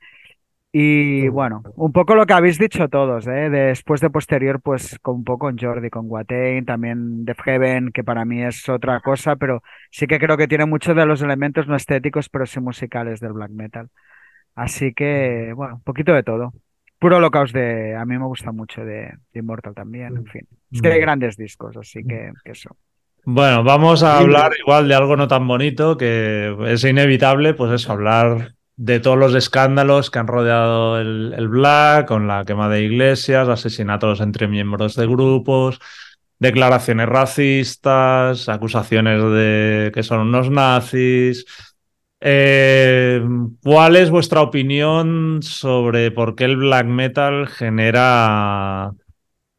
y 0.71 1.27
bueno, 1.29 1.63
un 1.75 1.91
poco 1.91 2.13
lo 2.13 2.27
que 2.27 2.33
habéis 2.33 2.59
dicho 2.59 2.87
todos, 2.89 3.25
¿eh? 3.25 3.49
Después 3.49 4.01
de 4.01 4.11
posterior, 4.11 4.61
pues 4.61 4.99
con 5.01 5.15
un 5.15 5.23
poco 5.23 5.47
con 5.47 5.57
Jordi, 5.57 5.89
con 5.89 6.05
Watain, 6.07 6.63
también 6.65 7.25
Def 7.25 7.39
Heaven, 7.41 7.91
que 7.91 8.03
para 8.03 8.23
mí 8.23 8.43
es 8.43 8.69
otra 8.69 8.99
cosa, 8.99 9.35
pero 9.35 9.63
sí 9.89 10.05
que 10.05 10.19
creo 10.19 10.37
que 10.37 10.47
tiene 10.47 10.67
muchos 10.67 10.95
de 10.95 11.07
los 11.07 11.23
elementos 11.23 11.67
no 11.67 11.75
estéticos, 11.75 12.29
pero 12.29 12.45
sí 12.45 12.59
musicales 12.59 13.19
del 13.19 13.33
black 13.33 13.49
metal. 13.49 13.89
Así 14.53 14.93
que, 14.93 15.53
bueno, 15.55 15.75
un 15.75 15.83
poquito 15.83 16.13
de 16.13 16.21
todo. 16.21 16.53
Puro 16.99 17.17
Holocaust 17.17 17.55
de, 17.55 17.95
a 17.95 18.05
mí 18.05 18.17
me 18.19 18.25
gusta 18.25 18.51
mucho 18.51 18.83
de, 18.85 19.13
de 19.33 19.39
Immortal 19.39 19.73
también, 19.73 20.17
en 20.17 20.25
fin. 20.25 20.47
Es 20.71 20.81
que 20.81 20.89
hay 20.89 20.99
grandes 20.99 21.35
discos, 21.35 21.77
así 21.77 22.03
que, 22.03 22.31
que 22.43 22.51
eso. 22.51 22.75
Bueno, 23.23 23.63
vamos 23.63 24.03
a 24.03 24.19
hablar 24.19 24.51
igual 24.59 24.87
de 24.87 24.95
algo 24.95 25.15
no 25.15 25.27
tan 25.27 25.47
bonito, 25.47 25.97
que 25.97 26.55
es 26.67 26.83
inevitable, 26.83 27.53
pues 27.53 27.71
eso, 27.71 27.93
hablar 27.93 28.53
de 28.79 29.01
todos 29.01 29.17
los 29.17 29.35
escándalos 29.35 30.09
que 30.09 30.19
han 30.19 30.27
rodeado 30.27 31.01
el, 31.01 31.47
Black, 31.49 32.07
con 32.07 32.27
la 32.27 32.45
quema 32.45 32.69
de 32.69 32.81
iglesias, 32.83 33.49
asesinatos 33.49 34.21
entre 34.21 34.47
miembros 34.47 34.95
de 34.95 35.05
grupos, 35.05 35.79
declaraciones 36.39 37.09
racistas, 37.09 38.47
acusaciones 38.47 39.21
de 39.21 39.91
que 39.93 40.01
son 40.01 40.21
unos 40.21 40.49
nazis. 40.49 41.45
Eh, 42.21 43.21
¿Cuál 43.61 43.97
es 43.97 44.11
vuestra 44.11 44.41
opinión 44.41 45.39
sobre 45.43 46.11
por 46.11 46.35
qué 46.37 46.45
el 46.45 46.55
black 46.55 46.87
metal 46.87 47.47
genera 47.47 48.93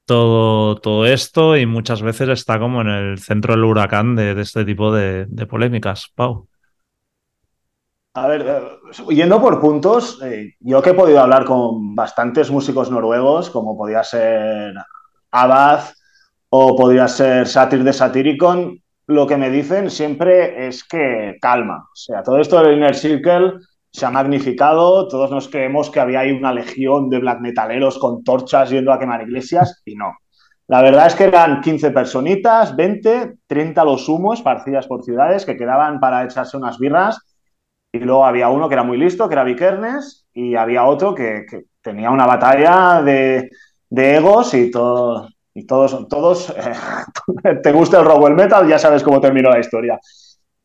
todo, 0.07 0.77
todo 0.77 1.05
esto 1.05 1.59
y 1.59 1.67
muchas 1.67 2.01
veces 2.01 2.31
está 2.31 2.59
como 2.59 2.81
en 2.81 2.89
el 2.89 3.19
centro 3.19 3.55
del 3.55 3.65
huracán 3.65 4.17
de, 4.17 4.35
de 4.35 4.43
este 4.43 4.65
tipo 4.65 4.95
de, 4.95 5.27
de 5.27 5.47
polémicas? 5.47 6.11
Pau. 6.15 6.50
A 8.15 8.27
ver, 8.27 8.45
eh, 8.45 9.15
yendo 9.15 9.41
por 9.41 9.61
puntos, 9.61 10.21
eh, 10.25 10.55
yo 10.59 10.83
que 10.83 10.91
he 10.91 10.95
podido 10.95 11.21
hablar 11.21 11.45
con 11.45 11.95
bastantes 11.95 12.51
músicos 12.51 12.91
noruegos, 12.91 13.51
como 13.51 13.77
podía 13.77 14.03
ser 14.03 14.75
Abad 15.31 15.81
o 16.49 16.75
podría 16.75 17.07
ser 17.07 17.47
Satir 17.47 17.85
de 17.85 17.93
Satyricon, 17.93 18.83
lo 19.07 19.27
que 19.29 19.37
me 19.37 19.49
dicen 19.49 19.91
siempre 19.91 20.67
es 20.67 20.83
que 20.83 21.37
calma. 21.41 21.85
O 21.93 21.95
sea, 21.95 22.23
todo 22.25 22.41
esto 22.41 22.61
del 22.61 22.79
Inner 22.79 22.97
Circle 22.97 23.61
se 23.93 24.07
ha 24.07 24.11
magnificado, 24.11 25.07
todos 25.07 25.31
nos 25.31 25.49
creemos 25.49 25.89
que 25.89 26.01
había 26.01 26.21
ahí 26.21 26.33
una 26.33 26.53
legión 26.53 27.09
de 27.11 27.21
black 27.21 27.41
metaleros 27.41 27.99
con 27.99 28.25
torchas 28.25 28.71
yendo 28.71 28.93
a 28.93 28.99
quemar 28.99 29.23
iglesias 29.23 29.83
y 29.85 29.95
no. 29.95 30.17
La 30.67 30.83
verdad 30.83 31.07
es 31.07 31.15
que 31.15 31.25
eran 31.25 31.61
15 31.61 31.91
personitas, 31.93 32.75
20, 32.75 33.39
30 33.47 33.85
los 33.85 34.09
humos 34.09 34.39
esparcidas 34.39 34.89
por 34.89 35.05
ciudades 35.05 35.47
que 35.47 35.57
quedaban 35.57 36.01
para 36.01 36.25
echarse 36.25 36.57
unas 36.57 36.79
birras 36.79 37.19
y 37.93 37.99
luego 37.99 38.25
había 38.25 38.49
uno 38.49 38.69
que 38.69 38.75
era 38.75 38.85
muy 38.85 38.97
listo, 38.99 39.29
que 39.29 39.35
era 39.35 39.45
Vikernes, 39.45 40.27
y 40.33 40.55
había 40.55 40.85
otro 40.85 41.15
que, 41.15 41.45
que 41.49 41.65
tenía 41.81 42.11
una 42.11 42.27
batalla 42.27 43.03
de, 43.03 43.51
de 43.89 44.17
egos 44.17 44.55
y, 44.55 44.71
todo, 44.71 45.29
y 45.55 45.67
todos, 45.67 46.09
todos 46.09 46.51
eh, 46.51 47.59
te 47.63 47.73
gusta 47.73 47.99
el 47.99 48.07
robo 48.07 48.29
el 48.29 48.35
metal, 48.35 48.67
ya 48.69 48.79
sabes 48.79 49.03
cómo 49.03 49.21
terminó 49.21 49.51
la 49.51 49.59
historia. 49.59 49.99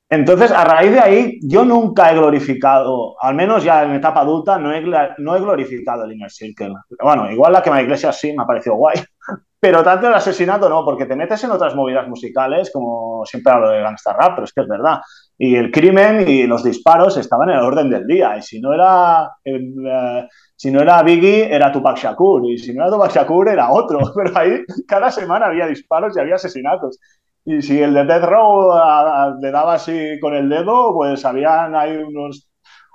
Entonces, 0.07 0.51
a 0.51 0.63
raíz 0.63 0.91
de 0.91 0.99
ahí, 0.99 1.39
yo 1.41 1.65
nunca 1.65 2.11
he 2.11 2.15
glorificado, 2.15 3.15
al 3.19 3.33
menos 3.33 3.63
ya 3.63 3.83
en 3.83 3.95
etapa 3.95 4.21
adulta, 4.21 4.59
no 4.59 4.71
he, 4.71 4.81
no 5.17 5.35
he 5.35 5.39
glorificado 5.39 6.05
el 6.05 6.13
Inner 6.13 6.29
Circle. 6.29 6.73
Bueno, 7.01 7.31
igual 7.31 7.53
la 7.53 7.63
quema 7.63 7.77
de 7.77 7.83
iglesias 7.83 8.19
sí 8.19 8.31
me 8.31 8.43
ha 8.43 8.45
parecido 8.45 8.75
guay, 8.75 8.97
pero 9.59 9.83
tanto 9.83 10.07
el 10.07 10.13
asesinato 10.13 10.69
no, 10.69 10.85
porque 10.85 11.07
te 11.07 11.15
metes 11.15 11.43
en 11.43 11.51
otras 11.51 11.73
movidas 11.75 12.07
musicales, 12.07 12.69
como 12.71 13.25
siempre 13.25 13.51
hablo 13.51 13.69
de 13.71 13.81
gangsta 13.81 14.13
rap, 14.13 14.35
pero 14.35 14.45
es 14.45 14.53
que 14.53 14.61
es 14.61 14.67
verdad. 14.67 14.99
Y 15.37 15.55
el 15.55 15.71
crimen 15.71 16.27
y 16.27 16.47
los 16.47 16.63
disparos 16.63 17.17
estaban 17.17 17.49
en 17.49 17.57
el 17.57 17.61
orden 17.63 17.89
del 17.89 18.07
día. 18.07 18.37
Y 18.37 18.41
si 18.41 18.61
no 18.61 18.73
era, 18.73 19.31
eh, 19.43 20.27
si 20.55 20.71
no 20.71 20.81
era 20.81 21.03
Biggie, 21.03 21.53
era 21.53 21.71
Tupac 21.71 21.97
Shakur. 21.97 22.49
Y 22.49 22.57
si 22.57 22.73
no 22.73 22.83
era 22.83 22.91
Tupac 22.91 23.13
Shakur, 23.13 23.49
era 23.49 23.71
otro. 23.71 23.99
Pero 24.15 24.37
ahí 24.37 24.63
cada 24.87 25.11
semana 25.11 25.47
había 25.47 25.67
disparos 25.67 26.15
y 26.15 26.19
había 26.19 26.35
asesinatos. 26.35 26.99
Y 27.43 27.61
si 27.61 27.81
el 27.81 27.93
de 27.93 28.05
Death 28.05 28.23
Row 28.23 28.71
a, 28.71 29.25
a, 29.25 29.35
le 29.39 29.51
daba 29.51 29.75
así 29.75 30.19
con 30.19 30.33
el 30.33 30.49
dedo, 30.49 30.93
pues 30.93 31.23
habían 31.25 31.75
ahí 31.75 31.95
unos, 31.97 32.49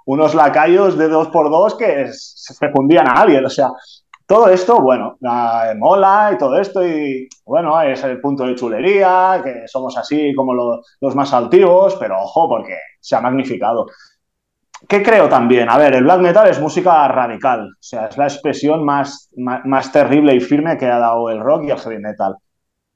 unos 0.07 0.35
lacayos 0.35 0.99
de 0.99 1.09
dos 1.09 1.29
por 1.29 1.51
dos 1.51 1.77
que 1.77 2.09
se 2.13 2.71
fundían 2.71 3.07
a 3.09 3.13
alguien. 3.13 3.45
O 3.45 3.51
sea, 3.51 3.69
todo 4.31 4.49
esto, 4.49 4.81
bueno, 4.81 5.19
uh, 5.21 5.77
mola 5.77 6.31
y 6.33 6.39
todo 6.39 6.57
esto, 6.57 6.87
y 6.87 7.29
bueno, 7.45 7.83
es 7.83 8.05
el 8.05 8.21
punto 8.21 8.45
de 8.45 8.55
chulería, 8.55 9.41
que 9.43 9.67
somos 9.67 9.99
así 9.99 10.33
como 10.37 10.55
lo, 10.55 10.83
los 11.01 11.17
más 11.17 11.33
altivos, 11.33 11.97
pero 11.97 12.23
ojo, 12.23 12.49
porque 12.49 12.77
se 13.01 13.17
ha 13.17 13.21
magnificado. 13.21 13.87
¿Qué 14.89 15.03
creo 15.03 15.29
también? 15.29 15.69
A 15.69 15.77
ver, 15.77 15.97
el 15.97 16.05
black 16.05 16.21
metal 16.21 16.47
es 16.47 16.61
música 16.61 17.09
radical, 17.09 17.71
o 17.73 17.77
sea, 17.81 18.07
es 18.07 18.17
la 18.17 18.27
expresión 18.27 18.85
más, 18.85 19.31
más, 19.37 19.65
más 19.65 19.91
terrible 19.91 20.33
y 20.37 20.39
firme 20.39 20.79
que 20.79 20.87
ha 20.87 21.01
dado 21.01 21.29
el 21.29 21.41
rock 21.41 21.65
y 21.65 21.71
el 21.73 21.79
heavy 21.79 21.99
metal. 21.99 22.37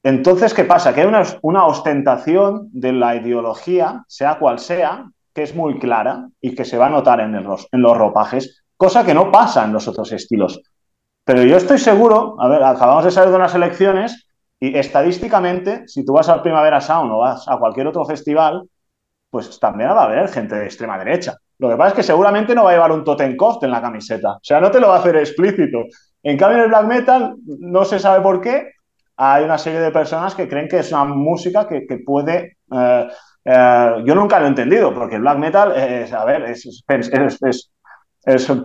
Entonces, 0.03 0.53
¿qué 0.53 0.63
pasa? 0.63 0.95
Que 0.95 1.01
hay 1.01 1.07
una, 1.07 1.23
una 1.41 1.65
ostentación 1.65 2.69
de 2.71 2.93
la 2.93 3.13
ideología, 3.17 4.05
sea 4.07 4.39
cual 4.39 4.59
sea, 4.59 5.03
que 5.33 5.43
es 5.43 5.53
muy 5.53 5.79
clara 5.79 6.29
y 6.39 6.55
que 6.55 6.63
se 6.63 6.77
va 6.77 6.85
a 6.85 6.91
notar 6.91 7.19
en, 7.19 7.35
el, 7.35 7.45
en 7.45 7.81
los 7.81 7.97
ropajes 7.97 8.63
cosa 8.77 9.05
que 9.05 9.13
no 9.13 9.31
pasa 9.31 9.65
en 9.65 9.73
los 9.73 9.87
otros 9.87 10.11
estilos. 10.11 10.61
Pero 11.25 11.43
yo 11.43 11.57
estoy 11.57 11.79
seguro, 11.79 12.35
a 12.39 12.47
ver, 12.47 12.63
acabamos 12.63 13.03
de 13.03 13.11
salir 13.11 13.31
de 13.31 13.37
unas 13.37 13.55
elecciones 13.55 14.27
y 14.59 14.77
estadísticamente, 14.77 15.87
si 15.87 16.05
tú 16.05 16.13
vas 16.13 16.29
al 16.29 16.43
Primavera 16.43 16.79
Sound 16.79 17.11
o 17.11 17.17
vas 17.17 17.47
a 17.47 17.57
cualquier 17.57 17.87
otro 17.87 18.05
festival, 18.05 18.69
pues 19.31 19.59
también 19.59 19.89
va 19.89 20.03
a 20.03 20.05
haber 20.05 20.29
gente 20.29 20.55
de 20.55 20.65
extrema 20.65 20.99
derecha. 20.99 21.35
Lo 21.57 21.69
que 21.69 21.77
pasa 21.77 21.89
es 21.89 21.93
que 21.95 22.03
seguramente 22.03 22.53
no 22.53 22.63
va 22.63 22.69
a 22.69 22.73
llevar 22.73 22.91
un 22.91 23.03
totem 23.03 23.35
cost 23.35 23.63
en 23.63 23.71
la 23.71 23.81
camiseta. 23.81 24.33
O 24.33 24.39
sea, 24.43 24.61
no 24.61 24.69
te 24.69 24.79
lo 24.79 24.89
va 24.89 24.97
a 24.97 24.99
hacer 24.99 25.15
explícito. 25.17 25.85
En 26.21 26.37
cambio, 26.37 26.59
en 26.59 26.63
el 26.65 26.69
black 26.69 26.85
metal, 26.85 27.35
no 27.45 27.85
se 27.85 27.97
sabe 27.97 28.21
por 28.21 28.39
qué, 28.39 28.71
hay 29.17 29.43
una 29.43 29.57
serie 29.57 29.79
de 29.79 29.91
personas 29.91 30.35
que 30.35 30.47
creen 30.47 30.67
que 30.67 30.79
es 30.79 30.91
una 30.91 31.05
música 31.05 31.67
que, 31.67 31.85
puede... 32.05 32.57
Eh, 32.71 33.07
eh, 33.45 34.03
yo 34.05 34.13
nunca 34.13 34.39
lo 34.39 34.45
he 34.45 34.49
entendido, 34.49 34.93
porque 34.93 35.15
el 35.15 35.21
black 35.21 35.37
metal 35.39 35.75
es, 35.75 36.13
a 36.13 36.23
ver, 36.23 36.43
es 36.43 36.83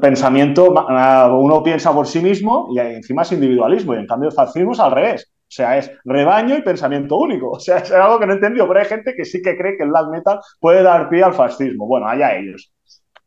pensamiento, 0.01 0.71
uno 0.71 1.63
piensa 1.63 1.93
por 1.93 2.07
sí 2.07 2.21
mismo 2.21 2.69
y 2.73 2.79
encima 2.79 3.23
es 3.23 3.33
individualismo, 3.33 3.95
y 3.95 3.99
en 3.99 4.07
cambio 4.07 4.29
el 4.29 4.35
fascismo 4.35 4.73
es 4.73 4.81
al 4.81 4.93
revés. 4.93 5.31
O 5.51 5.53
sea, 5.53 5.77
es 5.79 5.91
rebaño 6.05 6.57
y 6.57 6.63
pensamiento 6.63 7.17
único. 7.17 7.51
O 7.51 7.61
sea, 7.61 7.79
es 7.79 7.91
algo 7.91 8.19
que 8.21 8.27
no 8.27 8.33
he 8.33 8.37
entendido, 8.37 8.69
pero 8.69 8.81
hay 8.81 8.87
gente 8.87 9.15
que 9.17 9.25
sí 9.25 9.43
que 9.43 9.57
cree 9.57 9.77
que 9.77 9.83
el 9.83 9.91
black 9.91 10.09
metal 10.09 10.41
puede 10.61 10.83
dar 10.83 11.09
pie 11.09 11.25
al 11.25 11.35
fascismo. 11.35 11.87
Bueno, 11.87 12.09
allá 12.09 12.37
ellos. 12.37 12.73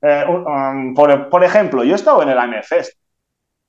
Eh, 0.01 0.25
um, 0.27 0.93
por, 0.93 1.43
ejemplo, 1.43 1.83
yo 1.83 1.93
he 1.93 1.95
estado 1.95 2.23
en 2.23 2.29
el 2.29 2.37
AMFest 2.37 2.93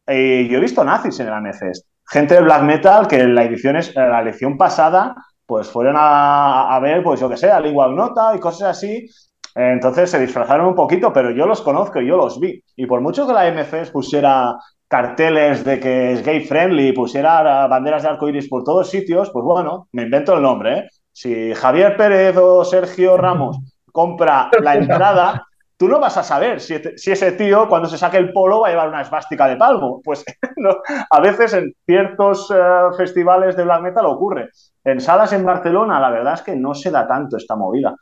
y 0.09 0.49
yo 0.49 0.59
he 0.59 0.61
visto 0.61 0.85
nazis 0.85 1.19
en 1.21 1.29
el 1.29 1.33
AMFest. 1.33 1.87
Gente 2.07 2.35
de 2.35 2.43
black 2.43 2.63
metal 2.63 3.09
que 3.09 3.21
en 3.21 3.35
la 3.35 3.45
edición, 3.45 3.77
la 3.95 4.21
elección 4.21 4.57
pasada 4.57 5.15
pues 5.47 5.69
fueron 5.69 5.97
a, 5.99 6.79
ver, 6.81 7.03
pues 7.03 7.21
yo 7.21 7.29
que 7.29 7.37
sé, 7.37 7.51
a 7.51 7.61
Lingua 7.61 7.89
Nota 7.89 8.35
y 8.35 8.41
cosas 8.41 8.77
así. 8.77 9.07
Entonces 9.55 10.11
se 10.11 10.19
disfrazaron 10.19 10.67
un 10.67 10.75
poquito, 10.75 11.13
pero 11.13 11.31
yo 11.31 11.47
los 11.47 11.63
conozco 11.63 12.01
y 12.01 12.07
yo 12.07 12.17
los 12.17 12.41
vi. 12.41 12.63
Y 12.77 12.87
por 12.87 13.01
mucho 13.01 13.27
que 13.27 13.33
la 13.33 13.43
AMFest 13.43 13.93
pusiera 13.93 14.57
carteles 14.89 15.65
de 15.65 15.81
que 15.81 16.13
es 16.13 16.25
gay 16.25 16.41
friendly, 16.41 16.93
pusiera 16.93 17.67
banderas 17.67 18.03
de 18.03 18.09
arcoiris 18.09 18.49
por 18.49 18.65
todos 18.65 18.91
sitios, 18.91 19.31
pues 19.31 19.45
bueno, 19.45 19.89
me 19.93 20.03
invento 20.03 20.35
el 20.35 20.43
nombre. 20.43 20.79
¿eh? 20.79 20.89
Si 21.13 21.55
Javier 21.55 21.97
Pérez 21.97 22.37
o 22.37 22.65
Sergio 22.65 23.17
Ramos 23.17 23.59
compra 23.93 24.51
la 24.61 24.75
entrada, 24.75 25.47
tú 25.77 25.89
no 25.89 26.01
vas 26.01 26.17
a 26.17 26.23
saber 26.23 26.61
si, 26.61 26.75
ese 26.75 27.33
tío 27.33 27.69
cuando 27.69 27.89
se 27.89 27.99
saque 27.99 28.17
el 28.17 28.33
polo 28.33 28.61
va 28.61 28.69
a 28.69 28.71
llevar 28.71 28.89
una 28.89 29.03
esvástica 29.03 29.47
de 29.47 29.57
palmo. 29.57 30.01
Pues 30.03 30.25
a 31.11 31.21
veces 31.21 31.55
en 31.55 31.73
ciertos 31.87 32.51
eh, 32.51 32.57
festivales 32.97 33.57
de 33.57 33.65
black 33.65 33.83
metal 33.83 34.07
ocurre. 34.07 34.51
En 34.83 35.01
salas 35.01 35.33
en 35.33 35.45
Barcelona 35.45 36.01
la 36.01 36.11
verdad 36.11 36.35
es 36.35 36.43
que 36.43 36.57
no 36.57 36.75
se 36.75 36.91
da 36.91 37.07
tanto 37.07 37.37
esta 37.37 37.57
movida. 37.57 37.95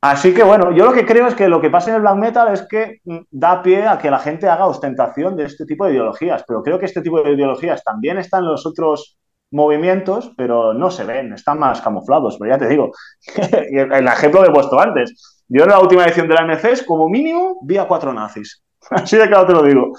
Así 0.00 0.32
que 0.32 0.44
bueno, 0.44 0.70
yo 0.70 0.84
lo 0.84 0.92
que 0.92 1.04
creo 1.04 1.26
es 1.26 1.34
que 1.34 1.48
lo 1.48 1.60
que 1.60 1.70
pasa 1.70 1.90
en 1.90 1.96
el 1.96 2.02
black 2.02 2.16
metal 2.16 2.52
es 2.52 2.62
que 2.68 3.00
mm, 3.04 3.18
da 3.30 3.62
pie 3.62 3.86
a 3.86 3.98
que 3.98 4.10
la 4.10 4.20
gente 4.20 4.48
haga 4.48 4.66
ostentación 4.66 5.36
de 5.36 5.44
este 5.44 5.64
tipo 5.66 5.84
de 5.84 5.92
ideologías, 5.92 6.44
pero 6.46 6.62
creo 6.62 6.78
que 6.78 6.86
este 6.86 7.02
tipo 7.02 7.20
de 7.20 7.32
ideologías 7.32 7.82
también 7.82 8.18
están 8.18 8.44
en 8.44 8.50
los 8.50 8.64
otros 8.64 9.18
movimientos, 9.50 10.32
pero 10.36 10.72
no 10.72 10.90
se 10.90 11.04
ven, 11.04 11.32
están 11.32 11.58
más 11.58 11.80
camuflados, 11.80 12.36
pero 12.38 12.52
ya 12.52 12.58
te 12.58 12.68
digo, 12.68 12.92
el 13.72 14.06
ejemplo 14.06 14.42
de 14.42 14.50
puesto 14.50 14.78
antes, 14.78 15.42
yo 15.48 15.64
en 15.64 15.70
la 15.70 15.80
última 15.80 16.04
edición 16.04 16.28
de 16.28 16.34
la 16.34 16.42
MCs, 16.42 16.84
como 16.84 17.08
mínimo, 17.08 17.58
vi 17.62 17.78
a 17.78 17.88
cuatro 17.88 18.12
nazis, 18.12 18.62
así 18.90 19.16
de 19.16 19.26
claro 19.26 19.46
te 19.46 19.52
lo 19.52 19.62
digo. 19.64 19.92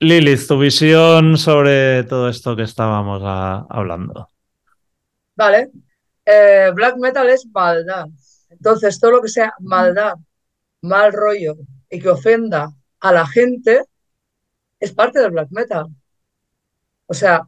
Lilith, 0.00 0.48
tu 0.48 0.58
visión 0.58 1.38
sobre 1.38 2.02
todo 2.02 2.28
esto 2.28 2.56
que 2.56 2.62
estábamos 2.62 3.22
hablando. 3.70 4.28
Vale, 5.36 5.70
eh, 6.26 6.72
black 6.74 6.96
metal 6.96 7.28
es 7.28 7.46
maldad 7.52 8.06
entonces, 8.64 8.98
todo 8.98 9.10
lo 9.10 9.20
que 9.20 9.28
sea 9.28 9.52
maldad, 9.60 10.14
mal 10.80 11.12
rollo 11.12 11.56
y 11.90 12.00
que 12.00 12.08
ofenda 12.08 12.72
a 12.98 13.12
la 13.12 13.26
gente 13.26 13.84
es 14.80 14.90
parte 14.94 15.20
del 15.20 15.32
black 15.32 15.48
metal. 15.50 15.88
O 17.04 17.12
sea, 17.12 17.46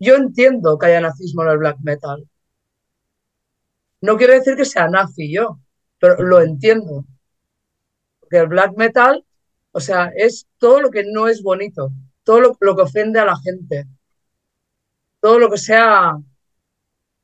yo 0.00 0.16
entiendo 0.16 0.76
que 0.78 0.86
haya 0.86 1.00
nazismo 1.00 1.44
en 1.44 1.50
el 1.50 1.58
black 1.58 1.78
metal. 1.80 2.28
No 4.00 4.16
quiero 4.16 4.32
decir 4.32 4.56
que 4.56 4.64
sea 4.64 4.88
nazi 4.88 5.32
yo, 5.32 5.60
pero 6.00 6.20
lo 6.20 6.40
entiendo. 6.40 7.04
Porque 8.18 8.38
el 8.38 8.48
black 8.48 8.76
metal, 8.76 9.24
o 9.70 9.78
sea, 9.78 10.10
es 10.16 10.48
todo 10.58 10.80
lo 10.80 10.90
que 10.90 11.04
no 11.04 11.28
es 11.28 11.40
bonito, 11.40 11.92
todo 12.24 12.40
lo, 12.40 12.56
lo 12.58 12.74
que 12.74 12.82
ofende 12.82 13.20
a 13.20 13.24
la 13.26 13.36
gente, 13.36 13.86
todo 15.20 15.38
lo 15.38 15.48
que 15.48 15.58
sea 15.58 16.18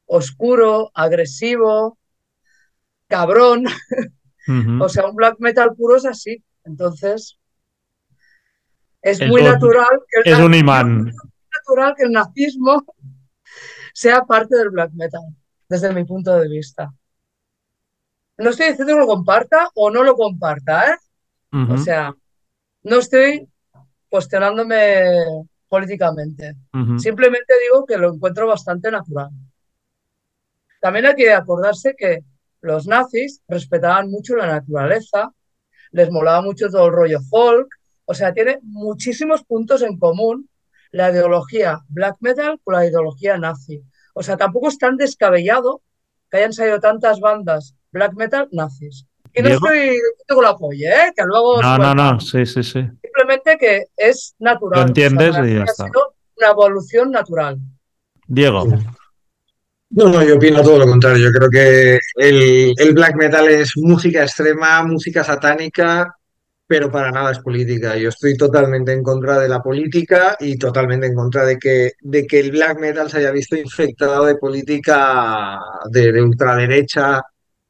oscuro, 0.07 0.93
agresivo, 0.95 1.99
cabrón. 3.13 3.67
o 4.81 4.89
sea, 4.89 5.07
un 5.07 5.15
black 5.15 5.37
metal 5.39 5.75
puro 5.77 5.97
es 5.97 6.07
así. 6.07 6.43
Entonces, 6.65 7.39
es 9.03 9.21
muy 9.29 9.43
natural 9.43 10.01
que 10.09 10.31
el 10.31 10.35
es 10.35 10.41
un 10.41 10.55
imán. 10.55 11.13
natural 11.59 11.95
que 11.97 12.05
el 12.05 12.13
nazismo 12.13 12.85
sea 13.93 14.23
parte 14.25 14.57
del 14.57 14.71
black 14.71 14.93
metal, 14.95 15.23
desde 15.69 15.93
mi 15.93 16.05
punto 16.05 16.35
de 16.39 16.49
vista. 16.49 16.91
No 18.39 18.51
estoy 18.51 18.69
diciendo 18.69 18.95
que 18.95 19.01
lo 19.01 19.07
comparta 19.07 19.69
o 19.75 19.91
no 19.91 20.03
lo 20.03 20.15
comparta, 20.15 20.93
¿eh? 20.93 20.97
O 21.69 21.77
sea, 21.77 22.15
no 22.83 22.97
estoy 22.97 23.47
cuestionándome 24.09 25.05
políticamente. 25.69 26.57
Simplemente 26.97 27.53
digo 27.61 27.85
que 27.85 27.99
lo 27.99 28.15
encuentro 28.15 28.47
bastante 28.47 28.91
natural. 28.91 29.29
También 30.81 31.07
hay 31.07 31.15
que 31.15 31.33
acordarse 31.33 31.95
que 31.97 32.25
los 32.63 32.87
nazis 32.87 33.43
respetaban 33.49 34.11
mucho 34.11 34.37
la 34.37 34.47
naturaleza, 34.47 35.33
les 35.91 36.11
molaba 36.11 36.41
mucho 36.41 36.69
todo 36.69 36.87
el 36.87 36.93
rollo 36.93 37.21
folk, 37.29 37.69
o 38.05 38.15
sea, 38.15 38.33
tiene 38.33 38.59
muchísimos 38.63 39.45
puntos 39.45 39.83
en 39.83 39.99
común 39.99 40.49
la 40.91 41.11
ideología 41.11 41.81
black 41.89 42.17
metal 42.21 42.61
con 42.63 42.75
la 42.75 42.87
ideología 42.87 43.37
nazi. 43.39 43.83
O 44.15 44.23
sea, 44.23 44.37
tampoco 44.37 44.69
es 44.69 44.79
tan 44.79 44.97
descabellado 44.97 45.83
que 46.31 46.39
hayan 46.39 46.53
salido 46.53 46.81
tantas 46.81 47.21
bandas 47.21 47.75
black 47.91 48.15
metal 48.15 48.49
nazis. 48.53 49.07
Y 49.35 49.43
no 49.43 49.49
estoy 49.49 49.99
con 50.29 50.45
la 50.45 50.57
polla, 50.57 51.07
¿eh? 51.07 51.13
Que 51.17 51.25
luego... 51.25 51.63
No, 51.63 51.79
no, 51.79 51.95
no, 51.95 52.21
sí, 52.21 52.45
sí, 52.45 52.63
sí. 52.63 52.87
Simplemente 53.03 53.57
que 53.59 53.87
es 53.97 54.35
natural. 54.39 54.81
Lo 54.81 54.87
entiendes 54.89 55.37
y 55.39 55.55
ya 55.55 55.65
está. 55.65 55.87
una 56.37 56.51
evolución 56.51 57.11
natural. 57.11 57.59
Diego. 58.27 58.67
No, 59.95 60.09
no, 60.09 60.25
yo 60.25 60.37
opino 60.37 60.63
todo 60.63 60.79
lo 60.79 60.87
contrario. 60.87 61.27
Yo 61.27 61.33
creo 61.33 61.51
que 61.51 61.99
el, 62.17 62.95
black 62.95 63.15
metal 63.17 63.49
es 63.49 63.73
música 63.77 64.23
extrema, 64.23 64.83
música 64.85 65.23
satánica, 65.23 66.15
pero 66.67 66.91
para 66.91 67.11
nada 67.11 67.33
es 67.33 67.41
política. 67.41 67.97
Yo 67.99 68.09
estoy 68.09 68.35
totalmente 68.37 68.93
en 68.93 69.03
contra 69.03 69.39
de 69.39 69.49
la 69.51 69.63
política 69.63 70.37
y 70.41 70.57
totalmente 70.57 71.07
en 71.09 71.15
contra 71.15 71.45
de 71.45 71.59
que, 71.59 71.93
de 72.01 72.27
que 72.27 72.41
el 72.41 72.53
black 72.53 72.81
metal 72.81 73.11
se 73.11 73.19
haya 73.19 73.31
visto 73.33 73.55
infectado 73.55 74.25
de 74.25 74.37
política 74.37 75.59
de, 75.91 76.23
ultraderecha. 76.23 77.21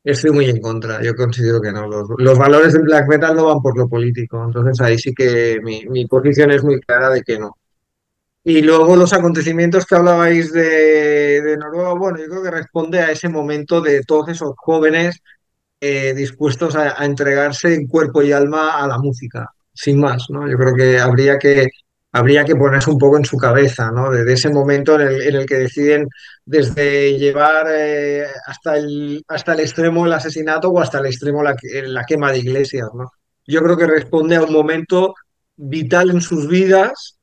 Estoy 0.05 0.31
muy 0.31 0.45
en 0.47 0.61
contra. 0.61 1.03
Yo 1.03 1.17
considero 1.17 1.61
que 1.61 1.73
no. 1.73 1.89
Los, 1.89 2.39
valores 2.39 2.73
del 2.75 2.83
black 2.83 3.09
metal 3.09 3.35
no 3.35 3.47
van 3.47 3.61
por 3.61 3.77
lo 3.77 3.89
político. 3.89 4.45
Entonces 4.45 4.81
ahí 4.81 4.97
sí 4.97 5.13
que 5.13 5.59
mi, 5.61 5.87
mi 5.87 6.07
posición 6.07 6.53
es 6.53 6.63
muy 6.63 6.81
clara 6.81 7.11
de 7.11 7.23
que 7.23 7.39
no. 7.39 7.57
Y 8.45 8.63
luego 8.63 8.97
los 8.97 9.13
acontecimientos 9.13 9.87
que 9.87 9.95
hablabais 9.95 10.53
de, 10.53 11.57
Noruega, 11.59 11.95
bueno, 11.95 12.19
yo 12.19 12.27
creo 12.27 12.43
que 12.43 12.51
responde 12.51 12.99
a 13.01 13.11
ese 13.13 13.29
momento 13.29 13.81
de 13.81 14.03
todos 14.03 14.29
esos 14.31 14.53
jóvenes 14.57 15.21
eh, 15.81 16.13
dispuestos 16.15 16.75
a, 16.75 17.05
entregarse 17.05 17.75
en 17.75 17.87
cuerpo 17.87 18.23
y 18.23 18.33
alma 18.33 18.83
a 18.83 18.87
la 18.89 18.99
música, 18.99 19.49
sin 19.73 20.01
más, 20.01 20.27
¿no? 20.29 20.49
Yo 20.49 20.57
creo 20.57 20.75
que 20.75 20.99
habría 20.99 21.39
que, 21.39 21.69
habría 22.11 22.45
que 22.45 22.57
ponerse 22.57 22.91
un 22.91 22.99
poco 22.99 23.17
en 23.17 23.25
su 23.25 23.37
cabeza, 23.37 23.93
¿no? 23.93 24.11
De, 24.11 24.33
ese 24.33 24.51
momento 24.51 25.01
en 25.01 25.37
el, 25.37 25.47
que 25.47 25.57
deciden 25.59 26.09
desde 26.45 27.17
llevar 27.19 27.67
eh, 27.71 28.27
hasta, 28.47 28.77
el, 28.77 29.23
hasta 29.29 29.53
el 29.55 29.61
extremo 29.61 30.05
el 30.05 30.13
asesinato 30.13 30.69
o 30.69 30.81
hasta 30.81 30.99
el 30.99 31.07
extremo 31.07 31.45
la, 31.45 31.57
la 31.85 32.05
quema 32.05 32.33
de 32.33 32.39
iglesias, 32.39 32.89
¿no? 32.93 33.09
Yo 33.47 33.63
creo 33.63 33.77
que 33.77 33.87
responde 33.87 34.37
a 34.37 34.43
un 34.43 34.53
momento 34.53 35.15
vital 35.57 36.11
en 36.11 36.21
sus 36.21 36.49
vidas 36.49 37.21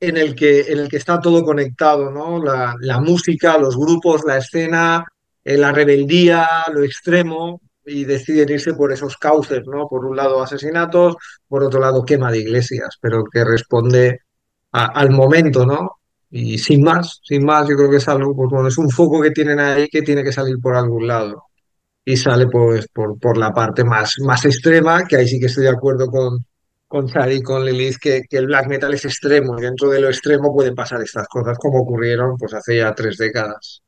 en 0.00 0.16
el 0.16 0.34
que, 0.34 0.60
en 0.60 0.78
el 0.78 0.88
que 0.88 0.96
está 0.96 1.20
todo 1.20 1.42
conectado, 1.44 2.10
¿no? 2.10 2.42
La, 2.42 3.00
música, 3.00 3.58
los 3.58 3.76
grupos, 3.76 4.22
la 4.24 4.38
escena, 4.38 5.04
eh, 5.44 5.56
la 5.56 5.72
rebeldía, 5.72 6.46
lo 6.72 6.82
extremo, 6.82 7.60
y 7.84 8.04
deciden 8.04 8.50
irse 8.50 8.74
por 8.74 8.92
esos 8.92 9.16
cauces, 9.16 9.62
¿no? 9.66 9.88
Por 9.88 10.04
un 10.04 10.16
lado 10.16 10.42
asesinatos, 10.42 11.16
por 11.48 11.64
otro 11.64 11.80
lado 11.80 12.04
quema 12.04 12.30
de 12.30 12.40
iglesias, 12.40 12.96
pero 13.00 13.24
que 13.24 13.44
responde 13.44 14.20
al 14.72 15.10
momento, 15.10 15.64
¿no? 15.66 15.98
Y 16.30 16.58
sin 16.58 16.82
más, 16.82 17.20
sin 17.24 17.44
más, 17.44 17.68
yo 17.68 17.76
creo 17.76 17.90
que 17.90 17.96
es 17.96 18.08
algo, 18.08 18.36
pues 18.36 18.50
bueno, 18.50 18.68
es 18.68 18.76
un 18.78 18.90
foco 18.90 19.20
que 19.22 19.30
tienen 19.30 19.58
ahí 19.60 19.88
que 19.88 20.02
tiene 20.02 20.22
que 20.22 20.32
salir 20.32 20.56
por 20.60 20.76
algún 20.76 21.06
lado. 21.06 21.44
Y 22.04 22.16
sale 22.16 22.46
pues 22.48 22.88
por, 22.88 23.18
por 23.18 23.38
la 23.38 23.52
parte 23.52 23.84
más, 23.84 24.14
más 24.20 24.44
extrema, 24.44 25.04
que 25.04 25.16
ahí 25.16 25.28
sí 25.28 25.40
que 25.40 25.46
estoy 25.46 25.64
de 25.64 25.70
acuerdo 25.70 26.06
con, 26.08 26.44
con 26.88 27.06
y 27.30 27.42
con 27.42 27.64
Lilith 27.64 27.98
que, 28.00 28.22
el 28.30 28.46
black 28.46 28.66
metal 28.66 28.94
es 28.94 29.04
extremo 29.04 29.58
y 29.58 29.62
dentro 29.62 29.90
de 29.90 30.00
lo 30.00 30.08
extremo 30.08 30.54
pueden 30.54 30.74
pasar 30.74 31.02
estas 31.02 31.28
cosas 31.28 31.58
como 31.58 31.80
ocurrieron 31.80 32.36
pues 32.38 32.54
hace 32.54 32.78
ya 32.78 32.94
tres 32.94 33.18
décadas. 33.18 33.82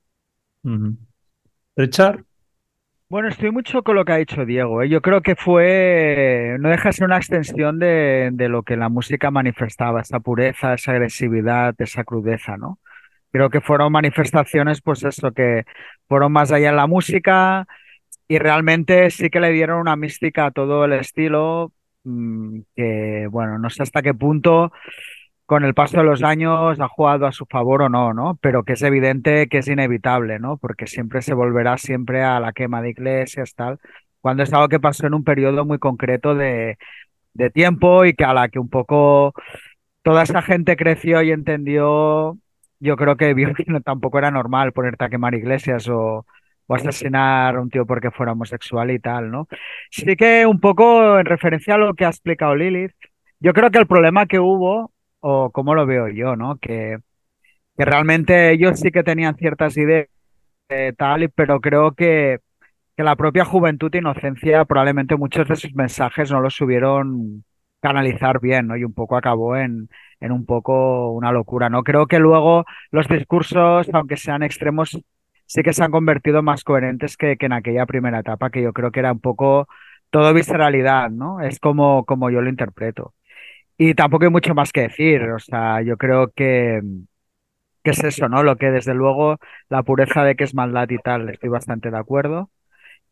Richard. 1.76 2.22
Bueno, 3.08 3.28
estoy 3.28 3.50
mucho 3.50 3.82
con 3.82 3.96
lo 3.96 4.04
que 4.04 4.12
ha 4.12 4.18
dicho 4.18 4.44
Diego. 4.44 4.82
¿eh? 4.82 4.88
Yo 4.88 5.00
creo 5.00 5.20
que 5.20 5.34
fue, 5.34 6.56
no 6.60 6.68
deja 6.68 6.90
de 6.90 6.92
ser 6.92 7.06
una 7.06 7.16
extensión 7.16 7.80
de, 7.80 8.28
de 8.32 8.48
lo 8.48 8.62
que 8.62 8.76
la 8.76 8.88
música 8.88 9.32
manifestaba, 9.32 10.02
esa 10.02 10.20
pureza, 10.20 10.74
esa 10.74 10.92
agresividad, 10.92 11.74
esa 11.78 12.04
crudeza, 12.04 12.56
¿no? 12.56 12.78
Creo 13.32 13.50
que 13.50 13.60
fueron 13.60 13.90
manifestaciones, 13.92 14.80
pues 14.80 15.02
eso, 15.02 15.32
que 15.32 15.64
fueron 16.06 16.30
más 16.32 16.52
allá 16.52 16.68
en 16.68 16.76
la 16.76 16.86
música 16.86 17.66
y 18.28 18.38
realmente 18.38 19.10
sí 19.10 19.28
que 19.30 19.40
le 19.40 19.50
dieron 19.50 19.80
una 19.80 19.96
mística 19.96 20.46
a 20.46 20.50
todo 20.52 20.84
el 20.84 20.92
estilo, 20.92 21.72
que 22.04 23.28
bueno, 23.30 23.58
no 23.58 23.70
sé 23.70 23.82
hasta 23.82 24.02
qué 24.02 24.14
punto 24.14 24.72
con 25.46 25.64
el 25.64 25.74
paso 25.74 25.98
de 25.98 26.04
los 26.04 26.22
años 26.22 26.78
ha 26.80 26.88
jugado 26.88 27.26
a 27.26 27.32
su 27.32 27.44
favor 27.46 27.82
o 27.82 27.88
no, 27.88 28.14
¿no? 28.14 28.38
Pero 28.40 28.62
que 28.62 28.74
es 28.74 28.82
evidente 28.82 29.48
que 29.48 29.58
es 29.58 29.68
inevitable, 29.68 30.38
¿no? 30.38 30.58
Porque 30.58 30.86
siempre 30.86 31.22
se 31.22 31.34
volverá 31.34 31.76
siempre 31.76 32.22
a 32.22 32.38
la 32.40 32.52
quema 32.52 32.80
de 32.82 32.90
iglesias, 32.90 33.54
tal, 33.56 33.80
cuando 34.20 34.44
es 34.44 34.52
algo 34.52 34.68
que 34.68 34.78
pasó 34.80 35.06
en 35.06 35.14
un 35.14 35.24
periodo 35.24 35.64
muy 35.64 35.78
concreto 35.78 36.34
de, 36.36 36.78
de 37.34 37.50
tiempo 37.50 38.04
y 38.04 38.14
que 38.14 38.24
a 38.24 38.34
la 38.34 38.48
que 38.48 38.60
un 38.60 38.68
poco 38.68 39.34
toda 40.02 40.22
esa 40.22 40.42
gente 40.42 40.76
creció 40.76 41.22
y 41.22 41.32
entendió, 41.32 42.38
yo 42.80 42.96
creo 42.96 43.16
que 43.16 43.34
vio 43.34 43.54
que 43.54 43.64
no, 43.66 43.80
tampoco 43.80 44.18
era 44.18 44.30
normal 44.30 44.72
ponerte 44.72 45.04
a 45.04 45.10
quemar 45.10 45.34
iglesias 45.34 45.88
o, 45.88 46.26
o 46.70 46.74
asesinar 46.76 47.56
a 47.56 47.60
un 47.60 47.68
tío 47.68 47.84
porque 47.84 48.12
fuera 48.12 48.32
homosexual 48.32 48.90
y 48.92 49.00
tal, 49.00 49.30
¿no? 49.30 49.48
Sí 49.90 50.14
que 50.16 50.46
un 50.46 50.60
poco 50.60 51.18
en 51.18 51.26
referencia 51.26 51.74
a 51.74 51.78
lo 51.78 51.94
que 51.94 52.04
ha 52.04 52.08
explicado 52.10 52.54
Lilith, 52.54 52.92
yo 53.40 53.52
creo 53.52 53.70
que 53.72 53.78
el 53.78 53.88
problema 53.88 54.26
que 54.26 54.38
hubo, 54.38 54.92
o 55.20 55.50
como 55.50 55.74
lo 55.74 55.84
veo 55.86 56.08
yo, 56.08 56.36
¿no? 56.36 56.58
Que, 56.58 56.98
que 57.76 57.84
realmente 57.84 58.52
ellos 58.52 58.80
sí 58.80 58.90
que 58.92 59.02
tenían 59.02 59.36
ciertas 59.36 59.76
ideas 59.76 60.08
eh, 60.68 60.92
tal, 60.96 61.30
pero 61.30 61.60
creo 61.60 61.92
que, 61.92 62.38
que 62.96 63.04
la 63.04 63.16
propia 63.16 63.44
juventud 63.44 63.94
e 63.94 63.98
inocencia, 63.98 64.64
probablemente 64.64 65.16
muchos 65.16 65.48
de 65.48 65.56
sus 65.56 65.74
mensajes 65.74 66.30
no 66.30 66.40
los 66.40 66.54
supieron 66.54 67.44
canalizar 67.80 68.40
bien, 68.40 68.68
¿no? 68.68 68.76
Y 68.76 68.84
un 68.84 68.94
poco 68.94 69.16
acabó 69.16 69.56
en, 69.56 69.88
en 70.20 70.32
un 70.32 70.46
poco 70.46 71.10
una 71.12 71.32
locura, 71.32 71.68
¿no? 71.70 71.82
Creo 71.82 72.06
que 72.06 72.18
luego 72.20 72.64
los 72.92 73.08
discursos, 73.08 73.88
aunque 73.92 74.16
sean 74.16 74.42
extremos, 74.42 75.00
sí 75.50 75.62
que 75.64 75.72
se 75.72 75.82
han 75.82 75.90
convertido 75.90 76.42
más 76.42 76.62
coherentes 76.64 77.16
que, 77.16 77.36
que 77.36 77.46
en 77.46 77.52
aquella 77.52 77.84
primera 77.86 78.20
etapa, 78.20 78.50
que 78.50 78.62
yo 78.62 78.72
creo 78.72 78.92
que 78.92 79.00
era 79.00 79.12
un 79.12 79.20
poco 79.20 79.66
todo 80.10 80.32
visceralidad, 80.32 81.10
¿no? 81.10 81.40
Es 81.40 81.58
como, 81.58 82.04
como 82.06 82.30
yo 82.30 82.40
lo 82.40 82.48
interpreto. 82.48 83.14
Y 83.78 83.94
tampoco 83.94 84.24
hay 84.26 84.30
mucho 84.30 84.54
más 84.54 84.72
que 84.72 84.82
decir, 84.82 85.22
o 85.24 85.38
sea, 85.40 85.82
yo 85.82 85.96
creo 85.98 86.30
que, 86.32 86.82
que 87.82 87.90
es 87.90 88.04
eso, 88.04 88.28
¿no? 88.28 88.42
Lo 88.42 88.56
que 88.56 88.70
desde 88.70 88.94
luego 88.94 89.38
la 89.68 89.82
pureza 89.82 90.24
de 90.24 90.36
que 90.36 90.44
es 90.44 90.54
maldad 90.54 90.88
y 90.90 90.98
tal, 90.98 91.28
estoy 91.30 91.48
bastante 91.48 91.90
de 91.90 91.98
acuerdo. 91.98 92.50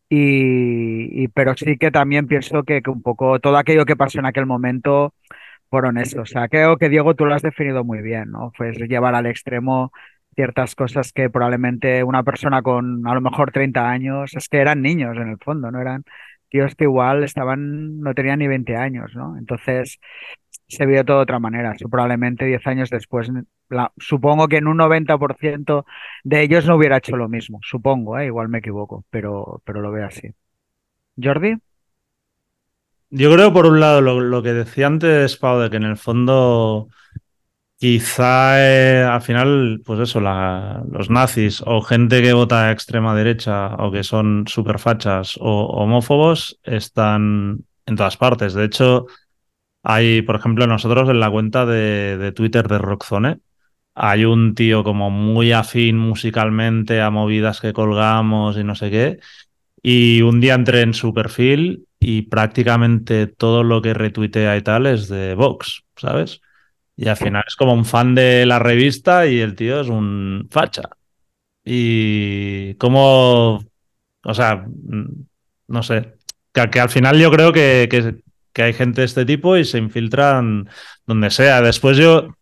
Y, 0.09 1.27
pero 1.29 1.55
sí 1.57 1.77
que 1.77 1.91
también 1.91 2.27
pienso 2.27 2.63
que, 2.63 2.81
que 2.81 2.89
un 2.89 3.01
poco 3.03 3.39
todo 3.39 3.57
aquello 3.57 3.85
que 3.85 3.95
pasó 3.97 4.19
en 4.19 4.25
aquel 4.27 4.45
momento 4.47 5.13
fueron 5.69 5.97
eso. 5.97 6.21
O 6.21 6.25
sea, 6.25 6.47
creo 6.49 6.77
que 6.77 6.89
Diego 6.89 7.15
tú 7.15 7.25
lo 7.25 7.35
has 7.35 7.43
definido 7.43 7.83
muy 7.83 8.01
bien, 8.01 8.31
¿no? 8.31 8.51
Pues 8.57 8.77
llevar 8.79 9.15
al 9.15 9.27
extremo 9.27 9.91
ciertas 10.39 10.73
cosas 10.73 11.11
que 11.11 11.29
probablemente 11.29 12.01
una 12.01 12.23
persona 12.23 12.61
con 12.61 13.05
a 13.05 13.13
lo 13.13 13.19
mejor 13.19 13.51
30 13.51 13.89
años, 13.89 14.33
es 14.33 14.47
que 14.47 14.59
eran 14.59 14.81
niños 14.81 15.17
en 15.17 15.27
el 15.27 15.37
fondo, 15.37 15.69
¿no? 15.69 15.81
Eran 15.81 16.05
tíos 16.47 16.75
que 16.75 16.85
igual 16.85 17.25
estaban, 17.25 17.99
no 17.99 18.13
tenían 18.13 18.39
ni 18.39 18.47
20 18.47 18.77
años, 18.77 19.13
¿no? 19.15 19.37
Entonces 19.37 19.99
se 20.69 20.85
vio 20.85 21.03
todo 21.03 21.17
de 21.17 21.23
otra 21.23 21.39
manera. 21.39 21.75
Probablemente 21.91 22.45
10 22.45 22.65
años 22.67 22.89
después, 22.89 23.29
supongo 23.97 24.47
que 24.47 24.55
en 24.55 24.67
un 24.67 24.77
90% 24.77 25.83
de 26.23 26.41
ellos 26.41 26.65
no 26.65 26.77
hubiera 26.77 26.99
hecho 26.99 27.17
lo 27.17 27.27
mismo. 27.27 27.59
Supongo, 27.61 28.17
¿eh? 28.17 28.27
Igual 28.27 28.47
me 28.47 28.59
equivoco, 28.59 29.03
pero, 29.09 29.61
pero 29.65 29.81
lo 29.81 29.91
veo 29.91 30.07
así. 30.07 30.29
Jordi, 31.21 31.57
Yo 33.09 33.33
creo, 33.33 33.51
por 33.51 33.65
un 33.65 33.81
lado, 33.81 33.99
lo, 33.99 34.21
lo 34.21 34.41
que 34.41 34.53
decía 34.53 34.87
antes, 34.87 35.35
Pau, 35.35 35.59
de 35.59 35.69
que 35.69 35.75
en 35.75 35.83
el 35.83 35.97
fondo 35.97 36.87
quizá 37.79 38.59
eh, 38.59 39.03
al 39.03 39.21
final, 39.21 39.81
pues 39.85 39.99
eso, 40.01 40.19
los 40.19 41.09
nazis 41.09 41.63
o 41.65 41.81
gente 41.81 42.21
que 42.21 42.33
vota 42.33 42.67
a 42.67 42.71
extrema 42.71 43.15
derecha 43.15 43.75
o 43.75 43.91
que 43.91 44.03
son 44.03 44.45
superfachas 44.47 45.37
o 45.39 45.67
homófobos 45.67 46.59
están 46.63 47.65
en 47.85 47.95
todas 47.95 48.17
partes. 48.17 48.53
De 48.53 48.65
hecho, 48.65 49.07
hay, 49.83 50.21
por 50.23 50.35
ejemplo, 50.35 50.67
nosotros 50.67 51.09
en 51.09 51.19
la 51.21 51.31
cuenta 51.31 51.65
de, 51.65 52.17
de 52.17 52.31
Twitter 52.33 52.67
de 52.67 52.79
Rockzone, 52.79 53.39
hay 53.95 54.25
un 54.25 54.55
tío 54.55 54.83
como 54.83 55.09
muy 55.09 55.51
afín 55.53 55.97
musicalmente 55.97 57.01
a 57.01 57.09
movidas 57.11 57.61
que 57.61 57.73
colgamos 57.73 58.57
y 58.57 58.63
no 58.63 58.75
sé 58.75 58.91
qué. 58.91 59.19
Y 59.81 60.21
un 60.21 60.41
día 60.41 60.55
entré 60.55 60.81
en 60.81 60.93
su 60.93 61.13
perfil 61.13 61.87
y 61.99 62.23
prácticamente 62.23 63.27
todo 63.27 63.63
lo 63.63 63.81
que 63.81 63.93
retuitea 63.93 64.57
y 64.57 64.61
tal 64.63 64.85
es 64.87 65.09
de 65.09 65.35
Vox, 65.35 65.83
¿sabes? 65.95 66.41
Y 67.01 67.07
al 67.07 67.15
final 67.15 67.45
es 67.47 67.55
como 67.55 67.73
un 67.73 67.85
fan 67.85 68.13
de 68.13 68.45
la 68.45 68.59
revista 68.59 69.25
y 69.25 69.39
el 69.39 69.55
tío 69.55 69.79
es 69.79 69.87
un 69.87 70.49
facha. 70.51 70.89
Y 71.63 72.73
como, 72.75 73.63
o 74.23 74.33
sea, 74.33 74.65
mm, 74.67 75.25
no 75.69 75.81
sé, 75.81 76.15
que, 76.51 76.79
al 76.79 76.89
final 76.89 77.17
yo 77.17 77.31
creo 77.31 77.53
que, 77.53 77.87
que, 77.89 78.21
que 78.51 78.63
hay 78.63 78.73
gente 78.73 78.99
de 78.99 79.05
este 79.05 79.23
tipo 79.23 79.55
y 79.55 79.63
se 79.63 79.77
infiltran 79.77 80.67
donde 81.05 81.29
sea. 81.29 81.61
Después 81.61 81.95
yo, 81.95 82.35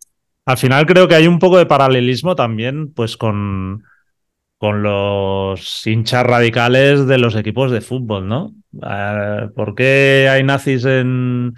al 0.45 0.57
final 0.57 0.87
creo 0.87 1.07
que 1.07 1.13
hay 1.13 1.27
un 1.27 1.37
poco 1.37 1.59
de 1.59 1.67
paralelismo 1.67 2.35
también, 2.35 2.91
pues 2.93 3.15
con 3.15 3.83
con 4.57 4.81
los 4.81 5.85
hinchas 5.85 6.25
radicales 6.25 7.05
de 7.05 7.19
los 7.19 7.35
equipos 7.35 7.69
de 7.71 7.81
fútbol, 7.81 8.27
¿no? 8.27 8.55
Eh, 8.81 9.49
¿Por 9.55 9.75
qué 9.75 10.27
hay 10.31 10.43
nazis 10.43 10.83
en, 10.85 11.53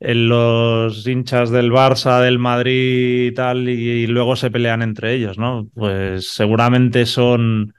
en 0.00 0.28
los 0.28 1.06
hinchas 1.06 1.50
del 1.50 1.70
Barça, 1.72 2.20
del 2.20 2.38
Madrid 2.38 3.28
y 3.28 3.32
tal, 3.32 3.68
y, 3.68 4.06
luego 4.06 4.36
se 4.36 4.50
pelean 4.50 4.82
entre 4.82 5.14
ellos, 5.14 5.38
¿no? 5.38 5.68
Pues 5.74 6.28
seguramente 6.34 7.06
son 7.06 7.74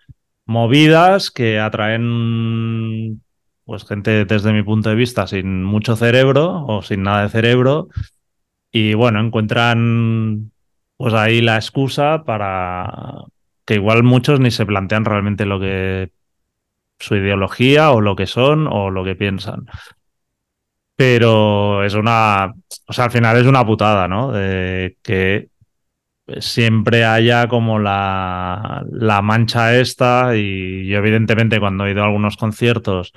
movidas 0.45 1.31
que 1.31 1.59
atraen 1.59 3.21
pues 3.65 3.85
gente 3.85 4.25
desde 4.25 4.53
mi 4.53 4.61
punto 4.61 4.89
de 4.89 4.95
vista 4.95 5.25
sin 5.25 5.63
mucho 5.63 5.95
cerebro 5.95 6.65
o 6.67 6.83
sin 6.83 7.01
nada 7.01 7.23
de 7.23 7.29
cerebro 7.29 7.87
y 8.71 8.93
bueno, 8.93 9.19
encuentran 9.19 10.51
pues 10.97 11.13
ahí 11.13 11.41
la 11.41 11.55
excusa 11.55 12.23
para 12.25 13.23
que 13.65 13.75
igual 13.75 14.03
muchos 14.03 14.39
ni 14.39 14.51
se 14.51 14.65
plantean 14.65 15.05
realmente 15.05 15.45
lo 15.45 15.59
que 15.59 16.11
su 16.99 17.15
ideología 17.15 17.91
o 17.91 18.01
lo 18.01 18.15
que 18.15 18.27
son 18.27 18.67
o 18.67 18.89
lo 18.89 19.03
que 19.03 19.15
piensan. 19.15 19.65
Pero 20.95 21.83
es 21.83 21.93
una, 21.93 22.53
o 22.87 22.93
sea, 22.93 23.05
al 23.05 23.11
final 23.11 23.37
es 23.37 23.45
una 23.47 23.65
putada, 23.65 24.07
¿no? 24.07 24.31
De 24.31 24.97
que 25.03 25.49
siempre 26.39 27.05
haya 27.05 27.47
como 27.49 27.79
la, 27.79 28.83
la 28.91 29.21
mancha 29.21 29.77
esta 29.79 30.35
y 30.37 30.87
yo 30.87 30.97
evidentemente 30.99 31.59
cuando 31.59 31.85
he 31.87 31.91
ido 31.91 32.03
a 32.03 32.05
algunos 32.07 32.37
conciertos 32.37 33.13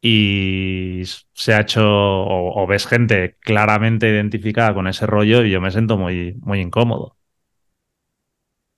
y 0.00 1.02
se 1.34 1.54
ha 1.54 1.60
hecho 1.62 1.82
o, 1.86 2.62
o 2.62 2.66
ves 2.66 2.86
gente 2.86 3.36
claramente 3.40 4.08
identificada 4.08 4.74
con 4.74 4.86
ese 4.88 5.06
rollo 5.06 5.44
y 5.44 5.50
yo 5.50 5.60
me 5.60 5.70
siento 5.70 5.98
muy, 5.98 6.34
muy 6.42 6.60
incómodo 6.60 7.16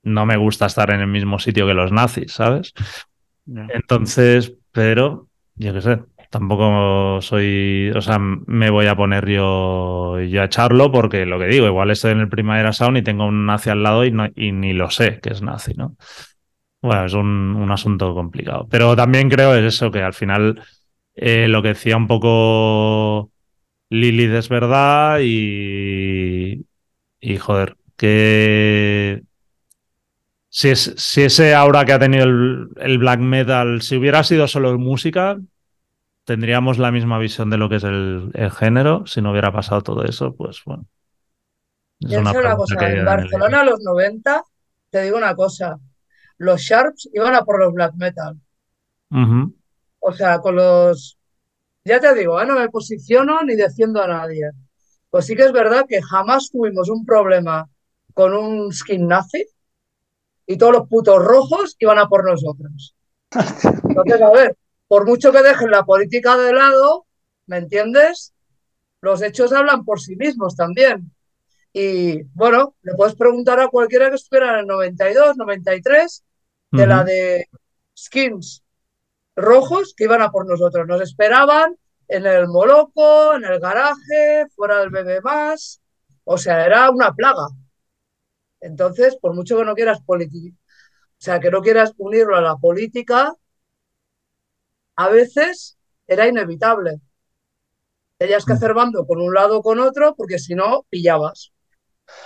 no 0.03 0.27
me 0.27 0.37
gusta 0.37 0.67
estar 0.67 0.91
en 0.91 1.01
el 1.01 1.07
mismo 1.09 1.39
sitio 1.39 1.67
que 1.67 1.75
los 1.75 1.93
nazis, 1.93 2.33
¿sabes? 2.33 2.73
Entonces, 3.47 4.55
pero 4.73 5.29
yo 5.55 5.73
qué 5.75 5.81
sé, 5.83 5.99
tampoco 6.31 7.21
soy, 7.23 7.91
o 7.95 8.01
sea, 8.01 8.19
me 8.19 8.71
voy 8.71 8.87
a 8.87 8.97
poner 8.97 9.29
yo, 9.29 10.17
a 10.17 10.45
echarlo 10.45 10.93
porque 10.93 11.27
lo 11.27 11.39
que 11.39 11.47
digo, 11.47 11.67
igual 11.67 11.91
estoy 11.91 12.13
en 12.13 12.21
el 12.21 12.29
Primavera 12.29 12.73
Sound 12.73 12.99
y 12.99 13.03
tengo 13.03 13.27
un 13.27 13.47
nazi 13.47 13.71
al 13.71 13.83
lado 13.83 14.05
y, 14.05 14.11
no, 14.11 14.29
y 14.35 14.53
ni 14.53 14.73
lo 14.73 14.91
sé 14.91 15.21
que 15.21 15.31
es 15.31 15.43
nazi, 15.43 15.75
¿no? 15.75 15.97
Bueno, 16.81 17.07
es 17.07 17.15
un, 17.15 17.57
un 17.57 17.71
asunto 17.73 18.15
complicado. 18.15 18.69
Pero 18.71 18.95
también 18.95 19.29
creo 19.29 19.55
es 19.55 19.65
eso, 19.65 19.91
que 19.91 20.03
al 20.03 20.15
final 20.15 20.63
eh, 21.17 21.49
lo 21.49 21.63
que 21.63 21.69
decía 21.69 21.97
un 21.97 22.07
poco 22.07 23.33
Lilith 23.91 24.33
es 24.33 24.49
verdad 24.49 25.21
y, 25.23 26.65
y 27.21 27.37
joder, 27.39 27.77
que 27.97 29.23
si, 30.49 30.69
es, 30.69 30.95
si 30.97 31.23
ese 31.23 31.55
aura 31.55 31.85
que 31.85 31.93
ha 31.93 31.99
tenido 31.99 32.25
el, 32.25 32.69
el, 32.77 32.99
black 32.99 33.21
metal, 33.21 33.83
si 33.83 33.97
hubiera 33.97 34.23
sido 34.25 34.47
solo 34.47 34.79
música, 34.79 35.39
tendríamos 36.29 36.77
la 36.77 36.93
misma 36.93 37.19
visión 37.19 37.49
de 37.49 37.57
lo 37.57 37.71
que 37.71 37.77
es 37.77 37.85
el, 37.85 38.31
el 38.35 38.51
género. 38.51 39.07
Si 39.07 39.23
no 39.23 39.31
hubiera 39.31 39.51
pasado 39.51 39.81
todo 39.81 40.05
eso, 40.05 40.37
pues 40.37 40.63
bueno. 40.67 40.85
Es 42.01 42.19
una, 42.19 42.33
una 42.33 42.55
cosa, 42.55 42.87
en 42.87 43.03
Barcelona 43.03 43.63
a 43.63 43.65
los 43.65 43.81
90, 43.81 44.43
te 44.91 45.03
digo 45.05 45.17
una 45.17 45.35
cosa, 45.35 45.79
los 46.37 46.61
Sharps 46.61 47.09
iban 47.15 47.35
a 47.35 47.47
por 47.47 47.59
los 47.59 47.73
black 47.73 47.95
metal. 47.95 48.37
Uh 49.11 49.17
-huh. 49.17 49.55
O 50.01 50.13
sea, 50.13 50.39
con 50.41 50.57
los... 50.57 51.19
Ya 51.83 51.99
te 51.99 52.15
digo, 52.15 52.39
¿eh? 52.43 52.45
no 52.45 52.57
me 52.57 52.69
posiciono 52.69 53.43
ni 53.43 53.57
defiendo 53.57 54.03
a 54.03 54.07
nadie. 54.07 54.51
Pues 55.09 55.25
sí 55.25 55.35
que 55.35 55.45
es 55.45 55.53
verdad 55.53 55.87
que 55.89 56.03
jamás 56.03 56.51
tuvimos 56.51 56.91
un 56.91 57.07
problema 57.07 57.67
con 58.13 58.35
un 58.35 58.71
skin 58.71 59.09
nazi 59.09 59.47
y 60.47 60.59
todos 60.59 60.73
los 60.75 60.89
putos 60.89 61.25
rojos 61.25 61.75
iban 61.79 61.99
a 61.99 62.07
por 62.07 62.29
nosotros. 62.29 62.95
Entonces, 63.89 64.21
a 64.21 64.31
ver, 64.31 64.57
por 64.89 65.07
mucho 65.07 65.33
que 65.33 65.43
dejen 65.43 65.71
la 65.71 65.85
política 65.85 66.37
de 66.37 66.53
lado, 66.53 67.07
¿me 67.47 67.59
entiendes? 67.59 68.35
Los 69.01 69.23
hechos 69.23 69.53
hablan 69.53 69.85
por 69.85 70.01
sí 70.01 70.17
mismos 70.17 70.57
también. 70.57 71.13
Y 71.73 72.23
bueno, 72.35 72.75
le 72.83 72.95
puedes 72.95 73.15
preguntar 73.15 73.61
a 73.61 73.69
cualquiera 73.69 74.09
que 74.09 74.17
estuviera 74.17 74.55
en 74.55 74.61
el 74.61 74.67
92, 74.67 75.37
93, 75.37 76.25
de 76.73 76.87
la 76.87 77.05
de 77.05 77.49
skins 77.97 78.63
rojos 79.37 79.95
que 79.97 80.05
iban 80.05 80.23
a 80.23 80.31
por 80.31 80.47
nosotros. 80.47 80.87
Nos 80.87 81.01
esperaban 81.01 81.77
en 82.09 82.27
el 82.27 82.49
Moloco, 82.49 83.35
en 83.35 83.45
el 83.45 83.61
garaje, 83.61 84.47
fuera 84.55 84.79
del 84.79 84.91
bebé 84.91 85.21
más. 85.21 85.81
O 86.25 86.37
sea, 86.39 86.65
era 86.65 86.91
una 86.91 87.15
plaga. 87.15 87.49
Entonces, 88.61 89.17
por 89.17 89.35
mucho 89.35 89.57
que 89.57 89.65
no 89.65 89.75
quieras 89.75 90.01
política, 90.03 90.57
o 90.57 91.21
sea, 91.21 91.41
que 91.41 91.51
no 91.51 91.63
quieras 91.63 91.93
unirlo 91.99 92.37
a 92.37 92.41
la 92.41 92.57
política, 92.57 93.35
a 94.99 95.09
veces 95.09 95.79
era 96.07 96.29
inevitable. 96.29 97.01
Tenías 98.19 98.45
que 98.45 98.53
hacer 98.53 98.75
bando 98.75 99.07
con 99.07 99.21
un 99.21 99.33
lado 99.35 99.59
o 99.59 99.63
con 99.63 99.79
otro, 99.81 100.15
porque 100.17 100.39
si 100.39 100.55
no, 100.55 100.85
pillabas. 100.91 101.53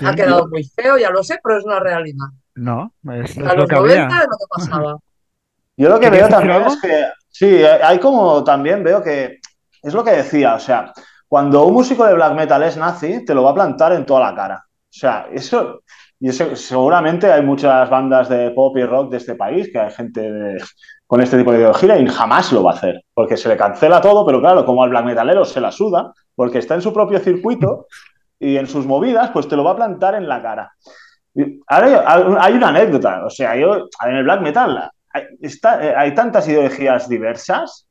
Ha 0.02 0.14
quedado 0.14 0.48
muy 0.48 0.64
feo, 0.64 0.98
ya 0.98 1.10
lo 1.10 1.22
sé, 1.24 1.38
pero 1.42 1.58
es 1.58 1.64
una 1.64 1.80
realidad. 1.80 2.26
No, 2.54 2.94
es, 3.14 3.36
A 3.38 3.54
lo 3.54 3.54
los 3.54 3.68
que 3.68 3.76
90 3.76 4.14
había. 4.14 4.18
es 4.22 4.26
lo 4.30 4.36
que 4.38 4.46
pasaba. 4.50 4.96
Yo 5.76 5.88
lo 5.88 6.00
que 6.00 6.10
¿Querías 6.10 6.28
veo 6.28 6.28
también 6.28 6.62
algo? 6.62 6.68
es 6.68 6.80
que, 6.80 7.04
sí, 7.28 7.64
hay 7.64 7.98
como 7.98 8.44
también 8.44 8.84
veo 8.84 9.02
que, 9.02 9.38
es 9.82 9.94
lo 9.94 10.04
que 10.04 10.12
decía, 10.12 10.54
o 10.54 10.60
sea, 10.60 10.92
cuando 11.28 11.64
un 11.66 11.74
músico 11.74 12.04
de 12.06 12.14
black 12.14 12.34
metal 12.34 12.62
es 12.62 12.76
nazi, 12.76 13.24
te 13.24 13.34
lo 13.34 13.42
va 13.42 13.50
a 13.52 13.54
plantar 13.54 13.92
en 13.92 14.04
toda 14.06 14.20
la 14.30 14.34
cara. 14.36 14.64
O 14.66 14.94
sea, 14.94 15.26
eso, 15.32 15.82
y 16.20 16.28
eso 16.28 16.54
seguramente 16.56 17.32
hay 17.32 17.42
muchas 17.42 17.88
bandas 17.88 18.28
de 18.28 18.50
pop 18.50 18.76
y 18.76 18.84
rock 18.84 19.10
de 19.10 19.16
este 19.16 19.34
país, 19.34 19.70
que 19.72 19.78
hay 19.78 19.90
gente 19.92 20.20
de- 20.30 20.62
con 21.12 21.20
este 21.20 21.36
tipo 21.36 21.52
de 21.52 21.58
ideología 21.58 21.98
y 21.98 22.06
jamás 22.06 22.52
lo 22.52 22.62
va 22.64 22.70
a 22.70 22.74
hacer, 22.74 23.04
porque 23.12 23.36
se 23.36 23.46
le 23.46 23.54
cancela 23.58 24.00
todo, 24.00 24.24
pero 24.24 24.40
claro, 24.40 24.64
como 24.64 24.82
al 24.82 24.88
black 24.88 25.04
metalero 25.04 25.44
se 25.44 25.60
la 25.60 25.70
suda, 25.70 26.10
porque 26.34 26.56
está 26.56 26.74
en 26.74 26.80
su 26.80 26.90
propio 26.90 27.18
circuito 27.18 27.86
y 28.40 28.56
en 28.56 28.66
sus 28.66 28.86
movidas, 28.86 29.28
pues 29.30 29.46
te 29.46 29.54
lo 29.54 29.62
va 29.62 29.72
a 29.72 29.76
plantar 29.76 30.14
en 30.14 30.26
la 30.26 30.40
cara. 30.40 30.72
Ahora 31.66 32.04
hay- 32.40 32.54
una 32.54 32.68
anécdota, 32.68 33.26
o 33.26 33.28
sea, 33.28 33.54
yo 33.56 33.74
en 34.06 34.16
el 34.16 34.24
black 34.24 34.40
metal 34.40 34.90
eh, 35.14 35.94
hay 35.94 36.14
tantas 36.14 36.48
ideologías 36.48 37.06
diversas 37.10 37.86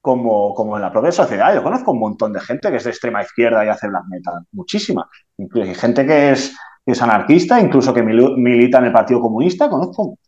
como, 0.00 0.52
como 0.52 0.74
en 0.76 0.82
la 0.82 0.90
propia 0.90 1.12
sociedad. 1.12 1.54
Yo 1.54 1.62
conozco 1.62 1.92
un 1.92 2.00
montón 2.00 2.32
de 2.32 2.40
gente 2.40 2.70
que 2.72 2.78
es 2.78 2.84
de 2.84 2.90
extrema 2.90 3.22
izquierda 3.22 3.64
y 3.64 3.68
hace 3.68 3.86
black 3.88 4.06
metal, 4.10 4.34
muchísima. 4.50 5.08
Incluso 5.38 5.72
gente 5.80 6.04
que 6.04 6.32
es, 6.32 6.56
que 6.84 6.92
es 6.94 7.00
anarquista, 7.02 7.60
incluso 7.60 7.94
que 7.94 8.02
mil- 8.02 8.36
milita 8.38 8.78
en 8.78 8.86
el 8.86 8.92
Partido 8.92 9.20
Comunista, 9.20 9.70
conozco 9.70 10.18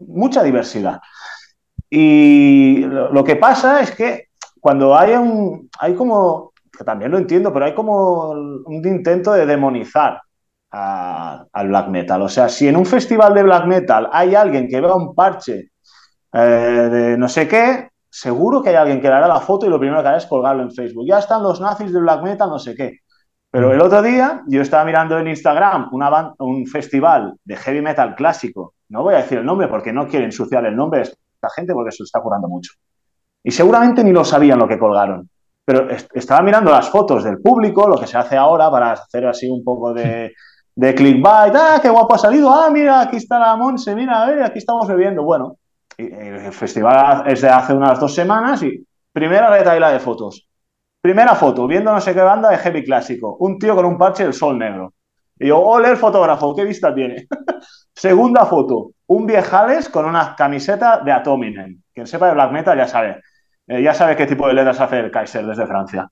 mucha 0.00 0.42
diversidad. 0.42 1.00
Y 1.90 2.78
lo, 2.78 3.12
lo 3.12 3.24
que 3.24 3.36
pasa 3.36 3.80
es 3.80 3.92
que 3.92 4.28
cuando 4.60 4.96
hay 4.96 5.12
un, 5.12 5.70
hay 5.78 5.94
como, 5.94 6.52
también 6.84 7.10
lo 7.10 7.18
entiendo, 7.18 7.52
pero 7.52 7.66
hay 7.66 7.74
como 7.74 8.30
un 8.30 8.82
intento 8.84 9.32
de 9.32 9.46
demonizar 9.46 10.20
al 10.70 11.68
black 11.68 11.88
metal. 11.88 12.22
O 12.22 12.28
sea, 12.28 12.48
si 12.48 12.68
en 12.68 12.76
un 12.76 12.86
festival 12.86 13.34
de 13.34 13.42
black 13.42 13.66
metal 13.66 14.08
hay 14.12 14.34
alguien 14.34 14.68
que 14.68 14.80
vea 14.80 14.94
un 14.94 15.14
parche 15.14 15.70
eh, 16.32 16.38
de 16.38 17.16
no 17.16 17.28
sé 17.28 17.48
qué, 17.48 17.90
seguro 18.10 18.62
que 18.62 18.70
hay 18.70 18.76
alguien 18.76 19.00
que 19.00 19.08
le 19.08 19.14
hará 19.14 19.28
la 19.28 19.40
foto 19.40 19.66
y 19.66 19.68
lo 19.68 19.78
primero 19.78 20.02
que 20.02 20.08
hará 20.08 20.18
es 20.18 20.26
colgarlo 20.26 20.62
en 20.62 20.72
Facebook. 20.72 21.06
Ya 21.06 21.18
están 21.18 21.42
los 21.42 21.60
nazis 21.60 21.92
de 21.92 22.00
black 22.00 22.22
metal, 22.22 22.50
no 22.50 22.58
sé 22.58 22.74
qué. 22.74 22.98
Pero 23.50 23.72
el 23.72 23.80
otro 23.80 24.02
día 24.02 24.42
yo 24.48 24.60
estaba 24.60 24.84
mirando 24.84 25.18
en 25.18 25.28
Instagram 25.28 25.88
una 25.92 26.34
un 26.38 26.66
festival 26.66 27.34
de 27.44 27.56
heavy 27.56 27.80
metal 27.80 28.14
clásico. 28.14 28.74
No 28.88 29.02
voy 29.02 29.14
a 29.14 29.18
decir 29.18 29.38
el 29.38 29.46
nombre 29.46 29.68
porque 29.68 29.92
no 29.92 30.08
quiero 30.08 30.26
ensuciar 30.26 30.66
el 30.66 30.76
nombre 30.76 31.04
esta 31.36 31.50
gente 31.50 31.72
porque 31.74 31.92
se 31.92 32.02
lo 32.02 32.04
está 32.04 32.20
curando 32.20 32.48
mucho. 32.48 32.72
Y 33.42 33.50
seguramente 33.50 34.02
ni 34.04 34.12
lo 34.12 34.24
sabían 34.24 34.58
lo 34.58 34.68
que 34.68 34.78
colgaron. 34.78 35.28
Pero 35.64 35.90
est- 35.90 36.10
estaba 36.16 36.42
mirando 36.42 36.70
las 36.70 36.88
fotos 36.90 37.24
del 37.24 37.40
público, 37.40 37.88
lo 37.88 37.98
que 37.98 38.06
se 38.06 38.16
hace 38.18 38.36
ahora 38.36 38.70
para 38.70 38.92
hacer 38.92 39.26
así 39.26 39.48
un 39.48 39.62
poco 39.64 39.92
de, 39.94 40.32
de 40.74 40.94
clickbait. 40.94 41.54
¡Ah, 41.56 41.78
qué 41.82 41.88
guapo 41.90 42.14
ha 42.14 42.18
salido! 42.18 42.52
¡Ah, 42.52 42.70
mira, 42.70 43.00
aquí 43.00 43.16
está 43.16 43.38
la 43.38 43.56
Monse! 43.56 43.94
Mira, 43.94 44.22
a 44.22 44.26
ver, 44.26 44.42
aquí 44.42 44.58
estamos 44.58 44.86
bebiendo. 44.88 45.22
Bueno, 45.22 45.56
el 45.98 46.52
festival 46.52 47.24
es 47.26 47.40
de 47.42 47.48
hace 47.48 47.72
unas 47.74 47.98
dos 48.00 48.14
semanas 48.14 48.62
y 48.62 48.84
primera 49.12 49.50
retaila 49.50 49.90
de 49.90 50.00
fotos. 50.00 50.48
Primera 51.00 51.34
foto, 51.36 51.66
viendo 51.68 51.92
no 51.92 52.00
sé 52.00 52.14
qué 52.14 52.20
banda 52.20 52.50
de 52.50 52.58
heavy 52.58 52.84
clásico. 52.84 53.36
Un 53.40 53.58
tío 53.58 53.76
con 53.76 53.84
un 53.86 53.96
parche 53.98 54.24
del 54.24 54.32
sol 54.34 54.58
negro. 54.58 54.92
Y 55.38 55.48
yo, 55.48 55.60
ole 55.60 55.90
el 55.90 55.96
fotógrafo, 55.96 56.54
qué 56.54 56.64
vista 56.64 56.94
tiene. 56.94 57.26
Segunda 57.94 58.44
foto, 58.46 58.90
un 59.06 59.26
viejales 59.26 59.88
con 59.88 60.04
una 60.04 60.34
camiseta 60.36 61.00
de 61.00 61.12
Atominen. 61.12 61.82
Quien 61.92 62.06
sepa 62.06 62.28
de 62.28 62.34
black 62.34 62.52
metal 62.52 62.76
ya 62.76 62.88
sabe. 62.88 63.22
Eh, 63.66 63.82
ya 63.82 63.94
sabe 63.94 64.16
qué 64.16 64.26
tipo 64.26 64.46
de 64.46 64.54
letras 64.54 64.80
hace 64.80 64.98
el 64.98 65.10
Kaiser 65.10 65.46
desde 65.46 65.66
Francia. 65.66 66.08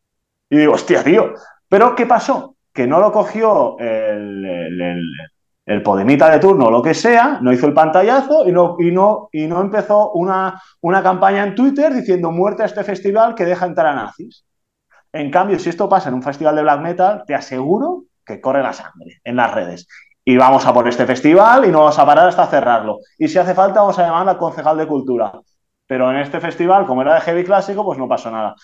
Y 0.49 0.59
digo, 0.59 0.75
hostia, 0.75 1.03
tío. 1.03 1.35
Pero 1.69 1.95
¿qué 1.95 2.07
pasó? 2.07 2.57
Que 2.73 2.87
no 2.87 3.01
lo 3.01 3.13
cogió 3.13 3.79
el, 3.79 4.45
el, 5.67 5.83
Podemita 5.83 6.31
de 6.31 6.39
turno 6.39 6.67
o 6.67 6.71
lo 6.71 6.83
que 6.83 6.95
sea, 6.95 7.39
no 7.41 7.53
hizo 7.53 7.67
el 7.67 7.73
pantallazo 7.73 8.47
y 8.47 8.53
no, 8.53 8.77
y 8.79 8.91
no, 8.91 9.29
y 9.33 9.47
no 9.47 9.61
empezó 9.61 10.13
una, 10.13 10.61
una 10.83 11.03
campaña 11.03 11.43
en 11.43 11.55
Twitter 11.55 11.93
diciendo 11.93 12.31
muerte 12.31 12.63
a 12.63 12.67
este 12.67 12.85
festival 12.85 13.35
que 13.35 13.45
deja 13.45 13.67
entrar 13.67 13.87
a 13.87 13.95
nazis. 13.95 14.45
En 15.13 15.31
cambio, 15.31 15.59
si 15.59 15.71
esto 15.71 15.89
pasa 15.89 16.11
en 16.11 16.17
un 16.17 16.23
festival 16.23 16.57
de 16.57 16.63
black 16.63 16.81
metal, 16.81 17.23
te 17.27 17.35
aseguro 17.35 18.05
que 18.27 18.41
corre 18.41 18.63
la 18.63 18.73
sangre 18.73 19.21
en 19.25 19.37
las 19.37 19.55
redes. 19.55 19.89
Y 20.25 20.37
vamos 20.37 20.65
a 20.67 20.73
por 20.73 20.89
este 20.89 21.07
festival 21.07 21.67
y 21.67 21.71
no 21.71 21.81
vamos 21.81 21.99
a 21.99 22.07
parar 22.07 22.29
hasta 22.29 22.47
cerrarlo. 22.47 22.99
Y 23.19 23.29
si 23.29 23.39
hace 23.39 23.55
falta, 23.55 23.81
vamos 23.81 23.99
a 23.99 24.03
llamar 24.03 24.29
al 24.29 24.39
concejal 24.39 24.79
de 24.79 24.87
cultura. 24.87 25.33
Pero 25.87 26.11
en 26.11 26.19
este 26.19 26.41
festival, 26.41 26.87
como 26.87 27.03
era 27.03 27.15
de 27.15 27.21
heavy 27.21 27.45
clásico, 27.45 27.85
pues 27.85 27.99
no 27.99 28.09
pasó 28.09 28.31
nada. 28.31 28.55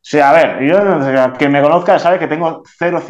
O 0.00 0.10
sea, 0.10 0.30
a 0.30 0.32
ver, 0.32 0.64
yo, 0.64 1.32
quien 1.36 1.52
me 1.52 1.60
conozca 1.60 1.98
sabe 1.98 2.18
que 2.18 2.28
tengo 2.28 2.62
cero, 2.78 3.02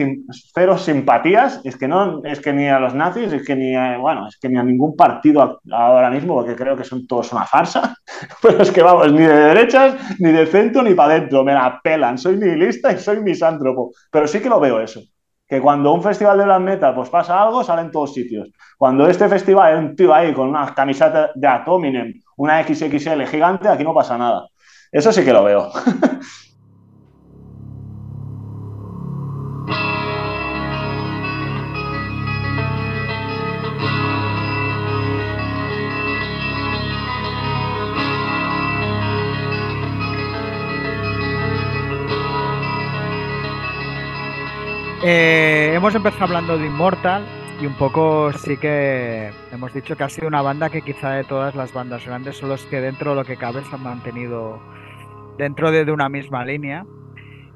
cero 0.54 0.78
simpatías. 0.78 1.60
Es 1.62 1.76
que 1.76 1.86
no, 1.86 2.24
es 2.24 2.40
que 2.40 2.52
ni 2.52 2.68
a 2.68 2.80
los 2.80 2.94
nazis, 2.94 3.32
es 3.32 3.44
que 3.46 3.54
ni 3.54 3.76
a, 3.76 3.98
bueno, 3.98 4.26
es 4.26 4.38
que 4.38 4.48
ni 4.48 4.58
a 4.58 4.62
ningún 4.62 4.96
partido 4.96 5.60
ahora 5.70 6.10
mismo, 6.10 6.34
porque 6.34 6.56
creo 6.56 6.76
que 6.76 6.84
son 6.84 7.06
todos 7.06 7.32
una 7.32 7.44
farsa. 7.44 7.94
Pero 8.42 8.62
es 8.62 8.72
que 8.72 8.82
vamos, 8.82 9.12
ni 9.12 9.22
de 9.22 9.34
derechas, 9.34 9.94
ni 10.18 10.32
de 10.32 10.46
centro, 10.46 10.82
ni 10.82 10.94
para 10.94 11.14
adentro. 11.14 11.44
Me 11.44 11.52
la 11.52 11.80
pelan. 11.82 12.16
Soy 12.18 12.36
nihilista 12.36 12.90
y 12.92 12.98
soy 12.98 13.20
misántropo. 13.20 13.92
Pero 14.10 14.26
sí 14.26 14.40
que 14.40 14.48
lo 14.48 14.58
veo 14.58 14.80
eso. 14.80 15.00
Que 15.48 15.60
cuando 15.60 15.92
un 15.92 16.02
festival 16.02 16.38
de 16.38 16.44
black 16.44 16.60
metal 16.60 16.94
pues 16.94 17.08
pasa 17.08 17.42
algo, 17.42 17.64
sale 17.64 17.82
en 17.82 17.90
todos 17.90 18.12
sitios. 18.12 18.50
Cuando 18.76 19.08
este 19.08 19.28
festival 19.28 19.72
hay 19.72 19.78
un 19.78 19.96
tío 19.96 20.12
ahí 20.12 20.32
con 20.34 20.48
una 20.48 20.74
camiseta 20.74 21.30
de 21.34 21.46
Atominem, 21.48 22.12
una 22.36 22.62
XXL 22.62 23.24
gigante, 23.26 23.68
aquí 23.68 23.82
no 23.82 23.94
pasa 23.94 24.18
nada. 24.18 24.46
Eso 24.92 25.12
sí 25.12 25.24
que 25.24 25.32
lo 25.32 25.44
veo. 25.44 25.70
Eh, 45.02 45.70
hemos 45.74 45.94
empezado 45.94 46.24
hablando 46.24 46.58
de 46.58 46.66
Immortal 46.66 47.24
y 47.60 47.66
un 47.66 47.74
poco 47.74 48.32
sí 48.32 48.56
que 48.56 49.30
hemos 49.52 49.72
dicho 49.72 49.96
que 49.96 50.02
ha 50.02 50.08
sido 50.08 50.26
una 50.26 50.42
banda 50.42 50.70
que 50.70 50.82
quizá 50.82 51.12
de 51.12 51.22
todas 51.22 51.54
las 51.54 51.72
bandas 51.72 52.04
grandes 52.04 52.36
son 52.36 52.48
los 52.48 52.66
que 52.66 52.80
dentro 52.80 53.10
de 53.10 53.16
lo 53.16 53.24
que 53.24 53.36
cabe 53.36 53.62
se 53.62 53.76
han 53.76 53.82
mantenido 53.84 54.58
dentro 55.36 55.70
de, 55.70 55.90
una 55.92 56.08
misma 56.08 56.44
línea. 56.44 56.84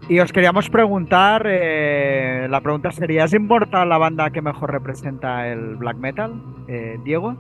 Y 0.09 0.21
os 0.21 0.33
queríamos 0.33 0.71
preguntar, 0.71 1.45
eh, 1.49 2.47
la 2.49 2.61
pregunta 2.61 2.93
sería, 2.93 3.25
¿es 3.25 3.33
Immortal 3.33 3.89
la 3.89 3.99
banda 3.99 4.31
que 4.31 4.41
mejor 4.41 4.71
representa 4.71 5.49
el 5.49 5.77
black 5.77 5.97
metal? 5.97 6.41
Eh, 6.69 6.99
Diego. 7.03 7.35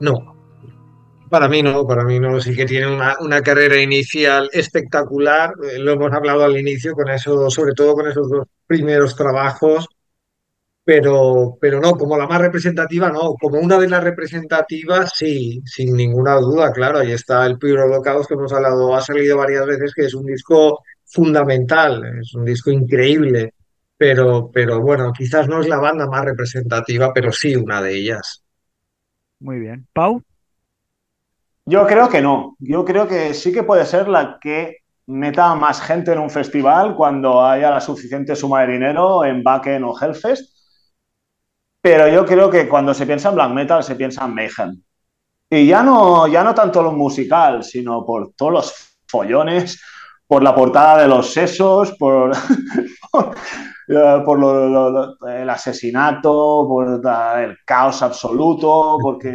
No, 0.00 0.33
para 1.34 1.48
mí 1.48 1.64
no, 1.64 1.84
para 1.84 2.04
mí 2.04 2.20
no. 2.20 2.40
Sí 2.40 2.54
que 2.54 2.64
tiene 2.64 2.86
una, 2.86 3.42
carrera 3.42 3.80
inicial 3.80 4.48
espectacular. 4.52 5.52
eh, 5.64 5.80
lo 5.80 5.94
hemos 5.94 6.12
hablado 6.12 6.44
al 6.44 6.56
inicio, 6.56 6.92
con 6.92 7.10
eso, 7.10 7.50
sobre 7.50 7.72
todo 7.74 7.94
con 7.94 8.06
esos 8.06 8.30
dos 8.30 8.46
primeros 8.68 9.16
trabajos. 9.16 9.88
Pero, 10.84 11.58
pero 11.60 11.80
no, 11.80 11.96
como 11.96 12.16
la 12.16 12.28
más 12.28 12.40
representativa, 12.40 13.10
no. 13.10 13.34
Como 13.34 13.58
una 13.58 13.78
de 13.78 13.88
las 13.88 14.04
representativas, 14.04 15.10
sí, 15.16 15.60
sin 15.64 15.96
ninguna 15.96 16.36
duda, 16.36 16.70
claro. 16.72 16.98
Ahí 17.00 17.10
está 17.10 17.44
el 17.46 17.58
Pure 17.58 17.82
Holocaust 17.82 18.28
que 18.28 18.34
hemos 18.34 18.52
hablado, 18.52 18.94
ha 18.94 19.00
salido 19.00 19.36
varias 19.36 19.66
veces, 19.66 19.92
que 19.92 20.04
es 20.04 20.14
un 20.14 20.26
disco 20.26 20.84
fundamental, 21.04 22.00
es 22.20 22.32
un 22.34 22.44
disco 22.44 22.70
increíble. 22.70 23.54
Pero, 23.96 24.50
pero 24.52 24.80
bueno, 24.80 25.12
quizás 25.12 25.48
no 25.48 25.60
es 25.60 25.66
la 25.66 25.78
banda 25.78 26.06
más 26.06 26.24
representativa, 26.24 27.12
pero 27.12 27.32
sí 27.32 27.56
una 27.56 27.82
de 27.82 27.96
ellas. 27.96 28.44
Muy 29.40 29.58
bien. 29.58 29.88
Pau. 29.92 30.22
Yo 31.66 31.86
creo 31.86 32.08
que 32.08 32.20
no. 32.20 32.56
Yo 32.58 32.84
creo 32.84 33.08
que 33.08 33.32
sí 33.34 33.52
que 33.52 33.62
puede 33.62 33.86
ser 33.86 34.08
la 34.08 34.38
que 34.40 34.78
meta 35.06 35.54
más 35.54 35.80
gente 35.80 36.12
en 36.12 36.18
un 36.18 36.30
festival 36.30 36.94
cuando 36.96 37.44
haya 37.44 37.70
la 37.70 37.80
suficiente 37.80 38.36
suma 38.36 38.62
de 38.62 38.72
dinero 38.74 39.24
en 39.24 39.42
Wacken 39.44 39.84
o 39.84 39.94
Hellfest. 39.98 40.54
Pero 41.80 42.08
yo 42.08 42.24
creo 42.24 42.50
que 42.50 42.68
cuando 42.68 42.94
se 42.94 43.06
piensa 43.06 43.28
en 43.28 43.34
black 43.34 43.50
metal 43.50 43.82
se 43.84 43.94
piensa 43.96 44.24
en 44.24 44.34
Mayhem. 44.34 44.82
Y 45.50 45.66
ya 45.66 45.82
no, 45.82 46.26
ya 46.28 46.44
no 46.44 46.54
tanto 46.54 46.82
lo 46.82 46.92
musical, 46.92 47.64
sino 47.64 48.04
por 48.04 48.32
todos 48.36 48.52
los 48.52 48.74
follones, 49.08 49.80
por 50.26 50.42
la 50.42 50.54
portada 50.54 51.02
de 51.02 51.08
los 51.08 51.32
sesos, 51.32 51.92
por, 51.98 52.32
eh, 53.88 54.22
por 54.24 54.38
lo- 54.38 54.68
lo- 54.68 54.90
lo- 54.90 55.28
el 55.28 55.48
asesinato, 55.50 56.66
por 56.68 56.88
el 57.42 57.56
caos 57.64 58.02
absoluto, 58.02 58.98
porque... 59.00 59.30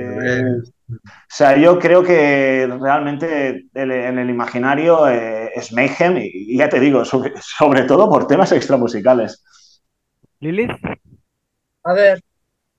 O 0.97 0.97
sea, 1.29 1.55
yo 1.57 1.77
creo 1.79 2.03
que 2.03 2.67
realmente 2.79 3.67
el- 3.73 3.91
en 3.91 4.17
el 4.19 4.29
imaginario 4.29 5.07
eh, 5.07 5.51
es 5.55 5.71
Mayhem 5.73 6.17
y, 6.17 6.29
y 6.55 6.57
ya 6.57 6.67
te 6.69 6.79
digo, 6.79 7.05
sobre, 7.05 7.33
sobre 7.41 7.83
todo 7.83 8.09
por 8.09 8.27
temas 8.27 8.51
extramusicales. 8.51 9.43
Lilith, 10.41 10.71
A 11.83 11.93
ver, 11.93 12.21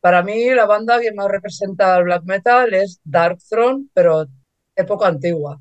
para 0.01 0.23
mí 0.23 0.51
la 0.51 0.67
banda 0.67 1.01
que 1.01 1.13
más 1.13 1.29
representa 1.29 1.95
al 1.97 2.05
black 2.05 2.25
metal 2.25 2.75
es 2.75 3.01
Darkthrone, 3.05 3.89
pero 3.95 4.27
época 4.77 5.09
antigua. 5.09 5.61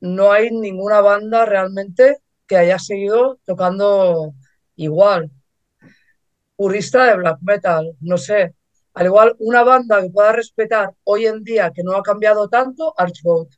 No 0.00 0.32
hay 0.32 0.50
ninguna 0.50 1.00
banda 1.02 1.46
realmente 1.46 2.18
que 2.46 2.56
haya 2.58 2.78
seguido 2.80 3.38
tocando 3.46 4.34
igual. 4.76 5.30
Purista 6.56 7.04
de 7.06 7.16
black 7.16 7.38
metal, 7.40 7.96
no 8.00 8.18
sé. 8.18 8.54
Al 8.96 9.06
igual, 9.06 9.36
una 9.38 9.62
banda 9.62 10.02
que 10.02 10.10
pueda 10.10 10.32
respetar 10.32 10.90
hoy 11.04 11.26
en 11.26 11.44
día, 11.44 11.70
que 11.72 11.84
no 11.84 11.92
ha 11.94 12.02
cambiado 12.02 12.48
tanto, 12.48 12.92
Archgoat. 12.98 13.48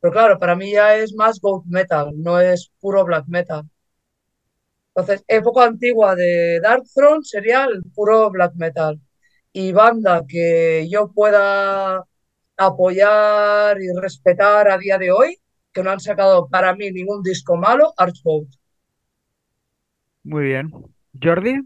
Pero 0.00 0.12
claro, 0.12 0.38
para 0.38 0.54
mí 0.54 0.70
ya 0.72 0.96
es 0.96 1.14
más 1.14 1.40
goat 1.40 1.64
metal, 1.64 2.12
no 2.16 2.38
es 2.38 2.70
puro 2.78 3.04
black 3.06 3.24
metal. 3.26 3.64
Entonces, 4.94 5.24
época 5.28 5.64
antigua 5.64 6.14
de 6.14 6.60
Darkthrone 6.60 7.24
sería 7.24 7.64
el 7.64 7.82
puro 7.94 8.30
black 8.30 8.54
metal. 8.56 9.00
Y 9.52 9.72
banda 9.72 10.22
que 10.28 10.88
yo 10.90 11.10
pueda 11.12 12.04
apoyar 12.56 13.78
y 13.80 13.88
respetar 14.00 14.70
a 14.70 14.78
día 14.78 14.98
de 14.98 15.12
hoy, 15.12 15.38
que 15.72 15.82
no 15.82 15.90
han 15.90 16.00
sacado 16.00 16.48
para 16.48 16.74
mí 16.74 16.90
ningún 16.90 17.22
disco 17.22 17.56
malo, 17.56 17.92
Archgoat. 17.96 18.48
muy 20.24 20.44
bien. 20.44 20.70
Jordi, 21.20 21.60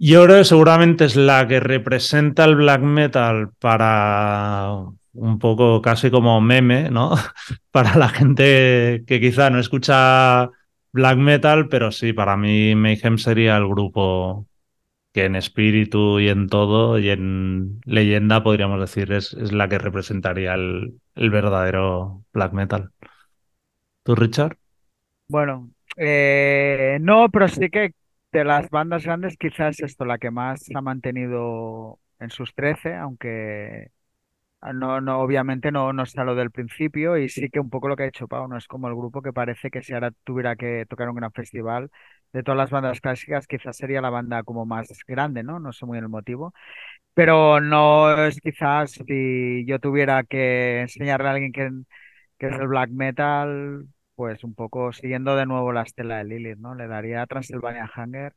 Yo 0.00 0.24
creo 0.24 0.38
que 0.38 0.44
seguramente 0.44 1.04
es 1.06 1.16
la 1.16 1.48
que 1.48 1.58
representa 1.58 2.44
el 2.44 2.54
black 2.54 2.82
metal 2.82 3.50
para 3.58 4.74
un 5.12 5.38
poco 5.40 5.82
casi 5.82 6.08
como 6.10 6.40
meme, 6.40 6.88
¿no? 6.90 7.14
Para 7.72 7.96
la 7.96 8.08
gente 8.08 9.02
que 9.08 9.20
quizá 9.20 9.50
no 9.50 9.58
escucha 9.58 10.50
black 10.92 11.18
metal, 11.18 11.68
pero 11.68 11.90
sí, 11.90 12.12
para 12.12 12.36
mí 12.36 12.76
Mayhem 12.76 13.18
sería 13.18 13.56
el 13.56 13.66
grupo 13.66 14.46
que 15.12 15.24
en 15.24 15.34
espíritu 15.34 16.20
y 16.20 16.28
en 16.28 16.48
todo 16.48 16.98
y 17.00 17.10
en 17.10 17.80
leyenda 17.84 18.44
podríamos 18.44 18.80
decir 18.80 19.12
es, 19.12 19.32
la 19.52 19.68
que 19.68 19.78
representaría 19.78 20.54
el, 20.54 21.00
el 21.16 21.30
verdadero 21.30 22.22
black 22.32 22.52
metal. 22.52 22.92
¿Tú, 24.04 24.14
Richard? 24.14 24.56
bueno, 25.28 25.70
eh, 25.96 26.98
no, 27.00 27.28
pero 27.30 27.48
sí 27.48 27.68
que 27.68 27.92
de 28.32 28.44
las 28.44 28.68
bandas 28.70 29.04
grandes 29.04 29.36
quizás 29.38 29.80
esto, 29.80 30.04
la 30.04 30.18
que 30.18 30.30
más 30.30 30.64
ha 30.74 30.80
mantenido 30.82 31.98
en 32.20 32.30
sus 32.30 32.54
13, 32.54 32.94
aunque 32.96 33.90
no, 34.74 35.00
no, 35.00 35.20
obviamente 35.20 35.70
no, 35.72 35.92
no 35.92 36.02
está 36.02 36.24
lo 36.24 36.34
del 36.34 36.50
principio 36.50 37.16
y 37.16 37.28
sí 37.28 37.48
que 37.50 37.60
un 37.60 37.70
poco 37.70 37.88
lo 37.88 37.96
que 37.96 38.04
ha 38.04 38.06
hecho 38.06 38.28
Pau, 38.28 38.48
no 38.48 38.56
es 38.58 38.66
como 38.66 38.88
el 38.88 38.94
grupo 38.96 39.22
que 39.22 39.32
parece 39.32 39.70
que 39.70 39.82
si 39.82 39.92
ahora 39.94 40.10
tuviera 40.24 40.56
que 40.56 40.84
tocar 40.88 41.08
un 41.08 41.16
gran 41.16 41.32
festival, 41.32 41.90
de 42.32 42.42
todas 42.42 42.58
las 42.58 42.70
bandas 42.70 43.00
clásicas 43.00 43.46
quizás 43.46 43.76
sería 43.76 44.00
la 44.02 44.10
banda 44.10 44.42
como 44.42 44.66
más 44.66 44.88
grande, 45.06 45.42
¿no? 45.44 45.60
No 45.60 45.72
sé 45.72 45.86
muy 45.86 45.98
el 45.98 46.08
motivo. 46.08 46.52
Pero 47.14 47.60
no 47.60 48.24
es 48.26 48.40
quizás 48.40 48.92
si 48.92 49.64
yo 49.66 49.78
tuviera 49.80 50.24
que 50.24 50.82
enseñarle 50.82 51.28
a 51.28 51.32
alguien 51.32 51.52
que, 51.52 51.70
que 52.38 52.46
es 52.48 52.54
el 52.58 52.68
black 52.68 52.90
metal, 52.90 53.86
pues 54.18 54.42
un 54.44 54.54
poco 54.56 54.92
siguiendo 54.92 55.36
de 55.36 55.46
nuevo 55.46 55.72
la 55.72 55.82
estela 55.84 56.18
de 56.18 56.24
Lilith, 56.24 56.58
¿no? 56.58 56.74
Le 56.74 56.88
daría 56.88 57.24
Transylvania 57.28 57.88
Hunger 57.96 58.34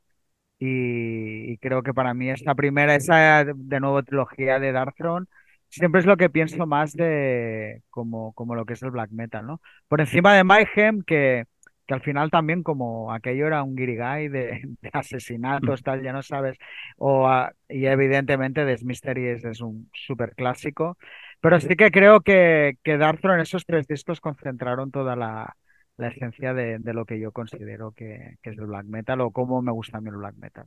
y, 0.59 1.51
y 1.53 1.57
creo 1.59 1.83
que 1.83 1.93
para 1.93 2.13
mí 2.13 2.29
esta 2.29 2.55
primera, 2.55 2.95
esa 2.95 3.45
de 3.45 3.79
nuevo 3.79 4.03
trilogía 4.03 4.59
de 4.59 4.71
Darkthrone, 4.71 5.27
siempre 5.69 6.01
es 6.01 6.05
lo 6.07 6.17
que 6.17 6.29
pienso 6.29 6.67
más 6.67 6.93
de 6.93 7.83
como, 7.89 8.33
como 8.33 8.55
lo 8.55 8.65
que 8.65 8.73
es 8.73 8.83
el 8.83 8.91
black 8.91 9.11
metal, 9.11 9.47
¿no? 9.47 9.61
Por 9.87 10.01
encima 10.01 10.35
de 10.35 10.43
Mayhem, 10.43 11.01
que, 11.03 11.45
que 11.87 11.93
al 11.95 12.01
final 12.01 12.29
también 12.31 12.63
como 12.63 13.11
aquello 13.13 13.47
era 13.47 13.63
un 13.63 13.75
guirigay 13.75 14.27
de, 14.29 14.61
de 14.81 14.89
asesinatos, 14.93 15.83
tal, 15.83 16.03
ya 16.03 16.13
no 16.13 16.21
sabes, 16.23 16.57
o, 16.97 17.29
y 17.69 17.85
evidentemente 17.87 18.65
Des 18.65 18.83
Mysteries 18.83 19.43
es 19.45 19.61
un 19.61 19.89
súper 19.93 20.35
clásico, 20.35 20.97
pero 21.39 21.59
sí 21.59 21.75
que 21.75 21.91
creo 21.91 22.21
que, 22.21 22.77
que 22.83 22.97
Darkthrone 22.97 23.41
esos 23.43 23.65
tres 23.65 23.87
discos 23.87 24.21
concentraron 24.21 24.91
toda 24.91 25.15
la, 25.15 25.55
la 26.01 26.09
esencia 26.09 26.53
de, 26.53 26.79
de 26.79 26.93
lo 26.93 27.05
que 27.05 27.19
yo 27.19 27.31
considero 27.31 27.91
que, 27.91 28.37
que 28.41 28.49
es 28.49 28.57
el 28.57 28.65
black 28.65 28.85
metal 28.85 29.21
o 29.21 29.31
cómo 29.31 29.61
me 29.61 29.71
gusta 29.71 29.97
a 29.99 30.01
mí 30.01 30.09
el 30.09 30.17
black 30.17 30.35
metal, 30.35 30.65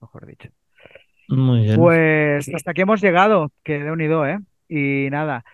mejor 0.00 0.26
dicho. 0.26 0.48
Muy 1.28 1.62
bien. 1.62 1.76
Pues 1.76 2.48
hasta 2.52 2.72
aquí 2.72 2.80
hemos 2.80 3.00
llegado, 3.00 3.52
que 3.62 3.78
de 3.78 3.90
unido, 3.92 4.26
¿eh? 4.26 4.38
Y 4.68 5.08
nada, 5.10 5.44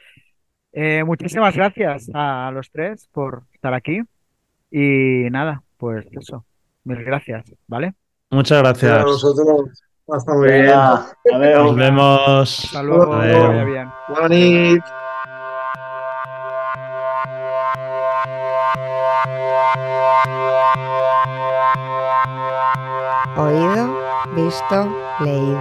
eh, 0.73 1.05
muchísimas 1.05 1.55
gracias 1.55 2.11
a 2.15 2.51
los 2.53 2.71
tres 2.71 3.09
por 3.13 3.43
estar 3.53 3.75
aquí 3.75 4.01
y 4.71 5.29
nada, 5.31 5.63
pues 5.77 6.07
eso, 6.13 6.45
mil 6.85 7.03
gracias, 7.05 7.45
¿vale? 7.67 7.95
Muchas 8.31 8.59
A 8.59 8.63
gracias. 8.63 9.05
vosotros. 9.05 9.83
Muy 10.07 10.49
bien. 10.49 10.63
Venga, 10.67 11.07
adeu. 11.35 11.65
Nos 11.65 11.77
vemos. 11.77 12.65
Hasta 12.67 12.83
luego, 12.83 13.13
Adeu. 13.15 13.49
vaya 14.09 15.06
visto, 24.57 24.97
leído. 25.21 25.59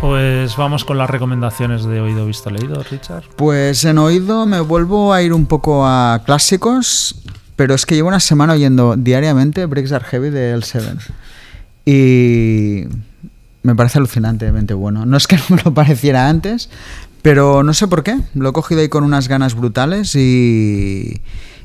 Pues 0.00 0.56
vamos 0.56 0.84
con 0.84 0.96
las 0.96 1.10
recomendaciones 1.10 1.84
de 1.84 2.00
oído, 2.00 2.24
visto, 2.26 2.50
leído, 2.50 2.82
Richard. 2.82 3.24
Pues 3.36 3.84
en 3.84 3.98
oído 3.98 4.46
me 4.46 4.60
vuelvo 4.60 5.12
a 5.12 5.22
ir 5.22 5.32
un 5.32 5.46
poco 5.46 5.86
a 5.86 6.22
clásicos, 6.24 7.22
pero 7.56 7.74
es 7.74 7.84
que 7.84 7.94
llevo 7.94 8.08
una 8.08 8.20
semana 8.20 8.54
oyendo 8.54 8.96
diariamente 8.96 9.66
Breaks 9.66 9.92
Are 9.92 10.04
Heavy 10.04 10.30
de 10.30 10.52
El 10.52 10.64
Seven. 10.64 10.98
Y 11.84 12.84
me 13.62 13.74
parece 13.74 13.98
alucinantemente 13.98 14.72
bueno. 14.74 15.04
No 15.04 15.16
es 15.16 15.26
que 15.26 15.36
no 15.48 15.56
me 15.56 15.62
lo 15.62 15.74
pareciera 15.74 16.28
antes, 16.28 16.70
pero 17.22 17.62
no 17.62 17.74
sé 17.74 17.88
por 17.88 18.02
qué. 18.02 18.18
Lo 18.34 18.50
he 18.50 18.52
cogido 18.52 18.80
ahí 18.80 18.88
con 18.88 19.04
unas 19.04 19.28
ganas 19.28 19.54
brutales 19.54 20.14
y, 20.14 21.20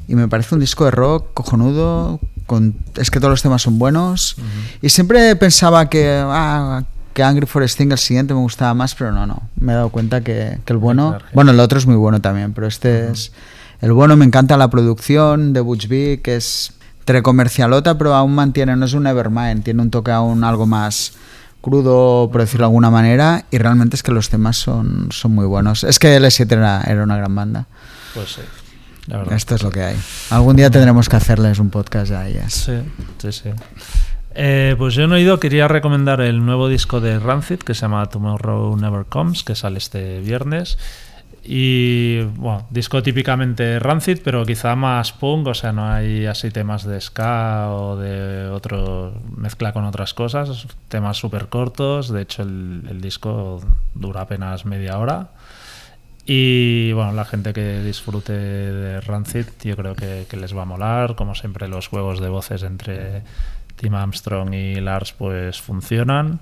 y 0.07 0.15
me 0.15 0.27
parece 0.27 0.55
un 0.55 0.61
disco 0.61 0.85
de 0.85 0.91
rock 0.91 1.33
cojonudo. 1.33 2.19
Con, 2.45 2.75
es 2.97 3.09
que 3.09 3.19
todos 3.19 3.31
los 3.31 3.41
temas 3.41 3.61
son 3.61 3.79
buenos. 3.79 4.35
Y 4.81 4.89
siempre 4.89 5.35
pensaba 5.35 5.89
que, 5.89 6.21
ah, 6.23 6.83
que 7.13 7.23
Angry 7.23 7.45
Forest 7.45 7.77
Thing, 7.77 7.91
el 7.91 7.97
siguiente, 7.97 8.33
me 8.33 8.41
gustaba 8.41 8.73
más, 8.73 8.93
pero 8.95 9.11
no, 9.11 9.25
no. 9.25 9.49
Me 9.55 9.73
he 9.73 9.75
dado 9.75 9.89
cuenta 9.89 10.21
que, 10.21 10.59
que 10.65 10.73
el 10.73 10.77
bueno. 10.77 11.17
Bueno, 11.33 11.51
el 11.51 11.59
otro 11.59 11.79
es 11.79 11.87
muy 11.87 11.95
bueno 11.95 12.21
también, 12.21 12.53
pero 12.53 12.67
este 12.67 13.11
es. 13.11 13.31
El 13.81 13.93
bueno 13.93 14.15
me 14.15 14.25
encanta 14.25 14.57
la 14.57 14.69
producción 14.69 15.53
de 15.53 15.59
Butch 15.59 15.87
Vig, 15.87 16.21
que 16.21 16.37
es 16.37 16.71
entre 17.05 17.21
comercialota, 17.21 17.99
pero 17.99 18.15
aún 18.15 18.33
mantiene, 18.33 18.75
no 18.75 18.85
es 18.85 18.93
un 18.93 19.03
Nevermind, 19.03 19.63
tiene 19.63 19.83
un 19.83 19.91
toque 19.91 20.09
aún 20.09 20.43
algo 20.43 20.65
más 20.65 21.13
crudo, 21.61 22.29
por 22.31 22.41
decirlo 22.41 22.65
de 22.65 22.69
alguna 22.69 22.89
manera, 22.89 23.45
y 23.51 23.59
realmente 23.59 23.95
es 23.95 24.01
que 24.01 24.11
los 24.11 24.29
temas 24.29 24.57
son, 24.57 25.09
son 25.11 25.35
muy 25.35 25.45
buenos. 25.45 25.83
Es 25.83 25.99
que 25.99 26.17
L7 26.17 26.51
era, 26.51 26.81
era 26.81 27.03
una 27.03 27.15
gran 27.15 27.35
banda. 27.35 27.67
Pues 28.15 28.33
sí, 28.33 28.41
la 29.07 29.17
verdad. 29.17 29.35
Esto 29.35 29.55
es 29.55 29.63
lo 29.63 29.71
que 29.71 29.83
hay. 29.83 29.97
Algún 30.29 30.55
día 30.55 30.69
tendremos 30.69 31.09
que 31.09 31.15
hacerles 31.15 31.59
un 31.59 31.69
podcast 31.69 32.11
a 32.11 32.27
ellas. 32.27 32.53
Sí, 32.53 32.79
sí, 33.19 33.31
sí. 33.31 33.49
Eh, 34.35 34.75
pues 34.77 34.93
yo 34.95 35.07
no 35.07 35.15
he 35.15 35.19
oído, 35.19 35.39
quería 35.39 35.67
recomendar 35.67 36.19
el 36.19 36.45
nuevo 36.45 36.67
disco 36.67 36.99
de 36.99 37.19
Rancid 37.19 37.59
que 37.59 37.73
se 37.73 37.81
llama 37.81 38.05
Tomorrow 38.07 38.75
Never 38.75 39.05
Comes, 39.05 39.43
que 39.43 39.55
sale 39.55 39.77
este 39.77 40.19
viernes. 40.19 40.77
Y 41.47 42.21
bueno, 42.23 42.65
disco 42.71 43.03
típicamente 43.03 43.77
Rancid, 43.77 44.19
pero 44.23 44.43
quizá 44.45 44.75
más 44.75 45.13
punk, 45.13 45.47
o 45.47 45.53
sea, 45.53 45.71
no 45.71 45.87
hay 45.87 46.25
así 46.25 46.49
temas 46.49 46.85
de 46.85 46.99
ska 46.99 47.69
o 47.69 47.95
de 47.95 48.49
otro 48.49 49.13
mezcla 49.37 49.71
con 49.71 49.85
otras 49.85 50.15
cosas, 50.15 50.67
temas 50.89 51.17
súper 51.17 51.47
cortos. 51.47 52.11
De 52.11 52.23
hecho, 52.23 52.41
el, 52.41 52.81
el 52.89 52.99
disco 52.99 53.61
dura 53.93 54.21
apenas 54.21 54.65
media 54.65 54.97
hora. 54.97 55.29
Y 56.25 56.91
bueno, 56.93 57.13
la 57.13 57.25
gente 57.25 57.53
que 57.53 57.81
disfrute 57.81 58.33
de 58.33 59.01
Rancid, 59.01 59.45
yo 59.63 59.75
creo 59.75 59.95
que, 59.95 60.25
les 60.35 60.57
va 60.57 60.63
a 60.63 60.65
molar. 60.65 61.15
Como 61.15 61.35
siempre, 61.35 61.67
los 61.67 61.87
juegos 61.87 62.19
de 62.19 62.29
voces 62.29 62.63
entre 62.63 63.21
Tim 63.75 63.93
Armstrong 63.93 64.53
y 64.53 64.81
Lars 64.81 65.13
pues 65.13 65.61
funcionan. 65.61 66.39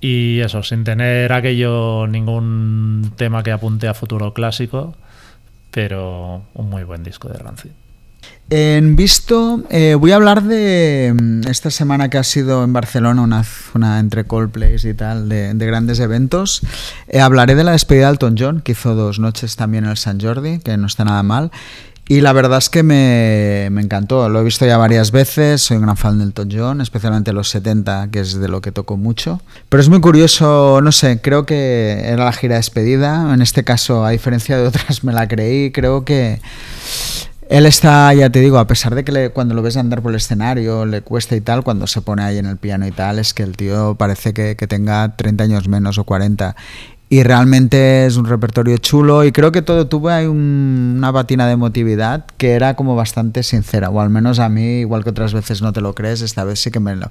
Y 0.00 0.40
eso, 0.40 0.64
sin 0.64 0.82
tener 0.82 1.32
aquello, 1.32 2.08
ningún 2.08 3.12
tema 3.16 3.44
que 3.44 3.52
apunte 3.52 3.86
a 3.86 3.94
futuro 3.94 4.34
clásico, 4.34 4.96
pero 5.70 6.42
un 6.54 6.68
muy 6.68 6.82
buen 6.82 7.04
disco 7.04 7.28
de 7.28 7.38
Rancid. 7.38 7.70
En 8.50 8.96
visto, 8.96 9.62
eh, 9.70 9.94
voy 9.98 10.12
a 10.12 10.16
hablar 10.16 10.42
de 10.42 11.14
mm, 11.18 11.48
esta 11.48 11.70
semana 11.70 12.10
que 12.10 12.18
ha 12.18 12.24
sido 12.24 12.64
en 12.64 12.72
Barcelona, 12.72 13.22
una, 13.22 13.44
una 13.74 13.98
entre 13.98 14.24
Coldplays 14.24 14.84
y 14.84 14.92
tal, 14.92 15.28
de, 15.28 15.54
de 15.54 15.66
grandes 15.66 16.00
eventos. 16.00 16.60
Eh, 17.08 17.20
hablaré 17.20 17.54
de 17.54 17.64
la 17.64 17.72
despedida 17.72 18.06
de 18.06 18.12
Elton 18.12 18.36
John, 18.38 18.60
que 18.60 18.72
hizo 18.72 18.94
dos 18.94 19.18
noches 19.18 19.56
también 19.56 19.84
en 19.84 19.90
el 19.90 19.96
San 19.96 20.20
Jordi, 20.20 20.58
que 20.58 20.76
no 20.76 20.86
está 20.86 21.04
nada 21.04 21.22
mal. 21.22 21.50
Y 22.08 22.20
la 22.20 22.32
verdad 22.32 22.58
es 22.58 22.68
que 22.68 22.82
me, 22.82 23.68
me 23.70 23.80
encantó, 23.80 24.28
lo 24.28 24.40
he 24.40 24.44
visto 24.44 24.66
ya 24.66 24.76
varias 24.76 25.12
veces, 25.12 25.62
soy 25.62 25.78
un 25.78 25.84
gran 25.84 25.96
fan 25.96 26.18
de 26.18 26.24
Elton 26.24 26.50
John, 26.52 26.80
especialmente 26.80 27.32
los 27.32 27.48
70, 27.48 28.10
que 28.10 28.20
es 28.20 28.38
de 28.38 28.48
lo 28.48 28.60
que 28.60 28.72
toco 28.72 28.96
mucho. 28.96 29.40
Pero 29.68 29.80
es 29.80 29.88
muy 29.88 30.00
curioso, 30.00 30.80
no 30.82 30.90
sé, 30.92 31.20
creo 31.22 31.46
que 31.46 32.02
era 32.04 32.24
la 32.24 32.32
gira 32.32 32.56
despedida, 32.56 33.32
en 33.32 33.40
este 33.40 33.62
caso, 33.64 34.04
a 34.04 34.10
diferencia 34.10 34.58
de 34.58 34.66
otras, 34.66 35.04
me 35.04 35.12
la 35.12 35.28
creí, 35.28 35.70
creo 35.70 36.04
que 36.04 36.42
él 37.52 37.66
está, 37.66 38.14
ya 38.14 38.30
te 38.30 38.40
digo, 38.40 38.58
a 38.58 38.66
pesar 38.66 38.94
de 38.94 39.04
que 39.04 39.28
cuando 39.28 39.54
lo 39.54 39.60
ves 39.60 39.76
andar 39.76 40.00
por 40.00 40.12
el 40.12 40.16
escenario 40.16 40.86
le 40.86 41.02
cuesta 41.02 41.36
y 41.36 41.42
tal, 41.42 41.62
cuando 41.62 41.86
se 41.86 42.00
pone 42.00 42.22
ahí 42.22 42.38
en 42.38 42.46
el 42.46 42.56
piano 42.56 42.86
y 42.86 42.92
tal, 42.92 43.18
es 43.18 43.34
que 43.34 43.42
el 43.42 43.58
tío 43.58 43.94
parece 43.94 44.32
que, 44.32 44.54
tenga 44.54 45.16
30 45.16 45.44
años 45.44 45.68
menos 45.68 45.98
o 45.98 46.04
40. 46.04 46.56
Y 47.10 47.24
realmente 47.24 48.06
es 48.06 48.16
un 48.16 48.24
repertorio 48.24 48.78
chulo 48.78 49.22
y 49.24 49.32
creo 49.32 49.52
que 49.52 49.60
todo 49.60 49.86
tuvo 49.86 50.08
ahí 50.08 50.24
un- 50.24 50.94
una 50.96 51.12
patina 51.12 51.46
de 51.46 51.52
emotividad 51.52 52.24
que 52.38 52.52
era 52.52 52.74
como 52.74 52.96
bastante 52.96 53.42
sincera, 53.42 53.90
o 53.90 54.00
al 54.00 54.08
menos 54.08 54.38
a 54.38 54.48
mí, 54.48 54.80
igual 54.80 55.04
que 55.04 55.10
otras 55.10 55.34
veces 55.34 55.60
no 55.60 55.74
te 55.74 55.82
lo 55.82 55.94
crees, 55.94 56.22
esta 56.22 56.44
vez 56.44 56.58
sí 56.58 56.70
que 56.70 56.80
me 56.80 56.96
lo, 56.96 57.10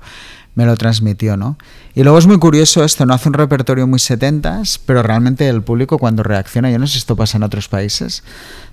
me 0.55 0.65
lo 0.65 0.75
transmitió, 0.75 1.37
¿no? 1.37 1.57
Y 1.95 2.03
luego 2.03 2.17
es 2.17 2.27
muy 2.27 2.37
curioso 2.37 2.83
esto, 2.83 3.05
no 3.05 3.13
hace 3.13 3.29
un 3.29 3.33
repertorio 3.33 3.87
muy 3.87 3.99
setentas, 3.99 4.79
pero 4.85 5.01
realmente 5.01 5.47
el 5.47 5.61
público 5.61 5.97
cuando 5.97 6.23
reacciona, 6.23 6.69
yo 6.69 6.79
no 6.79 6.87
sé 6.87 6.93
si 6.93 6.99
esto 6.99 7.15
pasa 7.15 7.37
en 7.37 7.43
otros 7.43 7.69
países, 7.69 8.23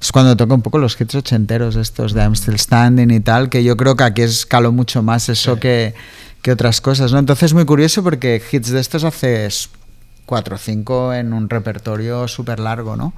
es 0.01 0.13
cuando 0.13 0.37
toca 0.37 0.55
un 0.55 0.63
poco 0.63 0.79
los 0.79 1.01
hits 1.01 1.15
ochenteros 1.15 1.77
estos 1.77 2.15
de 2.15 2.23
I'm 2.23 2.35
Still 2.35 2.59
Standing 2.59 3.11
y 3.11 3.21
tal, 3.21 3.49
que 3.49 3.63
yo 3.63 3.77
creo 3.77 3.97
que 3.97 4.05
aquí 4.05 4.23
escaló 4.23 4.73
mucho 4.73 5.03
más 5.03 5.29
eso 5.29 5.61
que, 5.61 5.95
que 6.43 6.53
otras 6.53 6.81
cosas, 6.81 7.13
¿no? 7.13 7.19
Entonces 7.19 7.45
es 7.45 7.55
muy 7.55 7.65
curioso 7.65 8.03
porque 8.03 8.43
hits 8.51 8.71
de 8.71 8.81
estos 8.81 9.05
haces 9.05 9.71
cuatro 10.27 10.57
o 10.57 10.59
cinco 10.59 11.15
en 11.15 11.33
un 11.33 11.49
repertorio 11.49 12.29
súper 12.29 12.61
largo, 12.61 12.97
¿no? 12.97 13.15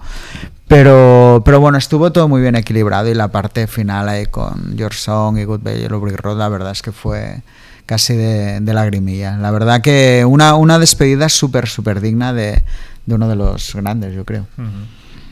Pero, 0.68 1.42
pero 1.44 1.60
bueno, 1.60 1.76
estuvo 1.76 2.12
todo 2.12 2.28
muy 2.28 2.40
bien 2.40 2.54
equilibrado 2.54 3.08
y 3.08 3.14
la 3.14 3.28
parte 3.28 3.66
final 3.66 4.08
ahí 4.08 4.26
con 4.26 4.76
Your 4.76 4.94
Song 4.94 5.36
y 5.38 5.44
Goodbye 5.44 5.80
Yellow 5.80 5.98
Brick 5.98 6.20
Road, 6.20 6.38
la 6.38 6.48
verdad 6.48 6.70
es 6.70 6.82
que 6.82 6.92
fue 6.92 7.42
casi 7.86 8.14
de, 8.14 8.60
de 8.60 8.74
lagrimilla. 8.74 9.36
La 9.36 9.50
verdad 9.50 9.80
que 9.80 10.24
una, 10.24 10.54
una 10.54 10.78
despedida 10.78 11.28
súper, 11.28 11.68
súper 11.68 12.00
digna 12.00 12.32
de, 12.32 12.62
de 13.06 13.14
uno 13.14 13.28
de 13.28 13.36
los 13.36 13.74
grandes, 13.74 14.14
yo 14.14 14.24
creo. 14.24 14.46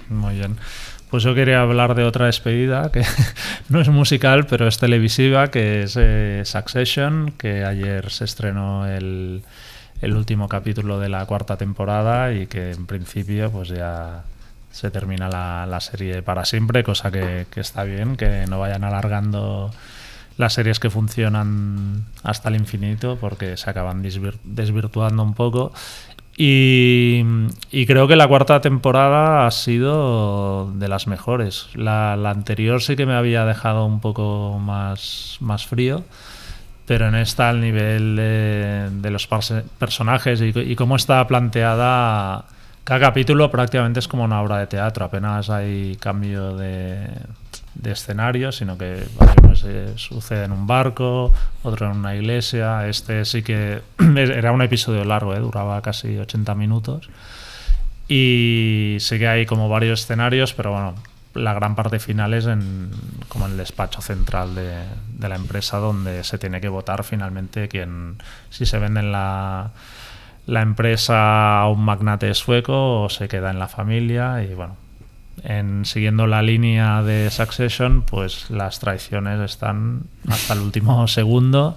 Muy 0.08 0.34
bien. 0.34 0.56
Pues 1.10 1.22
yo 1.22 1.34
quería 1.34 1.62
hablar 1.62 1.94
de 1.94 2.04
otra 2.04 2.26
despedida 2.26 2.92
que 2.92 3.02
no 3.68 3.80
es 3.80 3.88
musical, 3.88 4.46
pero 4.46 4.68
es 4.68 4.78
televisiva, 4.78 5.48
que 5.50 5.84
es 5.84 5.96
eh, 5.98 6.42
Succession, 6.44 7.32
que 7.38 7.64
ayer 7.64 8.10
se 8.10 8.24
estrenó 8.24 8.86
el, 8.86 9.42
el 10.02 10.14
último 10.14 10.48
capítulo 10.48 10.98
de 10.98 11.08
la 11.08 11.24
cuarta 11.24 11.56
temporada 11.56 12.32
y 12.32 12.46
que 12.46 12.72
en 12.72 12.86
principio 12.86 13.50
pues 13.50 13.68
ya 13.68 14.24
se 14.70 14.90
termina 14.90 15.28
la, 15.28 15.64
la 15.66 15.80
serie 15.80 16.22
para 16.22 16.44
siempre, 16.44 16.84
cosa 16.84 17.10
que, 17.10 17.46
que 17.50 17.60
está 17.60 17.84
bien, 17.84 18.16
que 18.16 18.44
no 18.46 18.58
vayan 18.58 18.84
alargando 18.84 19.70
las 20.38 20.54
series 20.54 20.80
que 20.80 20.88
funcionan 20.88 22.06
hasta 22.22 22.48
el 22.48 22.56
infinito 22.56 23.18
porque 23.20 23.56
se 23.58 23.68
acaban 23.68 24.02
desvir- 24.02 24.38
desvirtuando 24.44 25.22
un 25.22 25.34
poco. 25.34 25.72
Y, 26.40 27.24
creo 27.86 28.06
que 28.06 28.14
la 28.14 28.28
cuarta 28.28 28.60
temporada 28.60 29.44
ha 29.44 29.50
sido 29.50 30.70
de 30.72 30.86
las 30.86 31.08
mejores. 31.08 31.66
La, 31.74 32.12
anterior 32.12 32.80
sí 32.80 32.94
que 32.94 33.06
me 33.06 33.14
había 33.14 33.44
dejado 33.44 33.84
un 33.84 34.00
poco 34.00 34.56
más, 34.60 35.38
más 35.40 35.66
frío, 35.66 36.04
pero 36.86 37.08
en 37.08 37.16
esta 37.16 37.48
al 37.48 37.60
nivel 37.60 38.14
de, 38.14 39.10
los 39.10 39.28
personajes 39.78 40.40
y, 40.40 40.52
y 40.56 40.76
cómo 40.76 40.94
está 40.94 41.26
planteada, 41.26 42.44
cada 42.84 43.00
capítulo 43.00 43.50
prácticamente 43.50 43.98
es 43.98 44.06
como 44.06 44.22
una 44.22 44.40
obra 44.40 44.58
de 44.58 44.68
teatro, 44.68 45.06
apenas 45.06 45.50
hay 45.50 45.96
cambio 45.96 46.56
de, 46.56 47.08
de 47.78 47.92
escenario, 47.92 48.52
sino 48.52 48.76
que 48.76 49.04
pues, 49.42 49.64
eh, 49.64 49.92
sucede 49.96 50.44
en 50.44 50.52
un 50.52 50.66
barco, 50.66 51.32
otro 51.62 51.90
en 51.90 51.96
una 51.98 52.14
iglesia. 52.14 52.86
Este 52.88 53.24
sí 53.24 53.42
que 53.42 53.80
era 54.16 54.52
un 54.52 54.62
episodio 54.62 55.04
largo, 55.04 55.34
eh, 55.34 55.40
duraba 55.40 55.80
casi 55.80 56.18
80 56.18 56.54
minutos. 56.54 57.08
Y 58.08 58.96
sí 59.00 59.18
que 59.18 59.28
hay 59.28 59.46
como 59.46 59.68
varios 59.68 60.00
escenarios, 60.00 60.54
pero 60.54 60.72
bueno, 60.72 60.94
la 61.34 61.54
gran 61.54 61.74
parte 61.74 61.98
final 61.98 62.34
es 62.34 62.46
en, 62.46 62.90
como 63.28 63.46
en 63.46 63.52
el 63.52 63.58
despacho 63.58 64.00
central 64.00 64.54
de, 64.54 64.82
de 65.18 65.28
la 65.28 65.36
empresa 65.36 65.78
donde 65.78 66.24
se 66.24 66.38
tiene 66.38 66.60
que 66.60 66.68
votar 66.68 67.04
finalmente 67.04 67.68
quién, 67.68 68.16
si 68.50 68.64
se 68.66 68.78
venden 68.78 69.12
la, 69.12 69.70
la 70.46 70.62
empresa 70.62 71.60
a 71.60 71.68
un 71.68 71.84
magnate 71.84 72.32
sueco 72.34 73.02
o 73.02 73.08
se 73.10 73.28
queda 73.28 73.50
en 73.50 73.58
la 73.58 73.68
familia 73.68 74.42
y 74.42 74.54
bueno, 74.54 74.76
en, 75.44 75.84
siguiendo 75.84 76.26
la 76.26 76.42
línea 76.42 77.02
de 77.02 77.30
Succession, 77.30 78.02
pues 78.02 78.50
las 78.50 78.78
traiciones 78.80 79.40
están 79.40 80.02
hasta 80.28 80.54
el 80.54 80.60
último 80.60 81.06
segundo. 81.08 81.76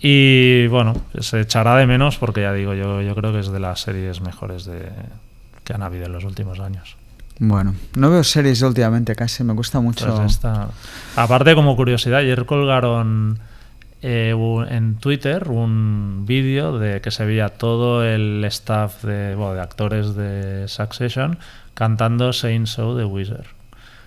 Y 0.00 0.66
bueno, 0.68 0.94
se 1.20 1.40
echará 1.40 1.76
de 1.76 1.86
menos 1.86 2.18
porque 2.18 2.42
ya 2.42 2.52
digo, 2.52 2.74
yo, 2.74 3.02
yo 3.02 3.14
creo 3.14 3.32
que 3.32 3.40
es 3.40 3.50
de 3.50 3.58
las 3.58 3.80
series 3.80 4.20
mejores 4.20 4.64
de, 4.64 4.88
que 5.64 5.72
han 5.72 5.82
habido 5.82 6.06
en 6.06 6.12
los 6.12 6.24
últimos 6.24 6.60
años. 6.60 6.96
Bueno, 7.40 7.74
no 7.96 8.10
veo 8.10 8.22
series 8.24 8.62
últimamente 8.62 9.14
casi, 9.16 9.42
me 9.44 9.52
gusta 9.54 9.80
mucho. 9.80 10.06
Pues 10.14 10.32
esta- 10.32 10.68
Aparte, 11.16 11.54
como 11.54 11.74
curiosidad, 11.76 12.18
ayer 12.20 12.46
colgaron 12.46 13.38
eh, 14.02 14.32
un- 14.34 14.68
en 14.68 14.94
Twitter 14.96 15.48
un 15.48 16.24
vídeo 16.26 16.78
de 16.78 17.00
que 17.00 17.10
se 17.10 17.24
veía 17.24 17.48
todo 17.48 18.04
el 18.04 18.44
staff 18.44 19.02
de, 19.02 19.34
bueno, 19.34 19.54
de 19.54 19.60
actores 19.60 20.14
de 20.14 20.68
Succession 20.68 21.38
cantando 21.78 22.32
Saint 22.32 22.66
So 22.66 22.96
de 22.96 23.04
Wizard. 23.04 23.46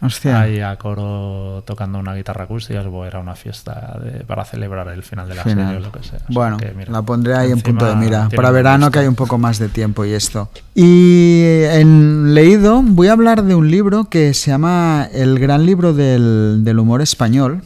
Hostia. 0.03 0.41
Ahí 0.41 0.59
a 0.59 0.75
coro 0.77 1.63
tocando 1.65 1.99
una 1.99 2.13
guitarra 2.15 2.45
acústica, 2.45 2.81
era 2.81 3.19
una 3.19 3.35
fiesta 3.35 3.97
de- 4.03 4.25
para 4.25 4.43
celebrar 4.43 4.87
el 4.89 5.03
final 5.03 5.29
de 5.29 5.35
la 5.35 5.43
Final. 5.43 5.65
serie 5.67 5.77
o 5.77 5.79
lo 5.79 5.91
que 5.91 5.99
sea. 6.03 6.17
O 6.17 6.19
sea 6.19 6.27
Bueno, 6.29 6.57
que, 6.57 6.73
mira, 6.75 6.91
la 6.91 7.01
pondré 7.03 7.35
ahí 7.35 7.51
en 7.51 7.61
punto 7.61 7.85
de 7.85 7.95
mira. 7.95 8.27
Para 8.35 8.49
verano 8.51 8.89
que 8.91 8.97
hay 8.99 9.07
un 9.07 9.13
poco 9.15 9.37
más 9.37 9.57
de 9.59 9.69
tiempo 9.69 10.03
y 10.03 10.13
esto. 10.13 10.49
Y 10.73 11.43
en 11.69 12.33
leído 12.33 12.81
voy 12.83 13.07
a 13.09 13.11
hablar 13.13 13.43
de 13.43 13.53
un 13.55 13.69
libro 13.71 14.05
que 14.05 14.33
se 14.33 14.49
llama 14.51 15.07
El 15.13 15.37
gran 15.39 15.65
libro 15.67 15.93
del, 15.93 16.61
del 16.63 16.79
humor 16.79 17.01
español, 17.03 17.61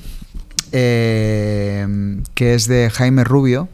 eh, 0.74 2.22
que 2.34 2.54
es 2.54 2.68
de 2.68 2.90
Jaime 2.94 3.24
Rubio. 3.24 3.70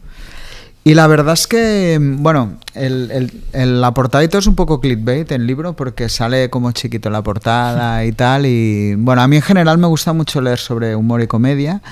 Y 0.84 0.96
la 0.96 1.06
verdad 1.06 1.36
es 1.36 1.46
que, 1.46 2.00
bueno, 2.02 2.54
el, 2.74 3.12
el- 3.12 3.32
el- 3.54 3.82
la 3.82 3.94
portadita 3.94 4.40
es 4.40 4.48
un 4.48 4.56
poco 4.56 4.82
clickbait 4.82 5.32
el 5.32 5.46
libro 5.46 5.74
porque 5.76 6.10
sale 6.10 6.50
como 6.50 6.72
chiquito 6.72 7.12
la 7.12 7.22
portada 7.22 8.04
y 8.04 8.12
tal. 8.14 8.48
Y 8.48 8.96
bueno, 8.96 9.22
a 9.22 9.28
mí 9.28 9.36
en 9.36 9.42
general 9.44 9.78
me 9.78 9.86
gusta 9.86 10.12
mucho 10.14 10.42
leer 10.42 10.58
sobre 10.58 10.96
humor 10.96 11.22
y 11.22 11.28
comedia 11.28 11.84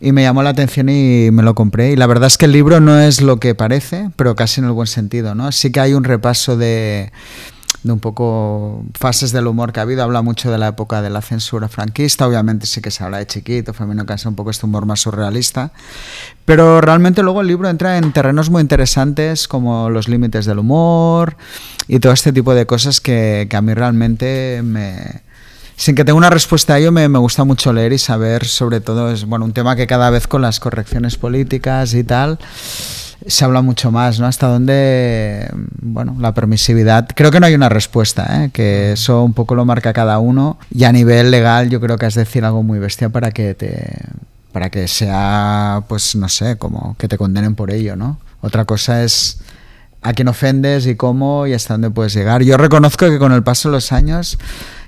y 0.00 0.12
me 0.12 0.22
llamó 0.22 0.44
la 0.44 0.50
atención 0.50 0.88
y 0.88 1.30
me 1.32 1.42
lo 1.42 1.56
compré. 1.56 1.90
Y 1.90 1.96
la 1.96 2.06
verdad 2.06 2.28
es 2.28 2.38
que 2.38 2.44
el 2.46 2.52
libro 2.52 2.78
no 2.78 3.00
es 3.00 3.20
lo 3.22 3.38
que 3.40 3.56
parece, 3.56 4.10
pero 4.14 4.36
casi 4.36 4.60
en 4.60 4.66
el 4.68 4.72
buen 4.72 4.86
sentido, 4.86 5.34
¿no? 5.34 5.50
Sí 5.50 5.72
que 5.72 5.80
hay 5.80 5.94
un 5.94 6.04
repaso 6.04 6.56
de 6.56 7.10
de 7.82 7.92
un 7.92 8.00
poco 8.00 8.84
fases 8.94 9.32
del 9.32 9.46
humor 9.46 9.72
que 9.72 9.80
ha 9.80 9.84
habido. 9.84 10.02
Habla 10.02 10.22
mucho 10.22 10.50
de 10.50 10.58
la 10.58 10.68
época 10.68 11.02
de 11.02 11.10
la 11.10 11.22
censura 11.22 11.68
franquista, 11.68 12.26
obviamente 12.26 12.66
sí 12.66 12.80
que 12.80 12.90
se 12.90 13.04
habla 13.04 13.18
de 13.18 13.26
chiquito, 13.26 13.72
Femino 13.72 14.04
Casa, 14.06 14.28
un 14.28 14.34
poco 14.34 14.50
este 14.50 14.66
humor 14.66 14.86
más 14.86 15.00
surrealista. 15.00 15.72
Pero 16.44 16.80
realmente 16.80 17.22
luego 17.22 17.40
el 17.40 17.46
libro 17.46 17.68
entra 17.68 17.98
en 17.98 18.12
terrenos 18.12 18.50
muy 18.50 18.62
interesantes 18.62 19.48
como 19.48 19.90
los 19.90 20.08
límites 20.08 20.46
del 20.46 20.58
humor 20.58 21.36
y 21.86 22.00
todo 22.00 22.12
este 22.12 22.32
tipo 22.32 22.54
de 22.54 22.66
cosas 22.66 23.00
que, 23.00 23.46
que 23.48 23.56
a 23.56 23.62
mí 23.62 23.74
realmente 23.74 24.62
me, 24.64 25.22
sin 25.76 25.94
que 25.94 26.04
tenga 26.04 26.18
una 26.18 26.30
respuesta 26.30 26.74
a 26.74 26.78
ello, 26.78 26.90
me, 26.90 27.08
me 27.08 27.18
gusta 27.18 27.44
mucho 27.44 27.72
leer 27.72 27.92
y 27.92 27.98
saber, 27.98 28.44
sobre 28.46 28.80
todo, 28.80 29.12
es 29.12 29.24
bueno 29.24 29.44
un 29.44 29.52
tema 29.52 29.76
que 29.76 29.86
cada 29.86 30.10
vez 30.10 30.26
con 30.26 30.42
las 30.42 30.58
correcciones 30.58 31.16
políticas 31.16 31.94
y 31.94 32.02
tal 32.02 32.38
se 33.26 33.44
habla 33.44 33.62
mucho 33.62 33.90
más, 33.90 34.20
¿no? 34.20 34.26
Hasta 34.26 34.46
dónde, 34.46 35.50
bueno, 35.80 36.16
la 36.20 36.34
permisividad, 36.34 37.08
creo 37.14 37.30
que 37.30 37.40
no 37.40 37.46
hay 37.46 37.54
una 37.54 37.68
respuesta, 37.68 38.44
¿eh? 38.44 38.50
que 38.52 38.92
eso 38.92 39.24
un 39.24 39.32
poco 39.32 39.54
lo 39.54 39.64
marca 39.64 39.92
cada 39.92 40.18
uno 40.18 40.58
y 40.70 40.84
a 40.84 40.92
nivel 40.92 41.30
legal 41.30 41.68
yo 41.68 41.80
creo 41.80 41.98
que 41.98 42.06
has 42.06 42.14
de 42.14 42.24
decir 42.24 42.44
algo 42.44 42.62
muy 42.62 42.78
bestia 42.78 43.08
para 43.08 43.30
que 43.32 43.54
te, 43.54 43.92
para 44.52 44.70
que 44.70 44.86
sea, 44.88 45.82
pues 45.88 46.14
no 46.16 46.28
sé, 46.28 46.56
como 46.56 46.96
que 46.98 47.08
te 47.08 47.18
condenen 47.18 47.54
por 47.54 47.70
ello, 47.70 47.96
¿no? 47.96 48.18
Otra 48.40 48.64
cosa 48.64 49.02
es 49.02 49.38
a 50.02 50.12
quién 50.12 50.28
ofendes 50.28 50.86
y 50.86 50.94
cómo 50.94 51.46
y 51.46 51.54
hasta 51.54 51.74
dónde 51.74 51.90
puedes 51.90 52.14
llegar. 52.14 52.42
Yo 52.42 52.56
reconozco 52.56 53.08
que 53.08 53.18
con 53.18 53.32
el 53.32 53.42
paso 53.42 53.68
de 53.68 53.74
los 53.74 53.92
años 53.92 54.38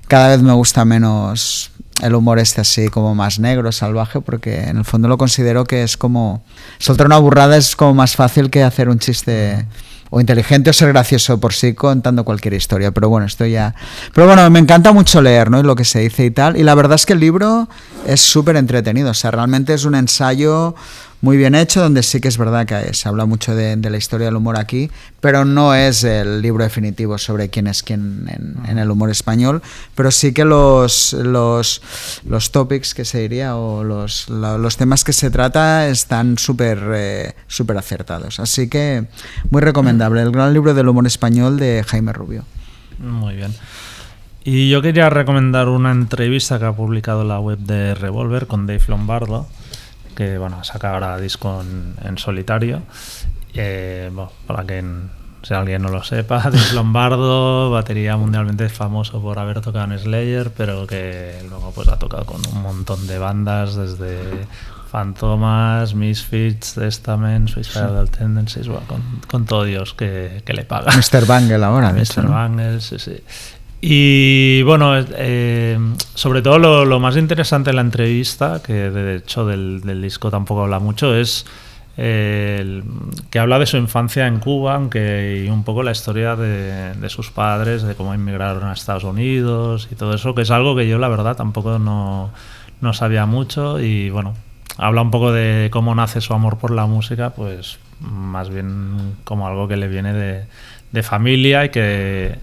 cada 0.06 0.28
vez 0.28 0.42
me 0.42 0.52
gusta 0.52 0.84
menos 0.84 1.69
el 2.02 2.14
humor 2.14 2.38
este 2.38 2.60
así 2.60 2.88
como 2.88 3.14
más 3.14 3.38
negro, 3.38 3.72
salvaje, 3.72 4.20
porque 4.20 4.64
en 4.64 4.78
el 4.78 4.84
fondo 4.84 5.08
lo 5.08 5.18
considero 5.18 5.64
que 5.64 5.82
es 5.82 5.96
como 5.96 6.42
soltar 6.78 7.06
una 7.06 7.18
burrada 7.18 7.56
es 7.56 7.76
como 7.76 7.94
más 7.94 8.16
fácil 8.16 8.50
que 8.50 8.62
hacer 8.62 8.88
un 8.88 8.98
chiste 8.98 9.66
o 10.10 10.20
inteligente 10.20 10.70
o 10.70 10.72
ser 10.72 10.88
gracioso 10.88 11.38
por 11.38 11.52
sí 11.52 11.74
contando 11.74 12.24
cualquier 12.24 12.54
historia. 12.54 12.90
Pero 12.90 13.08
bueno, 13.08 13.26
esto 13.26 13.46
ya. 13.46 13.74
Pero 14.12 14.26
bueno, 14.26 14.48
me 14.50 14.58
encanta 14.58 14.92
mucho 14.92 15.22
leer, 15.22 15.50
¿no? 15.50 15.60
Y 15.60 15.62
lo 15.62 15.76
que 15.76 15.84
se 15.84 16.00
dice 16.00 16.24
y 16.24 16.30
tal. 16.30 16.56
Y 16.56 16.64
la 16.64 16.74
verdad 16.74 16.96
es 16.96 17.06
que 17.06 17.12
el 17.12 17.20
libro 17.20 17.68
es 18.06 18.20
súper 18.20 18.56
entretenido. 18.56 19.10
O 19.10 19.14
sea, 19.14 19.30
realmente 19.30 19.72
es 19.72 19.84
un 19.84 19.94
ensayo 19.94 20.74
muy 21.22 21.36
bien 21.36 21.54
hecho, 21.54 21.82
donde 21.82 22.02
sí 22.02 22.20
que 22.20 22.28
es 22.28 22.38
verdad 22.38 22.66
que 22.66 22.94
se 22.94 23.08
habla 23.08 23.26
mucho 23.26 23.54
de, 23.54 23.76
la 23.76 23.96
historia 23.96 24.26
del 24.26 24.36
humor 24.36 24.58
aquí, 24.58 24.90
pero 25.20 25.44
no 25.44 25.74
es 25.74 26.02
el 26.02 26.40
libro 26.40 26.64
definitivo 26.64 27.18
sobre 27.18 27.50
quién 27.50 27.66
es 27.66 27.82
quién 27.82 28.26
en, 28.66 28.78
el 28.78 28.90
humor 28.90 29.10
español, 29.10 29.60
pero 29.94 30.10
sí 30.10 30.32
que 30.32 30.44
los, 30.44 31.12
los, 31.12 31.82
los 32.26 32.52
topics 32.52 32.94
que 32.94 33.04
se 33.04 33.18
diría 33.18 33.56
o 33.56 33.84
los, 33.84 34.28
los 34.28 34.76
temas 34.76 35.04
que 35.04 35.12
se 35.12 35.30
trata 35.30 35.88
están 35.88 36.38
súper 36.38 36.78
eh, 36.94 37.34
súper 37.48 37.76
acertados. 37.76 38.40
Así 38.40 38.68
que 38.68 39.06
muy 39.50 39.60
recomendable, 39.60 40.22
el 40.22 40.30
gran 40.30 40.54
libro 40.54 40.72
del 40.72 40.88
humor 40.88 41.06
español 41.06 41.58
de 41.58 41.84
Jaime 41.86 42.12
Rubio. 42.12 42.44
Muy 42.98 43.34
bien. 43.34 43.54
Y 44.42 44.70
yo 44.70 44.80
quería 44.80 45.10
recomendar 45.10 45.68
una 45.68 45.90
entrevista 45.90 46.58
que 46.58 46.64
ha 46.64 46.72
publicado 46.72 47.24
la 47.24 47.38
web 47.40 47.58
de 47.58 47.94
Revolver 47.94 48.46
con 48.46 48.66
Dave 48.66 48.82
Lombardo 48.88 49.46
que 50.20 50.36
bueno, 50.36 50.62
saca 50.64 50.92
ahora 50.92 51.16
disco 51.16 51.64
en, 52.04 52.18
solitario. 52.18 52.82
Eh, 53.54 54.10
para 54.46 54.64
que 54.64 54.84
si 55.42 55.54
alguien 55.54 55.80
no 55.80 55.88
lo 55.88 56.04
sepa, 56.04 56.40
Dave 56.44 56.74
Lombardo, 56.74 57.70
batería 57.70 58.18
mundialmente 58.18 58.68
famoso 58.68 59.22
por 59.22 59.38
haber 59.38 59.62
tocado 59.62 59.90
en 59.90 59.98
Slayer, 59.98 60.52
pero 60.54 60.86
que 60.86 61.42
luego 61.48 61.72
pues 61.74 61.88
ha 61.88 61.98
tocado 61.98 62.26
con 62.26 62.42
un 62.52 62.60
montón 62.60 63.06
de 63.06 63.18
bandas, 63.18 63.76
desde 63.76 64.46
Fantomas, 64.90 65.94
Misfits, 65.94 66.74
Testament, 66.74 67.48
Suicidal 67.48 68.10
Tendencies, 68.10 68.68
con, 68.68 69.02
con 69.26 69.46
todo 69.46 69.64
Dios 69.64 69.94
que, 69.94 70.42
que 70.44 70.52
le 70.52 70.64
paga. 70.64 70.92
Mr. 70.94 71.24
Bangle 71.24 71.64
ahora, 71.64 71.94
Mr. 71.94 72.28
Bangle, 72.28 72.78
sí, 72.82 72.98
sí. 72.98 73.22
Y 73.80 74.62
bueno, 74.62 74.92
eh, 74.98 75.78
sobre 76.14 76.42
todo 76.42 76.58
lo, 76.84 77.00
más 77.00 77.16
interesante 77.16 77.70
de 77.70 77.74
la 77.74 77.80
entrevista, 77.80 78.60
que 78.62 78.90
de 78.90 79.16
hecho 79.16 79.46
del, 79.46 80.02
disco 80.02 80.30
tampoco 80.30 80.62
habla 80.62 80.78
mucho, 80.78 81.14
es 81.14 81.46
eh, 81.96 82.82
que 83.30 83.38
habla 83.38 83.58
de 83.58 83.64
su 83.64 83.78
infancia 83.78 84.26
en 84.26 84.38
Cuba, 84.38 84.74
aunque 84.74 85.44
y 85.46 85.48
un 85.48 85.64
poco 85.64 85.82
la 85.82 85.92
historia 85.92 86.36
de, 86.36 87.08
sus 87.08 87.30
padres, 87.30 87.82
de 87.82 87.94
cómo 87.94 88.14
inmigraron 88.14 88.64
a 88.64 88.74
Estados 88.74 89.04
Unidos 89.04 89.88
y 89.90 89.94
todo 89.94 90.14
eso, 90.14 90.34
que 90.34 90.42
es 90.42 90.50
algo 90.50 90.76
que 90.76 90.86
yo 90.86 90.98
la 90.98 91.08
verdad 91.08 91.36
tampoco 91.36 91.78
no, 91.78 92.30
no 92.82 92.92
sabía 92.92 93.24
mucho. 93.24 93.80
Y 93.80 94.10
bueno, 94.10 94.34
habla 94.76 95.00
un 95.00 95.10
poco 95.10 95.32
de 95.32 95.70
cómo 95.72 95.94
nace 95.94 96.20
su 96.20 96.34
amor 96.34 96.58
por 96.58 96.70
la 96.70 96.84
música, 96.84 97.30
pues 97.30 97.78
más 98.00 98.50
bien 98.50 99.16
como 99.24 99.46
algo 99.46 99.68
que 99.68 99.78
le 99.78 99.88
viene 99.88 100.12
de, 100.12 100.44
de 100.92 101.02
familia 101.02 101.64
y 101.64 101.70
que 101.70 102.36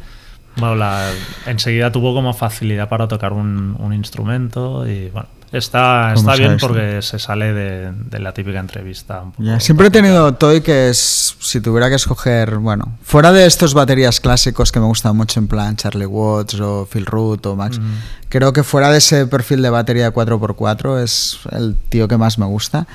bueno, 0.58 0.76
la, 0.76 1.10
enseguida 1.46 1.92
tuvo 1.92 2.14
como 2.14 2.34
facilidad 2.34 2.90
para 2.90 3.08
tocar 3.08 3.34
un, 3.34 3.76
un 3.80 3.94
instrumento 3.94 4.88
y 4.88 5.10
bueno, 5.10 5.30
Está, 5.52 6.14
está 6.14 6.36
bien 6.36 6.58
porque 6.60 7.02
se 7.02 7.20
sale 7.20 7.54
de, 7.54 8.20
la 8.20 8.34
típica 8.34 8.60
entrevista. 8.60 9.24
siempre 9.60 9.88
he 9.88 9.92
tenido 9.92 10.34
Toy 10.34 10.60
que 10.60 10.90
es, 10.90 11.38
si 11.40 11.62
tuviera 11.62 11.88
que 11.88 11.96
escoger, 11.96 12.58
bueno, 12.58 12.98
fuera 13.02 13.32
de 13.32 13.46
estos 13.46 13.74
baterías 13.74 14.20
clásicos 14.20 14.74
que 14.74 14.80
me 14.82 14.88
gustan 14.88 15.16
mucho 15.16 15.40
en 15.40 15.48
plan 15.48 15.78
Charlie 15.78 16.06
Watts 16.06 16.60
o 16.60 16.86
Phil 16.92 17.06
Root 17.06 17.46
o 17.46 17.56
Max, 17.56 17.80
creo 18.28 18.52
que 18.52 18.64
fuera 18.64 18.90
de 18.90 18.98
ese 18.98 19.26
perfil 19.26 19.62
de 19.62 19.70
batería 19.70 20.14
4x4 20.14 21.02
es 21.02 21.40
el 21.52 21.76
tío 21.88 22.10
que 22.10 22.18
más 22.18 22.38
me 22.38 22.46
gusta. 22.46 22.86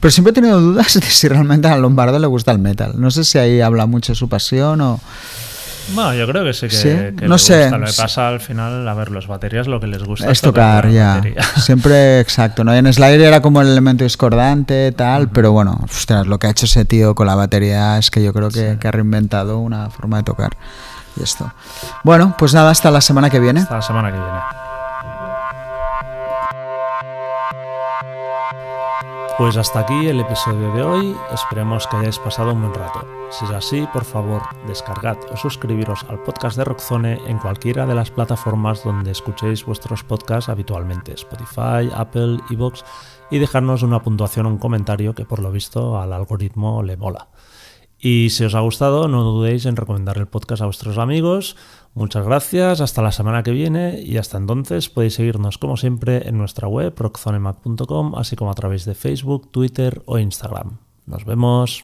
Pero 0.00 0.10
siempre 0.10 0.32
he 0.32 0.34
tenido 0.34 0.60
dudas 0.60 0.94
de 1.00 1.02
si 1.02 1.28
realmente 1.28 1.68
a 1.68 1.76
Lombardo 1.76 2.18
le 2.18 2.26
gusta 2.26 2.50
el 2.50 2.58
metal. 2.58 2.94
No 2.96 3.12
sé 3.12 3.24
si 3.24 3.38
ahí 3.38 3.60
habla 3.60 3.86
mucho 3.86 4.12
de 4.12 4.16
su 4.16 4.28
pasión 4.28 4.80
o... 4.80 5.00
Bueno, 5.92 6.14
yo 6.14 6.26
creo 6.26 6.44
que 6.44 6.52
sí 6.52 6.68
que, 6.68 7.14
no 7.26 7.38
sé. 7.38 7.70
Lo 7.70 7.86
que 7.86 7.92
pasa 7.92 8.28
al 8.28 8.40
final, 8.40 8.86
a 8.86 8.94
ver, 8.94 9.10
los 9.10 9.26
baterías 9.26 9.66
lo 9.66 9.80
que 9.80 9.86
les 9.86 10.02
gusta 10.02 10.30
es 10.30 10.40
tocar, 10.40 10.88
ya. 10.90 11.20
Siempre 11.56 12.20
exacto, 12.20 12.64
¿no? 12.64 12.74
en 12.74 12.92
Slayer 12.92 13.20
era 13.20 13.42
como 13.42 13.60
el 13.60 13.68
elemento 13.68 14.04
discordante, 14.04 14.92
tal, 14.92 15.28
pero 15.28 15.52
bueno, 15.52 15.84
lo 16.24 16.38
que 16.38 16.46
ha 16.46 16.50
hecho 16.50 16.66
ese 16.66 16.84
tío 16.84 17.14
con 17.14 17.26
la 17.26 17.34
batería 17.34 17.98
es 17.98 18.10
que 18.10 18.22
yo 18.22 18.32
creo 18.32 18.50
que, 18.50 18.78
que 18.80 18.88
ha 18.88 18.90
reinventado 18.90 19.58
una 19.58 19.90
forma 19.90 20.18
de 20.18 20.22
tocar. 20.22 20.56
Y 21.16 21.22
esto. 21.22 21.52
Bueno, 22.04 22.34
pues 22.38 22.54
nada, 22.54 22.70
hasta 22.70 22.90
la 22.90 23.00
semana 23.00 23.30
que 23.30 23.40
viene. 23.40 23.60
Hasta 23.60 23.76
la 23.76 23.82
semana 23.82 24.10
que 24.10 24.18
viene. 24.18 24.79
Pues 29.40 29.56
hasta 29.56 29.80
aquí 29.80 30.06
el 30.06 30.20
episodio 30.20 30.70
de 30.74 30.82
hoy, 30.82 31.16
esperemos 31.32 31.86
que 31.86 31.96
hayáis 31.96 32.18
pasado 32.18 32.52
un 32.52 32.60
buen 32.60 32.74
rato. 32.74 33.06
Si 33.30 33.46
es 33.46 33.50
así, 33.52 33.88
por 33.90 34.04
favor, 34.04 34.42
descargad 34.66 35.16
o 35.32 35.36
suscribiros 35.38 36.04
al 36.10 36.22
podcast 36.22 36.58
de 36.58 36.64
Rockzone 36.64 37.18
en 37.26 37.38
cualquiera 37.38 37.86
de 37.86 37.94
las 37.94 38.10
plataformas 38.10 38.84
donde 38.84 39.12
escuchéis 39.12 39.64
vuestros 39.64 40.04
podcasts 40.04 40.50
habitualmente, 40.50 41.14
Spotify, 41.14 41.90
Apple, 41.94 42.40
Evox, 42.50 42.84
y 43.30 43.38
dejarnos 43.38 43.82
una 43.82 44.02
puntuación 44.02 44.44
o 44.44 44.50
un 44.50 44.58
comentario 44.58 45.14
que 45.14 45.24
por 45.24 45.38
lo 45.38 45.50
visto 45.50 45.98
al 45.98 46.12
algoritmo 46.12 46.82
le 46.82 46.98
mola. 46.98 47.28
Y 48.00 48.30
si 48.30 48.44
os 48.44 48.54
ha 48.54 48.60
gustado, 48.60 49.08
no 49.08 49.22
dudéis 49.22 49.66
en 49.66 49.76
recomendar 49.76 50.16
el 50.16 50.26
podcast 50.26 50.62
a 50.62 50.64
vuestros 50.64 50.96
amigos. 50.96 51.56
Muchas 51.92 52.24
gracias, 52.24 52.80
hasta 52.80 53.02
la 53.02 53.12
semana 53.12 53.42
que 53.42 53.50
viene 53.50 54.00
y 54.00 54.16
hasta 54.16 54.38
entonces 54.38 54.88
podéis 54.88 55.14
seguirnos 55.14 55.58
como 55.58 55.76
siempre 55.76 56.26
en 56.28 56.38
nuestra 56.38 56.66
web 56.66 56.94
rockzonemac.com, 56.96 58.14
así 58.14 58.36
como 58.36 58.50
a 58.50 58.54
través 58.54 58.84
de 58.86 58.94
Facebook, 58.94 59.50
Twitter 59.50 60.02
o 60.06 60.18
Instagram. 60.18 60.78
Nos 61.06 61.24
vemos. 61.24 61.82